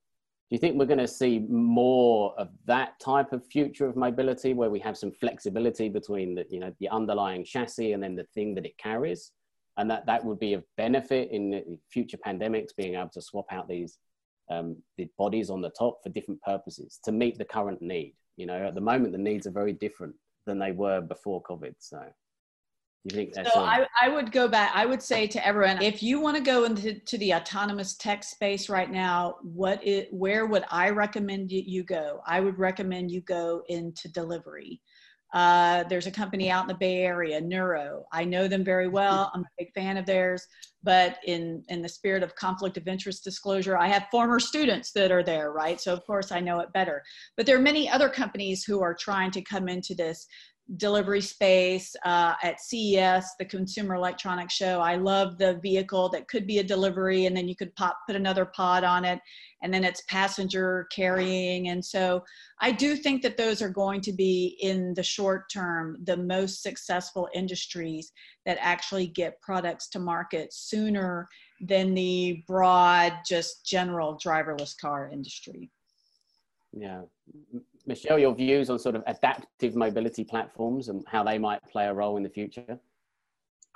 Do 0.50 0.56
you 0.56 0.58
think 0.58 0.76
we're 0.76 0.86
going 0.86 0.98
to 0.98 1.08
see 1.08 1.40
more 1.48 2.34
of 2.38 2.50
that 2.66 3.00
type 3.00 3.32
of 3.32 3.46
future 3.46 3.86
of 3.86 3.96
mobility 3.96 4.52
where 4.52 4.70
we 4.70 4.78
have 4.80 4.96
some 4.96 5.10
flexibility 5.10 5.88
between 5.88 6.34
the 6.34 6.46
you 6.48 6.60
know 6.60 6.72
the 6.80 6.88
underlying 6.88 7.44
chassis 7.44 7.92
and 7.92 8.02
then 8.02 8.14
the 8.14 8.26
thing 8.34 8.54
that 8.54 8.66
it 8.66 8.76
carries 8.78 9.32
and 9.76 9.90
that 9.90 10.06
that 10.06 10.24
would 10.24 10.38
be 10.38 10.54
of 10.54 10.64
benefit 10.76 11.30
in 11.30 11.78
future 11.90 12.18
pandemics 12.24 12.76
being 12.76 12.94
able 12.94 13.08
to 13.10 13.22
swap 13.22 13.46
out 13.50 13.68
these 13.68 13.98
um, 14.50 14.76
the 14.98 15.08
bodies 15.16 15.50
on 15.50 15.62
the 15.62 15.70
top 15.70 16.02
for 16.02 16.10
different 16.10 16.40
purposes 16.42 17.00
to 17.04 17.12
meet 17.12 17.38
the 17.38 17.44
current 17.44 17.80
need. 17.80 18.14
You 18.36 18.46
know 18.46 18.66
at 18.66 18.74
the 18.74 18.80
moment 18.80 19.12
the 19.12 19.18
needs 19.18 19.46
are 19.46 19.52
very 19.52 19.72
different 19.72 20.14
than 20.46 20.58
they 20.58 20.72
were 20.72 21.00
before 21.00 21.42
covid 21.42 21.74
so. 21.78 22.02
You 23.06 23.14
think 23.14 23.34
that's 23.34 23.52
so 23.52 23.60
I, 23.60 23.86
I 24.00 24.08
would 24.08 24.32
go 24.32 24.48
back 24.48 24.70
i 24.74 24.86
would 24.86 25.02
say 25.02 25.26
to 25.26 25.46
everyone 25.46 25.82
if 25.82 26.02
you 26.02 26.20
want 26.20 26.38
to 26.38 26.42
go 26.42 26.64
into 26.64 26.94
to 26.94 27.18
the 27.18 27.34
autonomous 27.34 27.96
tech 27.96 28.24
space 28.24 28.70
right 28.70 28.90
now 28.90 29.36
what 29.42 29.86
it 29.86 30.08
where 30.10 30.46
would 30.46 30.64
i 30.70 30.88
recommend 30.88 31.52
you 31.52 31.84
go? 31.84 32.20
I 32.26 32.40
would 32.40 32.58
recommend 32.58 33.10
you 33.10 33.20
go 33.20 33.62
into 33.68 34.08
delivery 34.08 34.80
uh, 35.34 35.82
there's 35.88 36.06
a 36.06 36.12
company 36.12 36.48
out 36.48 36.62
in 36.62 36.68
the 36.68 36.74
Bay 36.74 36.98
Area, 36.98 37.40
Nuro. 37.40 38.04
I 38.12 38.24
know 38.24 38.46
them 38.46 38.62
very 38.62 38.86
well. 38.86 39.32
I'm 39.34 39.40
a 39.40 39.48
big 39.58 39.72
fan 39.74 39.96
of 39.96 40.06
theirs. 40.06 40.46
But 40.84 41.18
in, 41.26 41.64
in 41.68 41.82
the 41.82 41.88
spirit 41.88 42.22
of 42.22 42.36
conflict 42.36 42.76
of 42.76 42.86
interest 42.86 43.24
disclosure, 43.24 43.76
I 43.76 43.88
have 43.88 44.06
former 44.12 44.38
students 44.38 44.92
that 44.92 45.10
are 45.10 45.24
there, 45.24 45.50
right? 45.50 45.80
So, 45.80 45.92
of 45.92 46.06
course, 46.06 46.30
I 46.30 46.38
know 46.38 46.60
it 46.60 46.72
better. 46.72 47.02
But 47.36 47.46
there 47.46 47.56
are 47.56 47.62
many 47.62 47.90
other 47.90 48.08
companies 48.08 48.62
who 48.64 48.80
are 48.80 48.94
trying 48.94 49.32
to 49.32 49.42
come 49.42 49.68
into 49.68 49.94
this 49.94 50.24
delivery 50.76 51.20
space 51.20 51.94
uh, 52.04 52.34
at 52.42 52.60
CES, 52.60 53.34
the 53.38 53.44
Consumer 53.44 53.94
Electronics 53.94 54.54
Show. 54.54 54.80
I 54.80 54.96
love 54.96 55.36
the 55.36 55.58
vehicle 55.62 56.08
that 56.10 56.26
could 56.28 56.46
be 56.46 56.58
a 56.58 56.64
delivery, 56.64 57.26
and 57.26 57.36
then 57.36 57.48
you 57.48 57.54
could 57.54 57.74
pop 57.76 57.98
put 58.06 58.16
another 58.16 58.46
pod 58.46 58.82
on 58.82 59.04
it, 59.04 59.20
and 59.62 59.72
then 59.72 59.84
it's 59.84 60.02
passenger 60.08 60.86
carrying. 60.90 61.68
And 61.68 61.84
so 61.84 62.24
I 62.60 62.72
do 62.72 62.96
think 62.96 63.22
that 63.22 63.36
those 63.36 63.60
are 63.60 63.68
going 63.68 64.00
to 64.02 64.12
be 64.12 64.56
in 64.60 64.94
the 64.94 65.02
short 65.02 65.50
term 65.52 65.98
the 66.04 66.16
most 66.16 66.62
successful 66.62 67.28
industries 67.34 68.10
that 68.46 68.58
actually 68.60 69.08
get 69.08 69.40
products 69.42 69.88
to 69.90 69.98
market 69.98 70.52
sooner 70.52 71.28
than 71.60 71.94
the 71.94 72.42
broad, 72.46 73.12
just 73.26 73.66
general 73.66 74.18
driverless 74.18 74.74
car 74.80 75.10
industry. 75.12 75.70
Yeah, 76.72 77.02
Michelle, 77.86 78.18
your 78.18 78.34
views 78.34 78.70
on 78.70 78.78
sort 78.78 78.94
of 78.94 79.02
adaptive 79.06 79.76
mobility 79.76 80.24
platforms 80.24 80.88
and 80.88 81.04
how 81.06 81.22
they 81.22 81.38
might 81.38 81.62
play 81.70 81.86
a 81.86 81.94
role 81.94 82.16
in 82.16 82.22
the 82.22 82.30
future? 82.30 82.78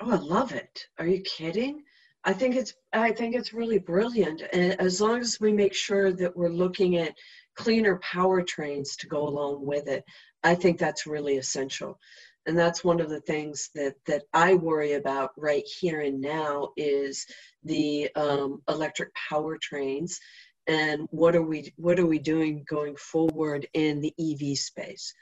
Oh, 0.01 0.11
I 0.11 0.17
love 0.17 0.53
it. 0.53 0.87
Are 0.99 1.07
you 1.07 1.21
kidding? 1.23 1.83
I 2.25 2.33
think 2.33 2.57
it's 2.57 2.75
I 2.93 3.13
think 3.13 3.35
it's 3.35 3.53
really 3.53 3.79
brilliant. 3.79 4.43
And 4.53 4.81
as 4.81 5.01
long 5.01 5.21
as 5.21 5.39
we 5.41 5.53
make 5.53 5.75
sure 5.75 6.13
that 6.13 6.37
we're 6.37 6.49
looking 6.49 6.97
at 6.97 7.17
cleaner 7.57 8.01
powertrains 8.01 8.97
to 8.99 9.07
go 9.07 9.27
along 9.27 9.65
with 9.65 9.89
it, 9.89 10.05
I 10.45 10.55
think 10.55 10.79
that's 10.79 11.07
really 11.07 11.37
essential. 11.39 11.99
And 12.47 12.59
that's 12.59 12.85
one 12.85 13.01
of 13.01 13.11
the 13.11 13.21
things 13.23 13.71
that 13.75 13.95
that 14.07 14.23
I 14.33 14.55
worry 14.55 14.95
about 14.95 15.31
right 15.37 15.65
here 15.81 16.01
and 16.01 16.21
now 16.21 16.71
is 16.77 17.27
the 17.65 18.11
um, 18.15 18.63
electric 18.69 19.11
powertrains 19.31 20.15
and 20.69 21.09
what 21.11 21.35
are 21.35 21.43
we 21.43 21.73
what 21.77 21.99
are 21.99 22.07
we 22.07 22.19
doing 22.19 22.65
going 22.69 22.95
forward 22.97 23.67
in 23.75 24.01
the 24.01 24.15
EV 24.21 24.57
space 24.57 25.13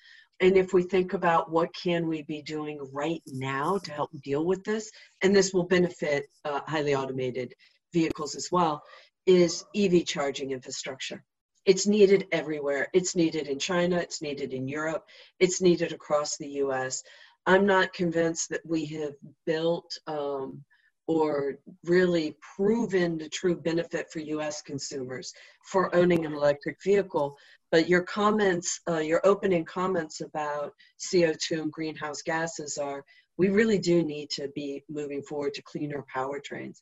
and 0.40 0.56
if 0.56 0.74
we 0.74 0.82
think 0.82 1.14
about 1.14 1.50
what 1.50 1.74
can 1.74 2.06
we 2.06 2.22
be 2.22 2.42
doing 2.42 2.78
right 2.92 3.22
now 3.26 3.78
to 3.78 3.92
help 3.92 4.10
deal 4.22 4.44
with 4.44 4.62
this 4.64 4.90
and 5.22 5.34
this 5.34 5.54
will 5.54 5.64
benefit 5.64 6.26
uh, 6.44 6.60
highly 6.66 6.94
automated 6.94 7.54
vehicles 7.92 8.34
as 8.34 8.48
well 8.52 8.82
is 9.26 9.64
EV 9.74 10.04
charging 10.04 10.50
infrastructure 10.50 11.24
It's 11.64 11.86
needed 11.86 12.28
everywhere. 12.30 12.88
It's 12.92 13.16
needed 13.16 13.48
in 13.48 13.58
China, 13.58 13.96
it's 13.96 14.22
needed 14.22 14.52
in 14.52 14.68
Europe, 14.68 15.04
it's 15.40 15.60
needed 15.60 15.92
across 15.92 16.36
the 16.36 16.48
US. 16.64 17.02
I'm 17.46 17.66
not 17.66 17.92
convinced 17.92 18.50
that 18.50 18.64
we 18.64 18.86
have 18.86 19.14
built 19.46 19.98
um, 20.06 20.64
or 21.06 21.58
really 21.84 22.36
proven 22.56 23.18
the 23.18 23.28
true 23.28 23.56
benefit 23.56 24.10
for 24.10 24.20
US 24.20 24.60
consumers 24.62 25.32
for 25.64 25.94
owning 25.94 26.26
an 26.26 26.32
electric 26.32 26.82
vehicle. 26.82 27.36
But 27.70 27.88
your 27.88 28.02
comments, 28.02 28.80
uh, 28.88 28.98
your 28.98 29.20
opening 29.24 29.64
comments 29.64 30.20
about 30.20 30.72
CO2 30.98 31.62
and 31.62 31.72
greenhouse 31.72 32.22
gases 32.22 32.78
are 32.78 33.04
we 33.38 33.48
really 33.50 33.78
do 33.78 34.02
need 34.02 34.30
to 34.30 34.48
be 34.54 34.82
moving 34.88 35.22
forward 35.22 35.54
to 35.54 35.62
cleaner 35.62 36.04
powertrains. 36.14 36.78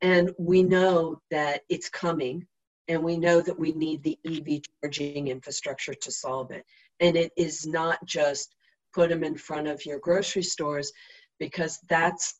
And 0.00 0.32
we 0.38 0.62
know 0.62 1.20
that 1.30 1.62
it's 1.68 1.88
coming, 1.88 2.46
and 2.88 3.02
we 3.02 3.16
know 3.16 3.40
that 3.40 3.58
we 3.58 3.72
need 3.72 4.02
the 4.02 4.18
EV 4.26 4.62
charging 4.82 5.28
infrastructure 5.28 5.94
to 5.94 6.10
solve 6.10 6.50
it. 6.50 6.64
And 6.98 7.16
it 7.16 7.32
is 7.36 7.66
not 7.66 8.04
just 8.04 8.56
put 8.92 9.10
them 9.10 9.22
in 9.22 9.36
front 9.36 9.68
of 9.68 9.86
your 9.86 10.00
grocery 10.00 10.42
stores 10.42 10.92
because 11.38 11.78
that's 11.88 12.34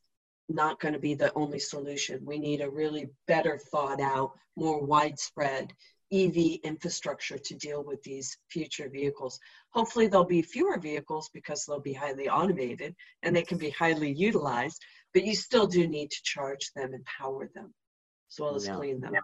not 0.49 0.81
going 0.81 0.95
to 0.95 1.01
be 1.01 1.15
the 1.15 1.33
only 1.35 1.59
solution. 1.59 2.25
We 2.25 2.39
need 2.39 2.61
a 2.61 2.71
really 2.71 3.09
better 3.27 3.59
thought 3.59 4.01
out, 4.01 4.33
more 4.57 4.85
widespread 4.85 5.73
EV 6.13 6.61
infrastructure 6.63 7.39
to 7.39 7.55
deal 7.55 7.83
with 7.83 8.03
these 8.03 8.37
future 8.51 8.91
vehicles. 8.91 9.39
Hopefully, 9.71 10.09
there'll 10.09 10.27
be 10.27 10.43
fewer 10.43 10.79
vehicles 10.79 11.31
because 11.33 11.65
they'll 11.65 11.81
be 11.81 11.95
highly 11.95 12.29
automated 12.29 12.95
and 13.23 13.35
they 13.35 13.43
can 13.43 13.57
be 13.57 13.71
highly 13.71 14.13
utilized, 14.13 14.79
but 15.15 15.25
you 15.25 15.35
still 15.35 15.67
do 15.67 15.87
need 15.87 16.11
to 16.11 16.23
charge 16.23 16.71
them 16.77 16.93
and 16.93 17.05
power 17.07 17.51
them 17.55 17.73
as 18.31 18.41
well 18.41 18.55
as 18.55 18.67
yeah. 18.67 18.77
clean 18.77 19.01
them. 19.01 19.15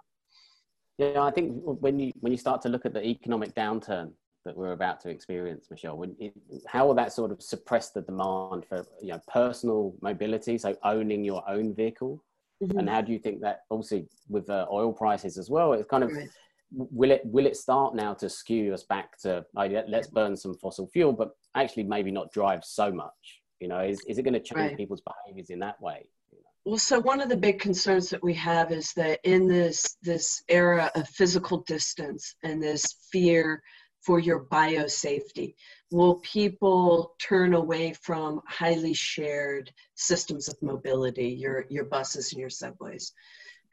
Yeah, 0.97 1.23
I 1.23 1.31
think 1.31 1.61
when 1.63 1.99
you 1.99 2.13
when 2.21 2.33
you 2.33 2.39
start 2.39 2.63
to 2.63 2.69
look 2.69 2.87
at 2.87 2.95
the 2.95 3.05
economic 3.05 3.55
downturn 3.55 4.13
that 4.49 4.57
we're 4.57 4.73
about 4.73 5.01
to 5.03 5.11
experience, 5.11 5.69
Michelle, 5.71 6.03
it, 6.19 6.33
how 6.67 6.87
will 6.87 6.95
that 6.95 7.13
sort 7.13 7.31
of 7.31 7.41
suppress 7.41 7.91
the 7.91 8.03
demand 8.03 8.67
for 8.69 8.85
you 9.01 9.13
know 9.13 9.21
personal 9.29 9.95
mobility, 10.01 10.59
so 10.59 10.75
owning 10.85 11.25
your 11.25 11.49
own 11.49 11.75
vehicle, 11.75 12.25
mm-hmm. 12.63 12.79
and 12.79 12.89
how 12.89 13.01
do 13.01 13.13
you 13.13 13.19
think 13.19 13.41
that 13.41 13.61
also 13.71 14.05
with 14.29 14.51
uh, 14.51 14.67
oil 14.71 14.93
prices 14.93 15.39
as 15.39 15.49
well? 15.49 15.73
It's 15.73 15.89
kind 15.89 16.05
of 16.05 16.13
right 16.13 16.29
will 16.71 17.11
it 17.11 17.23
will 17.25 17.47
it 17.47 17.57
start 17.57 17.95
now 17.95 18.13
to 18.15 18.29
skew 18.29 18.75
us 18.75 18.85
back 18.85 19.19
to 19.19 19.45
let's 19.55 20.09
burn 20.09 20.37
some 20.37 20.55
fossil 20.55 20.87
fuel 20.89 21.13
but 21.13 21.31
actually 21.55 21.83
maybe 21.83 22.11
not 22.11 22.31
drive 22.33 22.65
so 22.65 22.93
much 22.93 23.43
you 23.61 23.69
know 23.69 23.81
is, 23.81 24.01
is 24.07 24.19
it 24.19 24.23
going 24.23 24.35
to 24.35 24.41
change 24.41 24.71
right. 24.71 24.77
people's 24.77 25.03
behaviors 25.03 25.51
in 25.51 25.59
that 25.59 25.81
way 25.81 26.07
well 26.65 26.79
so 26.79 27.01
one 27.01 27.21
of 27.21 27.29
the 27.29 27.37
big 27.37 27.59
concerns 27.59 28.11
that 28.11 28.23
we 28.23 28.35
have 28.35 28.71
is 28.71 28.93
that 28.93 29.19
in 29.25 29.49
this 29.49 29.97
this 30.03 30.43
era 30.49 30.91
of 30.95 31.09
physical 31.09 31.59
distance 31.67 32.35
and 32.43 32.63
this 32.63 32.85
fear 33.11 33.63
for 34.01 34.19
your 34.19 34.45
biosafety 34.45 35.55
will 35.91 36.17
people 36.17 37.15
turn 37.21 37.55
away 37.55 37.93
from 37.93 38.41
highly 38.47 38.95
shared 38.95 39.73
systems 39.95 40.49
of 40.49 40.57
mobility 40.63 41.29
your 41.29 41.65
your 41.69 41.85
buses 41.85 42.33
and 42.33 42.41
your 42.41 42.51
subways 42.51 43.13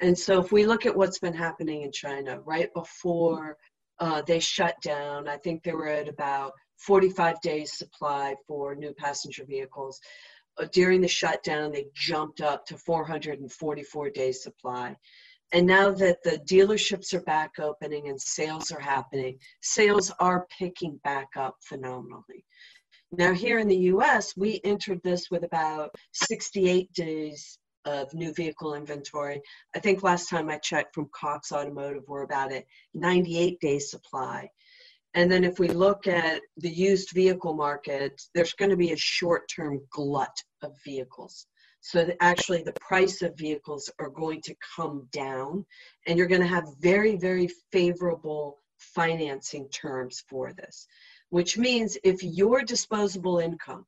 and 0.01 0.17
so 0.17 0.39
if 0.39 0.51
we 0.51 0.65
look 0.65 0.85
at 0.85 0.95
what's 0.95 1.19
been 1.19 1.33
happening 1.33 1.83
in 1.83 1.91
China 1.91 2.39
right 2.41 2.73
before 2.73 3.57
uh, 3.99 4.21
they 4.21 4.39
shut 4.39 4.75
down, 4.81 5.27
I 5.27 5.37
think 5.37 5.63
they 5.63 5.71
were 5.71 5.87
at 5.87 6.09
about 6.09 6.51
45 6.79 7.39
days 7.41 7.77
supply 7.77 8.35
for 8.47 8.75
new 8.75 8.93
passenger 8.93 9.45
vehicles. 9.45 9.99
Uh, 10.57 10.65
during 10.73 11.01
the 11.01 11.07
shutdown, 11.07 11.71
they 11.71 11.87
jumped 11.93 12.41
up 12.41 12.65
to 12.65 12.77
444 12.77 14.09
days 14.09 14.43
supply. 14.43 14.95
And 15.55 15.65
now 15.65 15.89
that 15.89 16.21
the 16.21 16.37
dealerships 16.39 17.13
are 17.13 17.21
back 17.21 17.59
opening 17.59 18.09
and 18.09 18.19
sales 18.19 18.73
are 18.73 18.79
happening, 18.81 19.39
sales 19.61 20.11
are 20.19 20.47
picking 20.59 20.99
back 21.05 21.29
up 21.37 21.55
phenomenally. 21.61 22.43
Now, 23.13 23.31
here 23.31 23.59
in 23.59 23.69
the 23.69 23.87
US, 23.93 24.35
we 24.35 24.59
entered 24.65 24.99
this 25.01 25.31
with 25.31 25.45
about 25.45 25.95
68 26.11 26.91
days 26.91 27.57
of 27.85 28.13
new 28.13 28.33
vehicle 28.33 28.73
inventory. 28.73 29.41
I 29.73 29.79
think 29.79 30.03
last 30.03 30.27
time 30.27 30.49
I 30.49 30.57
checked 30.57 30.93
from 30.93 31.07
Cox 31.15 31.53
Automotive, 31.53 32.03
we're 32.05 32.23
about 32.23 32.51
at 32.51 32.65
98 32.93 33.57
days 33.61 33.89
supply. 33.89 34.49
And 35.13 35.31
then 35.31 35.45
if 35.45 35.57
we 35.57 35.69
look 35.69 36.05
at 36.05 36.41
the 36.57 36.69
used 36.69 37.11
vehicle 37.11 37.53
market, 37.53 38.21
there's 38.33 38.51
going 38.51 38.71
to 38.71 38.75
be 38.75 38.91
a 38.91 38.97
short 38.97 39.49
term 39.55 39.79
glut 39.89 40.35
of 40.61 40.73
vehicles. 40.83 41.47
So 41.87 42.09
actually, 42.19 42.63
the 42.63 42.73
price 42.73 43.21
of 43.21 43.37
vehicles 43.37 43.91
are 43.99 44.09
going 44.09 44.41
to 44.41 44.55
come 44.75 45.07
down, 45.11 45.63
and 46.07 46.17
you're 46.17 46.25
going 46.25 46.41
to 46.41 46.47
have 46.47 46.75
very, 46.79 47.15
very 47.15 47.47
favorable 47.71 48.57
financing 48.79 49.69
terms 49.69 50.23
for 50.27 50.51
this, 50.51 50.87
which 51.29 51.59
means 51.59 51.95
if 52.03 52.23
your 52.23 52.63
disposable 52.63 53.37
income 53.37 53.85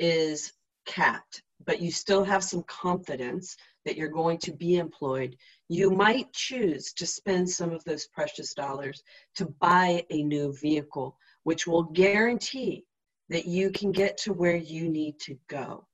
is 0.00 0.52
capped 0.84 1.44
but 1.64 1.80
you 1.80 1.92
still 1.92 2.24
have 2.24 2.42
some 2.42 2.64
confidence 2.64 3.56
that 3.84 3.96
you're 3.96 4.08
going 4.08 4.38
to 4.38 4.52
be 4.52 4.76
employed, 4.76 5.36
you 5.68 5.90
might 5.90 6.32
choose 6.32 6.92
to 6.92 7.06
spend 7.06 7.48
some 7.48 7.70
of 7.70 7.84
those 7.84 8.08
precious 8.08 8.52
dollars 8.52 9.00
to 9.36 9.46
buy 9.60 10.04
a 10.10 10.24
new 10.24 10.52
vehicle, 10.60 11.16
which 11.44 11.68
will 11.68 11.84
guarantee 11.84 12.84
that 13.28 13.46
you 13.46 13.70
can 13.70 13.92
get 13.92 14.18
to 14.18 14.32
where 14.32 14.56
you 14.56 14.88
need 14.88 15.20
to 15.20 15.38
go 15.48 15.85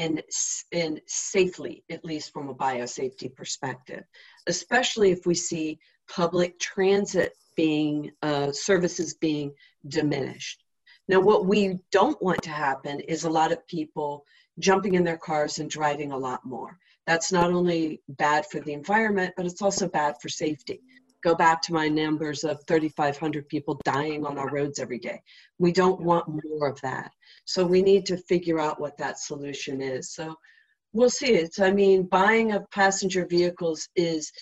and, 0.00 0.22
and 0.72 1.00
safely, 1.06 1.84
at 1.90 2.04
least 2.04 2.32
from 2.32 2.48
a 2.48 2.54
biosafety 2.54 3.32
perspective, 3.34 4.02
especially 4.46 5.10
if 5.10 5.26
we 5.26 5.34
see 5.34 5.78
public 6.08 6.58
transit 6.58 7.34
being, 7.54 8.10
uh, 8.22 8.50
services 8.50 9.14
being 9.14 9.52
diminished. 9.88 10.64
Now, 11.06 11.20
what 11.20 11.44
we 11.44 11.78
don't 11.92 12.20
want 12.22 12.42
to 12.42 12.50
happen 12.50 13.00
is 13.00 13.24
a 13.24 13.30
lot 13.30 13.52
of 13.52 13.66
people 13.66 14.24
jumping 14.58 14.94
in 14.94 15.04
their 15.04 15.18
cars 15.18 15.58
and 15.58 15.68
driving 15.68 16.12
a 16.12 16.18
lot 16.18 16.46
more. 16.46 16.78
That's 17.06 17.30
not 17.30 17.50
only 17.50 18.00
bad 18.08 18.46
for 18.46 18.60
the 18.60 18.72
environment, 18.72 19.34
but 19.36 19.44
it's 19.44 19.62
also 19.62 19.86
bad 19.86 20.14
for 20.22 20.30
safety. 20.30 20.80
Go 21.22 21.34
back 21.34 21.60
to 21.62 21.72
my 21.72 21.88
numbers 21.88 22.44
of 22.44 22.60
3,500 22.66 23.48
people 23.48 23.80
dying 23.84 24.24
on 24.24 24.38
our 24.38 24.50
roads 24.50 24.78
every 24.78 24.98
day. 24.98 25.20
We 25.58 25.72
don't 25.72 26.00
want 26.00 26.26
more 26.28 26.68
of 26.68 26.80
that. 26.80 27.12
So 27.44 27.64
we 27.64 27.82
need 27.82 28.06
to 28.06 28.16
figure 28.16 28.58
out 28.58 28.80
what 28.80 28.96
that 28.98 29.18
solution 29.18 29.82
is. 29.82 30.12
So 30.12 30.34
we'll 30.92 31.10
see. 31.10 31.32
It's, 31.32 31.60
I 31.60 31.72
mean, 31.72 32.04
buying 32.04 32.52
of 32.52 32.70
passenger 32.70 33.26
vehicles 33.26 33.88
is 33.96 34.32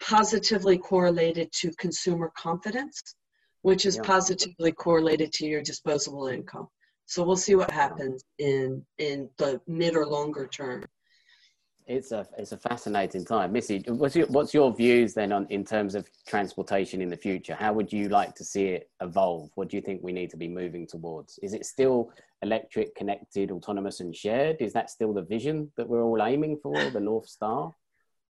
positively 0.00 0.78
correlated 0.78 1.52
to 1.52 1.70
consumer 1.78 2.32
confidence, 2.36 3.14
which 3.62 3.86
is 3.86 3.98
positively 3.98 4.72
correlated 4.72 5.32
to 5.34 5.46
your 5.46 5.62
disposable 5.62 6.26
income. 6.26 6.68
So 7.06 7.22
we'll 7.22 7.36
see 7.36 7.54
what 7.54 7.70
happens 7.70 8.24
in 8.38 8.84
in 8.98 9.30
the 9.38 9.60
mid 9.68 9.96
or 9.96 10.06
longer 10.06 10.48
term. 10.48 10.84
It's 11.86 12.10
a 12.10 12.26
it's 12.36 12.50
a 12.50 12.56
fascinating 12.56 13.24
time, 13.24 13.52
Missy. 13.52 13.84
What's 13.86 14.16
your 14.16 14.26
what's 14.26 14.52
your 14.52 14.74
views 14.74 15.14
then 15.14 15.30
on 15.30 15.46
in 15.50 15.64
terms 15.64 15.94
of 15.94 16.08
transportation 16.26 17.00
in 17.00 17.08
the 17.08 17.16
future? 17.16 17.54
How 17.54 17.72
would 17.72 17.92
you 17.92 18.08
like 18.08 18.34
to 18.34 18.44
see 18.44 18.66
it 18.68 18.90
evolve? 19.00 19.50
What 19.54 19.68
do 19.68 19.76
you 19.76 19.82
think 19.82 20.02
we 20.02 20.12
need 20.12 20.30
to 20.30 20.36
be 20.36 20.48
moving 20.48 20.86
towards? 20.86 21.38
Is 21.42 21.54
it 21.54 21.64
still 21.64 22.10
electric, 22.42 22.96
connected, 22.96 23.52
autonomous, 23.52 24.00
and 24.00 24.14
shared? 24.14 24.56
Is 24.60 24.72
that 24.72 24.90
still 24.90 25.12
the 25.12 25.22
vision 25.22 25.70
that 25.76 25.88
we're 25.88 26.02
all 26.02 26.20
aiming 26.20 26.58
for, 26.60 26.74
the 26.90 27.00
North 27.00 27.28
Star? 27.28 27.72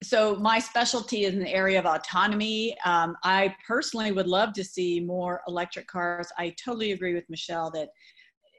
so 0.02 0.36
my 0.36 0.59
specialty 0.59 1.24
is 1.24 1.35
in 1.35 1.40
the 1.40 1.52
area 1.52 1.78
of 1.78 1.86
autonomy. 1.86 2.76
Um, 2.85 3.16
I 3.24 3.55
personally 3.66 4.12
would 4.12 4.26
love 4.26 4.52
to 4.55 4.64
see 4.64 5.01
more 5.01 5.40
electric 5.48 5.86
cars. 5.86 6.28
I 6.39 6.55
totally 6.62 6.93
agree 6.93 7.14
with 7.14 7.24
Michelle 7.31 7.70
that 7.70 7.89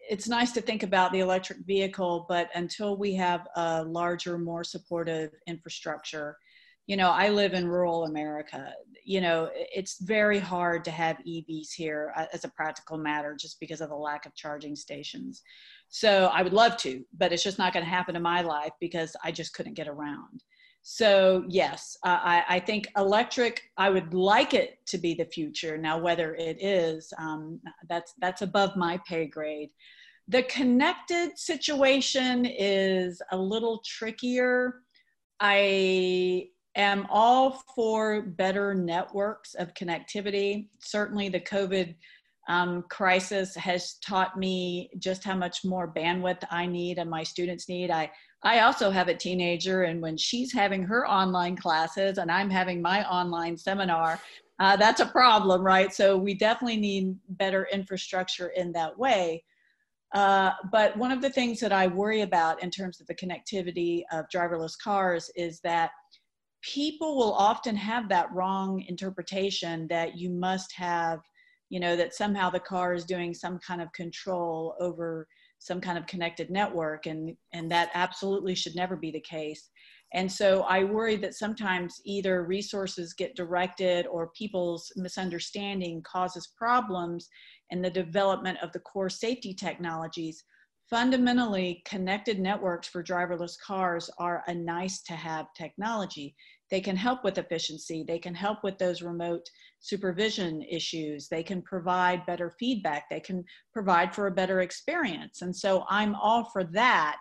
it's 0.10 0.28
nice 0.28 0.52
to 0.54 0.62
think 0.62 0.84
about 0.84 1.12
the 1.12 1.20
electric 1.20 1.60
vehicle, 1.60 2.26
but 2.30 2.50
until 2.56 2.98
we 2.98 3.16
have 3.16 3.48
a 3.56 3.84
larger, 3.84 4.38
more 4.38 4.64
supportive 4.64 5.32
infrastructure, 5.48 6.38
you 6.88 6.98
know, 6.98 7.10
I 7.10 7.30
live 7.30 7.54
in 7.54 7.68
rural 7.68 8.06
America. 8.06 8.74
You 9.04 9.22
know, 9.22 9.50
it's 9.54 10.00
very 10.02 10.40
hard 10.40 10.86
to 10.86 10.92
have 10.92 11.18
EVs 11.28 11.74
here 11.74 12.14
uh, 12.16 12.26
as 12.32 12.44
a 12.44 12.50
practical 12.50 12.98
matter 12.98 13.36
just 13.40 13.60
because 13.60 13.82
of 13.82 13.90
the 13.90 13.96
lack 13.96 14.26
of 14.26 14.36
charging 14.36 14.76
stations. 14.76 15.42
So 15.90 16.30
I 16.34 16.44
would 16.44 16.54
love 16.54 16.78
to, 16.78 17.04
but 17.18 17.32
it's 17.32 17.44
just 17.44 17.58
not 17.58 17.74
going 17.74 17.86
to 17.86 17.90
happen 17.90 18.16
in 18.16 18.22
my 18.22 18.42
life 18.42 18.74
because 18.80 19.16
I 19.24 19.32
just 19.32 19.54
couldn't 19.54 19.74
get 19.74 19.88
around. 19.88 20.44
So 20.88 21.44
yes, 21.48 21.98
I, 22.04 22.44
I, 22.48 22.60
think 22.60 22.90
electric. 22.96 23.64
I 23.76 23.90
would 23.90 24.14
like 24.14 24.54
it 24.54 24.78
to 24.86 25.00
be 25.00 25.16
the 25.16 25.26
future. 25.26 25.80
Now, 25.80 25.98
whether 25.98 26.36
it 26.36 26.64
is, 26.64 27.12
um, 27.18 27.60
that's 27.90 28.14
that's 28.20 28.44
above 28.44 28.76
my 28.76 29.00
pay 29.08 29.26
grade. 29.26 29.72
The 30.28 30.44
connected 30.44 31.38
situation 31.38 32.46
is 32.46 33.22
a 33.32 33.38
little 33.38 33.82
trickier. 33.86 34.82
I 35.40 36.48
am 36.76 37.06
all 37.10 37.64
for 37.76 38.24
better 38.24 38.74
networks 38.74 39.54
of 39.54 39.74
connectivity. 39.76 40.68
Certainly, 40.80 41.30
the 41.30 41.42
COVID 41.42 41.96
um, 42.48 42.84
crisis 42.90 43.56
has 43.56 43.96
taught 44.06 44.38
me 44.38 44.90
just 45.00 45.24
how 45.24 45.36
much 45.36 45.64
more 45.64 45.94
bandwidth 45.94 46.44
I 46.50 46.66
need 46.66 46.98
and 46.98 47.10
my 47.10 47.24
students 47.24 47.70
need. 47.70 47.92
I 47.92 48.12
I 48.44 48.60
also 48.60 48.92
have 48.92 49.08
a 49.08 49.16
teenager, 49.16 49.84
and 49.84 50.02
when 50.02 50.18
she's 50.18 50.54
having 50.54 50.84
her 50.84 51.08
online 51.10 51.56
classes 51.56 52.20
and 52.20 52.32
I'm 52.32 52.50
having 52.50 52.80
my 52.80 53.08
online 53.10 53.58
seminar, 53.58 54.20
uh, 54.60 54.76
that's 54.76 55.02
a 55.02 55.06
problem, 55.08 55.64
right? 55.64 55.92
So 55.92 56.16
we 56.16 56.36
definitely 56.36 56.78
need 56.78 57.16
better 57.30 57.68
infrastructure 57.72 58.50
in 58.50 58.72
that 58.74 58.98
way. 58.98 59.44
Uh, 60.16 60.52
but 60.72 60.96
one 60.96 61.12
of 61.12 61.22
the 61.22 61.30
things 61.30 61.60
that 61.60 61.74
I 61.74 61.88
worry 61.88 62.22
about 62.22 62.64
in 62.64 62.72
terms 62.72 63.02
of 63.02 63.08
the 63.08 63.16
connectivity 63.16 64.04
of 64.14 64.26
driverless 64.34 64.74
cars 64.82 65.30
is 65.36 65.60
that 65.66 65.92
people 66.62 67.18
will 67.18 67.34
often 67.34 67.76
have 67.76 68.08
that 68.08 68.32
wrong 68.34 68.82
interpretation 68.88 69.88
that 69.90 70.18
you 70.18 70.30
must 70.30 70.74
have, 70.74 71.20
you 71.70 71.82
know, 71.82 71.98
that 71.98 72.16
somehow 72.16 72.50
the 72.50 72.62
car 72.62 72.94
is 72.94 73.04
doing 73.04 73.34
some 73.34 73.60
kind 73.60 73.82
of 73.82 73.92
control 73.92 74.76
over 74.80 75.28
some 75.60 75.82
kind 75.82 75.98
of 75.98 76.08
connected 76.08 76.50
network, 76.50 77.08
and 77.08 77.36
and 77.54 77.70
that 77.72 77.90
absolutely 77.94 78.56
should 78.56 78.76
never 78.76 78.96
be 78.96 79.12
the 79.12 79.20
case. 79.20 79.70
And 80.14 80.32
so 80.32 80.62
I 80.62 80.86
worry 80.86 81.18
that 81.18 81.34
sometimes 81.34 82.00
either 82.06 82.44
resources 82.44 83.14
get 83.14 83.36
directed 83.36 84.08
or 84.08 84.32
people's 84.38 84.92
misunderstanding 84.96 86.04
causes 86.04 86.54
problems 86.58 87.28
in 87.72 87.82
the 87.82 87.90
development 87.90 88.58
of 88.62 88.72
the 88.72 88.80
core 88.80 89.10
safety 89.10 89.54
technologies. 89.54 90.44
Fundamentally, 90.90 91.82
connected 91.86 92.40
networks 92.40 92.88
for 92.88 93.04
driverless 93.04 93.56
cars 93.60 94.10
are 94.20 94.44
a 94.48 94.54
nice 94.54 95.02
to 95.02 95.14
have 95.14 95.48
technology. 95.58 96.36
They 96.70 96.80
can 96.80 96.96
help 96.96 97.24
with 97.24 97.38
efficiency. 97.38 98.04
They 98.08 98.20
can 98.20 98.36
help 98.36 98.64
with 98.64 98.78
those 98.78 99.02
remote 99.02 99.48
supervision 99.80 100.62
issues. 100.62 101.28
They 101.28 101.42
can 101.42 101.62
provide 101.64 102.26
better 102.26 102.54
feedback. 102.60 103.10
They 103.10 103.20
can 103.20 103.44
provide 103.74 104.14
for 104.14 104.28
a 104.28 104.32
better 104.32 104.62
experience. 104.62 105.42
And 105.42 105.56
so 105.56 105.86
I'm 105.90 106.16
all 106.16 106.46
for 106.46 106.64
that 106.66 107.20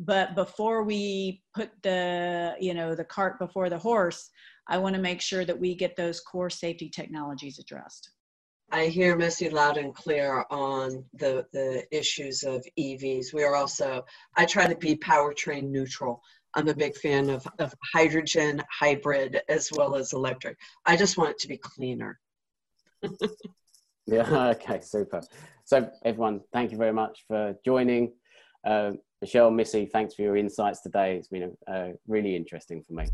but 0.00 0.34
before 0.34 0.84
we 0.84 1.42
put 1.54 1.70
the 1.82 2.54
you 2.60 2.74
know 2.74 2.94
the 2.94 3.04
cart 3.04 3.38
before 3.38 3.68
the 3.68 3.78
horse 3.78 4.30
i 4.68 4.78
want 4.78 4.94
to 4.94 5.00
make 5.00 5.20
sure 5.20 5.44
that 5.44 5.58
we 5.58 5.74
get 5.74 5.96
those 5.96 6.20
core 6.20 6.50
safety 6.50 6.88
technologies 6.88 7.58
addressed 7.58 8.10
i 8.70 8.86
hear 8.86 9.16
missy 9.16 9.48
loud 9.48 9.76
and 9.76 9.94
clear 9.94 10.44
on 10.50 11.04
the 11.14 11.46
the 11.52 11.84
issues 11.96 12.42
of 12.42 12.64
evs 12.78 13.32
we 13.32 13.42
are 13.42 13.54
also 13.54 14.04
i 14.36 14.44
try 14.44 14.66
to 14.66 14.76
be 14.76 14.96
powertrain 14.96 15.64
neutral. 15.70 16.22
I'm 16.54 16.68
a 16.68 16.74
big 16.74 16.96
fan 16.96 17.28
of, 17.28 17.46
of 17.58 17.74
hydrogen 17.92 18.62
hybrid 18.70 19.42
as 19.50 19.70
well 19.70 19.94
as 19.94 20.14
electric. 20.14 20.56
I 20.86 20.96
just 20.96 21.18
want 21.18 21.30
it 21.30 21.38
to 21.40 21.48
be 21.48 21.58
cleaner. 21.58 22.18
Yeah 24.06 24.48
okay 24.56 24.80
super. 24.80 25.20
So 25.64 25.90
everyone 26.02 26.40
thank 26.50 26.72
you 26.72 26.78
very 26.78 26.94
much 26.94 27.24
for 27.28 27.54
joining. 27.62 28.14
Uh, 28.66 28.92
Michelle, 29.20 29.50
Missy, 29.50 29.84
thanks 29.84 30.14
for 30.14 30.22
your 30.22 30.36
insights 30.36 30.80
today. 30.80 31.16
It's 31.16 31.28
been 31.28 31.56
uh, 31.66 31.88
really 32.06 32.36
interesting 32.36 32.82
for 32.82 32.94
me. 32.94 33.06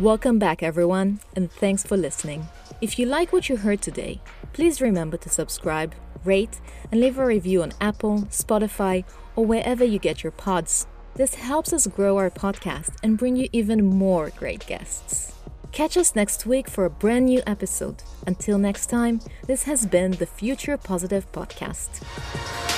Welcome 0.00 0.38
back, 0.38 0.62
everyone, 0.62 1.20
and 1.36 1.52
thanks 1.52 1.82
for 1.82 1.94
listening. 1.94 2.48
If 2.80 2.98
you 2.98 3.04
like 3.04 3.34
what 3.34 3.50
you 3.50 3.58
heard 3.58 3.82
today, 3.82 4.22
please 4.54 4.80
remember 4.80 5.18
to 5.18 5.28
subscribe, 5.28 5.94
rate, 6.24 6.58
and 6.90 7.02
leave 7.02 7.18
a 7.18 7.26
review 7.26 7.60
on 7.62 7.74
Apple, 7.82 8.22
Spotify, 8.30 9.04
or 9.36 9.44
wherever 9.44 9.84
you 9.84 9.98
get 9.98 10.22
your 10.24 10.30
pods. 10.30 10.86
This 11.16 11.34
helps 11.34 11.74
us 11.74 11.86
grow 11.86 12.16
our 12.16 12.30
podcast 12.30 12.94
and 13.02 13.18
bring 13.18 13.36
you 13.36 13.50
even 13.52 13.84
more 13.84 14.30
great 14.30 14.66
guests. 14.66 15.34
Catch 15.70 15.98
us 15.98 16.16
next 16.16 16.46
week 16.46 16.70
for 16.70 16.86
a 16.86 16.90
brand 16.90 17.26
new 17.26 17.42
episode. 17.46 18.02
Until 18.26 18.56
next 18.56 18.86
time, 18.86 19.20
this 19.46 19.64
has 19.64 19.84
been 19.84 20.12
the 20.12 20.24
Future 20.24 20.78
Positive 20.78 21.30
Podcast. 21.30 22.69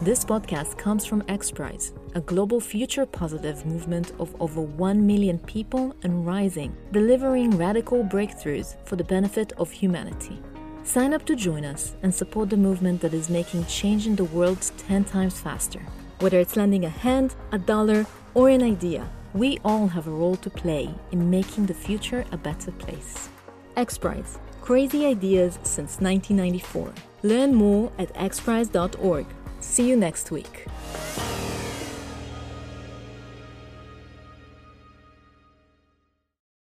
This 0.00 0.24
podcast 0.24 0.78
comes 0.78 1.04
from 1.04 1.22
XPRIZE, 1.22 1.90
a 2.14 2.20
global 2.20 2.60
future 2.60 3.04
positive 3.04 3.66
movement 3.66 4.12
of 4.20 4.32
over 4.40 4.60
1 4.60 5.04
million 5.04 5.40
people 5.40 5.92
and 6.04 6.24
rising, 6.24 6.72
delivering 6.92 7.58
radical 7.58 8.04
breakthroughs 8.04 8.76
for 8.86 8.94
the 8.94 9.02
benefit 9.02 9.52
of 9.58 9.72
humanity. 9.72 10.40
Sign 10.84 11.12
up 11.12 11.24
to 11.26 11.34
join 11.34 11.64
us 11.64 11.96
and 12.04 12.14
support 12.14 12.48
the 12.48 12.56
movement 12.56 13.00
that 13.00 13.12
is 13.12 13.28
making 13.28 13.66
change 13.66 14.06
in 14.06 14.14
the 14.14 14.22
world 14.22 14.70
10 14.86 15.02
times 15.04 15.40
faster. 15.40 15.80
Whether 16.20 16.38
it's 16.38 16.54
lending 16.54 16.84
a 16.84 16.88
hand, 16.88 17.34
a 17.50 17.58
dollar, 17.58 18.06
or 18.34 18.50
an 18.50 18.62
idea, 18.62 19.10
we 19.34 19.58
all 19.64 19.88
have 19.88 20.06
a 20.06 20.12
role 20.12 20.36
to 20.36 20.48
play 20.48 20.94
in 21.10 21.28
making 21.28 21.66
the 21.66 21.74
future 21.74 22.24
a 22.30 22.36
better 22.36 22.70
place. 22.70 23.30
XPRIZE 23.76 24.38
Crazy 24.62 25.06
Ideas 25.06 25.58
since 25.62 25.98
1994. 25.98 26.92
Learn 27.22 27.54
more 27.54 27.90
at 27.98 28.12
xprize.org. 28.14 29.26
See 29.70 29.88
you 29.88 29.96
next 29.96 30.30
week. 30.30 30.66